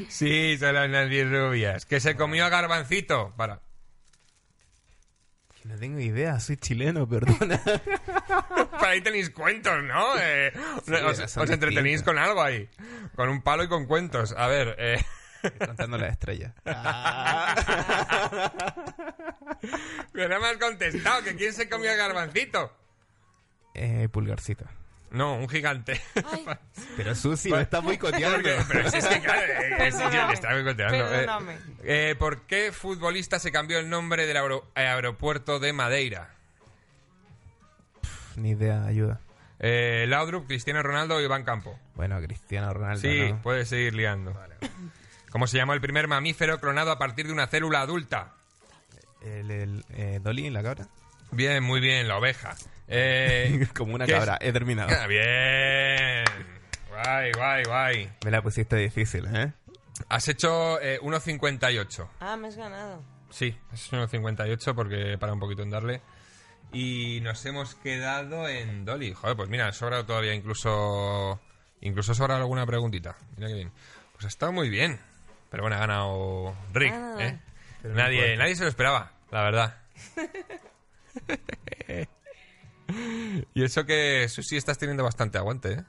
Sí, 0.08 0.58
son 0.58 0.76
las 0.76 1.10
rubias. 1.30 1.86
Que 1.86 2.00
se 2.00 2.16
comió 2.16 2.46
a 2.46 2.50
Garbancito. 2.50 3.34
Para. 3.36 3.62
No 5.64 5.78
tengo 5.78 6.00
idea, 6.00 6.40
soy 6.40 6.58
chileno, 6.58 7.08
perdona. 7.10 7.62
Para 8.72 8.90
ahí 8.90 9.02
tenéis 9.02 9.30
cuentos, 9.30 9.84
¿no? 9.84 10.18
Eh, 10.20 10.52
os, 11.06 11.38
os 11.38 11.50
entretenéis 11.50 12.04
con 12.04 12.18
algo 12.18 12.42
ahí. 12.42 12.70
Con 13.16 13.30
un 13.30 13.42
palo 13.42 13.64
y 13.64 13.68
con 13.68 13.86
cuentos. 13.86 14.34
A 14.38 14.48
ver, 14.48 14.76
eh, 14.80 15.02
Contando 15.66 15.98
las 15.98 16.12
estrellas. 16.12 16.54
pero 20.14 20.30
no 20.30 20.40
me 20.40 20.48
has 20.48 20.58
contestado. 20.58 21.24
¿Que 21.24 21.36
quién 21.36 21.54
se 21.54 21.70
comió 21.70 21.92
a 21.92 21.96
Garbancito? 21.96 22.72
Eh, 23.74 24.08
pulgarcito. 24.12 24.66
No, 25.12 25.36
un 25.36 25.50
gigante. 25.50 26.02
Ay, 26.16 26.46
Pero 26.98 27.14
Susi, 27.16 27.52
me 27.52 27.62
está 27.62 27.80
boicoteando. 27.80 28.38
Porque- 28.50 28.64
pero 28.70 28.90
si 28.90 28.98
es 28.98 29.06
que, 29.08 29.20
claro, 29.22 29.42
eh, 29.42 29.88
es- 29.88 30.00
yo 30.00 30.28
le 30.28 30.34
estaba 30.34 30.54
boicoteando. 30.56 30.98
Eh, 30.98 31.10
Perdóname. 31.10 31.58
eh, 31.84 32.16
¿Por 32.18 32.42
qué 32.44 32.72
futbolista 32.72 33.38
se 33.40 33.52
cambió 33.52 33.78
el 33.80 33.90
nombre 33.90 34.26
del 34.26 34.38
aero- 34.38 34.72
aeropuerto 34.76 35.60
de 35.60 35.74
Madeira? 35.74 36.30
Ni 38.38 38.52
idea, 38.52 38.86
ayuda. 38.86 39.20
Eh, 39.60 40.06
Laudrup, 40.08 40.48
Cristiano 40.48 40.82
Ronaldo 40.82 41.16
o 41.18 41.22
Iván 41.22 41.44
Campo. 41.44 41.78
Bueno, 41.96 42.20
Cristiano 42.22 42.74
Ronaldo. 42.74 43.02
Sí, 43.02 43.32
¿no? 43.32 43.42
puedes 43.42 43.68
seguir 43.70 43.94
liando. 43.94 44.34
¿Cómo 45.30 45.46
se 45.48 45.58
llama 45.58 45.74
el 45.74 45.82
primer 45.82 46.08
mamífero 46.08 46.60
clonado 46.60 46.92
a 46.92 46.98
partir 46.98 47.28
de 47.28 47.34
una 47.34 47.48
célula 47.48 47.82
adulta? 47.82 48.34
El, 49.22 49.52
el, 49.52 49.86
eh, 49.92 50.20
Dolly, 50.22 50.50
la 50.50 50.64
cabra. 50.64 50.88
Bien, 51.32 51.64
muy 51.64 51.80
bien, 51.80 52.08
la 52.08 52.18
oveja. 52.18 52.56
Eh, 52.94 53.68
Como 53.76 53.96
una 53.96 54.06
cabra, 54.06 54.38
he 54.42 54.52
terminado. 54.52 54.90
Ah, 54.94 55.08
Bien. 55.08 56.26
Guay, 56.90 57.32
guay, 57.32 57.64
guay. 57.64 58.10
Me 58.26 58.32
la 58.32 58.42
pusiste 58.42 58.76
difícil, 58.76 59.26
¿eh? 59.34 59.54
Has 60.10 60.28
hecho 60.28 60.80
eh, 60.82 61.00
1.58. 61.02 62.08
ah, 62.20 62.36
me 62.36 62.50
has 62.50 62.58
ganado. 62.58 63.02
Sí, 63.30 63.58
es 63.72 63.92
1.58 63.94 64.76
porque 64.76 65.18
para 65.18 65.32
un 65.34 65.40
poquito 65.40 65.64
en 65.64 65.70
darle. 65.70 66.02
Y 66.74 67.20
nos 67.22 67.46
hemos 67.46 67.76
quedado 67.76 68.48
en 68.48 68.84
Dolly. 68.86 69.14
Joder, 69.14 69.36
pues 69.38 69.50
mira, 69.50 69.72
sobra 69.72 70.06
todavía 70.06 70.34
incluso... 70.34 71.40
Incluso 71.82 72.14
sobra 72.14 72.36
alguna 72.38 72.66
preguntita. 72.66 73.16
Mira 73.38 73.48
qué 73.48 73.54
bien. 73.56 73.72
Pues 74.14 74.26
ha 74.26 74.28
estado 74.28 74.52
muy 74.52 74.70
bien. 74.70 75.00
Pero 75.50 75.64
bueno, 75.64 75.78
ha 75.78 75.80
ganado 75.80 76.56
Rick, 76.74 76.94
Ah, 76.94 77.16
¿eh? 77.20 77.40
Nadie, 77.84 78.38
nadie 78.38 78.56
se 78.56 78.64
lo 78.64 78.70
esperaba, 78.70 79.12
la 79.32 79.44
verdad. 79.44 79.78
y 83.54 83.64
eso 83.64 83.86
que 83.86 84.28
Susi 84.30 84.58
estás 84.58 84.78
teniendo 84.78 85.04
bastante 85.04 85.38
aguante, 85.38 85.74
¿eh? 85.74 85.84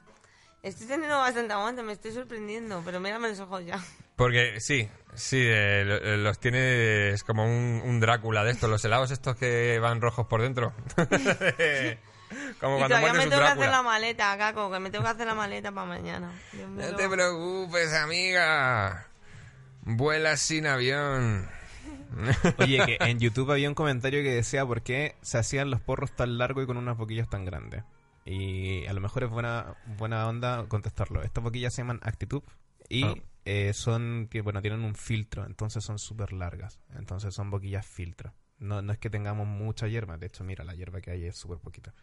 Estoy 0.63 0.87
teniendo 0.87 1.17
bastante 1.17 1.51
aguante, 1.51 1.83
me 1.83 1.91
estoy 1.91 2.13
sorprendiendo, 2.13 2.81
pero 2.85 3.01
mírame 3.01 3.27
los 3.27 3.39
ojos 3.41 3.65
ya. 3.65 3.83
Porque 4.15 4.61
sí, 4.61 4.89
sí, 5.13 5.39
eh, 5.39 5.81
eh, 5.81 6.17
los 6.17 6.39
tiene 6.39 7.09
es 7.09 7.23
como 7.25 7.43
un, 7.43 7.81
un 7.83 7.99
Drácula 7.99 8.45
de 8.45 8.51
estos, 8.51 8.69
los 8.69 8.83
helados 8.85 9.11
estos 9.11 9.35
que 9.35 9.79
van 9.79 9.99
rojos 9.99 10.25
por 10.27 10.41
dentro. 10.41 10.71
como 12.61 12.77
y 12.77 12.79
cuando 12.79 12.87
todavía 12.87 13.13
me 13.13 13.27
tengo 13.27 13.41
que 13.41 13.47
hacer 13.47 13.69
la 13.69 13.83
maleta, 13.83 14.37
Caco, 14.37 14.71
que 14.71 14.79
me 14.79 14.89
tengo 14.89 15.03
que 15.03 15.09
hacer 15.09 15.27
la 15.27 15.35
maleta 15.35 15.73
para 15.73 15.85
mañana. 15.85 16.31
Dios 16.53 16.69
No 16.69 16.95
te 16.95 17.09
preocupes, 17.09 17.93
amiga. 17.93 19.07
Vuela 19.81 20.37
sin 20.37 20.65
avión. 20.65 21.49
Oye, 22.59 22.79
que 22.85 22.97
en 23.01 23.19
YouTube 23.19 23.51
había 23.51 23.69
un 23.69 23.75
comentario 23.75 24.21
que 24.23 24.31
decía 24.33 24.65
por 24.65 24.81
qué 24.81 25.15
se 25.21 25.37
hacían 25.37 25.69
los 25.69 25.81
porros 25.81 26.11
tan 26.15 26.37
largos 26.37 26.63
y 26.63 26.67
con 26.67 26.77
unas 26.77 26.97
boquillas 26.97 27.29
tan 27.29 27.45
grandes. 27.45 27.83
Y 28.25 28.85
a 28.85 28.93
lo 28.93 29.01
mejor 29.01 29.23
es 29.23 29.29
buena, 29.29 29.75
buena 29.97 30.27
onda 30.27 30.65
contestarlo. 30.67 31.21
Estas 31.23 31.43
boquillas 31.43 31.73
se 31.73 31.81
llaman 31.81 31.99
actitud 32.03 32.41
y 32.89 33.03
Ah. 33.03 33.13
eh, 33.45 33.73
son, 33.73 34.27
que, 34.31 34.41
bueno, 34.41 34.61
tienen 34.61 34.83
un 34.83 34.95
filtro, 34.95 35.45
entonces 35.45 35.83
son 35.83 35.99
súper 35.99 36.31
largas. 36.33 36.79
Entonces 36.95 37.33
son 37.33 37.49
boquillas 37.49 37.85
filtro. 37.85 38.33
No, 38.59 38.81
no 38.81 38.93
es 38.93 38.99
que 38.99 39.09
tengamos 39.09 39.45
mucha 39.47 39.87
hierba, 39.87 40.17
de 40.17 40.27
hecho, 40.27 40.43
mira, 40.45 40.63
la 40.63 40.73
hierba 40.73 41.01
que 41.01 41.11
hay 41.11 41.25
es 41.25 41.35
súper 41.35 41.57
poquita. 41.57 41.93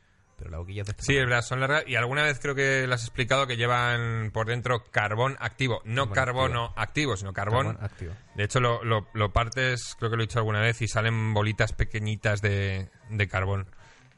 Pero 0.41 0.51
la 0.53 0.59
boquilla 0.59 0.83
de 0.85 0.91
este 0.93 1.03
Sí, 1.05 1.17
es 1.17 1.25
verdad, 1.27 1.43
son 1.43 1.61
largas. 1.61 1.85
Y 1.87 1.95
alguna 1.97 2.25
vez 2.25 2.41
creo 2.41 2.55
que 2.55 2.87
las 2.89 3.03
has 3.03 3.07
explicado 3.09 3.47
que 3.47 3.57
llevan 3.59 4.31
por 4.33 4.47
dentro 4.47 4.83
carbón 4.91 5.37
activo. 5.39 5.83
No 5.85 6.11
Carbón 6.11 6.15
carbono 6.51 6.75
activo, 6.77 7.17
sino 7.17 7.33
carbón. 7.33 7.67
carbón 7.67 7.85
activo. 7.85 8.15
De 8.35 8.45
hecho, 8.45 8.59
lo, 8.59 8.83
lo- 8.83 9.07
lo 9.13 9.33
partes, 9.33 9.95
creo 9.99 10.11
que 10.11 10.17
lo 10.17 10.23
he 10.23 10.27
dicho 10.27 10.39
alguna 10.39 10.61
vez, 10.61 10.81
y 10.81 10.89
salen 10.89 11.35
bolitas 11.35 11.73
pequeñitas 11.75 12.41
de, 12.41 12.89
de 13.11 13.29
carbón, 13.29 13.67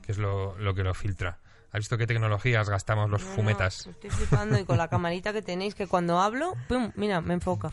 que 0.07 0.13
es 0.13 0.19
lo, 0.19 0.57
lo 0.59 0.75
que 0.75 0.85
lo 0.85 0.95
filtra. 0.95 1.39
¿Has 1.73 1.79
visto 1.81 1.99
qué 1.99 2.07
tecnologías 2.07 2.69
gastamos 2.71 3.11
los 3.11 3.23
No, 3.23 3.29
no, 3.29 3.35
fumetas? 3.35 3.87
estoy 3.89 4.11
flipando 4.11 4.59
y 4.61 4.65
con 4.65 4.79
la 4.79 4.87
camarita 4.89 5.33
que 5.33 5.43
tenéis, 5.43 5.75
que 5.75 5.87
cuando 5.89 6.21
hablo, 6.21 6.55
¡pum! 6.69 6.93
Mira, 6.95 7.21
me 7.21 7.35
enfoca. 7.35 7.73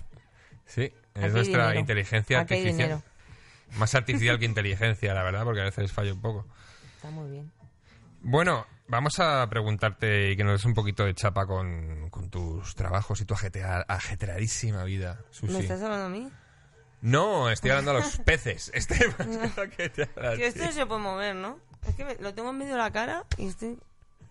Sí, 0.66 0.84
es 1.14 1.24
Aquí 1.24 1.34
nuestra 1.34 1.64
dinero. 1.66 1.80
inteligencia 1.82 2.39
Aquí 2.39 2.56
artificial. 2.56 3.04
Más 3.78 3.93
artificial 3.93 4.39
que 4.39 4.45
inteligencia, 4.45 5.14
la 5.14 5.22
verdad, 5.24 5.43
porque 5.43 5.62
a 5.62 5.66
veces 5.66 5.91
falla 5.91 6.14
un 6.14 6.22
poco. 6.22 6.47
Está 6.95 7.10
muy 7.12 7.30
bien. 7.30 7.52
Bueno, 8.22 8.65
vamos 8.88 9.20
a 9.20 9.47
preguntarte 9.49 10.32
y 10.32 10.38
que 10.38 10.43
nos 10.43 10.53
des 10.53 10.65
un 10.65 10.74
poquito 10.74 11.05
de 11.05 11.13
chapa 11.13 11.45
con, 11.45 12.09
con 12.09 12.30
tus 12.30 12.76
trabajos 12.76 13.22
y 13.22 13.26
tu 13.26 13.34
ajetea- 13.34 13.86
ajetreadísima 13.88 14.84
vida, 14.84 15.22
Susi. 15.32 15.53
¿Me 15.53 15.59
estás 15.59 15.82
hablando 15.82 16.05
a 16.05 16.09
mí? 16.09 16.30
No, 17.01 17.49
estoy 17.49 17.72
hablando 17.72 17.91
a 17.91 17.93
los 17.95 18.17
peces. 18.26 18.72
Estoy 18.74 18.97
hablando 19.17 19.70
que 19.76 19.89
te 19.89 20.03
habla 20.15 20.32
a 20.32 20.36
Que 20.36 20.47
esto 20.47 20.65
no 20.65 20.72
se 20.72 20.86
puede 20.86 21.01
mover, 21.01 21.36
¿no? 21.36 21.59
Es 21.88 21.95
que 21.95 22.05
me- 22.05 22.15
lo 22.15 22.34
tengo 22.34 22.49
en 22.49 22.57
medio 22.57 22.74
de 22.74 22.80
la 22.80 22.91
cara 22.91 23.24
y 23.38 23.47
estoy... 23.47 23.78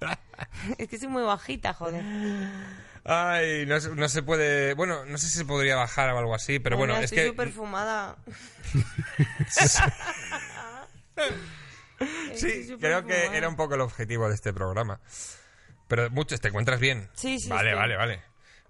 es 0.78 0.88
que 0.88 0.98
soy 0.98 1.08
muy 1.08 1.22
bajita, 1.22 1.72
joder. 1.72 2.04
Ay, 3.04 3.64
no, 3.66 3.80
se- 3.80 3.94
no 3.94 4.08
se 4.08 4.22
puede... 4.22 4.74
Bueno, 4.74 5.06
no 5.06 5.16
sé 5.16 5.30
si 5.30 5.38
se 5.38 5.44
podría 5.46 5.76
bajar 5.76 6.10
o 6.10 6.18
algo 6.18 6.34
así, 6.34 6.58
pero 6.58 6.76
bueno, 6.76 6.92
Mira, 6.92 7.04
es 7.04 7.12
estoy 7.12 7.24
que... 7.24 7.30
súper 7.30 7.50
fumada. 7.52 8.16
Sí, 12.34 12.76
creo 12.80 13.04
que 13.04 13.36
era 13.36 13.48
un 13.48 13.56
poco 13.56 13.74
el 13.74 13.80
objetivo 13.80 14.28
de 14.28 14.34
este 14.34 14.52
programa. 14.52 15.00
Pero 15.88 16.10
muchos, 16.10 16.40
¿te 16.40 16.48
encuentras 16.48 16.78
bien? 16.80 17.08
Sí, 17.14 17.38
sí, 17.40 17.48
Vale, 17.48 17.74
vale, 17.74 17.96
vale. 17.96 18.22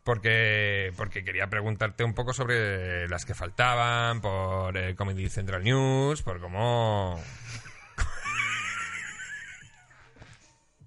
Porque, 0.05 0.93
porque 0.97 1.23
quería 1.25 1.49
preguntarte 1.49 2.05
un 2.05 2.15
poco 2.15 2.33
sobre 2.33 3.09
las 3.09 3.27
que 3.27 3.35
faltaban, 3.35 4.23
por 4.23 4.75
eh, 4.77 4.95
Comedy 4.95 5.29
Central 5.29 5.63
News, 5.63 6.23
por 6.23 6.41
cómo... 6.41 7.23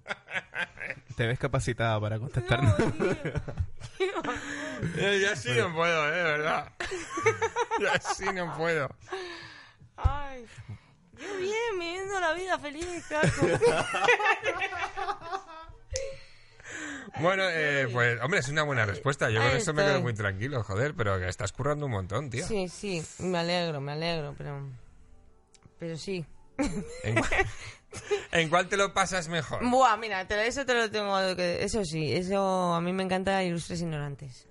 Te 1.16 1.26
ves 1.26 1.38
capacitada 1.38 2.00
para 2.00 2.18
contestarnos. 2.18 2.74
Eh, 4.96 5.20
ya 5.22 5.36
sí 5.36 5.50
no 5.56 5.72
puedo, 5.72 6.08
eh, 6.08 6.16
de 6.16 6.22
verdad. 6.24 6.72
ya 7.80 8.00
sí 8.00 8.24
no 8.34 8.52
puedo. 8.56 8.92
Ay, 9.96 10.44
qué 11.22 11.36
bien, 11.38 11.78
viviendo 11.78 12.20
la 12.20 12.32
vida 12.34 12.58
feliz, 12.58 13.04
Caco. 13.08 13.46
Bueno, 17.20 17.42
eh, 17.48 17.88
pues, 17.92 18.18
hombre, 18.22 18.40
es 18.40 18.48
una 18.48 18.62
buena 18.62 18.86
respuesta. 18.86 19.28
Yo 19.30 19.40
con 19.40 19.48
eso 19.50 19.72
me 19.74 19.82
estoy. 19.82 19.84
quedo 19.94 20.00
muy 20.02 20.14
tranquilo, 20.14 20.62
joder, 20.62 20.94
pero 20.94 21.18
que 21.18 21.28
estás 21.28 21.52
currando 21.52 21.84
un 21.86 21.92
montón, 21.92 22.30
tío. 22.30 22.46
Sí, 22.46 22.68
sí, 22.68 23.04
me 23.18 23.38
alegro, 23.38 23.80
me 23.80 23.92
alegro, 23.92 24.34
pero... 24.38 24.66
Pero 25.78 25.98
sí. 25.98 26.24
¿En, 27.02 27.16
cu- 27.16 27.26
¿En 28.32 28.48
cuál 28.48 28.68
te 28.68 28.76
lo 28.78 28.94
pasas 28.94 29.28
mejor? 29.28 29.68
Buah, 29.68 29.96
mira, 29.98 30.26
te- 30.26 30.46
eso 30.46 30.64
te 30.64 30.72
lo 30.74 30.90
tengo 30.90 31.36
que... 31.36 31.62
Eso 31.62 31.84
sí, 31.84 32.14
eso 32.14 32.72
a 32.74 32.80
mí 32.80 32.92
me 32.94 33.02
encanta 33.02 33.42
Ilustres 33.44 33.82
Ignorantes. 33.82 34.46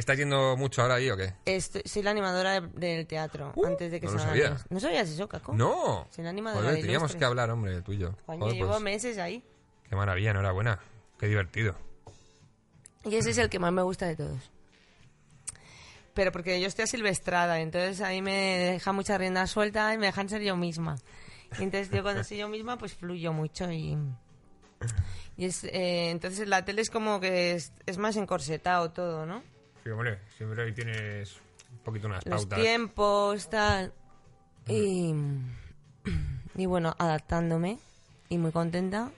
¿Estás 0.00 0.16
yendo 0.16 0.56
mucho 0.56 0.80
ahora 0.80 0.94
ahí 0.94 1.10
o 1.10 1.16
qué? 1.16 1.34
Estoy- 1.44 1.82
soy 1.84 2.02
la 2.02 2.10
animadora 2.12 2.58
de- 2.62 2.68
del 2.68 3.06
teatro, 3.06 3.52
antes 3.66 3.92
de 3.92 4.00
que 4.00 4.06
Uh, 4.08 4.12
no 4.12 4.18
se 4.18 4.24
sabía. 4.24 4.56
¿No 4.70 4.80
sabías 4.80 5.10
eso, 5.10 5.28
Caco? 5.28 5.52
No. 5.52 6.08
Soy 6.10 6.24
la 6.24 6.30
animadora 6.30 6.68
Joder, 6.68 6.80
teníamos 6.80 7.10
Ilustres. 7.10 7.18
que 7.18 7.24
hablar, 7.26 7.50
hombre, 7.50 7.82
tuyo. 7.82 8.16
Coño, 8.24 8.40
Joder, 8.40 8.54
llevo 8.56 8.70
pues, 8.70 8.80
meses 8.82 9.18
ahí. 9.18 9.44
Qué 9.88 9.94
maravilla, 9.94 10.30
enhorabuena. 10.30 10.80
Qué 11.18 11.26
divertido. 11.26 11.76
Y 13.04 13.14
ese 13.14 13.30
es 13.30 13.36
el 13.38 13.50
que 13.50 13.58
más 13.58 13.72
me 13.72 13.82
gusta 13.82 14.06
de 14.06 14.16
todos. 14.16 14.50
Pero 16.14 16.32
porque 16.32 16.58
yo 16.60 16.66
estoy 16.66 16.84
asilvestrada, 16.84 17.60
entonces 17.60 18.00
ahí 18.00 18.22
me 18.22 18.32
deja 18.72 18.92
mucha 18.92 19.18
rienda 19.18 19.46
suelta 19.46 19.92
y 19.94 19.98
me 19.98 20.06
dejan 20.06 20.28
ser 20.30 20.40
yo 20.40 20.56
misma. 20.56 20.96
Y 21.58 21.62
entonces 21.64 21.90
yo 21.90 22.02
cuando 22.02 22.24
soy 22.24 22.38
yo 22.38 22.48
misma, 22.48 22.78
pues 22.78 22.94
fluyo 22.94 23.34
mucho 23.34 23.70
y... 23.70 23.98
y 25.36 25.44
es, 25.44 25.64
eh, 25.64 26.10
entonces 26.10 26.48
la 26.48 26.64
tele 26.64 26.80
es 26.80 26.88
como 26.90 27.20
que 27.20 27.52
es, 27.52 27.72
es 27.84 27.98
más 27.98 28.16
encorsetado 28.16 28.92
todo, 28.92 29.26
¿no? 29.26 29.42
Sí, 29.84 29.90
hombre, 29.90 30.18
siempre 30.36 30.62
ahí 30.64 30.72
tienes 30.72 31.36
un 31.72 31.78
poquito 31.78 32.06
unas 32.06 32.24
Los 32.26 32.42
pautas. 32.46 32.60
tiempos, 32.60 33.48
tal. 33.50 33.92
Y, 34.66 35.14
y 36.54 36.66
bueno, 36.66 36.94
adaptándome 36.98 37.78
y 38.28 38.38
muy 38.38 38.52
contenta. 38.52 39.10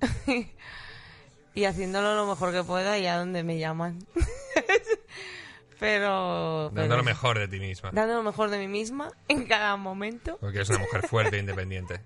y 1.54 1.64
haciéndolo 1.64 2.14
lo 2.14 2.26
mejor 2.26 2.52
que 2.52 2.62
pueda 2.64 2.98
y 2.98 3.06
a 3.06 3.16
donde 3.16 3.42
me 3.42 3.58
llaman. 3.58 3.98
pero, 5.80 6.70
Dando 6.70 6.82
pero 6.82 6.96
lo 6.98 7.04
mejor 7.04 7.38
de 7.38 7.48
ti 7.48 7.58
misma. 7.60 7.90
dando 7.92 8.14
lo 8.14 8.22
mejor 8.22 8.50
de 8.50 8.58
mí 8.58 8.68
misma 8.68 9.10
en 9.28 9.46
cada 9.46 9.76
momento 9.76 10.36
Porque 10.40 10.58
eres 10.58 10.70
una 10.70 10.78
mujer 10.80 11.06
fuerte 11.08 11.36
e 11.36 11.40
independiente. 11.40 12.00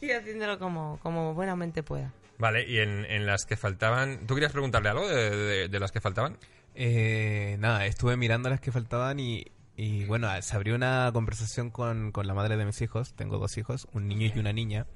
y 0.00 0.10
haciéndolo 0.10 0.58
como, 0.58 0.98
como 1.02 1.34
buenamente 1.34 1.82
pueda. 1.82 2.12
Vale, 2.38 2.68
y 2.68 2.78
en, 2.78 3.04
en 3.06 3.26
las 3.26 3.44
que 3.46 3.56
faltaban... 3.56 4.26
¿Tú 4.26 4.34
querías 4.34 4.52
preguntarle 4.52 4.88
algo 4.90 5.08
de, 5.08 5.30
de- 5.36 5.68
de 5.68 5.80
las 5.80 5.90
que 5.92 6.00
faltaban? 6.00 6.36
Eh, 6.74 7.56
nada, 7.58 7.86
estuve 7.86 8.16
mirando 8.16 8.48
las 8.48 8.60
que 8.60 8.70
faltaban 8.70 9.18
y, 9.18 9.46
y, 9.76 10.04
bueno, 10.04 10.28
se 10.42 10.54
abrió 10.54 10.76
una 10.76 11.10
conversación 11.12 11.70
con, 11.70 12.12
con 12.12 12.26
la 12.28 12.34
madre 12.34 12.56
de 12.56 12.64
mis 12.64 12.80
hijos. 12.80 13.12
Tengo 13.14 13.38
dos 13.38 13.58
hijos, 13.58 13.88
un 13.92 14.06
niño 14.06 14.30
y 14.34 14.38
una 14.38 14.52
niña. 14.52 14.86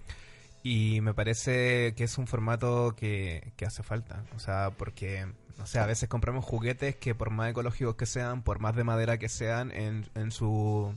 Y 0.62 1.00
me 1.00 1.12
parece 1.14 1.94
que 1.96 2.04
es 2.04 2.16
un 2.18 2.28
formato 2.28 2.94
que, 2.96 3.52
que 3.56 3.66
hace 3.66 3.82
falta. 3.82 4.22
O 4.36 4.38
sea, 4.38 4.70
porque, 4.78 5.26
no 5.58 5.66
sé, 5.66 5.80
a 5.80 5.86
veces 5.86 6.08
compramos 6.08 6.44
juguetes 6.44 6.94
que 6.94 7.16
por 7.16 7.30
más 7.30 7.50
ecológicos 7.50 7.96
que 7.96 8.06
sean, 8.06 8.42
por 8.44 8.60
más 8.60 8.76
de 8.76 8.84
madera 8.84 9.18
que 9.18 9.28
sean, 9.28 9.72
en, 9.72 10.08
en 10.14 10.30
su 10.30 10.94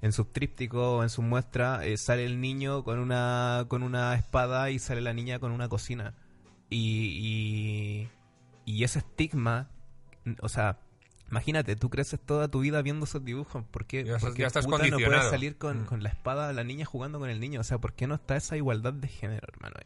en 0.00 0.12
su 0.12 0.24
tríptico 0.26 0.96
o 0.98 1.02
en 1.02 1.08
su 1.08 1.22
muestra 1.22 1.84
eh, 1.84 1.96
sale 1.96 2.24
el 2.24 2.40
niño 2.40 2.84
con 2.84 2.98
una 2.98 3.64
con 3.68 3.82
una 3.82 4.14
espada 4.14 4.70
y 4.70 4.78
sale 4.78 5.00
la 5.00 5.12
niña 5.12 5.38
con 5.38 5.50
una 5.52 5.68
cocina. 5.68 6.14
Y, 6.70 8.08
y, 8.66 8.72
y 8.72 8.84
ese 8.84 8.98
estigma, 9.00 9.70
o 10.40 10.48
sea, 10.48 10.78
imagínate, 11.30 11.76
tú 11.76 11.88
creces 11.90 12.20
toda 12.20 12.48
tu 12.48 12.60
vida 12.60 12.82
viendo 12.82 13.04
esos 13.06 13.24
dibujos. 13.24 13.64
¿Por 13.70 13.86
qué, 13.86 14.04
Ya 14.04 14.16
estás- 14.16 14.22
por 14.22 14.34
qué 14.34 14.40
ya 14.42 14.46
estás 14.48 14.66
puta 14.66 14.86
no 14.86 14.98
puedes 14.98 15.30
salir 15.30 15.56
con, 15.56 15.82
Mm. 15.82 15.86
con 15.86 16.02
la 16.02 16.10
espada 16.10 16.52
la 16.52 16.64
niña 16.64 16.84
jugando 16.84 17.18
con 17.18 17.30
el 17.30 17.40
niño? 17.40 17.60
O 17.60 17.64
sea, 17.64 17.78
¿por 17.78 17.94
qué 17.94 18.06
no 18.06 18.14
está 18.16 18.36
esa 18.36 18.56
igualdad 18.56 18.92
de 18.92 19.08
género, 19.08 19.46
hermano? 19.52 19.76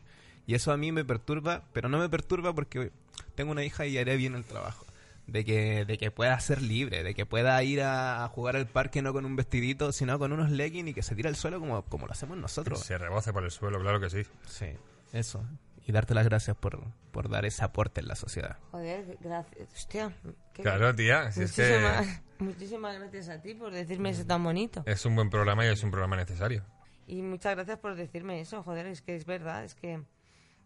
Y 0.46 0.54
eso 0.54 0.72
a 0.72 0.76
mí 0.76 0.90
me 0.90 1.04
perturba, 1.04 1.62
pero 1.72 1.88
no 1.88 1.98
me 1.98 2.08
perturba 2.08 2.52
porque 2.52 2.90
tengo 3.36 3.52
una 3.52 3.64
hija 3.64 3.86
y 3.86 3.96
haré 3.96 4.16
bien 4.16 4.34
el 4.34 4.44
trabajo. 4.44 4.84
De 5.26 5.44
que, 5.44 5.84
de 5.84 5.98
que 5.98 6.10
pueda 6.10 6.38
ser 6.40 6.60
libre, 6.60 7.04
de 7.04 7.14
que 7.14 7.24
pueda 7.26 7.62
ir 7.62 7.80
a, 7.82 8.24
a 8.24 8.28
jugar 8.28 8.56
al 8.56 8.66
parque 8.66 9.02
no 9.02 9.12
con 9.12 9.24
un 9.24 9.36
vestidito, 9.36 9.92
sino 9.92 10.18
con 10.18 10.32
unos 10.32 10.50
leggings 10.50 10.90
y 10.90 10.94
que 10.94 11.02
se 11.02 11.14
tire 11.14 11.28
al 11.28 11.36
suelo 11.36 11.60
como, 11.60 11.82
como 11.84 12.06
lo 12.06 12.12
hacemos 12.12 12.36
nosotros. 12.36 12.80
Se 12.80 12.98
reboce 12.98 13.32
por 13.32 13.44
el 13.44 13.50
suelo, 13.52 13.78
claro 13.80 14.00
que 14.00 14.10
sí. 14.10 14.22
Sí, 14.46 14.66
eso. 15.12 15.44
Y 15.86 15.92
darte 15.92 16.12
las 16.14 16.24
gracias 16.24 16.56
por, 16.56 16.80
por 17.12 17.28
dar 17.28 17.44
ese 17.44 17.64
aporte 17.64 18.00
en 18.00 18.08
la 18.08 18.16
sociedad. 18.16 18.58
Joder, 18.72 19.16
gracias. 19.20 19.68
Hostia. 19.72 20.12
qué- 20.52 20.62
Claro, 20.62 20.94
tía. 20.94 21.30
Si 21.32 21.42
es 21.42 21.52
que 21.52 21.62
Muchísimas, 21.70 22.22
muchísimas 22.40 22.98
gracias 22.98 23.28
a 23.28 23.40
ti 23.40 23.54
por 23.54 23.72
decirme 23.72 24.10
eso 24.10 24.24
tan 24.26 24.42
bonito. 24.44 24.82
es 24.86 25.06
un 25.06 25.14
buen 25.14 25.30
programa 25.30 25.64
y 25.64 25.68
es 25.68 25.82
un 25.84 25.90
programa 25.92 26.16
necesario. 26.16 26.64
Y 27.06 27.22
muchas 27.22 27.54
gracias 27.54 27.78
por 27.78 27.94
decirme 27.94 28.40
eso, 28.40 28.62
joder, 28.62 28.86
es 28.86 29.02
que 29.02 29.14
es 29.16 29.24
verdad, 29.24 29.64
es 29.64 29.74
que 29.74 30.00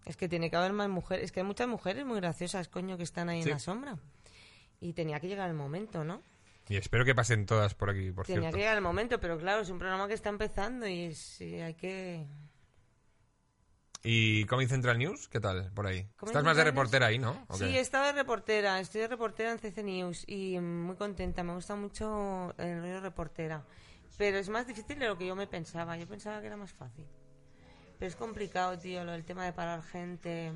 es 0.06 0.16
que 0.16 0.28
tiene 0.28 0.50
que 0.50 0.56
haber 0.56 0.72
más 0.72 0.88
mujeres, 0.88 1.24
es 1.26 1.32
que 1.32 1.40
hay 1.40 1.46
muchas 1.46 1.66
mujeres 1.68 2.04
muy 2.06 2.20
graciosas, 2.20 2.68
coño, 2.68 2.96
que 2.96 3.02
están 3.02 3.28
ahí 3.28 3.42
Sí. 3.42 3.48
en 3.48 3.54
la 3.54 3.58
sombra. 3.58 3.96
Y 4.80 4.92
tenía 4.92 5.20
que 5.20 5.28
llegar 5.28 5.48
el 5.48 5.56
momento, 5.56 6.04
¿no? 6.04 6.22
Y 6.68 6.76
espero 6.76 7.04
que 7.04 7.14
pasen 7.14 7.46
todas 7.46 7.74
por 7.74 7.90
aquí, 7.90 8.10
por 8.10 8.26
tenía 8.26 8.42
cierto. 8.42 8.56
que 8.56 8.62
llegar 8.62 8.76
el 8.76 8.82
momento, 8.82 9.20
pero 9.20 9.38
claro, 9.38 9.62
es 9.62 9.70
un 9.70 9.78
programa 9.78 10.08
que 10.08 10.14
está 10.14 10.30
empezando 10.30 10.86
y 10.86 11.14
sí, 11.14 11.60
hay 11.60 11.74
que... 11.74 12.26
¿Y 14.02 14.44
Comedy 14.44 14.68
Central 14.68 14.98
News? 14.98 15.28
¿Qué 15.28 15.40
tal 15.40 15.72
por 15.72 15.86
ahí? 15.86 16.08
Estás 16.24 16.44
más 16.44 16.56
de 16.56 16.62
News? 16.62 16.74
reportera 16.74 17.06
ahí, 17.06 17.18
¿no? 17.18 17.44
¿O 17.48 17.56
Sí, 17.56 17.64
he 17.64 17.80
estado 17.80 18.06
de 18.06 18.12
reportera, 18.12 18.78
estoy 18.80 19.00
de 19.00 19.08
reportera 19.08 19.52
en 19.52 19.58
CC 19.58 19.82
News 19.82 20.24
y 20.28 20.58
muy 20.60 20.96
contenta, 20.96 21.42
me 21.42 21.54
gusta 21.54 21.74
mucho 21.74 22.54
el 22.58 22.80
rollo 22.80 23.00
reportera. 23.00 23.64
Pero 24.18 24.38
es 24.38 24.48
más 24.48 24.66
difícil 24.66 24.98
de 24.98 25.06
lo 25.08 25.18
que 25.18 25.26
yo 25.26 25.36
me 25.36 25.46
pensaba, 25.46 25.96
yo 25.96 26.06
pensaba 26.06 26.40
que 26.40 26.46
era 26.46 26.56
más 26.56 26.72
fácil. 26.72 27.04
Pero 27.98 28.08
es 28.08 28.16
complicado, 28.16 28.78
tío, 28.78 29.04
lo 29.04 29.12
del 29.12 29.24
tema 29.24 29.44
de 29.44 29.52
parar 29.52 29.82
gente, 29.82 30.52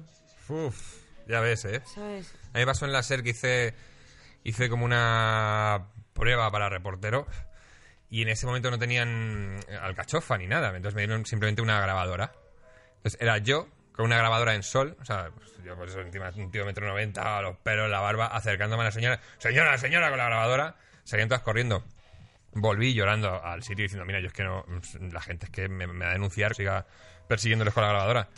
Uf, 0.49 0.99
ya 1.27 1.41
ves, 1.41 1.65
¿eh? 1.65 1.83
¿sabes? 1.87 2.35
A 2.53 2.59
mí 2.59 2.65
pasó 2.65 2.85
en 2.85 2.93
la 2.93 3.03
SER 3.03 3.23
que 3.23 3.31
hice, 3.31 3.75
hice 4.45 4.69
como 4.69 4.85
una 4.85 5.89
prueba 6.13 6.51
para 6.51 6.69
reportero 6.69 7.27
y 8.11 8.23
en 8.23 8.29
ese 8.29 8.47
momento 8.47 8.71
no 8.71 8.79
tenían 8.79 9.61
alcachofa 9.81 10.37
ni 10.37 10.47
nada. 10.47 10.69
Entonces 10.69 10.95
me 10.95 11.03
dieron 11.03 11.25
simplemente 11.27 11.63
una 11.63 11.81
grabadora. 11.81 12.33
Entonces 12.97 13.21
era 13.21 13.39
yo 13.39 13.69
con 13.93 14.07
una 14.07 14.19
grabadora 14.19 14.55
en 14.55 14.63
sol, 14.63 14.97
o 15.01 15.05
sea, 15.05 15.31
pues, 15.35 15.53
yo 15.63 15.77
por 15.77 15.89
eso 15.89 16.01
encima 16.01 16.31
un 16.37 16.51
tío 16.51 16.63
de 16.63 16.67
metro 16.67 16.87
noventa, 16.87 17.41
los 17.43 17.57
pelos, 17.59 17.91
la 17.91 18.01
barba, 18.01 18.27
acercándome 18.27 18.83
a 18.83 18.87
la 18.87 18.93
señora, 18.93 19.21
señora, 19.39 19.77
señora, 19.79 20.09
con 20.09 20.19
la 20.19 20.27
grabadora, 20.27 20.77
salían 21.05 21.29
todas 21.29 21.43
corriendo. 21.43 21.85
Volví 22.53 22.95
llorando 22.95 23.45
al 23.45 23.63
sitio 23.63 23.85
diciendo, 23.85 24.05
mira, 24.05 24.21
yo 24.21 24.27
es 24.27 24.33
que 24.33 24.43
no, 24.43 24.65
la 25.13 25.21
gente 25.21 25.47
es 25.47 25.53
que 25.53 25.69
me, 25.69 25.87
me 25.87 26.05
va 26.05 26.11
a 26.11 26.15
denunciar, 26.15 26.55
siga 26.55 26.87
persiguiéndoles 27.29 27.73
con 27.75 27.83
la 27.85 27.91
grabadora. 27.91 28.29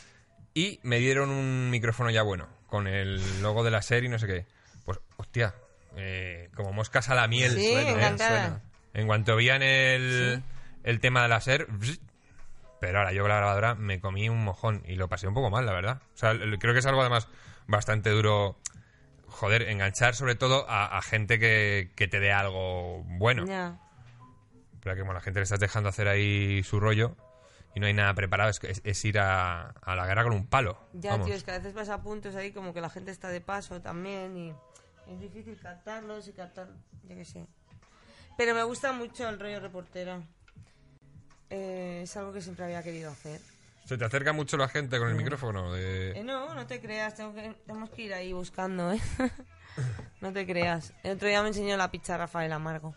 Y 0.53 0.81
me 0.83 0.99
dieron 0.99 1.31
un 1.31 1.71
micrófono 1.71 2.11
ya 2.11 2.23
bueno, 2.23 2.49
con 2.67 2.87
el 2.87 3.41
logo 3.41 3.65
de 3.65 3.71
la 3.71 3.81
serie 3.81 4.09
y 4.09 4.11
no 4.11 4.19
sé 4.19 4.27
qué. 4.27 4.47
Pues, 4.85 4.99
hostia, 5.17 5.55
eh, 5.97 6.51
como 6.55 6.73
moscas 6.73 7.09
a 7.11 7.15
la 7.15 7.29
miel. 7.29 7.53
Sí, 7.53 7.73
suena, 7.73 8.09
¿eh? 8.09 8.19
Suena. 8.19 8.61
En 8.95 9.07
cuanto 9.07 9.37
veían 9.37 9.63
el, 9.63 10.43
el 10.85 11.01
tema 11.01 11.23
de 11.23 11.29
la 11.29 11.41
SER, 11.41 11.67
pero 12.81 12.99
ahora 12.99 13.13
yo 13.13 13.23
con 13.23 13.31
la 13.31 13.37
grabadora 13.37 13.75
me 13.75 14.01
comí 14.01 14.29
un 14.29 14.43
mojón 14.45 14.83
y 14.87 14.97
lo 14.97 15.09
pasé 15.09 15.29
un 15.29 15.35
poco 15.35 15.51
mal, 15.51 15.65
la 15.67 15.73
verdad. 15.73 16.03
O 16.15 16.17
sea, 16.19 16.35
creo 16.59 16.73
que 16.73 16.81
es 16.81 16.87
algo 16.87 17.01
además 17.01 17.29
bastante 17.67 18.11
duro, 18.11 18.59
joder, 19.29 19.63
enganchar 19.69 20.15
sobre 20.15 20.35
todo 20.35 20.69
a, 20.69 20.99
a 20.99 21.03
gente 21.03 21.39
que, 21.39 21.91
que 21.95 22.09
te 22.09 22.21
dé 22.21 22.33
algo 22.33 23.03
bueno. 23.05 23.47
Ya. 23.47 23.79
Pero 24.83 24.95
que 24.97 25.01
como 25.03 25.13
la 25.13 25.21
gente 25.21 25.39
le 25.39 25.45
estás 25.45 25.61
dejando 25.61 25.89
hacer 25.89 26.09
ahí 26.09 26.63
su 26.65 26.81
rollo 26.81 27.17
y 27.75 27.81
no 27.81 27.87
hay 27.87 27.95
nada 27.95 28.13
preparado, 28.15 28.51
es, 28.51 28.61
es- 28.65 28.83
es 28.85 29.05
ir 29.05 29.19
a, 29.21 29.69
a 29.81 29.95
la 29.97 30.07
guerra 30.07 30.25
con 30.25 30.33
un 30.33 30.47
palo. 30.49 30.77
Ya, 30.93 31.13
Vamos. 31.13 31.27
tío, 31.27 31.37
es 31.37 31.45
que 31.45 31.53
a 31.53 31.59
veces 31.59 31.73
vas 31.73 31.89
a 31.89 32.03
puntos 32.03 32.35
ahí 32.35 32.51
como 32.53 32.75
que 32.75 32.81
la 32.81 32.91
gente 32.91 33.11
está 33.13 33.29
de 33.29 33.41
paso 33.41 33.81
también 33.81 34.37
y 34.37 34.53
es 35.15 35.21
difícil 35.21 35.59
captarlos 35.61 36.29
y 36.29 36.33
captar, 36.33 36.69
yo 37.05 37.15
qué 37.17 37.25
sé. 37.25 37.47
Pero 38.37 38.55
me 38.55 38.63
gusta 38.65 38.93
mucho 38.93 39.29
el 39.29 39.39
rollo 39.39 39.61
reportera. 39.61 40.21
Eh, 41.51 42.01
es 42.05 42.17
algo 42.17 42.33
que 42.33 42.41
siempre 42.41 42.65
había 42.65 42.83
querido 42.83 43.11
hacer. 43.11 43.41
Se 43.85 43.99
te 43.99 44.05
acerca 44.05 44.33
mucho 44.33 44.57
la 44.57 44.69
gente 44.69 44.99
con 44.99 45.09
el 45.09 45.17
micrófono. 45.17 45.73
de- 45.73 46.13
Eh, 46.19 46.25
no, 46.25 46.55
no 46.55 46.67
te 46.67 46.81
creas, 46.81 47.15
tengo 47.17 47.35
que, 47.35 47.55
tenemos 47.67 47.91
que 47.91 48.03
ir 48.03 48.15
ahí 48.15 48.33
buscando, 48.33 48.93
¿eh? 48.93 49.01
no 50.21 50.33
te 50.33 50.47
creas. 50.47 50.95
El 51.03 51.17
otro 51.17 51.29
día 51.29 51.43
me 51.43 51.49
enseñó 51.49 51.77
la 51.77 51.91
pizza 51.91 52.17
Rafael 52.17 52.53
Amargo. 52.53 52.95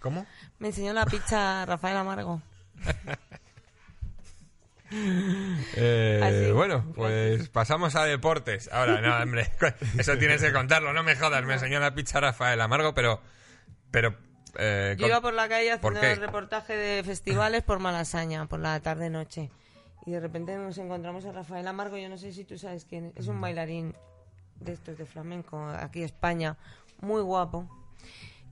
¿Cómo? 0.00 0.26
Me 0.58 0.68
enseñó 0.68 0.92
la 0.92 1.06
pizza 1.06 1.64
Rafael 1.66 1.96
Amargo. 1.96 2.42
Eh, 4.92 6.20
Así, 6.22 6.52
bueno, 6.52 6.92
pues 6.94 7.48
pasamos 7.48 7.94
a 7.96 8.04
deportes. 8.04 8.68
Ahora, 8.72 9.00
no, 9.00 9.16
hombre, 9.22 9.50
eso 9.98 10.16
tienes 10.18 10.42
que 10.42 10.52
contarlo, 10.52 10.92
no 10.92 11.02
me 11.02 11.16
jodas. 11.16 11.44
Me 11.44 11.54
enseñó 11.54 11.80
la 11.80 11.94
pizza 11.94 12.20
Rafael 12.20 12.60
Amargo, 12.60 12.94
pero. 12.94 13.20
Pero. 13.90 14.14
eh, 14.58 14.96
Yo 14.98 15.06
iba 15.06 15.20
por 15.20 15.34
la 15.34 15.48
calle 15.48 15.78
¿Por 15.78 15.96
haciendo 15.96 16.20
el 16.22 16.26
reportaje 16.26 16.76
de 16.76 17.02
festivales 17.04 17.62
por 17.62 17.78
Malasaña, 17.78 18.46
por 18.46 18.60
la 18.60 18.80
tarde-noche. 18.80 19.50
Y 20.06 20.12
de 20.12 20.20
repente 20.20 20.56
nos 20.56 20.78
encontramos 20.78 21.24
a 21.26 21.32
Rafael 21.32 21.66
Amargo, 21.68 21.96
yo 21.96 22.08
no 22.08 22.16
sé 22.16 22.32
si 22.32 22.44
tú 22.44 22.56
sabes 22.58 22.84
quién 22.84 23.06
es. 23.06 23.24
Es 23.24 23.28
un 23.28 23.40
bailarín 23.40 23.94
de 24.58 24.72
estos 24.72 24.96
de 24.98 25.06
flamenco, 25.06 25.62
aquí 25.68 26.00
en 26.00 26.06
España, 26.06 26.56
muy 27.00 27.22
guapo. 27.22 27.68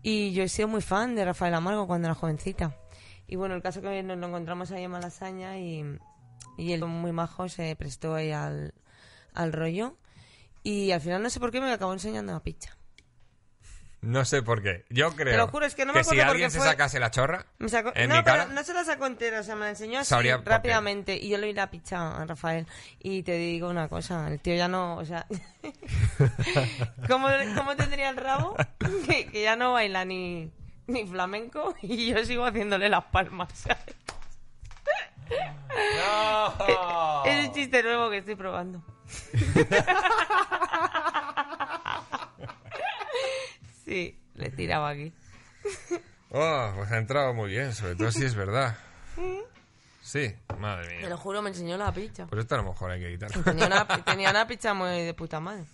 Y 0.03 0.33
yo 0.33 0.43
he 0.45 0.49
sido 0.49 0.69
muy 0.69 0.83
fan 0.83 1.15
de 1.15 1.25
Rafael 1.25 1.55
Amargo 1.55 1.87
cuando 1.87 2.07
era 2.07 2.15
jovencita. 2.15 2.77
Y 3.27 3.37
bueno, 3.37 3.55
el 3.55 3.63
caso 3.63 3.81
que 3.83 4.03
nos 4.03 4.19
lo 4.19 4.27
encontramos 4.29 4.71
ahí 4.73 4.85
en 4.85 4.91
Malasaña 4.91 5.59
y, 5.59 5.85
y 6.59 6.73
él 6.75 6.85
muy 6.85 7.13
majo 7.13 7.49
se 7.49 7.75
prestó 7.77 8.15
ahí 8.15 8.33
al, 8.33 8.75
al 9.33 9.53
rollo. 9.55 9.97
Y 10.63 10.91
al 10.91 11.01
final 11.01 11.23
no 11.23 11.31
sé 11.31 11.41
por 11.41 11.51
qué 11.51 11.61
me 11.63 11.73
acabó 11.73 11.95
enseñando 11.95 12.33
la 12.33 12.41
pizza. 12.41 12.77
No 14.01 14.25
sé 14.25 14.43
por 14.43 14.63
qué. 14.63 14.85
Yo 14.91 15.11
creo. 15.17 15.37
lo 15.37 15.49
juro, 15.49 15.67
es 15.67 15.75
que 15.75 15.85
no 15.85 15.93
me 15.93 16.05
si 16.05 16.11
acuerdo 16.11 16.23
por 16.25 16.31
alguien 16.33 16.51
se 16.53 16.59
fue- 16.59 16.69
sacase 16.69 17.01
la 17.01 17.11
chorra. 17.11 17.47
Me 17.59 17.69
sacó- 17.69 17.91
en 17.97 18.09
no, 18.11 18.17
mi 18.17 18.23
pero 18.23 18.47
no 18.47 18.63
se 18.63 18.73
la 18.73 18.85
sacó 18.85 19.07
entera, 19.07 19.41
o 19.41 19.43
sea, 19.43 19.57
me 19.57 19.63
la 19.63 19.71
enseñó 19.71 19.99
así 19.99 20.11
Sabría 20.11 20.37
rápidamente 20.37 21.17
y 21.17 21.29
yo 21.31 21.39
le 21.39 21.49
di 21.49 21.53
la 21.53 21.69
picha 21.71 22.17
a 22.17 22.25
Rafael. 22.25 22.67
Y 23.01 23.25
te 23.25 23.33
digo 23.39 23.69
una 23.69 23.89
cosa, 23.89 24.29
el 24.29 24.39
tío 24.41 24.55
ya 24.55 24.69
no, 24.69 24.97
o 24.99 25.05
sea, 25.05 25.27
¿cómo, 27.09 27.29
cómo 27.57 27.77
tendría 27.77 28.11
el 28.11 28.17
rabo? 28.17 28.55
Que, 29.09 29.27
que 29.27 29.43
ya 29.43 29.57
no 29.57 29.73
baila 29.73 30.05
ni, 30.05 30.51
ni 30.87 31.07
flamenco 31.07 31.75
y 31.83 32.11
yo 32.13 32.25
sigo 32.25 32.45
haciéndole 32.45 32.89
las 32.89 33.05
palmas. 33.07 33.49
¿sabes? 33.55 33.83
¡No! 35.31 37.25
Es 37.25 37.49
un 37.49 37.55
chiste 37.55 37.83
nuevo 37.83 38.11
que 38.11 38.19
estoy 38.19 38.35
probando. 38.37 38.83
sí, 43.85 44.19
le 44.35 44.51
tiraba 44.51 44.91
aquí. 44.91 45.13
Oh, 46.31 46.73
pues 46.77 46.91
ha 46.93 46.99
entrado 46.99 47.35
muy 47.35 47.51
bien, 47.51 47.73
sobre 47.75 47.95
todo 47.97 48.11
si 48.13 48.25
es 48.25 48.35
verdad. 48.35 48.77
Sí, 50.03 50.35
madre 50.59 50.89
Te 50.89 50.97
mía. 50.99 51.09
lo 51.11 51.17
juro, 51.19 51.43
me 51.43 51.51
enseñó 51.51 51.77
la 51.77 51.93
picha. 51.93 52.27
Pues 52.27 52.41
esto 52.41 52.55
a 52.55 52.59
lo 52.59 52.65
mejor 52.65 52.91
hay 52.91 53.01
que 53.01 53.07
editarlo. 53.09 53.43
Tenía 53.43 53.67
una, 53.67 53.87
tenía 54.05 54.31
una 54.31 54.47
picha 54.47 54.73
muy 54.75 55.03
de 55.03 55.15
puta 55.15 55.41
madre. 55.41 55.65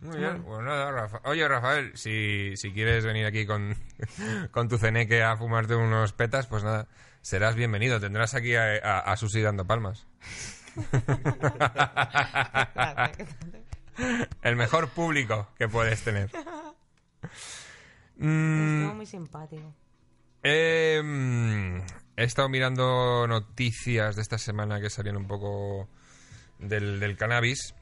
Muy 0.00 0.18
bien, 0.18 0.42
pues 0.42 0.60
nada, 0.62 0.90
Rafa. 0.90 1.20
Oye, 1.24 1.48
Rafael, 1.48 1.96
si, 1.96 2.56
si 2.56 2.72
quieres 2.72 3.04
venir 3.06 3.24
aquí 3.26 3.46
con, 3.46 3.74
con 4.50 4.68
tu 4.68 4.76
ceneque 4.76 5.22
a 5.22 5.36
fumarte 5.36 5.74
unos 5.74 6.12
petas, 6.12 6.46
pues 6.46 6.62
nada, 6.62 6.86
serás 7.24 7.54
bienvenido. 7.56 7.98
Tendrás 8.00 8.34
aquí 8.34 8.54
a, 8.54 8.76
a, 8.76 8.98
a 9.00 9.16
Susi 9.16 9.40
dando 9.40 9.66
palmas. 9.66 10.06
El 14.42 14.56
mejor 14.56 14.90
público 14.90 15.48
que 15.58 15.68
puedes 15.68 16.02
tener. 16.02 16.30
Mm, 18.18 18.94
muy 18.94 19.06
simpático. 19.06 19.74
eh, 20.42 21.00
mm, 21.02 21.78
he 22.16 22.24
estado 22.24 22.48
mirando 22.48 23.26
noticias 23.26 24.16
de 24.16 24.22
esta 24.22 24.38
semana 24.38 24.80
que 24.80 24.90
salían 24.90 25.16
un 25.16 25.26
poco 25.26 25.88
del, 26.58 27.00
del 27.00 27.16
cannabis 27.16 27.74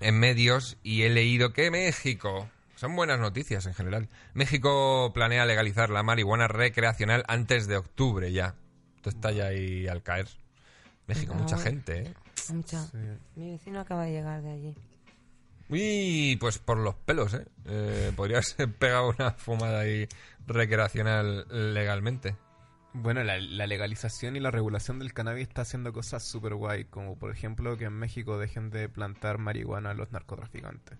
en 0.00 0.18
medios 0.18 0.78
y 0.82 1.02
he 1.02 1.10
leído 1.10 1.52
que 1.52 1.70
México, 1.70 2.48
son 2.74 2.96
buenas 2.96 3.20
noticias 3.20 3.66
en 3.66 3.74
general, 3.74 4.08
México 4.32 5.12
planea 5.12 5.44
legalizar 5.44 5.90
la 5.90 6.02
marihuana 6.02 6.48
recreacional 6.48 7.22
antes 7.28 7.66
de 7.66 7.76
octubre 7.76 8.32
ya. 8.32 8.54
Esto 9.00 9.08
está 9.08 9.32
ya 9.32 9.46
ahí 9.46 9.88
al 9.88 10.02
caer. 10.02 10.28
México, 11.06 11.32
mucha 11.32 11.56
gente, 11.56 12.02
¿eh? 12.02 12.14
Mucha. 12.52 12.86
Mi 13.34 13.52
vecino 13.52 13.80
acaba 13.80 14.04
de 14.04 14.12
llegar 14.12 14.42
de 14.42 14.50
allí. 14.50 14.74
Uy, 15.70 16.36
pues 16.38 16.58
por 16.58 16.76
los 16.76 16.96
pelos, 16.96 17.32
¿eh? 17.32 17.46
eh 17.64 18.12
podrías 18.14 18.54
pegar 18.78 19.04
una 19.04 19.30
fumada 19.30 19.80
ahí 19.80 20.06
recreacional 20.46 21.46
legalmente. 21.72 22.36
Bueno, 22.92 23.24
la, 23.24 23.38
la 23.38 23.66
legalización 23.66 24.36
y 24.36 24.40
la 24.40 24.50
regulación 24.50 24.98
del 24.98 25.14
cannabis 25.14 25.48
está 25.48 25.62
haciendo 25.62 25.94
cosas 25.94 26.22
súper 26.22 26.54
guay, 26.54 26.84
como 26.84 27.18
por 27.18 27.32
ejemplo 27.32 27.78
que 27.78 27.86
en 27.86 27.94
México 27.94 28.36
dejen 28.36 28.68
de 28.68 28.90
plantar 28.90 29.38
marihuana 29.38 29.92
a 29.92 29.94
los 29.94 30.12
narcotraficantes. 30.12 30.98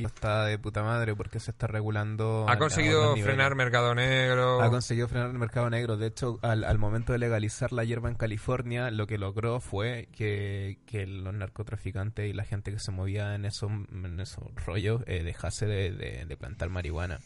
Y 0.00 0.04
está 0.04 0.44
de 0.44 0.58
puta 0.58 0.82
madre 0.82 1.14
porque 1.14 1.40
se 1.40 1.50
está 1.50 1.66
regulando... 1.66 2.46
Ha 2.48 2.58
conseguido 2.58 3.14
frenar 3.16 3.54
mercado 3.54 3.94
negro. 3.94 4.60
Ha 4.62 4.70
conseguido 4.70 5.08
frenar 5.08 5.30
el 5.30 5.38
mercado 5.38 5.70
negro. 5.70 5.96
De 5.96 6.06
hecho, 6.06 6.38
al, 6.42 6.64
al 6.64 6.78
momento 6.78 7.12
de 7.12 7.18
legalizar 7.18 7.72
la 7.72 7.84
hierba 7.84 8.08
en 8.08 8.14
California, 8.16 8.90
lo 8.90 9.06
que 9.06 9.18
logró 9.18 9.60
fue 9.60 10.08
que, 10.12 10.78
que 10.86 11.06
los 11.06 11.32
narcotraficantes 11.34 12.28
y 12.28 12.32
la 12.32 12.44
gente 12.44 12.72
que 12.72 12.78
se 12.78 12.90
movía 12.92 13.34
en 13.34 13.44
esos, 13.44 13.70
en 13.70 14.20
esos 14.20 14.44
rollos 14.66 15.02
eh, 15.06 15.22
dejase 15.22 15.66
de, 15.66 15.92
de- 15.92 16.24
de 16.26 16.36
plantar 16.36 16.68
marihuana. 16.70 17.20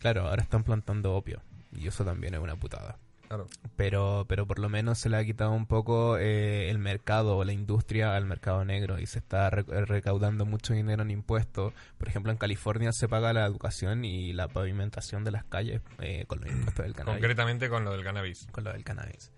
Claro, 0.00 0.28
ahora 0.28 0.42
están 0.42 0.62
plantando 0.64 1.14
opio. 1.14 1.42
Y 1.72 1.86
eso 1.88 2.04
también 2.04 2.34
es 2.34 2.40
una 2.40 2.56
putada. 2.56 2.98
Claro. 3.28 3.46
Pero, 3.76 4.24
pero 4.26 4.46
por 4.46 4.58
lo 4.58 4.68
menos 4.70 4.98
se 4.98 5.10
le 5.10 5.18
ha 5.18 5.24
quitado 5.24 5.52
un 5.52 5.66
poco 5.66 6.16
eh, 6.18 6.70
el 6.70 6.78
mercado 6.78 7.36
o 7.36 7.44
la 7.44 7.52
industria 7.52 8.16
al 8.16 8.24
mercado 8.24 8.64
negro 8.64 8.98
y 8.98 9.04
se 9.06 9.18
está 9.18 9.50
re- 9.50 9.64
recaudando 9.84 10.46
mucho 10.46 10.72
dinero 10.72 11.02
en 11.02 11.10
impuestos. 11.10 11.74
Por 11.98 12.08
ejemplo, 12.08 12.32
en 12.32 12.38
California 12.38 12.90
se 12.92 13.06
paga 13.06 13.34
la 13.34 13.44
educación 13.44 14.04
y 14.06 14.32
la 14.32 14.48
pavimentación 14.48 15.24
de 15.24 15.30
las 15.30 15.44
calles 15.44 15.82
eh, 16.00 16.24
con 16.26 16.40
los 16.40 16.50
impuestos 16.50 16.84
del 16.86 16.94
cannabis. 16.94 17.20
Concretamente 17.20 17.68
con 17.68 17.84
lo 17.84 17.92
del 17.92 18.02
cannabis. 18.02 18.46
Con 18.50 18.64
lo 18.64 18.72
del 18.72 18.82
cannabis. 18.82 19.30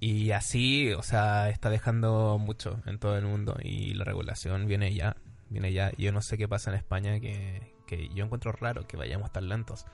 Y 0.00 0.30
así, 0.32 0.92
o 0.94 1.02
sea, 1.02 1.50
está 1.50 1.68
dejando 1.70 2.38
mucho 2.38 2.80
en 2.86 2.98
todo 2.98 3.16
el 3.18 3.26
mundo 3.26 3.56
y 3.62 3.92
la 3.94 4.04
regulación 4.04 4.66
viene 4.66 4.94
ya, 4.94 5.16
viene 5.50 5.72
ya. 5.72 5.92
Yo 5.98 6.12
no 6.12 6.22
sé 6.22 6.38
qué 6.38 6.48
pasa 6.48 6.70
en 6.70 6.76
España 6.76 7.20
que, 7.20 7.74
que 7.86 8.08
yo 8.14 8.24
encuentro 8.24 8.52
raro 8.52 8.86
que 8.86 8.96
vayamos 8.96 9.30
tan 9.32 9.48
lentos. 9.50 9.84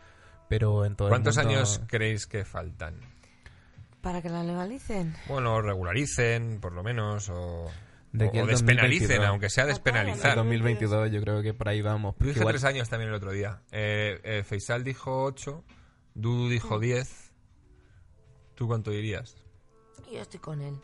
Pero 0.48 0.84
en 0.84 0.96
todo 0.96 1.08
el 1.08 1.10
¿Cuántos 1.12 1.36
mundo- 1.36 1.50
años 1.50 1.80
creéis 1.86 2.26
que 2.26 2.44
faltan? 2.44 2.94
Para 4.02 4.22
que 4.22 4.28
la 4.30 4.42
legalicen. 4.42 5.14
Bueno, 5.28 5.60
regularicen, 5.60 6.58
por 6.60 6.72
lo 6.72 6.82
menos, 6.82 7.28
o, 7.28 7.70
De 8.12 8.26
o- 8.26 8.28
o 8.30 8.40
al 8.40 8.46
despenalicen, 8.46 9.08
2022. 9.08 9.26
aunque 9.28 9.50
sea 9.50 9.64
En 9.64 9.70
despenalizar. 9.70 10.36
2022 10.36 11.10
yo 11.10 11.20
creo 11.20 11.42
que 11.42 11.52
por 11.54 11.68
ahí 11.68 11.82
vamos. 11.82 12.14
Yo 12.18 12.26
dije 12.28 12.40
igual- 12.40 12.54
tres 12.54 12.64
años 12.64 12.88
también 12.88 13.10
el 13.10 13.14
otro 13.14 13.30
día. 13.32 13.60
Eh, 13.72 14.20
eh, 14.24 14.42
Faisal 14.42 14.84
dijo 14.84 15.22
ocho, 15.24 15.64
Dudu 16.14 16.48
dijo 16.48 16.78
Mm. 16.78 16.80
diez. 16.80 17.32
¿Tú 18.54 18.66
cuánto 18.66 18.90
dirías? 18.90 19.36
Yo 20.12 20.20
estoy 20.20 20.40
con 20.40 20.60
él. 20.60 20.74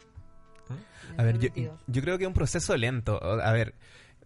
A 1.16 1.22
ver, 1.22 1.34
yo, 1.34 1.40
22. 1.52 1.80
yo 1.86 2.02
creo 2.02 2.18
que 2.18 2.24
es 2.24 2.28
un 2.28 2.34
proceso 2.34 2.76
lento. 2.76 3.22
A 3.22 3.52
ver, 3.52 3.74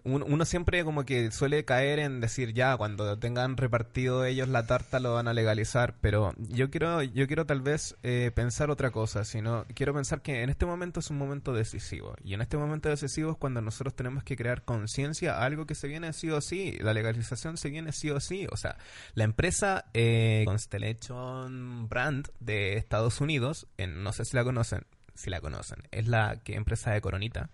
un- 0.05 0.22
uno 0.22 0.44
siempre 0.44 0.84
como 0.84 1.05
que 1.05 1.30
suele 1.30 1.64
caer 1.64 1.98
en 1.98 2.20
decir 2.20 2.53
ya, 2.55 2.76
cuando 2.76 3.18
tengan 3.18 3.57
repartido 3.57 4.24
ellos 4.24 4.48
la 4.48 4.66
tarta 4.66 5.01
lo 5.01 5.14
van 5.14 5.28
a 5.28 5.32
legalizar, 5.34 5.94
pero 6.01 6.34
yo 6.38 6.70
quiero, 6.70 7.03
yo 7.03 7.26
quiero 7.26 7.46
tal 7.46 7.61
vez 7.61 7.96
eh, 8.03 8.30
pensar 8.34 8.70
otra 8.70 8.90
cosa, 8.90 9.24
sino 9.24 9.64
quiero 9.74 9.94
pensar 9.94 10.22
que 10.22 10.42
en 10.42 10.51
este 10.51 10.66
momento 10.66 11.01
es 11.01 11.11
un 11.11 11.18
momento 11.18 11.53
decisivo. 11.53 12.14
Y 12.24 12.34
en 12.34 12.40
este 12.40 12.57
momento 12.57 12.88
decisivo 12.88 13.32
es 13.32 13.36
cuando 13.36 13.61
nosotros 13.61 13.94
tenemos 13.94 14.24
que 14.24 14.36
crear 14.36 14.62
conciencia, 14.64 15.42
algo 15.42 15.66
que 15.66 15.74
se 15.74 15.88
viene 15.88 16.12
sí 16.12 16.30
o 16.30 16.40
sí, 16.40 16.76
la 16.80 16.94
legalización 16.94 17.57
se 17.57 17.70
viene 17.70 17.92
sí 17.92 18.11
o 18.11 18.20
sí. 18.20 18.46
O 18.51 18.57
sea, 18.57 18.76
la 19.14 19.24
empresa 19.24 19.84
eh, 19.94 20.42
Constellation 20.46 21.88
Brand 21.88 22.28
de 22.40 22.76
Estados 22.76 23.20
Unidos, 23.20 23.66
en- 23.78 24.03
no 24.03 24.12
sé 24.12 24.24
si 24.24 24.36
la 24.36 24.44
conocen, 24.44 24.84
si 25.14 25.30
la 25.30 25.40
conocen, 25.40 25.82
es 25.90 26.07
la 26.09 26.40
que 26.42 26.55
empresa 26.55 26.92
de 26.92 27.01
Coronita, 27.01 27.51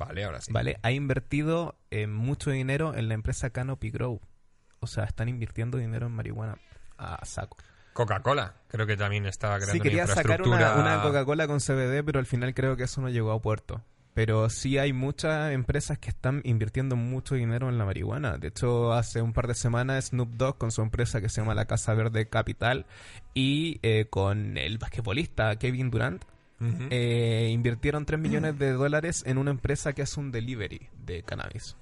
Vale, 0.00 0.24
ahora 0.24 0.40
sí. 0.40 0.52
¿vale? 0.52 0.78
Ha 0.82 0.92
invertido 0.92 1.76
eh, 1.90 2.06
mucho 2.06 2.50
dinero 2.50 2.94
en 2.94 3.08
la 3.08 3.14
empresa 3.14 3.50
Canopy 3.50 3.90
Grow. 3.90 4.20
O 4.80 4.86
sea, 4.86 5.04
están 5.04 5.28
invirtiendo 5.28 5.76
dinero 5.76 6.06
en 6.06 6.12
marihuana 6.12 6.56
a 6.96 7.24
saco. 7.26 7.58
Coca-Cola, 7.92 8.54
creo 8.68 8.86
que 8.86 8.96
también 8.96 9.26
estaba 9.26 9.56
creando 9.56 9.74
Sí, 9.74 9.80
quería 9.80 10.04
una 10.04 10.14
sacar 10.14 10.42
una 10.42 11.02
Coca-Cola 11.02 11.46
con 11.46 11.58
CBD, 11.58 12.02
pero 12.04 12.18
al 12.18 12.26
final 12.26 12.54
creo 12.54 12.76
que 12.76 12.84
eso 12.84 13.02
no 13.02 13.10
llegó 13.10 13.32
a 13.32 13.42
puerto. 13.42 13.82
Pero 14.14 14.48
sí 14.48 14.78
hay 14.78 14.92
muchas 14.92 15.52
empresas 15.52 15.98
que 15.98 16.08
están 16.08 16.40
invirtiendo 16.44 16.96
mucho 16.96 17.34
dinero 17.34 17.68
en 17.68 17.78
la 17.78 17.84
marihuana. 17.84 18.38
De 18.38 18.48
hecho, 18.48 18.92
hace 18.92 19.22
un 19.22 19.32
par 19.32 19.46
de 19.46 19.54
semanas 19.54 20.06
Snoop 20.06 20.30
Dogg 20.30 20.58
con 20.58 20.72
su 20.72 20.82
empresa 20.82 21.20
que 21.20 21.28
se 21.28 21.40
llama 21.40 21.54
la 21.54 21.66
Casa 21.66 21.94
Verde 21.94 22.28
Capital 22.28 22.86
y 23.34 23.78
eh, 23.82 24.06
con 24.08 24.56
el 24.56 24.78
basquetbolista 24.78 25.56
Kevin 25.56 25.90
Durant 25.90 26.24
Ujú. 26.60 26.88
eh, 26.90 27.48
invirtieron 27.52 28.04
3 28.04 28.20
millones 28.20 28.58
de 28.58 28.72
dólares 28.72 29.22
en 29.26 29.38
una 29.38 29.50
empresa 29.50 29.92
que 29.94 30.02
hace 30.02 30.20
un 30.20 30.30
delivery 30.30 30.88
de 31.04 31.22
cannabis. 31.22 31.76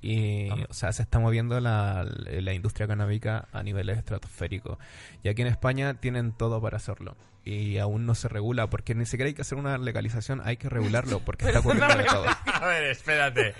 Y, 0.00 0.48
Ah. 0.50 0.66
o 0.68 0.72
sea, 0.74 0.92
se 0.92 1.02
está 1.02 1.18
moviendo 1.18 1.58
la, 1.60 2.04
la 2.04 2.52
industria 2.54 2.86
canábica 2.86 3.48
a 3.52 3.62
niveles 3.62 3.98
estratosféricos. 3.98 4.78
Y 5.24 5.28
aquí 5.28 5.42
en 5.42 5.48
España 5.48 5.94
tienen 5.94 6.32
todo 6.32 6.60
para 6.62 6.76
hacerlo. 6.76 7.16
Y 7.44 7.78
aún 7.78 8.06
no 8.06 8.14
se 8.14 8.28
regula, 8.28 8.68
porque 8.68 8.94
ni 8.94 9.06
siquiera 9.06 9.26
hay 9.28 9.34
que 9.34 9.42
hacer 9.42 9.58
una 9.58 9.76
legalización, 9.78 10.40
hay 10.44 10.56
que 10.56 10.68
regularlo, 10.68 11.20
porque 11.20 11.46
está 11.48 11.58
ocurriendo 11.60 11.96
de 11.96 12.04
todo. 12.04 12.26
A 12.46 12.66
ver, 12.66 12.84
espérate. 12.84 13.54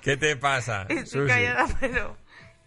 ¿Qué 0.00 0.16
te 0.16 0.34
pasa? 0.36 0.82
Estoy 0.82 1.06
Susi? 1.06 1.26
callada, 1.28 1.66
pero 1.78 2.16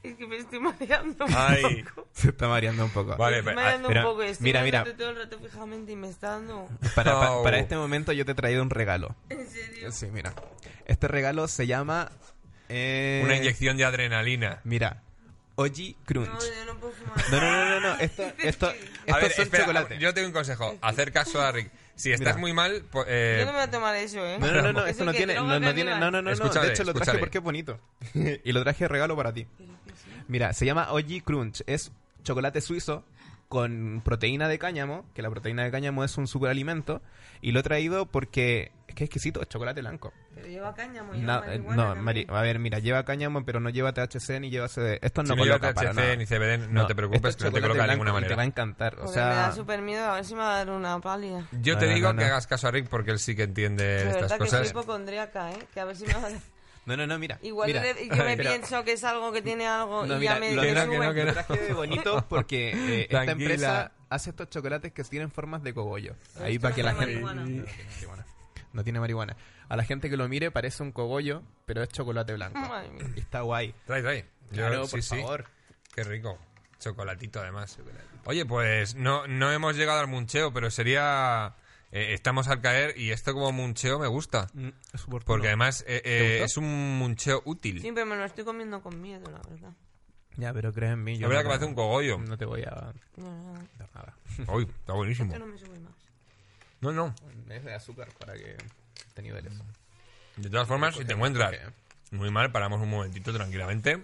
es 0.10 0.16
que 0.18 0.28
me 0.28 0.38
estoy 0.38 0.60
mareando 0.60 1.26
un 1.26 1.34
Ay. 1.36 1.84
poco. 1.84 2.08
Se 2.14 2.30
está 2.30 2.48
mareando 2.48 2.86
un 2.86 2.92
poco. 2.92 3.16
Vale, 3.18 3.38
Me 3.38 3.40
estoy 3.40 3.54
pero- 3.54 3.62
mareando 3.66 3.88
mira, 3.90 4.02
un 4.02 4.08
poco. 4.12 4.24
Estoy 4.24 4.44
mira, 4.44 4.64
mira. 4.64 4.84
todo 4.84 5.10
el 5.10 5.16
rato 5.18 5.40
fijamente 5.40 5.92
y 5.92 5.96
me 5.96 6.10
está 6.10 6.30
dando... 6.32 6.68
Para, 6.96 7.14
pa- 7.20 7.32
Oh. 7.32 7.44
para 7.44 7.58
este 7.60 7.76
momento 7.76 8.12
yo 8.14 8.26
te 8.26 8.32
he 8.32 8.36
traído 8.36 8.62
un 8.62 8.70
regalo. 8.70 9.16
¿En 9.30 9.48
serio? 9.50 9.92
Sí, 9.92 10.08
mira. 10.12 10.34
Este 10.86 11.08
regalo 11.08 11.48
se 11.48 11.68
llama... 11.68 12.12
eh, 12.70 13.22
Una 13.24 13.36
inyección 13.38 13.78
de 13.78 13.86
adrenalina. 13.86 14.60
Mira, 14.64 15.02
Oji 15.56 15.96
Crunch. 16.06 16.28
No, 16.30 16.40
yo 16.40 16.66
no 16.66 16.80
puedo 16.80 16.94
fumar. 16.94 17.18
No, 17.32 17.40
no, 17.42 17.52
no, 17.52 17.80
no, 17.80 17.80
no. 17.96 18.00
Esto, 18.00 18.24
esto, 18.40 18.68
A 18.68 19.20
estos 19.20 19.34
son 19.36 19.44
espera, 19.46 19.98
yo 20.00 20.14
tengo 20.14 20.28
un 20.28 20.34
consejo. 20.34 20.78
Hacer 20.82 21.12
caso 21.12 21.42
a 21.42 21.52
Rick. 21.52 21.72
Si 21.98 22.12
estás 22.12 22.36
Mira. 22.36 22.38
muy 22.40 22.52
mal, 22.52 22.84
pues, 22.92 23.06
Yo 23.08 23.14
eh, 23.14 23.38
no 23.46 23.54
me 23.54 23.60
voy 23.60 23.62
a 23.62 23.72
tomar 23.72 23.96
eso, 23.96 24.20
¿eh? 24.28 24.38
No, 24.38 24.48
no, 24.52 24.62
no, 24.62 24.74
no, 24.74 24.80
¿Eso 24.82 24.88
esto 24.90 25.06
no 25.06 25.14
tiene, 25.14 25.36
no, 25.36 25.44
no 25.46 25.60
de 25.62 25.74
tiene, 25.74 25.92
no, 25.92 26.00
no, 26.00 26.12
no, 26.12 26.22
no. 26.24 26.30
Escúchale, 26.32 26.68
De 26.68 26.74
hecho 26.74 26.84
lo 26.84 26.92
traje 26.94 27.04
escúchale. 27.12 27.20
porque 27.20 27.38
es 27.38 27.44
bonito. 27.46 27.80
y 28.44 28.52
lo 28.52 28.64
traje 28.64 28.84
de 28.84 28.88
regalo 28.90 29.16
para 29.16 29.32
ti. 29.34 29.48
Mira, 30.28 30.54
se 30.54 30.66
llama 30.66 30.92
Oji 30.92 31.22
Crunch. 31.22 31.62
Es 31.68 31.92
chocolate 32.24 32.62
suizo 32.62 33.04
con 33.48 34.02
proteína 34.04 34.48
de 34.48 34.58
cáñamo, 34.58 35.06
que 35.14 35.22
la 35.22 35.30
proteína 35.30 35.64
de 35.64 35.72
cáñamo 35.72 36.04
es 36.04 36.18
un 36.18 36.28
superalimento, 36.28 37.02
y 37.42 37.52
lo 37.52 37.60
he 37.60 37.64
traído 37.64 38.08
porque 38.08 38.72
es 38.88 38.96
que 38.96 39.04
es 39.04 39.08
exquisito, 39.08 39.40
es 39.42 39.48
chocolate 39.48 39.82
blanco. 39.82 40.12
Pero 40.34 40.48
lleva 40.48 40.74
cáñamo, 40.74 41.14
lleva 41.14 41.26
Na- 41.26 41.54
eh, 41.54 41.60
marihuana 41.60 41.76
no, 41.76 41.84
también. 41.94 42.04
mari- 42.04 42.28
a 42.28 42.42
ver, 42.42 42.58
mira, 42.60 42.80
lleva 42.80 43.06
cáñamo, 43.06 43.46
pero 43.46 43.60
no 43.60 43.70
lleva 43.70 43.94
THC 43.94 44.40
ni 44.40 44.50
lleva 44.50 44.68
CD. 44.68 44.98
Esto 45.02 45.22
si 45.22 45.28
no 45.30 45.36
no 45.36 45.44
lleva 45.46 45.60
coloca 45.60 45.74
para 45.76 45.92
THC 45.94 46.18
ni 46.18 46.26
CBD, 46.26 46.58
no, 46.70 46.88
te 46.88 46.96
preocupes, 46.96 47.36
que 47.36 47.46
es 47.48 47.54
no 47.54 47.56
te 47.56 47.62
coloca 47.62 47.84
de 47.84 47.90
ninguna 47.90 48.10
y 48.10 48.14
Te 48.14 48.14
va 48.14 48.18
a 48.18 48.22
manera. 48.22 48.44
encantar. 48.44 48.96
O 48.96 49.04
Porque 49.06 49.20
me 49.20 49.26
da 49.26 49.44
sea, 49.46 49.52
súper 49.52 49.82
miedo, 49.84 50.06
a 50.06 50.16
ver 50.16 50.26
si 50.26 50.34
me 50.34 50.40
va 50.40 50.56
a 50.56 50.58
dar 50.58 50.70
una 50.72 51.00
pálida. 51.00 51.48
Yo 51.62 51.74
No, 51.76 51.80
te 51.80 51.88
no, 51.88 51.94
digo 51.94 52.14
no, 52.14 52.20
que 52.20 52.26
no. 52.26 52.32
hagas 52.32 52.48
caso 52.48 52.68
a 52.68 52.72
Rick 52.72 52.88
porque 52.90 53.12
él 53.12 53.20
sí 53.20 53.36
que 53.36 53.44
entiende 53.44 53.84
De 53.86 53.98
estas 54.10 54.22
verdad 54.24 54.38
que 54.38 54.44
cosas. 54.46 54.60
soy 54.62 54.70
hipocondríaca, 54.70 55.52
¿eh? 55.52 55.60
Que 55.72 55.80
a 55.82 55.86
ver 55.86 55.96
si 55.96 56.06
me 56.08 56.14
va 56.14 56.20
a 56.20 56.30
dar... 56.32 56.42
no, 56.86 56.98
no, 56.98 57.08
no, 57.08 57.20
mira. 57.20 57.40
Igual 57.42 57.68
mira. 57.68 57.82
le- 57.84 58.08
yo 58.08 58.16
me 58.26 58.38
Pero- 58.38 58.50
pienso 58.52 58.84
que 58.84 58.94
es 58.94 59.04
algo 59.04 59.32
que 59.32 59.42
tiene 59.42 59.68
algo 59.68 60.06
No, 60.06 60.16
y 60.16 60.20
mira, 60.20 60.34
ya 60.36 60.40
me, 60.40 60.56
lo, 60.56 60.62
que 60.62 60.68
no, 60.70 60.74
traje, 60.74 60.90
que 60.92 60.98
no, 61.00 61.14
que 61.14 61.24
no. 61.26 61.34
traje 61.34 61.58
de 61.58 61.74
bonito 61.74 62.26
porque 62.30 62.72
eh, 62.72 63.02
esta 63.10 63.24
empresa 63.32 63.92
hace 64.10 64.30
estos 64.30 64.50
chocolates 64.50 64.92
que 64.94 65.04
tienen 65.04 65.32
formas 65.32 65.64
de 65.64 65.74
cogollo. 65.74 66.16
Ahí 66.40 66.60
para 66.60 66.76
que 66.76 66.84
la 66.84 66.96
tiene 66.96 67.14
gente... 67.14 67.22
No 67.24 67.34
tiene 67.44 67.64
marihuana. 67.90 68.26
No 68.74 68.84
tiene 68.84 69.00
marihuana. 69.00 69.38
A 69.68 69.76
la 69.76 69.84
gente 69.84 70.10
que 70.10 70.18
lo 70.18 70.28
mire 70.28 70.52
parece 70.52 70.84
un 70.84 70.92
cogollo, 70.92 71.42
pero 71.66 71.82
es 71.82 71.90
chocolate 71.90 72.34
blanco. 72.34 72.60
Y 73.16 73.20
está 73.20 73.42
guay. 73.42 73.74
Trae, 73.86 74.02
trae. 74.02 74.26
Claro, 74.52 74.88
por 74.88 75.02
sí. 75.02 75.16
favor. 75.22 75.46
Qué 75.96 76.04
rico. 76.04 76.38
Chocolatito, 76.80 77.40
además. 77.40 77.78
Oye, 78.26 78.46
pues 78.46 78.96
no, 78.96 79.26
no 79.28 79.52
hemos 79.52 79.76
llegado 79.76 80.00
al 80.02 80.08
muncheo, 80.08 80.54
pero 80.54 80.70
sería... 80.70 81.56
eh, 81.98 82.14
estamos 82.14 82.48
al 82.50 82.60
caer 82.62 82.98
y 82.98 83.12
esto 83.12 83.34
como 83.34 83.52
muncheo 83.54 83.98
me 84.00 84.08
gusta. 84.08 84.48
Mm, 84.54 84.68
es 84.94 85.02
súper 85.02 85.24
Porque 85.24 85.48
además 85.48 85.84
eh, 85.88 86.02
eh, 86.04 86.42
es 86.44 86.58
un 86.58 86.98
muncheo 87.00 87.42
útil. 87.46 87.82
Sí, 87.82 87.92
pero 87.94 88.06
me 88.06 88.16
lo 88.18 88.26
estoy 88.26 88.44
comiendo 88.44 88.82
con 88.82 89.02
miedo, 89.02 89.30
la 89.32 89.40
verdad. 89.50 89.72
Ya, 90.38 90.52
pero 90.52 90.74
cree 90.74 90.92
en 90.92 91.04
mí. 91.04 91.18
Yo 91.18 91.22
La 91.22 91.28
verdad 91.30 91.44
no 91.44 91.44
que 91.44 91.54
te- 91.54 91.60
parece 91.60 91.66
un 91.70 91.76
cogollo. 91.76 92.18
No 92.18 92.38
te 92.38 92.44
voy 92.44 92.64
a 92.64 92.94
No, 93.16 93.26
no, 93.32 93.54
no. 93.54 93.60
dar 93.80 93.90
nada. 93.96 94.18
Uy, 94.54 94.64
está 94.64 94.92
buenísimo. 94.92 95.32
Esto 95.34 95.46
no 95.46 95.52
me 95.52 95.58
sube 95.58 95.80
más. 95.80 95.94
No, 96.82 96.92
no. 96.92 97.16
Es 97.50 97.64
de 97.64 97.74
azúcar 97.74 98.10
para 98.20 98.34
que 98.34 98.58
te 99.14 99.22
niveles. 99.22 99.54
De 100.36 100.50
todas 100.50 100.68
formas, 100.68 100.96
si 100.98 101.06
te 101.06 101.14
encuentras 101.14 101.54
muy 102.12 102.30
mal, 102.32 102.52
paramos 102.52 102.82
un 102.82 102.90
momentito 102.90 103.34
tranquilamente. 103.34 104.04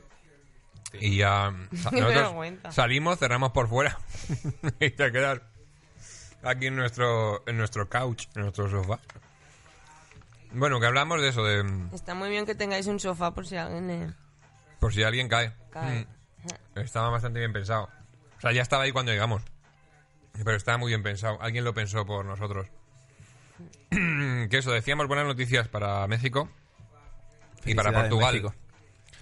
Y 0.94 1.18
ya. 1.18 1.54
salimos, 2.70 3.20
cerramos 3.20 3.52
por 3.52 3.68
fuera. 3.68 4.00
y 4.80 4.90
te 4.92 5.12
quedas 5.12 5.42
aquí 6.44 6.68
en 6.68 6.76
nuestro, 6.76 7.44
en 7.48 7.58
nuestro 7.58 7.90
couch, 7.90 8.26
en 8.36 8.44
nuestro 8.44 8.70
sofá. 8.70 9.00
Bueno, 10.54 10.80
que 10.80 10.86
hablamos 10.86 11.22
de 11.22 11.30
eso, 11.30 11.44
de. 11.44 11.64
Está 11.94 12.14
muy 12.14 12.30
bien 12.30 12.46
que 12.46 12.56
tengáis 12.56 12.88
un 12.88 13.00
sofá 13.00 13.34
por 13.34 13.48
si 13.48 13.56
alguien 13.56 13.88
le 13.88 14.14
Por 14.80 14.94
si 14.94 15.04
alguien 15.04 15.30
cae. 15.30 15.54
cae. 15.72 16.06
Mm, 16.76 16.80
estaba 16.80 17.10
bastante 17.10 17.40
bien 17.40 17.54
pensado. 17.54 17.90
O 18.38 18.42
sea, 18.42 18.52
ya 18.52 18.62
estaba 18.62 18.84
ahí 18.84 18.92
cuando 18.92 19.12
llegamos. 19.12 19.44
Pero 20.34 20.56
estaba 20.56 20.78
muy 20.78 20.90
bien 20.90 21.04
pensado. 21.04 21.42
Alguien 21.42 21.64
lo 21.64 21.74
pensó 21.74 22.06
por 22.06 22.26
nosotros. 22.26 22.68
que 23.90 24.58
eso, 24.58 24.72
decíamos 24.72 25.08
buenas 25.08 25.26
noticias 25.26 25.68
para 25.68 26.08
México 26.08 26.50
y 27.66 27.76
para 27.76 27.92
Portugal, 27.92 28.34
México. 28.34 28.56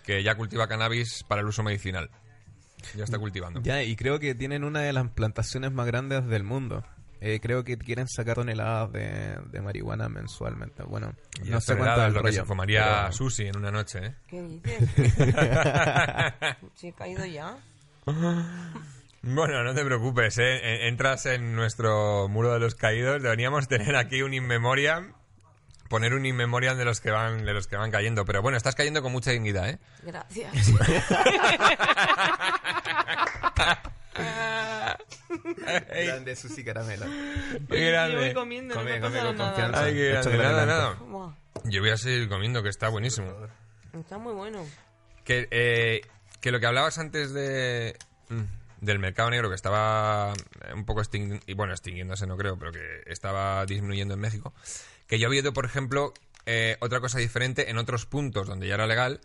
que 0.06 0.24
ya 0.24 0.36
cultiva 0.36 0.68
cannabis 0.68 1.24
para 1.28 1.42
el 1.42 1.48
uso 1.48 1.64
medicinal. 1.64 2.10
Ya 2.96 3.04
está 3.04 3.20
cultivando. 3.20 3.62
Ya, 3.62 3.84
y 3.84 3.96
creo 3.96 4.20
que 4.20 4.36
tienen 4.36 4.64
una 4.64 4.80
de 4.80 4.94
las 4.94 5.10
plantaciones 5.10 5.72
más 5.72 5.86
grandes 5.86 6.26
del 6.28 6.44
mundo. 6.44 6.84
Eh, 7.22 7.40
creo 7.42 7.64
que 7.66 7.78
quieren 7.78 8.08
sacar 8.08 8.36
toneladas 8.36 8.92
de, 8.94 9.38
de 9.52 9.62
marihuana 9.62 10.08
mensualmente. 10.08 10.84
Bueno, 10.84 11.14
Y 11.44 11.50
no 11.50 11.60
sé 11.60 11.76
cuánto 11.76 12.06
es 12.08 12.14
lo 12.14 12.24
que 12.24 12.32
se 12.32 12.46
fumaría 12.46 13.02
pero- 13.02 13.12
Susi 13.12 13.48
en 13.48 13.58
una 13.58 13.72
noche, 13.72 14.00
¿eh? 14.06 14.16
¿Qué 14.28 14.42
dices? 14.42 14.90
¿Sí 16.76 16.88
he 16.88 16.94
caído 16.94 17.26
ya? 17.26 17.58
Bueno, 19.22 19.64
no 19.66 19.74
te 19.76 19.84
preocupes, 19.84 20.38
¿eh? 20.38 20.60
E- 20.64 20.88
Entras 20.88 21.26
en 21.26 21.56
nuestro 21.56 22.30
muro 22.30 22.54
de 22.54 22.60
los 22.60 22.76
caídos. 22.76 23.22
Deberíamos 23.22 23.68
tener 23.68 23.98
aquí 23.98 24.22
un 24.22 24.34
in 24.34 24.48
memoriam. 24.48 25.14
Poner 25.90 26.14
un 26.14 26.26
in 26.26 26.36
memoriam 26.38 26.78
de 26.78 26.86
los 26.86 27.02
que 27.02 27.12
van, 27.12 27.44
de 27.44 27.54
los 27.54 27.68
que 27.68 27.76
van 27.76 27.92
cayendo. 27.92 28.24
Pero 28.24 28.42
bueno, 28.42 28.58
estás 28.58 28.76
cayendo 28.76 29.02
con 29.02 29.12
mucha 29.12 29.32
dignidad, 29.32 29.68
¿eh? 29.70 29.80
Gracias. 30.04 30.54
Grande 35.56 36.36
Susi 36.36 36.64
Caramelo. 36.64 37.06
Qué 37.70 37.86
grande. 37.92 38.14
Yo 38.16 38.20
voy 38.22 38.34
comiendo, 38.34 38.76
no 38.76 38.82
Come, 38.82 38.94
me 38.94 39.00
come 39.02 39.20
con 39.20 39.38
nada. 39.38 39.50
confianza. 39.54 39.84
Ay, 39.84 39.94
qué 39.94 40.10
grande. 40.10 40.32
que 40.32 40.38
Nada, 40.38 40.66
nada. 40.66 40.94
Buah, 40.96 41.34
Yo 41.66 41.82
voy 41.82 41.90
a 41.90 41.98
seguir 41.98 42.28
comiendo, 42.30 42.64
que 42.64 42.70
está 42.70 42.90
buenísimo. 42.90 43.34
está 43.94 44.18
muy 44.18 44.34
bueno. 44.34 44.66
Que, 45.24 45.48
eh, 45.52 46.02
que 46.42 46.52
lo 46.52 46.60
que 46.60 46.66
hablabas 46.66 46.98
antes 46.98 47.34
de 47.34 47.96
mm, 48.30 48.42
del 48.82 49.00
mercado 49.00 49.30
negro, 49.30 49.50
que 49.50 49.56
estaba 49.56 50.34
eh, 50.34 50.74
un 50.74 50.86
poco 50.86 51.02
extinguiendo, 51.02 51.44
y 51.48 51.54
bueno, 51.54 51.74
extinguiéndose 51.74 52.26
no 52.28 52.38
creo, 52.38 52.58
pero 52.58 52.72
que 52.72 53.04
estaba 53.08 53.66
disminuyendo 53.66 54.14
en 54.14 54.20
México, 54.22 54.54
que 55.08 55.20
yo 55.20 55.28
había 55.28 55.42
visto, 55.42 55.54
por 55.54 55.66
ejemplo, 55.66 56.14
eh, 56.46 56.78
otra 56.80 57.00
cosa 57.00 57.20
diferente 57.20 57.70
en 57.70 57.78
otros 57.78 58.06
puntos 58.06 58.48
donde 58.48 58.68
ya 58.68 58.76
era 58.76 58.88
legal, 58.88 59.20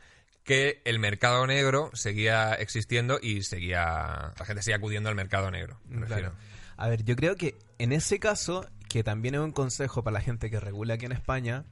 que 0.44 0.82
el 0.84 0.98
mercado 0.98 1.46
negro 1.46 1.90
seguía 1.94 2.52
existiendo 2.52 3.18
y 3.20 3.42
seguía 3.42 4.32
la 4.38 4.44
gente 4.44 4.62
seguía 4.62 4.76
acudiendo 4.76 5.08
al 5.08 5.14
mercado 5.14 5.50
negro. 5.50 5.80
me. 5.88 6.06
Claro. 6.06 6.32
A 6.76 6.88
ver, 6.88 7.04
yo 7.04 7.16
creo 7.16 7.36
que 7.36 7.56
en 7.78 7.92
ese 7.92 8.18
caso, 8.18 8.66
que 8.88 9.02
también 9.02 9.34
es 9.34 9.40
un 9.40 9.52
consejo 9.52 10.02
para 10.02 10.14
la 10.14 10.20
gente 10.20 10.50
que 10.50 10.60
regula 10.60 10.94
aquí 10.94 11.06
en 11.06 11.12
España, 11.12 11.64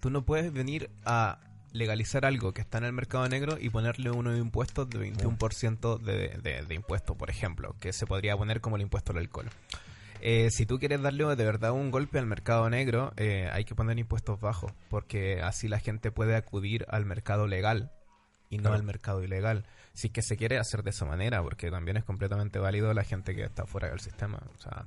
tú 0.00 0.10
no 0.10 0.24
puedes 0.24 0.52
venir 0.52 0.90
a 1.04 1.40
legalizar 1.72 2.24
algo 2.24 2.54
que 2.54 2.62
está 2.62 2.78
en 2.78 2.84
el 2.84 2.92
mercado 2.92 3.28
negro 3.28 3.58
y 3.60 3.68
ponerle 3.68 4.10
unos 4.10 4.38
impuestos 4.38 4.88
de 4.88 5.12
21% 5.12 5.98
de, 5.98 6.28
de, 6.42 6.62
de 6.62 6.74
impuesto, 6.74 7.16
por 7.16 7.28
ejemplo, 7.28 7.76
que 7.80 7.92
se 7.92 8.06
podría 8.06 8.36
poner 8.36 8.60
como 8.60 8.76
el 8.76 8.82
impuesto 8.82 9.12
al 9.12 9.18
alcohol. 9.18 9.50
Eh, 10.22 10.48
si 10.50 10.64
tú 10.64 10.78
quieres 10.78 11.02
darle 11.02 11.24
de 11.36 11.44
verdad 11.44 11.72
un 11.72 11.90
golpe 11.90 12.18
al 12.18 12.26
mercado 12.26 12.70
negro, 12.70 13.12
eh, 13.16 13.50
hay 13.52 13.64
que 13.64 13.74
poner 13.74 13.98
impuestos 13.98 14.40
bajos, 14.40 14.72
porque 14.88 15.42
así 15.42 15.68
la 15.68 15.78
gente 15.78 16.10
puede 16.10 16.34
acudir 16.36 16.86
al 16.88 17.04
mercado 17.04 17.46
legal 17.46 17.92
y 18.56 18.58
no 18.58 18.72
al 18.72 18.82
mercado 18.82 19.22
ilegal. 19.22 19.64
Si 19.92 20.08
es 20.08 20.12
que 20.12 20.22
se 20.22 20.36
quiere 20.36 20.58
hacer 20.58 20.82
de 20.82 20.90
esa 20.90 21.04
manera, 21.06 21.42
porque 21.42 21.70
también 21.70 21.96
es 21.96 22.04
completamente 22.04 22.58
válido 22.58 22.92
la 22.92 23.04
gente 23.04 23.34
que 23.34 23.44
está 23.44 23.64
fuera 23.66 23.88
del 23.88 24.00
sistema. 24.00 24.40
O 24.58 24.60
sea, 24.60 24.84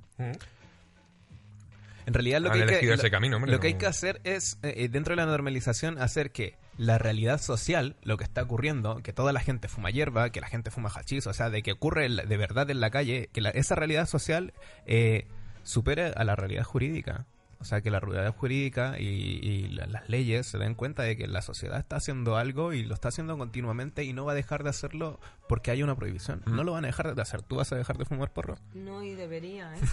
en 2.06 2.14
realidad 2.14 2.42
lo 2.42 2.50
que, 2.52 2.60
hay 2.60 2.66
que, 2.80 2.86
lo- 3.04 3.12
camino, 3.12 3.36
hombre, 3.38 3.52
lo 3.52 3.60
que 3.60 3.68
hay 3.68 3.74
que 3.76 3.86
hacer 3.86 4.22
es, 4.24 4.58
eh, 4.64 4.74
eh, 4.78 4.88
dentro 4.90 5.12
de 5.14 5.18
la 5.18 5.26
normalización, 5.26 6.02
hacer 6.02 6.32
que 6.32 6.56
la 6.78 6.98
realidad 6.98 7.40
social, 7.42 7.96
lo 8.04 8.18
que 8.18 8.24
está 8.24 8.42
ocurriendo, 8.42 9.02
que 9.04 9.14
toda 9.14 9.34
la 9.34 9.42
gente 9.42 9.68
fuma 9.68 9.90
hierba, 9.92 10.30
que 10.32 10.42
la 10.42 10.48
gente 10.48 10.72
fuma 10.72 10.90
hachís, 10.90 11.28
o 11.28 11.34
sea, 11.34 11.50
de 11.50 11.62
que 11.62 11.74
ocurre 11.74 12.08
de 12.10 12.38
verdad 12.38 12.70
en 12.70 12.80
la 12.80 12.90
calle, 12.90 13.30
que 13.34 13.42
la- 13.42 13.50
esa 13.50 13.76
realidad 13.76 14.08
social 14.08 14.54
eh, 14.86 15.28
supere 15.64 16.14
a 16.16 16.24
la 16.24 16.36
realidad 16.36 16.64
jurídica. 16.64 17.26
O 17.62 17.66
sea, 17.66 17.82
que 17.82 17.92
la 17.92 18.00
realidad 18.00 18.34
jurídica 18.36 18.96
y, 18.98 19.04
y 19.06 19.68
la- 19.70 19.86
las 19.88 20.08
leyes 20.10 20.48
se 20.48 20.58
den 20.58 20.76
cuenta 20.76 21.04
de 21.04 21.18
que 21.18 21.28
la 21.28 21.42
sociedad 21.42 21.78
está 21.78 21.98
haciendo 21.98 22.38
algo 22.38 22.72
y 22.72 22.84
lo 22.84 22.94
está 22.94 23.10
haciendo 23.10 23.38
continuamente 23.38 24.06
y 24.06 24.14
no 24.14 24.24
va 24.26 24.32
a 24.32 24.36
dejar 24.36 24.64
de 24.64 24.70
hacerlo 24.70 25.20
porque 25.50 25.72
hay 25.72 25.84
una 25.84 25.96
prohibición. 25.96 26.42
No 26.46 26.64
lo 26.64 26.72
van 26.72 26.86
a 26.86 26.88
dejar 26.88 27.14
de 27.16 27.22
hacer. 27.22 27.42
¿Tú 27.42 27.58
vas 27.58 27.72
a 27.74 27.76
dejar 27.76 27.98
de 27.98 28.06
fumar 28.06 28.32
porro? 28.32 28.58
No, 28.74 29.04
y 29.04 29.14
debería, 29.14 29.74
¿eh? 29.76 29.80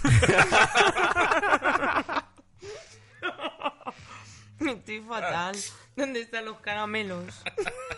Estoy 4.65 5.01
fatal. 5.01 5.55
¿Dónde 5.95 6.21
están 6.21 6.45
los 6.45 6.59
caramelos? 6.59 7.23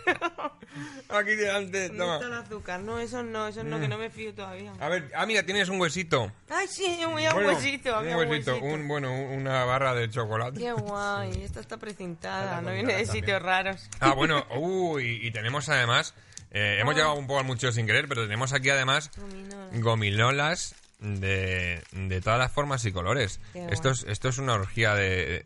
Aquí 1.09 1.35
delante, 1.35 1.89
¿Dónde 1.89 2.13
está 2.15 2.27
el 2.27 2.33
azúcar? 2.33 2.79
No, 2.81 2.99
eso 2.99 3.23
no, 3.23 3.47
eso 3.47 3.63
no, 3.63 3.79
que 3.79 3.87
no 3.87 3.97
me 3.97 4.09
fío 4.09 4.33
todavía. 4.33 4.73
A 4.79 4.87
ver, 4.87 5.11
ah, 5.15 5.25
mira, 5.25 5.43
tienes 5.43 5.67
un 5.69 5.81
huesito. 5.81 6.31
Ay, 6.49 6.67
sí, 6.67 6.99
un 7.05 7.13
Bueno, 7.13 7.35
huesito, 7.47 7.99
un 7.99 8.07
huesito, 8.15 8.29
huesito. 8.53 8.57
un, 8.61 8.87
bueno, 8.87 9.11
un- 9.13 9.39
una 9.39 9.65
barra 9.65 9.93
de 9.95 10.09
chocolate. 10.09 10.59
Qué 10.59 10.71
guay, 10.77 11.43
esta 11.43 11.59
está 11.59 11.77
precintada, 11.77 12.61
no 12.61 12.71
viene 12.71 12.93
de 12.93 13.03
también. 13.03 13.07
sitios 13.23 13.41
raros. 13.41 13.89
Ah, 13.99 14.13
bueno, 14.13 14.45
uy, 14.55 15.19
y 15.21 15.31
tenemos 15.31 15.67
además, 15.69 16.13
eh, 16.51 16.77
hemos 16.79 16.93
Ah. 16.93 16.97
llegado 16.97 17.15
un 17.15 17.27
poco 17.27 17.39
al 17.39 17.45
mucho 17.45 17.71
sin 17.71 17.85
querer, 17.85 18.07
pero 18.07 18.23
tenemos 18.23 18.53
aquí 18.53 18.69
además 18.69 19.11
Gominolas. 19.17 19.81
gominolas 19.81 20.75
de, 20.99 21.83
de 21.91 22.21
todas 22.21 22.39
las 22.39 22.51
formas 22.51 22.85
y 22.85 22.91
colores. 22.91 23.39
Qué 23.53 23.59
guay. 23.59 23.73
Esto 23.73 23.89
es, 23.89 24.03
esto 24.03 24.29
es 24.29 24.37
una 24.37 24.53
orgía 24.53 24.93
de, 24.95 25.43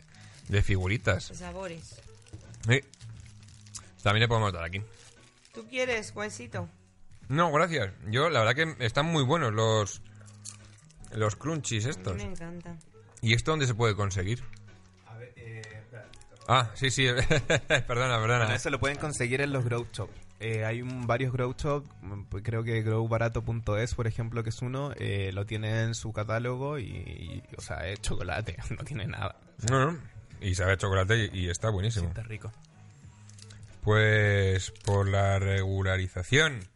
de 0.49 0.61
figuritas. 0.61 1.29
De 1.29 1.35
sabores. 1.35 1.99
Sí. 2.67 2.81
También 4.01 4.21
le 4.21 4.27
podemos 4.27 4.51
dar 4.53 4.63
aquí. 4.63 4.81
¿Tú 5.53 5.67
quieres 5.67 6.11
huesito? 6.15 6.67
No, 7.29 7.51
gracias. 7.51 7.91
Yo, 8.09 8.29
la 8.29 8.39
verdad 8.43 8.55
que 8.75 8.85
están 8.85 9.05
muy 9.05 9.23
buenos 9.23 9.53
los 9.53 10.01
los 11.13 11.35
crunchies 11.35 11.85
A 11.85 11.89
estos. 11.91 12.15
mí 12.17 12.23
me 12.23 12.31
encanta. 12.31 12.75
¿Y 13.21 13.33
esto 13.35 13.51
dónde 13.51 13.67
se 13.67 13.75
puede 13.75 13.95
conseguir? 13.95 14.43
Ah, 16.47 16.71
sí, 16.73 16.91
sí. 16.91 17.05
perdona, 17.07 18.19
perdona. 18.19 18.39
Bueno, 18.39 18.53
eso 18.53 18.69
lo 18.69 18.79
pueden 18.79 18.97
conseguir 18.97 19.39
en 19.41 19.53
los 19.53 19.63
Grow 19.63 19.87
Shop. 19.93 20.09
Eh, 20.41 20.65
hay 20.65 20.81
un- 20.81 21.07
varios 21.07 21.31
Grow 21.31 21.53
Shop, 21.57 21.85
mm, 22.01 22.23
pues 22.25 22.43
creo 22.43 22.63
que 22.65 22.81
growbarato.es, 22.81 23.95
por 23.95 24.07
ejemplo, 24.07 24.43
que 24.43 24.49
es 24.49 24.61
uno, 24.61 24.91
eh, 24.97 25.31
lo 25.33 25.45
tiene 25.45 25.83
en 25.83 25.95
su 25.95 26.11
catálogo 26.11 26.79
y, 26.79 26.83
y, 26.87 27.43
o 27.57 27.61
sea, 27.61 27.87
es 27.87 28.01
chocolate, 28.01 28.57
no 28.77 28.83
tiene 28.83 29.07
nada. 29.07 29.37
No, 29.69 29.91
no. 29.91 29.99
Y 30.43 30.55
sabe 30.55 30.73
a 30.73 30.77
chocolate 30.77 31.29
y, 31.33 31.45
y 31.45 31.49
está 31.49 31.69
buenísimo. 31.69 32.09
Está 32.09 32.23
rico. 32.23 32.51
Pues 33.83 34.71
por 34.85 35.09
la 35.09 35.39
regularización 35.39 36.67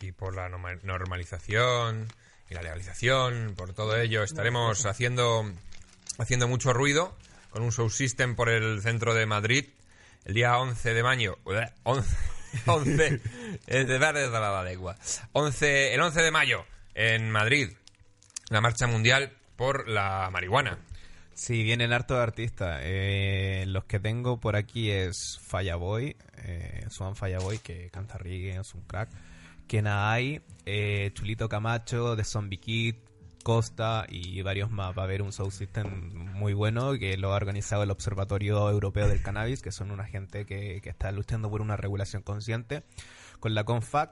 y 0.00 0.12
por 0.12 0.34
la 0.36 0.48
norma- 0.48 0.78
normalización 0.82 2.06
y 2.50 2.54
la 2.54 2.62
legalización, 2.62 3.54
por 3.56 3.72
todo 3.74 3.96
ello, 3.96 4.22
estaremos 4.22 4.86
haciendo, 4.86 5.50
haciendo 6.18 6.46
mucho 6.48 6.72
ruido 6.72 7.16
con 7.50 7.62
un 7.62 7.72
show 7.72 7.90
system 7.90 8.36
por 8.36 8.48
el 8.48 8.80
centro 8.82 9.14
de 9.14 9.26
Madrid 9.26 9.66
el 10.24 10.34
día 10.34 10.58
11 10.58 10.94
de 10.94 11.02
mayo. 11.02 11.38
11, 11.84 12.16
11 12.66 13.20
es 13.66 13.88
de 13.88 13.98
la 13.98 14.62
lengua. 14.62 14.96
11, 15.32 15.94
el 15.94 16.00
11 16.00 16.22
de 16.22 16.30
mayo 16.30 16.64
en 16.94 17.30
Madrid, 17.30 17.72
la 18.50 18.60
marcha 18.60 18.86
mundial 18.86 19.32
por 19.56 19.88
la 19.88 20.28
marihuana. 20.30 20.78
Sí, 21.38 21.62
vienen 21.62 21.92
hartos 21.92 22.18
artistas. 22.18 22.80
Eh, 22.82 23.64
los 23.68 23.84
que 23.84 24.00
tengo 24.00 24.40
por 24.40 24.56
aquí 24.56 24.90
es 24.90 25.38
Fallaboy, 25.40 26.16
eh, 26.38 26.84
Swan 26.90 27.14
Fallaboy, 27.14 27.58
que 27.60 27.90
canta 27.90 28.18
reggae, 28.18 28.58
es 28.58 28.74
un 28.74 28.82
crack. 28.82 29.08
Kenai, 29.68 30.42
eh, 30.66 31.12
Chulito 31.14 31.48
Camacho, 31.48 32.16
de 32.16 32.24
Zombie 32.24 32.58
Kid, 32.58 32.96
Costa 33.44 34.04
y 34.08 34.42
varios 34.42 34.72
más. 34.72 34.98
Va 34.98 35.02
a 35.02 35.04
haber 35.04 35.22
un 35.22 35.32
sound 35.32 35.52
system 35.52 36.32
muy 36.34 36.54
bueno 36.54 36.98
que 36.98 37.16
lo 37.16 37.32
ha 37.32 37.36
organizado 37.36 37.84
el 37.84 37.92
Observatorio 37.92 38.68
Europeo 38.68 39.06
del 39.06 39.22
Cannabis, 39.22 39.62
que 39.62 39.70
son 39.70 39.92
una 39.92 40.06
gente 40.06 40.44
que, 40.44 40.80
que 40.82 40.90
está 40.90 41.12
luchando 41.12 41.48
por 41.48 41.60
una 41.60 41.76
regulación 41.76 42.22
consciente, 42.22 42.82
con 43.38 43.54
la 43.54 43.62
CONFAC 43.62 44.10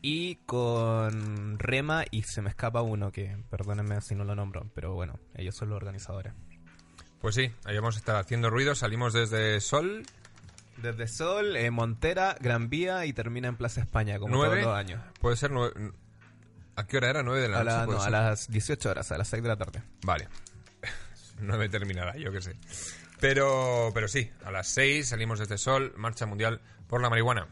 y 0.00 0.36
con 0.46 1.58
Rema 1.58 2.04
y 2.12 2.22
se 2.22 2.40
me 2.40 2.50
escapa 2.50 2.82
uno 2.82 3.10
que, 3.10 3.36
perdónenme 3.50 4.00
si 4.00 4.14
no 4.14 4.22
lo 4.22 4.36
nombro, 4.36 4.70
pero 4.74 4.94
bueno, 4.94 5.18
ellos 5.34 5.56
son 5.56 5.70
los 5.70 5.76
organizadores. 5.76 6.34
Pues 7.20 7.34
sí, 7.34 7.52
ahí 7.64 7.74
vamos 7.76 7.96
a 7.96 7.98
estar 7.98 8.16
haciendo 8.16 8.48
ruido. 8.50 8.74
Salimos 8.74 9.12
desde 9.12 9.60
Sol. 9.60 10.04
Desde 10.76 11.08
Sol, 11.08 11.56
eh, 11.56 11.70
Montera, 11.72 12.36
Gran 12.40 12.68
Vía 12.70 13.04
y 13.06 13.12
termina 13.12 13.48
en 13.48 13.56
Plaza 13.56 13.80
España, 13.80 14.18
como 14.18 14.36
¿Nueve? 14.36 14.60
todos 14.62 14.72
los 14.72 14.78
años. 14.78 15.02
Puede 15.20 15.36
ser 15.36 15.50
nueve... 15.50 15.92
¿A 16.76 16.86
qué 16.86 16.98
hora 16.98 17.10
era? 17.10 17.22
¿Nueve 17.24 17.40
de 17.42 17.48
la 17.48 17.58
A, 17.58 17.64
noche? 17.64 17.76
la- 17.76 17.86
no, 17.86 18.02
a 18.02 18.10
las 18.10 18.48
18 18.48 18.88
horas, 18.90 19.10
a 19.10 19.18
las 19.18 19.26
6 19.26 19.42
de 19.42 19.48
la 19.48 19.56
tarde. 19.56 19.82
Vale. 20.04 20.28
9 21.40 21.68
terminará, 21.68 22.16
yo 22.16 22.30
qué 22.30 22.40
sé. 22.40 22.54
Pero, 23.18 23.90
pero 23.92 24.06
sí, 24.06 24.30
a 24.44 24.52
las 24.52 24.68
6 24.68 25.08
salimos 25.08 25.40
desde 25.40 25.58
Sol, 25.58 25.92
Marcha 25.96 26.24
Mundial 26.26 26.60
por 26.86 27.02
la 27.02 27.10
Marihuana. 27.10 27.48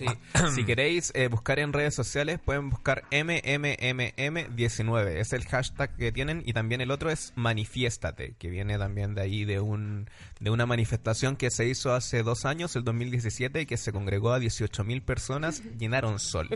Sí. 0.00 0.06
si 0.54 0.64
queréis 0.64 1.12
eh, 1.14 1.28
buscar 1.28 1.58
en 1.60 1.72
redes 1.72 1.94
sociales, 1.94 2.40
pueden 2.44 2.70
buscar 2.70 3.04
MMMM19. 3.10 5.06
Es 5.16 5.32
el 5.32 5.44
hashtag 5.46 5.94
que 5.96 6.12
tienen. 6.12 6.42
Y 6.44 6.52
también 6.52 6.80
el 6.80 6.90
otro 6.90 7.10
es 7.10 7.32
Manifiéstate, 7.36 8.34
que 8.38 8.50
viene 8.50 8.78
también 8.78 9.14
de 9.14 9.22
ahí, 9.22 9.44
de, 9.44 9.60
un, 9.60 10.08
de 10.40 10.50
una 10.50 10.66
manifestación 10.66 11.36
que 11.36 11.50
se 11.50 11.66
hizo 11.66 11.92
hace 11.94 12.22
dos 12.22 12.44
años, 12.44 12.74
el 12.76 12.84
2017, 12.84 13.60
y 13.62 13.66
que 13.66 13.76
se 13.76 13.92
congregó 13.92 14.32
a 14.32 14.38
18.000 14.38 15.02
personas. 15.02 15.62
Llenaron 15.78 16.18
sol 16.18 16.48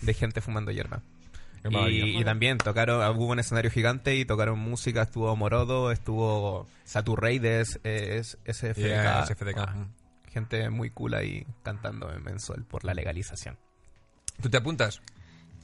de 0.00 0.14
gente 0.14 0.40
fumando 0.40 0.70
hierba. 0.72 1.02
Y, 1.90 2.18
y 2.20 2.24
también 2.24 2.56
tocaron, 2.56 3.02
hubo 3.16 3.26
un 3.26 3.38
escenario 3.38 3.70
gigante 3.70 4.16
y 4.16 4.24
tocaron 4.24 4.58
música, 4.58 5.02
estuvo 5.02 5.36
Morodo, 5.36 5.92
estuvo 5.92 6.66
Saturreydes, 6.84 7.78
eh, 7.84 8.16
es- 8.18 8.38
SFDK. 8.46 8.76
Yeah, 8.78 9.26
SFDK. 9.26 9.58
Gente 10.30 10.70
muy 10.70 10.90
cool 10.90 11.14
ahí 11.14 11.46
cantando 11.62 12.12
en 12.12 12.22
Mensol 12.22 12.64
por 12.64 12.84
la 12.84 12.94
legalización. 12.94 13.58
¿Tú 14.40 14.48
te 14.48 14.56
apuntas? 14.56 15.00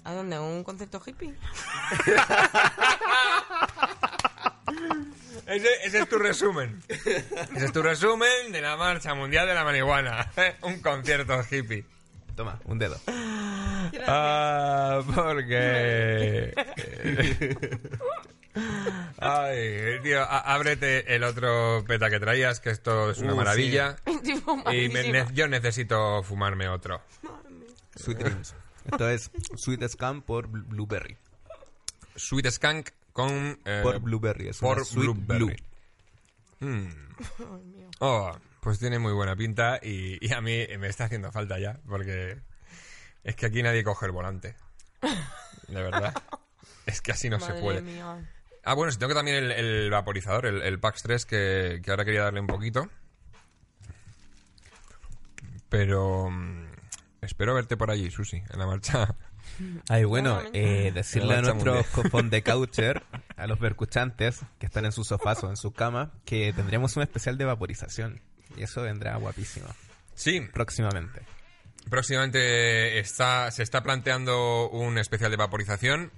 ¿A 0.05 0.13
dónde? 0.13 0.37
¿A 0.37 0.41
un 0.41 0.65
concepto 0.65 1.01
hippie? 1.05 1.35
Ese, 5.47 5.69
ese 5.85 6.01
es 6.01 6.09
tu 6.09 6.19
resumen. 6.19 6.83
Ese 6.89 7.65
es 7.67 7.73
tu 7.73 7.81
resumen 7.81 8.51
de 8.51 8.61
la 8.61 8.77
Marcha 8.77 9.15
Mundial 9.15 9.47
de 9.47 9.55
la 9.55 9.63
Marihuana. 9.63 10.31
Un 10.63 10.81
concierto 10.81 11.41
hippie. 11.49 11.85
Toma, 12.35 12.61
un 12.67 12.79
dedo. 12.79 13.01
Ah, 14.07 15.01
porque... 15.15 16.53
Ay, 19.19 20.01
tío, 20.03 20.23
ábrete 20.23 21.15
el 21.15 21.25
otro 21.25 21.85
peta 21.87 22.11
que 22.11 22.19
traías, 22.21 22.61
que 22.61 22.71
esto 22.71 23.11
es 23.11 23.19
una 23.19 23.35
Uh, 23.35 23.37
maravilla. 23.37 23.97
Y 24.73 24.89
me- 24.89 25.11
ne- 25.13 25.27
yo 25.33 25.49
necesito 25.49 26.23
fumarme 26.23 26.69
otro. 26.69 27.01
Sweet 27.97 28.19
Dreams. 28.19 28.55
Esto 28.91 29.09
es 29.11 29.31
Sweet 29.57 29.89
Scam 29.89 30.23
por 30.23 30.49
Bl- 30.49 30.65
Blueberry. 30.67 31.17
Sweet 32.15 32.51
Skunk 32.51 32.91
con... 33.13 33.59
eh, 33.65 33.81
Por 33.83 33.99
Blueberry. 34.01 34.49
Es 34.49 34.61
una 34.63 34.75
por 34.75 34.85
Sweet 34.87 35.07
Blueberry. 35.27 35.57
Blue. 36.61 36.69
Mm. 36.71 36.89
Oh, 38.01 38.33
pues 38.61 38.79
tiene 38.79 38.99
muy 38.99 39.13
buena 39.13 39.35
pinta 39.37 39.79
y, 39.83 40.19
y 40.25 40.33
a 40.33 40.41
mí 40.41 40.67
me 40.79 40.89
está 40.89 41.05
haciendo 41.05 41.31
falta 41.33 41.59
ya, 41.59 41.79
porque 41.89 42.39
es 43.25 43.37
que 43.37 43.47
aquí 43.47 43.63
nadie 43.63 43.83
coge 43.85 44.07
el 44.07 44.13
volante. 44.13 44.57
De 45.69 45.83
verdad. 45.83 46.15
Es 46.87 47.01
que 47.03 47.11
así 47.11 47.29
no 47.29 47.41
se 47.41 47.49
Madre 47.49 47.61
puede. 47.63 47.83
mía. 47.83 48.31
Ah, 48.69 48.75
bueno, 48.75 48.91
si 48.91 48.99
tengo 48.99 49.15
también 49.15 49.37
el, 49.37 49.53
el 49.53 49.91
vaporizador, 49.91 50.45
el, 50.45 50.61
el 50.61 50.81
Pax 50.81 51.05
3, 51.05 51.25
que, 51.25 51.81
que 51.85 51.91
ahora 51.93 52.05
quería 52.05 52.25
darle 52.25 52.41
un 52.41 52.49
poquito. 52.49 52.91
Pero 55.69 56.29
mm, 56.29 56.67
espero 57.21 57.55
verte 57.55 57.77
por 57.77 57.93
allí, 57.93 58.11
Susi, 58.11 58.39
en 58.39 58.59
la 58.59 58.67
marcha. 58.67 59.15
Ay, 59.89 60.03
bueno, 60.03 60.43
eh, 60.53 60.91
decirle 60.93 61.37
a 61.37 61.43
nuestros 61.43 61.87
cofón 61.87 62.29
de 62.29 62.43
coucher, 62.45 63.05
a 63.37 63.47
los 63.47 63.57
percuchantes 63.61 64.41
que 64.59 64.67
están 64.67 64.85
en 64.85 64.91
sus 64.91 65.07
sofás 65.07 65.45
o 65.45 65.49
en 65.49 65.57
su 65.57 65.71
cama, 65.73 66.11
que 66.25 66.53
tendremos 66.53 66.97
un 66.97 67.05
especial 67.05 67.39
de 67.39 67.45
vaporización. 67.45 68.21
Y 68.57 68.65
eso 68.65 68.83
vendrá 68.83 69.15
guapísimo. 69.17 69.69
Sí, 70.17 70.41
Próximamente. 70.53 71.23
Próximamente 71.89 72.99
está, 72.99 73.49
se 73.53 73.63
está 73.63 73.85
planteando 73.85 74.69
un 74.71 74.99
especial 74.99 75.31
de 75.31 75.37
vaporización 75.37 76.11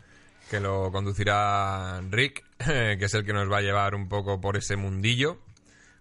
que 0.51 0.61
lo 0.61 0.91
conducirá 0.91 2.01
Rick, 2.11 2.45
que 2.59 3.05
es 3.05 3.15
el 3.15 3.25
que 3.25 3.33
nos 3.33 3.51
va 3.51 3.59
a 3.59 3.63
llevar 3.63 3.95
un 3.95 4.09
poco 4.09 4.41
por 4.41 4.57
ese 4.57 4.77
mundillo, 4.77 5.39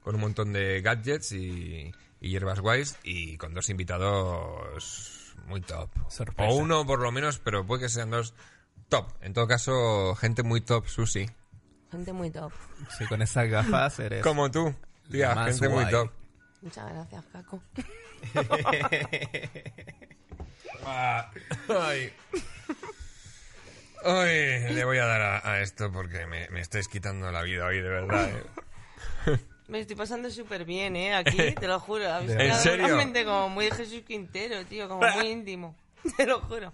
con 0.02 0.15
un 0.15 0.22
montón 0.22 0.53
de 0.53 0.82
gadgets 0.82 1.32
y, 1.34 1.91
y 2.22 2.30
hierbas 2.30 2.60
guays 2.60 2.98
y 3.03 3.38
con 3.38 3.53
dos 3.53 3.69
invitados 3.69 5.36
muy 5.48 5.61
top. 5.61 5.90
Sorpresa. 6.10 6.52
O 6.52 6.56
uno 6.56 6.86
por 6.86 6.99
lo 6.99 7.11
menos, 7.11 7.40
pero 7.40 7.65
puede 7.65 7.84
que 7.84 7.90
sean 7.90 8.10
dos 8.10 8.34
top. 8.90 9.11
En 9.22 9.34
todo 9.34 9.48
caso, 9.48 10.15
gente 10.15 10.44
muy 10.44 10.61
top, 10.61 10.88
Susi. 10.88 11.30
Gente 11.91 12.14
muy 12.14 12.32
top. 12.32 12.52
Sí, 12.98 13.06
con 13.06 13.22
esas 13.22 13.49
gafas 13.49 13.99
eres... 13.99 14.22
Como 14.24 14.52
tú, 14.52 14.74
tía, 15.10 15.36
Más 15.36 15.52
gente 15.52 15.69
muy 15.69 15.90
top. 15.90 16.11
Muchas 16.61 16.90
gracias, 16.91 17.24
Caco. 17.32 17.61
Ay. 21.69 22.14
Ay, 24.08 24.74
le 24.74 24.86
voy 24.86 24.98
a 24.98 25.06
dar 25.06 25.22
a, 25.22 25.52
a 25.52 25.62
esto 25.62 25.92
porque 25.92 26.26
me, 26.28 26.48
me 26.50 26.62
estáis 26.62 26.88
quitando 26.88 27.32
la 27.32 27.42
vida 27.42 27.66
hoy, 27.66 27.82
de 27.82 27.90
verdad. 27.90 28.30
¿eh? 28.30 29.38
Me 29.68 29.82
estoy 29.82 29.98
pasando 29.98 30.30
súper 30.32 30.64
bien, 30.64 30.96
¿eh? 30.96 31.14
Aquí, 31.14 31.36
te 31.60 31.68
lo 31.68 31.78
juro. 31.82 32.06
¿En 32.20 32.54
serio? 32.56 32.86
realmente 32.88 33.26
como 33.26 33.50
muy 33.50 33.70
Jesús 33.70 34.02
Quintero, 34.08 34.64
tío. 34.66 34.88
Como 34.88 35.02
muy 35.06 35.28
íntimo. 35.32 35.76
Te 36.16 36.26
lo 36.26 36.40
juro. 36.40 36.72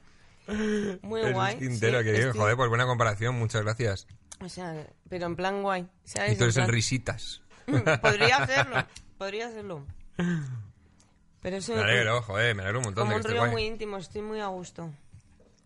Muy 1.01 1.21
Jesús 1.21 1.33
guay. 1.33 1.57
Quintero, 1.57 1.99
sí, 1.99 2.05
que 2.05 2.15
estoy- 2.21 2.37
joder, 2.39 2.55
pues 2.55 2.69
buena 2.69 2.85
comparación, 2.85 3.33
muchas 3.33 3.63
gracias. 3.63 4.05
O 4.41 4.47
sea, 4.49 4.85
pero 5.09 5.25
en 5.25 5.35
plan 5.35 5.63
guay. 5.63 5.87
¿sabes? 6.03 6.33
Y 6.33 6.37
tú 6.37 6.43
eres 6.43 6.57
el 6.57 6.63
plan- 6.65 6.71
risitas. 6.73 7.41
Podría 8.01 8.37
hacerlo. 8.43 8.85
Podría 9.17 9.47
hacerlo. 9.47 9.87
Pero 11.41 11.57
eso 11.57 11.75
Me 11.75 11.81
alegro, 11.81 12.21
joder, 12.21 12.53
me 12.55 12.61
alegro 12.61 12.79
un 12.79 12.85
montón 12.85 13.05
como 13.07 13.17
de 13.17 13.23
que 13.23 13.27
un 13.29 13.33
río 13.41 13.51
muy 13.51 13.63
íntimo. 13.63 13.97
Estoy 13.97 14.21
muy 14.21 14.39
a 14.39 14.47
gusto. 14.47 14.91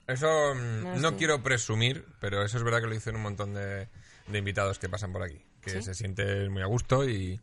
Eso 0.08 0.56
mm, 0.56 0.84
No, 0.84 0.96
no 0.98 1.10
sí. 1.12 1.16
quiero 1.18 1.44
presumir, 1.44 2.06
pero 2.20 2.44
eso 2.44 2.58
es 2.58 2.64
verdad 2.64 2.80
que 2.82 2.88
lo 2.88 2.94
dicen 2.94 3.16
un 3.16 3.22
montón 3.24 3.54
de, 3.54 3.90
de 4.28 4.38
invitados 4.38 4.80
que 4.80 4.90
pasan 4.90 5.12
por 5.14 5.24
aquí. 5.24 5.42
Que 5.62 5.72
¿Sí? 5.72 5.82
se 5.82 5.94
sienten 5.94 6.52
muy 6.52 6.62
a 6.62 6.66
gusto 6.68 7.08
y 7.08 7.40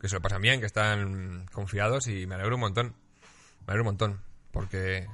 que 0.00 0.08
se 0.08 0.16
lo 0.16 0.20
pasan 0.22 0.42
bien, 0.42 0.60
que 0.60 0.66
están 0.66 1.46
confiados 1.52 2.06
y 2.08 2.26
me 2.26 2.34
alegro 2.34 2.56
un 2.56 2.60
montón. 2.60 2.86
Me 3.66 3.72
alegro 3.72 3.82
un 3.82 3.86
montón. 3.86 4.20
Porque 4.50 5.06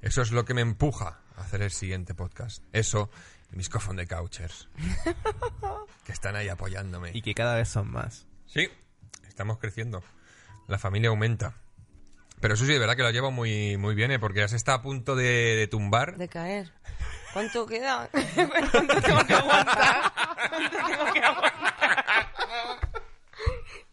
eso 0.00 0.22
es 0.22 0.30
lo 0.30 0.44
que 0.44 0.54
me 0.54 0.60
empuja 0.62 1.20
a 1.36 1.42
hacer 1.42 1.60
el 1.62 1.70
siguiente 1.70 2.14
podcast. 2.14 2.62
Eso 2.72 3.10
y 3.52 3.56
mis 3.56 3.68
cofón 3.68 3.96
de 3.96 4.06
couchers. 4.06 4.68
que 6.04 6.12
están 6.12 6.36
ahí 6.36 6.48
apoyándome. 6.48 7.10
Y 7.14 7.22
que 7.22 7.34
cada 7.34 7.56
vez 7.56 7.68
son 7.68 7.90
más. 7.90 8.26
Sí, 8.46 8.68
estamos 9.28 9.58
creciendo. 9.58 10.02
La 10.68 10.78
familia 10.78 11.10
aumenta. 11.10 11.54
Pero 12.40 12.54
eso 12.54 12.64
sí, 12.66 12.72
de 12.72 12.78
verdad 12.78 12.96
que 12.96 13.02
lo 13.02 13.10
llevo 13.10 13.30
muy, 13.30 13.76
muy 13.76 13.94
bien, 13.94 14.10
¿eh? 14.10 14.18
porque 14.18 14.40
ya 14.40 14.48
se 14.48 14.56
está 14.56 14.74
a 14.74 14.82
punto 14.82 15.16
de, 15.16 15.56
de 15.56 15.66
tumbar. 15.68 16.16
De 16.16 16.28
caer. 16.28 16.70
¿Cuánto 17.32 17.66
queda? 17.66 18.08
¿Cuánto 18.72 19.00
tengo 19.02 19.24
que 19.26 19.34
aguantar? 19.34 20.12
¿Cuánto 20.48 20.76
tengo 20.86 21.12
que 21.12 21.20
aguantar? 21.20 22.28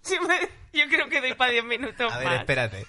Sí, 0.01 0.17
me- 0.27 0.49
Yo 0.79 0.87
creo 0.89 1.09
que 1.09 1.21
doy 1.21 1.33
para 1.33 1.51
10 1.51 1.63
minutos 1.65 2.11
A 2.11 2.17
ver, 2.19 2.27
más. 2.27 2.39
espérate. 2.39 2.85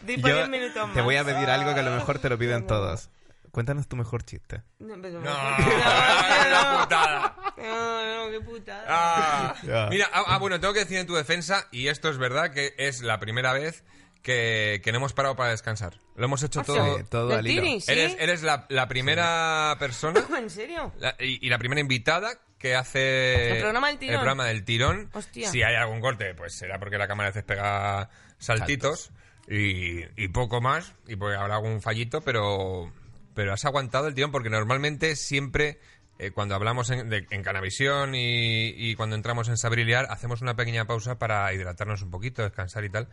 Doy 0.00 0.18
para 0.18 0.28
Yo 0.34 0.36
10 0.38 0.48
minutos 0.48 0.86
más. 0.86 0.94
te 0.94 1.00
voy 1.00 1.16
a 1.16 1.24
pedir 1.24 1.48
algo 1.50 1.74
que 1.74 1.80
a 1.80 1.82
lo 1.84 1.90
mejor 1.92 2.18
te 2.18 2.28
lo 2.28 2.38
piden 2.38 2.66
todos. 2.66 3.08
Cuéntanos 3.50 3.88
tu 3.88 3.96
mejor 3.96 4.22
chiste. 4.24 4.62
No, 4.80 4.94
pero- 5.00 5.20
No, 5.20 5.30
no, 5.30 5.58
no, 5.58 6.80
putada. 6.82 7.36
no, 7.56 8.24
no, 8.26 8.30
qué 8.30 8.40
putada. 8.44 8.84
Ah. 8.88 9.54
Mira, 9.90 10.08
ah, 10.12 10.24
ah, 10.26 10.38
bueno, 10.38 10.60
tengo 10.60 10.74
que 10.74 10.80
decir 10.80 10.98
en 10.98 11.06
tu 11.06 11.14
defensa, 11.14 11.66
y 11.70 11.88
esto 11.88 12.10
es 12.10 12.18
verdad, 12.18 12.52
que 12.52 12.74
es 12.76 13.00
la 13.02 13.18
primera 13.18 13.52
vez 13.54 13.82
que, 14.22 14.80
que 14.82 14.90
no 14.92 14.98
hemos 14.98 15.12
parado 15.12 15.36
para 15.36 15.50
descansar. 15.50 16.00
Lo 16.16 16.24
hemos 16.24 16.42
hecho 16.42 16.60
Ah, 16.60 16.64
todo. 16.64 16.98
Sí, 16.98 17.04
todo 17.08 17.28
¿Del 17.28 17.38
al 17.38 17.46
hilo. 17.46 17.62
Sí? 17.80 17.92
Eres, 17.92 18.16
eres 18.18 18.42
la, 18.42 18.66
la 18.68 18.88
primera 18.88 19.76
persona 19.78 20.20
¿En 20.38 20.50
serio? 20.50 20.92
la- 20.98 21.14
y, 21.20 21.44
y 21.46 21.48
la 21.50 21.58
primera 21.58 21.80
invitada 21.80 22.38
que 22.58 22.74
hace 22.74 23.52
¿El 23.52 23.58
programa 23.60 23.88
del 23.88 23.98
tirón? 23.98 24.14
el 24.14 24.20
programa 24.20 24.44
del 24.46 24.64
tirón. 24.64 25.10
Hostia. 25.12 25.50
Si 25.50 25.62
hay 25.62 25.74
algún 25.76 26.00
corte, 26.00 26.34
pues 26.34 26.54
será 26.54 26.78
porque 26.78 26.98
la 26.98 27.06
cámara 27.06 27.28
a 27.28 27.30
veces 27.30 27.44
pega 27.44 28.08
saltitos 28.38 29.10
y, 29.48 30.00
y 30.22 30.28
poco 30.28 30.60
más, 30.60 30.94
y 31.06 31.16
pues 31.16 31.36
habrá 31.36 31.56
algún 31.56 31.80
fallito, 31.80 32.20
pero, 32.22 32.92
pero 33.34 33.52
has 33.52 33.64
aguantado 33.64 34.08
el 34.08 34.14
tirón 34.14 34.32
porque 34.32 34.50
normalmente 34.50 35.14
siempre 35.16 35.78
eh, 36.18 36.30
cuando 36.32 36.54
hablamos 36.54 36.88
en, 36.90 37.10
de- 37.10 37.26
en 37.30 37.42
Canavisión 37.42 38.14
y, 38.14 38.68
y 38.70 38.94
cuando 38.96 39.14
entramos 39.16 39.48
en 39.48 39.56
Sabriliar 39.58 40.06
hacemos 40.10 40.40
una 40.40 40.56
pequeña 40.56 40.86
pausa 40.86 41.18
para 41.18 41.52
hidratarnos 41.52 42.00
un 42.02 42.10
poquito, 42.10 42.42
descansar 42.42 42.84
y 42.84 42.90
tal. 42.90 43.08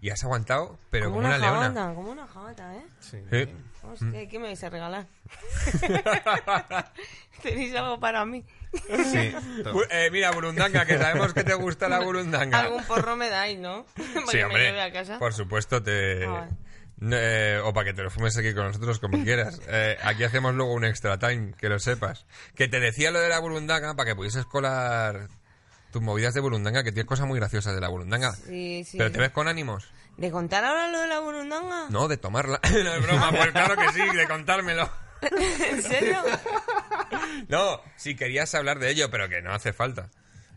Y 0.00 0.10
has 0.10 0.22
aguantado, 0.24 0.78
pero 0.90 1.06
como, 1.06 1.16
como 1.16 1.28
una, 1.28 1.38
leona. 1.38 1.60
jabata, 1.60 1.94
como 1.94 2.10
una 2.10 2.26
jabata, 2.26 2.74
¿eh? 2.76 2.86
Sí. 3.00 3.18
Hostia, 3.82 4.28
¿qué 4.28 4.38
me 4.38 4.48
vais 4.48 4.62
a 4.64 4.68
regalar? 4.70 5.06
¿Tenéis 7.42 7.74
algo 7.76 8.00
para 8.00 8.24
mí? 8.26 8.44
Sí. 8.72 9.32
Eh, 9.90 10.08
mira, 10.12 10.30
burundanga, 10.32 10.84
que 10.84 10.98
sabemos 10.98 11.32
que 11.32 11.44
te 11.44 11.54
gusta 11.54 11.88
la 11.88 12.00
burundanga. 12.00 12.60
Algún 12.60 12.84
porro 12.84 13.16
me 13.16 13.30
dais, 13.30 13.58
¿no? 13.58 13.86
Para 13.96 14.26
Sí, 14.26 14.32
que 14.32 14.36
me 14.38 14.44
hombre. 14.44 14.62
lleve 14.64 14.82
a 14.82 14.92
casa. 14.92 15.18
Por 15.18 15.32
supuesto, 15.32 15.82
te. 15.82 16.24
Ah, 16.26 16.30
vale. 16.30 16.50
Eh, 17.00 17.60
o 17.62 17.72
para 17.72 17.84
que 17.84 17.94
te 17.94 18.02
lo 18.02 18.10
fumes 18.10 18.36
aquí 18.36 18.52
con 18.54 18.64
nosotros 18.64 18.98
como 18.98 19.22
quieras. 19.22 19.60
Eh, 19.68 19.96
aquí 20.02 20.24
hacemos 20.24 20.52
luego 20.54 20.72
un 20.74 20.84
extra 20.84 21.16
time, 21.18 21.52
que 21.56 21.68
lo 21.68 21.78
sepas. 21.78 22.26
Que 22.56 22.66
te 22.66 22.80
decía 22.80 23.12
lo 23.12 23.20
de 23.20 23.28
la 23.28 23.38
burundanga 23.38 23.94
para 23.94 24.10
que 24.10 24.16
pudieses 24.16 24.44
colar 24.46 25.28
tus 25.90 26.02
movidas 26.02 26.34
de 26.34 26.40
burundanga, 26.40 26.84
que 26.84 26.92
tienes 26.92 27.08
cosas 27.08 27.26
muy 27.26 27.38
graciosas 27.38 27.74
de 27.74 27.80
la 27.80 27.88
burundanga. 27.88 28.32
Sí, 28.32 28.84
sí. 28.84 28.98
¿Pero 28.98 29.10
te 29.10 29.18
ves 29.18 29.30
con 29.30 29.48
ánimos? 29.48 29.88
¿De 30.16 30.30
contar 30.30 30.64
ahora 30.64 30.90
lo 30.90 31.00
de 31.00 31.06
la 31.08 31.20
burundanga? 31.20 31.86
No, 31.90 32.08
de 32.08 32.16
tomarla. 32.16 32.60
no 32.72 32.94
es 32.94 33.02
broma, 33.02 33.30
pues 33.30 33.52
claro 33.52 33.76
que 33.76 33.88
sí, 33.92 34.16
de 34.16 34.26
contármelo. 34.26 34.90
¿En 35.70 35.82
serio? 35.82 36.18
No, 37.48 37.80
si 37.96 38.14
querías 38.16 38.54
hablar 38.54 38.78
de 38.78 38.90
ello, 38.90 39.10
pero 39.10 39.28
que 39.28 39.40
no 39.40 39.52
hace 39.52 39.72
falta. 39.72 40.10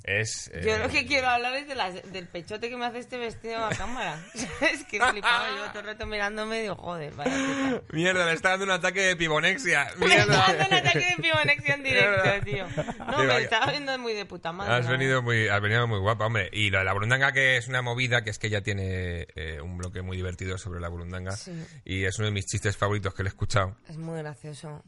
Es. 0.03 0.49
eh, 0.53 0.61
Yo 0.65 0.77
lo 0.79 0.89
que 0.89 1.05
quiero 1.05 1.27
hablar 1.27 1.53
es 1.55 1.67
de 1.67 1.75
las- 1.75 2.11
del 2.11 2.27
pechote 2.27 2.69
que 2.69 2.77
me 2.77 2.85
hace 2.85 2.99
este 2.99 3.17
vestido 3.17 3.63
a 3.63 3.69
cámara. 3.69 4.19
Es 4.61 4.83
que 4.85 4.99
flipaba 4.99 5.47
yo 5.57 5.65
todo 5.69 5.79
el 5.81 5.85
rato 5.87 6.05
mirándome 6.05 6.59
y 6.59 6.61
digo, 6.63 6.75
joder, 6.75 7.13
vaya 7.13 7.31
teta. 7.31 7.81
Mierda, 7.93 8.25
le 8.25 8.33
está 8.33 8.49
dando 8.51 8.65
un 8.65 8.71
ataque 8.71 9.01
de 9.01 9.15
pibonexia. 9.15 9.87
Me 9.97 10.05
está 10.07 10.25
Mierda. 10.25 10.45
dando 10.47 10.67
un 10.67 10.73
ataque 10.73 10.99
de 10.99 11.15
pimonexia 11.21 11.73
en 11.75 11.83
directo, 11.83 12.23
Mierda. 12.23 12.41
tío. 12.41 12.83
No, 13.11 13.17
me 13.19 13.27
vaya. 13.27 13.39
estaba 13.39 13.71
viendo 13.71 13.97
muy 13.99 14.13
de 14.13 14.25
puta 14.25 14.51
madre. 14.51 14.73
Has 14.73 14.85
la 14.85 14.91
venido 14.91 15.21
muy, 15.21 15.47
has 15.47 15.61
venido 15.61 15.87
muy 15.87 15.99
guapa, 15.99 16.25
hombre. 16.25 16.49
Y 16.51 16.69
lo 16.69 16.79
de 16.79 16.85
la 16.85 16.93
burundanga, 16.93 17.31
que 17.31 17.57
es 17.57 17.67
una 17.67 17.81
movida, 17.81 18.23
que 18.23 18.29
es 18.29 18.39
que 18.39 18.47
ella 18.47 18.61
tiene 18.61 19.27
eh, 19.35 19.59
un 19.61 19.77
bloque 19.77 20.01
muy 20.01 20.17
divertido 20.17 20.57
sobre 20.57 20.79
la 20.79 20.89
burundanga. 20.89 21.31
Sí. 21.31 21.51
Y 21.85 22.05
es 22.05 22.17
uno 22.19 22.27
de 22.27 22.31
mis 22.33 22.45
chistes 22.45 22.77
favoritos 22.77 23.13
que 23.13 23.23
le 23.23 23.27
he 23.29 23.31
escuchado. 23.31 23.75
Es 23.89 23.97
muy 23.97 24.17
gracioso. 24.19 24.83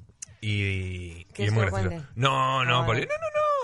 Y, 0.45 1.26
¿Quieres 1.34 1.38
y 1.38 1.44
es 1.44 1.52
muy 1.53 1.65
gracioso. 1.72 2.06
No, 2.15 2.65
no, 2.65 2.82
Ah, 2.82 2.86
no, 2.86 2.94
no, 2.94 2.99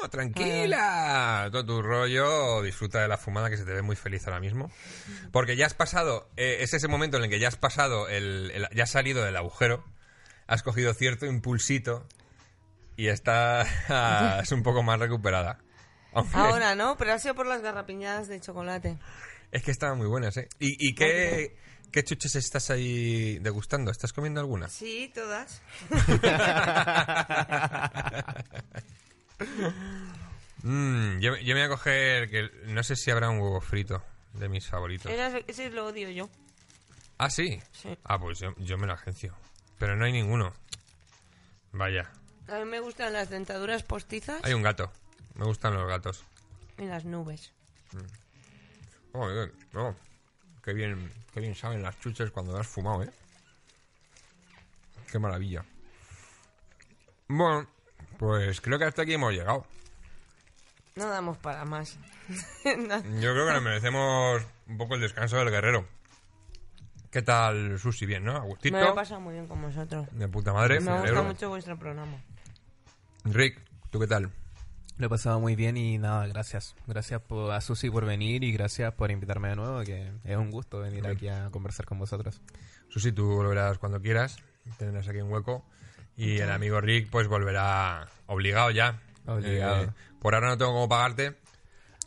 no, 0.02 0.10
tranquila. 0.10 1.50
Todo 1.52 1.66
tu 1.66 1.82
rollo, 1.82 2.62
disfruta 2.62 3.02
de 3.02 3.08
la 3.10 3.18
fumada 3.18 3.50
que 3.50 3.58
se 3.58 3.66
te 3.66 3.74
ve 3.74 3.82
muy 3.82 3.96
feliz 3.98 4.26
ahora 4.28 4.40
mismo. 4.40 4.72
Porque 5.34 5.58
ya 5.58 5.66
has 5.66 5.74
pasado, 5.74 6.30
eh, 6.38 6.58
es 6.62 6.74
ese 6.74 6.88
momento 6.88 7.18
en 7.18 7.24
el 7.26 7.30
que 7.30 7.40
ya 7.40 7.50
has 7.50 7.58
pasado, 7.58 8.08
el, 8.08 8.52
el- 8.52 8.68
ya 8.74 8.84
has 8.84 8.92
salido 8.92 9.24
del 9.26 9.36
agujero, 9.36 9.84
has 10.48 10.64
cogido 10.64 10.94
cierto 10.94 11.26
impulsito 11.26 12.08
y 12.96 13.08
estás 13.08 13.68
un 14.52 14.64
poco 14.64 14.82
más 14.82 15.00
recuperada. 15.00 15.60
Aunque- 16.14 16.38
Ahora, 16.38 16.76
¿no? 16.76 16.96
Pero 16.98 17.14
ha 17.14 17.20
sido 17.20 17.36
por 17.36 17.46
las 17.46 17.62
garrapiñadas 17.62 18.28
de 18.30 18.40
chocolate. 18.40 18.98
Es 19.52 19.64
que 19.64 19.72
estaban 19.72 19.98
muy 19.98 20.08
buenas, 20.08 20.38
¿eh? 20.38 20.48
¿Y, 20.60 20.76
y 20.88 20.96
qué, 20.96 21.58
qué 21.92 22.04
chuches 22.04 22.36
estás 22.36 22.70
ahí 22.70 23.40
degustando? 23.40 23.92
¿Estás 23.92 24.14
comiendo 24.14 24.40
alguna? 24.40 24.70
Sí, 24.70 25.12
todas. 25.14 25.62
Mm, 30.62 31.20
yo, 31.20 31.38
yo 31.38 31.56
me 31.56 31.62
voy 31.62 31.64
a 31.64 31.70
coger, 31.70 32.30
que 32.30 32.50
no 32.66 32.84
sé 32.84 32.98
si 32.98 33.10
habrá 33.12 33.30
un 33.30 33.40
huevo 33.40 33.62
frito 33.62 34.04
de 34.34 34.50
mis 34.50 34.68
favoritos. 34.68 35.10
Ese, 35.10 35.46
ese 35.48 35.70
lo 35.70 35.88
odio 35.88 36.10
yo. 36.10 36.30
Ah, 37.18 37.30
sí. 37.30 37.62
Sí. 37.72 37.98
Ah, 38.04 38.20
pues 38.20 38.40
yo, 38.40 38.54
yo 38.58 38.78
me 38.78 38.86
lo 38.86 38.92
agencio. 38.94 39.34
Pero 39.78 39.96
no 39.96 40.04
hay 40.06 40.12
ninguno. 40.12 40.54
Vaya, 41.72 42.12
A 42.50 42.58
mí 42.60 42.66
me 42.66 42.80
gustan 42.82 43.14
las 43.14 43.30
dentaduras 43.30 43.84
postizas 43.84 44.44
hay 44.44 44.54
un 44.54 44.62
gato. 44.64 44.92
Me 45.36 45.46
gustan 45.46 45.74
los 45.76 45.88
gatos. 45.88 46.24
y 46.78 46.84
las 46.86 47.06
nubes. 47.06 47.54
Oh, 49.14 49.28
bien. 49.30 49.52
Oh, 49.76 49.96
qué 50.64 50.74
bien, 50.74 51.12
qué 51.34 51.40
bien 51.40 51.56
saben 51.56 51.82
las 51.82 52.00
chuches 52.00 52.32
cuando 52.32 52.58
has 52.58 52.68
fumado, 52.68 53.04
¿eh? 53.04 53.12
Qué 55.12 55.20
maravilla. 55.20 55.64
Bueno, 57.28 57.68
pues 58.18 58.62
creo 58.62 58.78
que 58.78 58.86
hasta 58.86 59.04
aquí 59.04 59.14
hemos 59.14 59.34
llegado. 59.34 59.66
No 60.96 61.08
damos 61.08 61.38
para 61.38 61.66
más. 61.66 61.98
Yo 62.64 63.34
creo 63.34 63.48
que 63.48 63.54
nos 63.54 63.64
merecemos 63.64 64.44
un 64.68 64.78
poco 64.78 64.96
el 64.96 65.02
descanso 65.02 65.38
del 65.38 65.50
guerrero. 65.50 65.88
¿Qué 67.12 67.22
tal, 67.24 67.80
Susi? 67.80 68.06
Bien, 68.06 68.24
¿no? 68.24 68.36
Agustito. 68.36 68.76
me 68.76 68.84
lo 68.84 68.92
he 68.92 68.96
pasado 68.96 69.20
muy 69.20 69.34
bien 69.34 69.48
con 69.48 69.62
vosotros. 69.62 70.08
De 70.12 70.28
puta 70.28 70.54
madre. 70.54 70.80
me 70.80 70.92
gusta 70.92 71.00
alegro. 71.00 71.24
mucho 71.24 71.50
vuestro 71.50 71.78
programa. 71.78 72.22
Rick, 73.24 73.60
¿tú 73.90 74.00
qué 74.00 74.08
tal? 74.08 74.32
Lo 75.00 75.06
he 75.06 75.10
pasado 75.10 75.40
muy 75.40 75.56
bien 75.56 75.78
y 75.78 75.98
nada, 75.98 76.28
gracias. 76.28 76.76
Gracias 76.86 77.22
por, 77.22 77.54
a 77.54 77.62
Susi 77.62 77.90
por 77.90 78.06
venir 78.06 78.44
y 78.44 78.52
gracias 78.52 78.94
por 78.94 79.12
invitarme 79.12 79.48
de 79.48 79.56
nuevo, 79.56 79.82
que 79.86 80.12
es 80.26 80.36
un 80.36 80.52
gusto 80.52 80.82
venir 80.82 81.08
aquí 81.08 81.30
a 81.30 81.50
conversar 81.52 81.86
con 81.86 82.00
vosotros. 82.00 82.42
Susi, 82.90 83.14
tú 83.14 83.26
volverás 83.26 83.78
cuando 83.78 84.02
quieras. 84.02 84.36
Tendrás 84.78 85.08
aquí 85.08 85.22
un 85.22 85.32
hueco. 85.32 85.66
Y 86.18 86.40
el 86.40 86.52
amigo 86.52 86.82
Rick, 86.82 87.10
pues 87.10 87.30
volverá 87.30 88.10
obligado 88.26 88.72
ya. 88.72 89.00
Obligado. 89.26 89.84
Eh, 89.86 89.90
por 90.20 90.36
ahora 90.36 90.50
no 90.50 90.58
tengo 90.58 90.74
cómo 90.74 90.90
pagarte. 90.90 91.38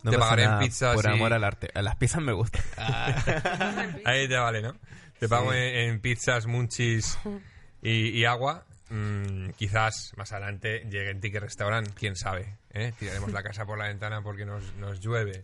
No 0.02 0.10
te 0.10 0.18
pagaré 0.18 0.44
en 0.44 0.58
pizzas. 0.58 0.94
Por 0.94 1.06
y- 1.06 1.14
amor 1.14 1.32
al 1.32 1.44
arte. 1.44 1.70
A 1.74 1.80
las 1.80 1.96
pizzas 1.96 2.20
me 2.20 2.34
gustan. 2.34 2.62
Ahí 4.04 4.28
te 4.28 4.36
vale, 4.36 4.60
¿no? 4.60 4.76
Te 5.18 5.30
pago 5.30 5.54
en, 5.54 5.88
en 5.88 6.00
pizzas, 6.02 6.44
munchis 6.44 7.18
y, 7.80 8.10
y 8.10 8.26
agua. 8.26 8.66
Mm, 8.90 9.52
quizás 9.56 10.12
más 10.18 10.30
adelante 10.32 10.80
llegue 10.90 11.08
en 11.08 11.20
Ticket 11.22 11.40
Restaurant, 11.40 11.88
quién 11.94 12.16
sabe. 12.16 12.58
¿Eh? 12.74 12.92
Tiraremos 12.98 13.32
la 13.32 13.42
casa 13.42 13.64
por 13.66 13.78
la 13.78 13.88
ventana 13.88 14.22
porque 14.22 14.44
nos, 14.44 14.74
nos 14.76 15.00
llueve 15.00 15.42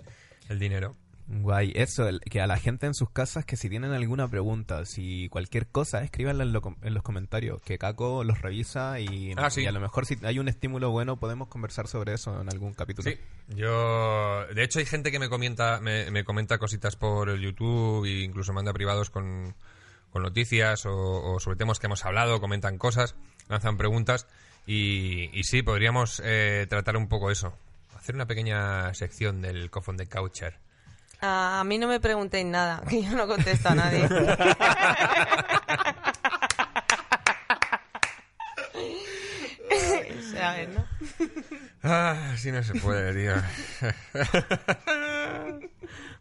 el 0.48 0.58
dinero. 0.58 0.96
Guay, 1.30 1.72
eso, 1.76 2.08
el- 2.08 2.20
que 2.20 2.40
a 2.40 2.46
la 2.46 2.56
gente 2.56 2.86
en 2.86 2.94
sus 2.94 3.10
casas 3.10 3.44
que 3.44 3.58
si 3.58 3.68
tienen 3.68 3.92
alguna 3.92 4.28
pregunta, 4.28 4.86
si 4.86 5.28
cualquier 5.28 5.66
cosa, 5.66 6.02
escríbanla 6.02 6.42
en, 6.44 6.54
lo 6.54 6.62
en 6.80 6.94
los 6.94 7.02
comentarios, 7.02 7.60
que 7.60 7.76
Caco 7.76 8.24
los 8.24 8.40
revisa 8.40 8.98
y, 8.98 9.34
Ah, 9.36 9.50
sí. 9.50 9.60
y 9.60 9.66
a 9.66 9.72
lo 9.72 9.78
mejor 9.80 10.06
si 10.06 10.16
hay 10.22 10.38
un 10.38 10.48
estímulo 10.48 10.90
bueno 10.90 11.18
podemos 11.18 11.48
conversar 11.48 11.86
sobre 11.86 12.14
eso 12.14 12.40
en 12.40 12.48
algún 12.48 12.72
capítulo. 12.72 13.10
Sí, 13.10 13.18
yo... 13.54 14.46
De 14.54 14.62
hecho 14.64 14.78
hay 14.78 14.86
gente 14.86 15.10
que 15.10 15.18
me 15.18 15.28
comenta, 15.28 15.80
me, 15.80 16.10
me 16.10 16.24
comenta 16.24 16.56
cositas 16.56 16.96
por 16.96 17.28
el 17.28 17.40
YouTube 17.42 18.06
e 18.06 18.22
incluso 18.22 18.54
manda 18.54 18.72
privados 18.72 19.10
con, 19.10 19.54
con 20.10 20.22
noticias 20.22 20.86
o, 20.86 21.34
o 21.34 21.40
sobre 21.40 21.58
temas 21.58 21.78
que 21.78 21.88
hemos 21.88 22.06
hablado, 22.06 22.40
comentan 22.40 22.78
cosas, 22.78 23.16
lanzan 23.50 23.76
preguntas 23.76 24.26
y, 24.68 25.30
y 25.32 25.42
sí, 25.44 25.62
podríamos 25.62 26.20
eh, 26.22 26.66
tratar 26.68 26.98
un 26.98 27.08
poco 27.08 27.30
eso. 27.30 27.54
Hacer 27.96 28.14
una 28.14 28.26
pequeña 28.26 28.92
sección 28.92 29.40
del 29.40 29.70
cofón 29.70 29.96
de 29.96 30.06
Coucher. 30.06 30.58
A 31.22 31.62
mí 31.64 31.78
no 31.78 31.88
me 31.88 32.00
preguntéis 32.00 32.44
nada, 32.44 32.82
que 32.88 33.02
yo 33.02 33.16
no 33.16 33.26
contesto 33.26 33.70
a 33.70 33.74
nadie. 33.74 34.06
¿Sabes, 40.32 40.68
no? 40.68 40.86
Ah, 41.82 42.34
sí 42.36 42.52
no 42.52 42.62
se 42.62 42.74
puede, 42.74 43.14
tío. 43.14 43.32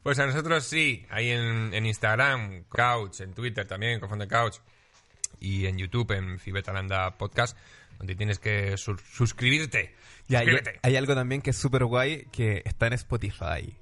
pues 0.04 0.20
a 0.20 0.26
nosotros 0.26 0.66
sí, 0.66 1.06
ahí 1.10 1.32
en, 1.32 1.74
en 1.74 1.86
Instagram, 1.86 2.64
Couch, 2.70 3.20
en 3.20 3.34
Twitter 3.34 3.68
también, 3.68 4.00
Cofón 4.00 4.20
de 4.20 4.30
Couch, 4.30 4.60
y 5.42 5.66
en 5.66 5.78
YouTube, 5.78 6.12
en 6.12 6.40
Fibetalanda 6.40 7.18
Podcast, 7.18 7.58
donde 7.98 8.16
tienes 8.16 8.40
que 8.40 8.78
sus- 8.78 9.02
suscribirte. 9.02 9.96
Y 10.28 10.36
hay, 10.36 10.96
algo 10.96 11.16
también 11.16 11.42
que 11.42 11.52
es 11.52 11.58
súper 11.58 11.86
guay 11.86 12.26
que 12.32 12.62
está 12.66 12.88
en 12.88 12.94
Spotify. 12.94 13.76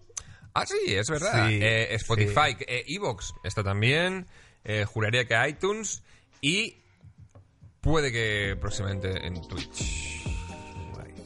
Ah, 0.54 0.66
sí, 0.66 0.78
es 0.94 1.10
verdad. 1.10 1.48
Sí, 1.50 1.60
Eh, 1.62 1.96
Spotify, 1.96 2.56
eh, 2.68 2.84
Evox, 2.88 3.34
está 3.44 3.64
también. 3.64 4.28
eh, 4.64 4.86
juraría 4.86 5.26
que 5.28 5.36
iTunes. 5.50 6.02
Y 6.42 6.78
puede 7.82 8.12
que 8.12 8.56
próximamente 8.60 9.26
en 9.26 9.42
Twitch. 9.48 10.24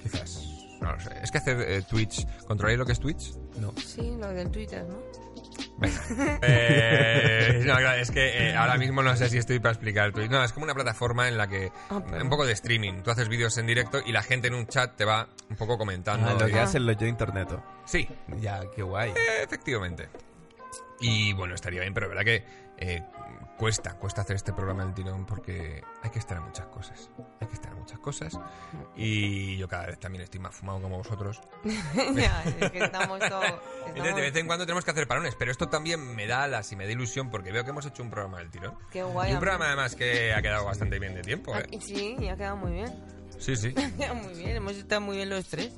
Quizás. 0.03 0.43
No 0.81 0.93
lo 0.93 0.99
sé. 0.99 1.09
Es 1.21 1.31
que 1.31 1.37
hacer 1.37 1.59
eh, 1.61 1.81
Twitch. 1.89 2.25
¿Controláis 2.47 2.79
lo 2.79 2.85
que 2.85 2.93
es 2.93 2.99
Twitch? 2.99 3.33
No. 3.59 3.73
Sí, 3.77 4.11
lo 4.17 4.29
del 4.29 4.49
Twitter, 4.51 4.83
¿no? 4.85 4.99
Eh, 6.41 7.61
no, 7.65 7.75
claro, 7.75 7.99
es 8.01 8.11
que 8.11 8.49
eh, 8.49 8.55
ahora 8.55 8.77
mismo 8.77 9.01
no 9.03 9.15
sé 9.15 9.29
si 9.29 9.37
estoy 9.37 9.59
para 9.59 9.73
explicar 9.73 10.11
Twitch. 10.11 10.29
No, 10.29 10.43
es 10.43 10.51
como 10.53 10.63
una 10.65 10.73
plataforma 10.73 11.27
en 11.27 11.37
la 11.37 11.47
que. 11.47 11.71
Ah, 11.89 12.01
pero- 12.09 12.23
Un 12.23 12.29
poco 12.29 12.45
de 12.45 12.53
streaming. 12.53 13.01
Tú 13.03 13.11
haces 13.11 13.27
vídeos 13.29 13.57
en 13.57 13.67
directo 13.67 14.01
y 14.05 14.11
la 14.11 14.23
gente 14.23 14.47
en 14.47 14.53
un 14.55 14.67
chat 14.67 14.95
te 14.95 15.05
va 15.05 15.27
un 15.49 15.55
poco 15.55 15.77
comentando. 15.77 16.29
Ah, 16.29 16.33
lo 16.39 16.47
que 16.47 16.59
hacen 16.59 16.85
los 16.85 16.97
yo 16.97 17.07
interneto. 17.07 17.63
Sí, 17.85 18.07
Ya, 18.39 18.61
qué 18.75 18.81
guay. 18.83 19.11
Eh, 19.11 19.43
Efectivamente. 19.43 20.09
Y 21.01 21.33
bueno, 21.33 21.55
estaría 21.55 21.81
bien, 21.81 21.93
pero 21.93 22.07
es 22.07 22.09
verdad 22.09 22.25
que 22.25 22.43
eh, 22.77 23.03
cuesta, 23.59 23.93
cuesta 23.97 24.21
hacer 24.21 24.37
este 24.37 24.53
programa 24.53 24.85
del 24.85 24.93
tirón 24.93 25.25
porque 25.25 25.83
hay 26.01 26.09
que 26.09 26.19
estar 26.19 26.37
en 26.37 26.43
muchas 26.45 26.65
cosas. 26.67 27.09
Hay 27.41 27.47
que 27.47 27.53
estar 27.53 27.71
en 27.73 27.79
muchas 27.79 27.99
cosas. 27.99 28.39
Y 28.95 29.57
yo 29.57 29.67
cada 29.67 29.87
vez 29.87 29.99
también 29.99 30.23
estoy 30.23 30.39
más 30.39 30.55
fumado 30.55 30.81
como 30.81 30.97
vosotros. 30.97 31.41
ya, 32.15 32.43
es 32.43 32.71
que 32.71 32.79
estamos 32.85 33.19
todos... 33.19 33.45
Entonces, 33.87 34.15
de 34.15 34.21
vez 34.21 34.35
en 34.37 34.47
cuando 34.47 34.65
tenemos 34.65 34.85
que 34.85 34.91
hacer 34.91 35.07
parones, 35.07 35.35
pero 35.37 35.51
esto 35.51 35.67
también 35.67 36.15
me 36.15 36.25
da 36.25 36.43
alas 36.43 36.71
y 36.71 36.75
me 36.77 36.85
da 36.85 36.91
ilusión 36.93 37.29
porque 37.29 37.51
veo 37.51 37.63
que 37.65 37.71
hemos 37.71 37.85
hecho 37.85 38.01
un 38.01 38.09
programa 38.09 38.37
del 38.39 38.49
tirón. 38.49 38.75
Qué 38.91 39.03
guay. 39.03 39.31
Y 39.31 39.33
un 39.33 39.39
programa 39.39 39.65
además 39.67 39.93
que 39.95 40.33
ha 40.33 40.41
quedado 40.41 40.63
bastante 40.65 40.97
bien 40.97 41.13
de 41.15 41.21
tiempo, 41.21 41.53
Ah, 41.53 41.59
¿eh? 41.69 41.79
Sí, 41.81 42.15
y 42.17 42.27
ha 42.29 42.37
quedado 42.37 42.55
muy 42.55 42.71
bien. 42.71 42.93
Sí, 43.37 43.55
sí. 43.57 43.73
Muy 44.15 44.33
bien, 44.35 44.55
hemos 44.55 44.73
estado 44.73 45.01
muy 45.01 45.17
bien 45.17 45.29
los 45.29 45.45
tres. 45.47 45.73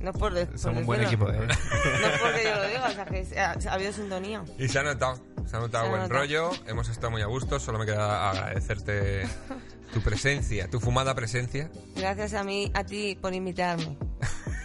No 0.00 0.10
es 0.10 0.16
por 0.18 0.34
de- 0.34 0.46
por 0.46 0.58
Somos 0.58 0.80
un 0.80 0.86
buen 0.86 1.00
equipo, 1.02 1.30
¿eh? 1.30 1.38
No 1.38 1.44
es 1.52 2.20
porque 2.20 2.44
yo 2.44 2.54
lo 2.56 2.68
diga, 2.68 2.86
o 2.86 2.90
sea, 2.92 3.04
que 3.06 3.40
ha, 3.40 3.52
ha 3.70 3.72
habido 3.74 3.92
sintonía. 3.92 4.44
Y 4.58 4.68
se 4.68 4.78
ha 4.78 4.82
notado. 4.82 5.18
Se 5.46 5.56
ha 5.56 5.60
notado 5.60 5.90
buen 5.90 6.08
rollo, 6.08 6.50
hemos 6.66 6.88
estado 6.88 7.10
muy 7.10 7.22
a 7.22 7.26
gusto, 7.26 7.60
solo 7.60 7.78
me 7.78 7.86
queda 7.86 8.30
agradecerte 8.30 9.26
tu 9.92 10.00
presencia, 10.00 10.68
tu 10.68 10.80
fumada 10.80 11.14
presencia. 11.14 11.70
Gracias 11.96 12.34
a 12.34 12.44
mí, 12.44 12.70
a 12.74 12.84
ti 12.84 13.16
por 13.20 13.34
invitarme. 13.34 13.96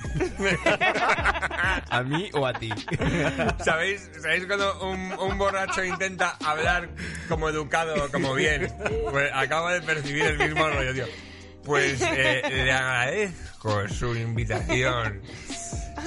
¿A 1.90 2.04
mí 2.04 2.30
o 2.34 2.46
a 2.46 2.54
ti? 2.54 2.70
¿Sabéis, 3.64 4.10
¿Sabéis 4.20 4.46
cuando 4.48 4.90
un, 4.90 5.14
un 5.14 5.38
borracho 5.38 5.84
intenta 5.84 6.38
hablar 6.44 6.90
como 7.28 7.50
educado, 7.50 8.10
como 8.12 8.34
bien? 8.34 8.74
Pues 9.12 9.30
acabo 9.34 9.70
de 9.70 9.82
percibir 9.82 10.24
el 10.24 10.38
mismo 10.40 10.68
rollo, 10.68 10.94
tío. 10.94 11.06
Pues 11.64 12.02
eh, 12.02 12.42
le 12.50 12.72
agradezco 12.72 13.88
su 13.90 14.16
invitación. 14.16 15.22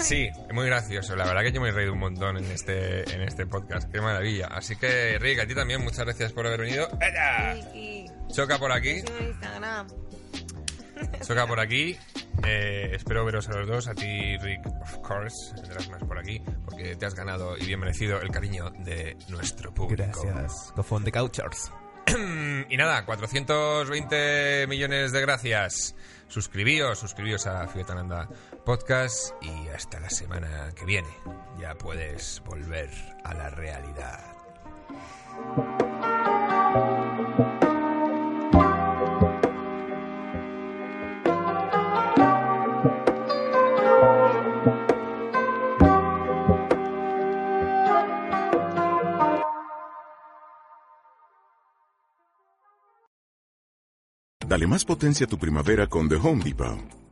Sí, 0.00 0.30
muy 0.52 0.66
gracioso. 0.66 1.16
La 1.16 1.24
verdad 1.24 1.42
que 1.42 1.52
yo 1.52 1.60
me 1.60 1.68
he 1.68 1.72
reído 1.72 1.92
un 1.92 1.98
montón 1.98 2.36
en 2.38 2.44
este, 2.50 3.02
en 3.14 3.22
este 3.22 3.46
podcast. 3.46 3.90
Qué 3.90 4.00
maravilla. 4.00 4.46
Así 4.46 4.76
que, 4.76 5.18
Rick, 5.18 5.40
a 5.40 5.46
ti 5.46 5.54
también 5.54 5.82
muchas 5.82 6.04
gracias 6.04 6.32
por 6.32 6.46
haber 6.46 6.60
venido. 6.60 6.88
¡Ella! 7.00 7.54
Y, 7.74 8.06
Choca 8.32 8.58
por 8.58 8.72
aquí. 8.72 9.02
Instagram. 9.20 9.86
Choca 11.26 11.46
por 11.46 11.60
aquí. 11.60 11.96
Eh, 12.44 12.90
espero 12.94 13.24
veros 13.24 13.48
a 13.48 13.52
los 13.52 13.68
dos. 13.68 13.88
A 13.88 13.94
ti, 13.94 14.36
Rick, 14.38 14.66
of 14.66 14.98
course. 14.98 15.54
Tendrás 15.54 15.88
más 15.90 16.02
por 16.04 16.18
aquí. 16.18 16.40
Porque 16.64 16.96
te 16.96 17.06
has 17.06 17.14
ganado 17.14 17.56
y 17.56 17.66
bien 17.66 17.80
merecido 17.80 18.20
el 18.20 18.30
cariño 18.30 18.70
de 18.78 19.16
nuestro 19.28 19.72
público. 19.72 20.02
Gracias. 20.02 20.72
Cofón 20.74 21.04
de 21.04 21.12
Couchers. 21.12 21.72
Y 22.68 22.76
nada, 22.76 23.04
420 23.04 24.66
millones 24.66 25.12
de 25.12 25.20
gracias. 25.20 25.94
Suscribíos, 26.28 26.98
suscribíos 26.98 27.46
a 27.46 27.68
Fibetananda 27.68 28.28
Podcast 28.64 29.34
y 29.42 29.68
hasta 29.70 29.98
la 29.98 30.08
semana 30.08 30.70
que 30.76 30.84
viene. 30.84 31.08
Ya 31.58 31.74
puedes 31.74 32.40
volver 32.46 32.90
a 33.24 33.34
la 33.34 33.50
realidad. 33.50 34.20
Dale 54.46 54.66
más 54.68 54.84
potencia 54.84 55.26
a 55.26 55.28
tu 55.28 55.38
primavera 55.38 55.88
con 55.88 56.08
The 56.08 56.16
Home 56.16 56.44
Depot. 56.44 57.01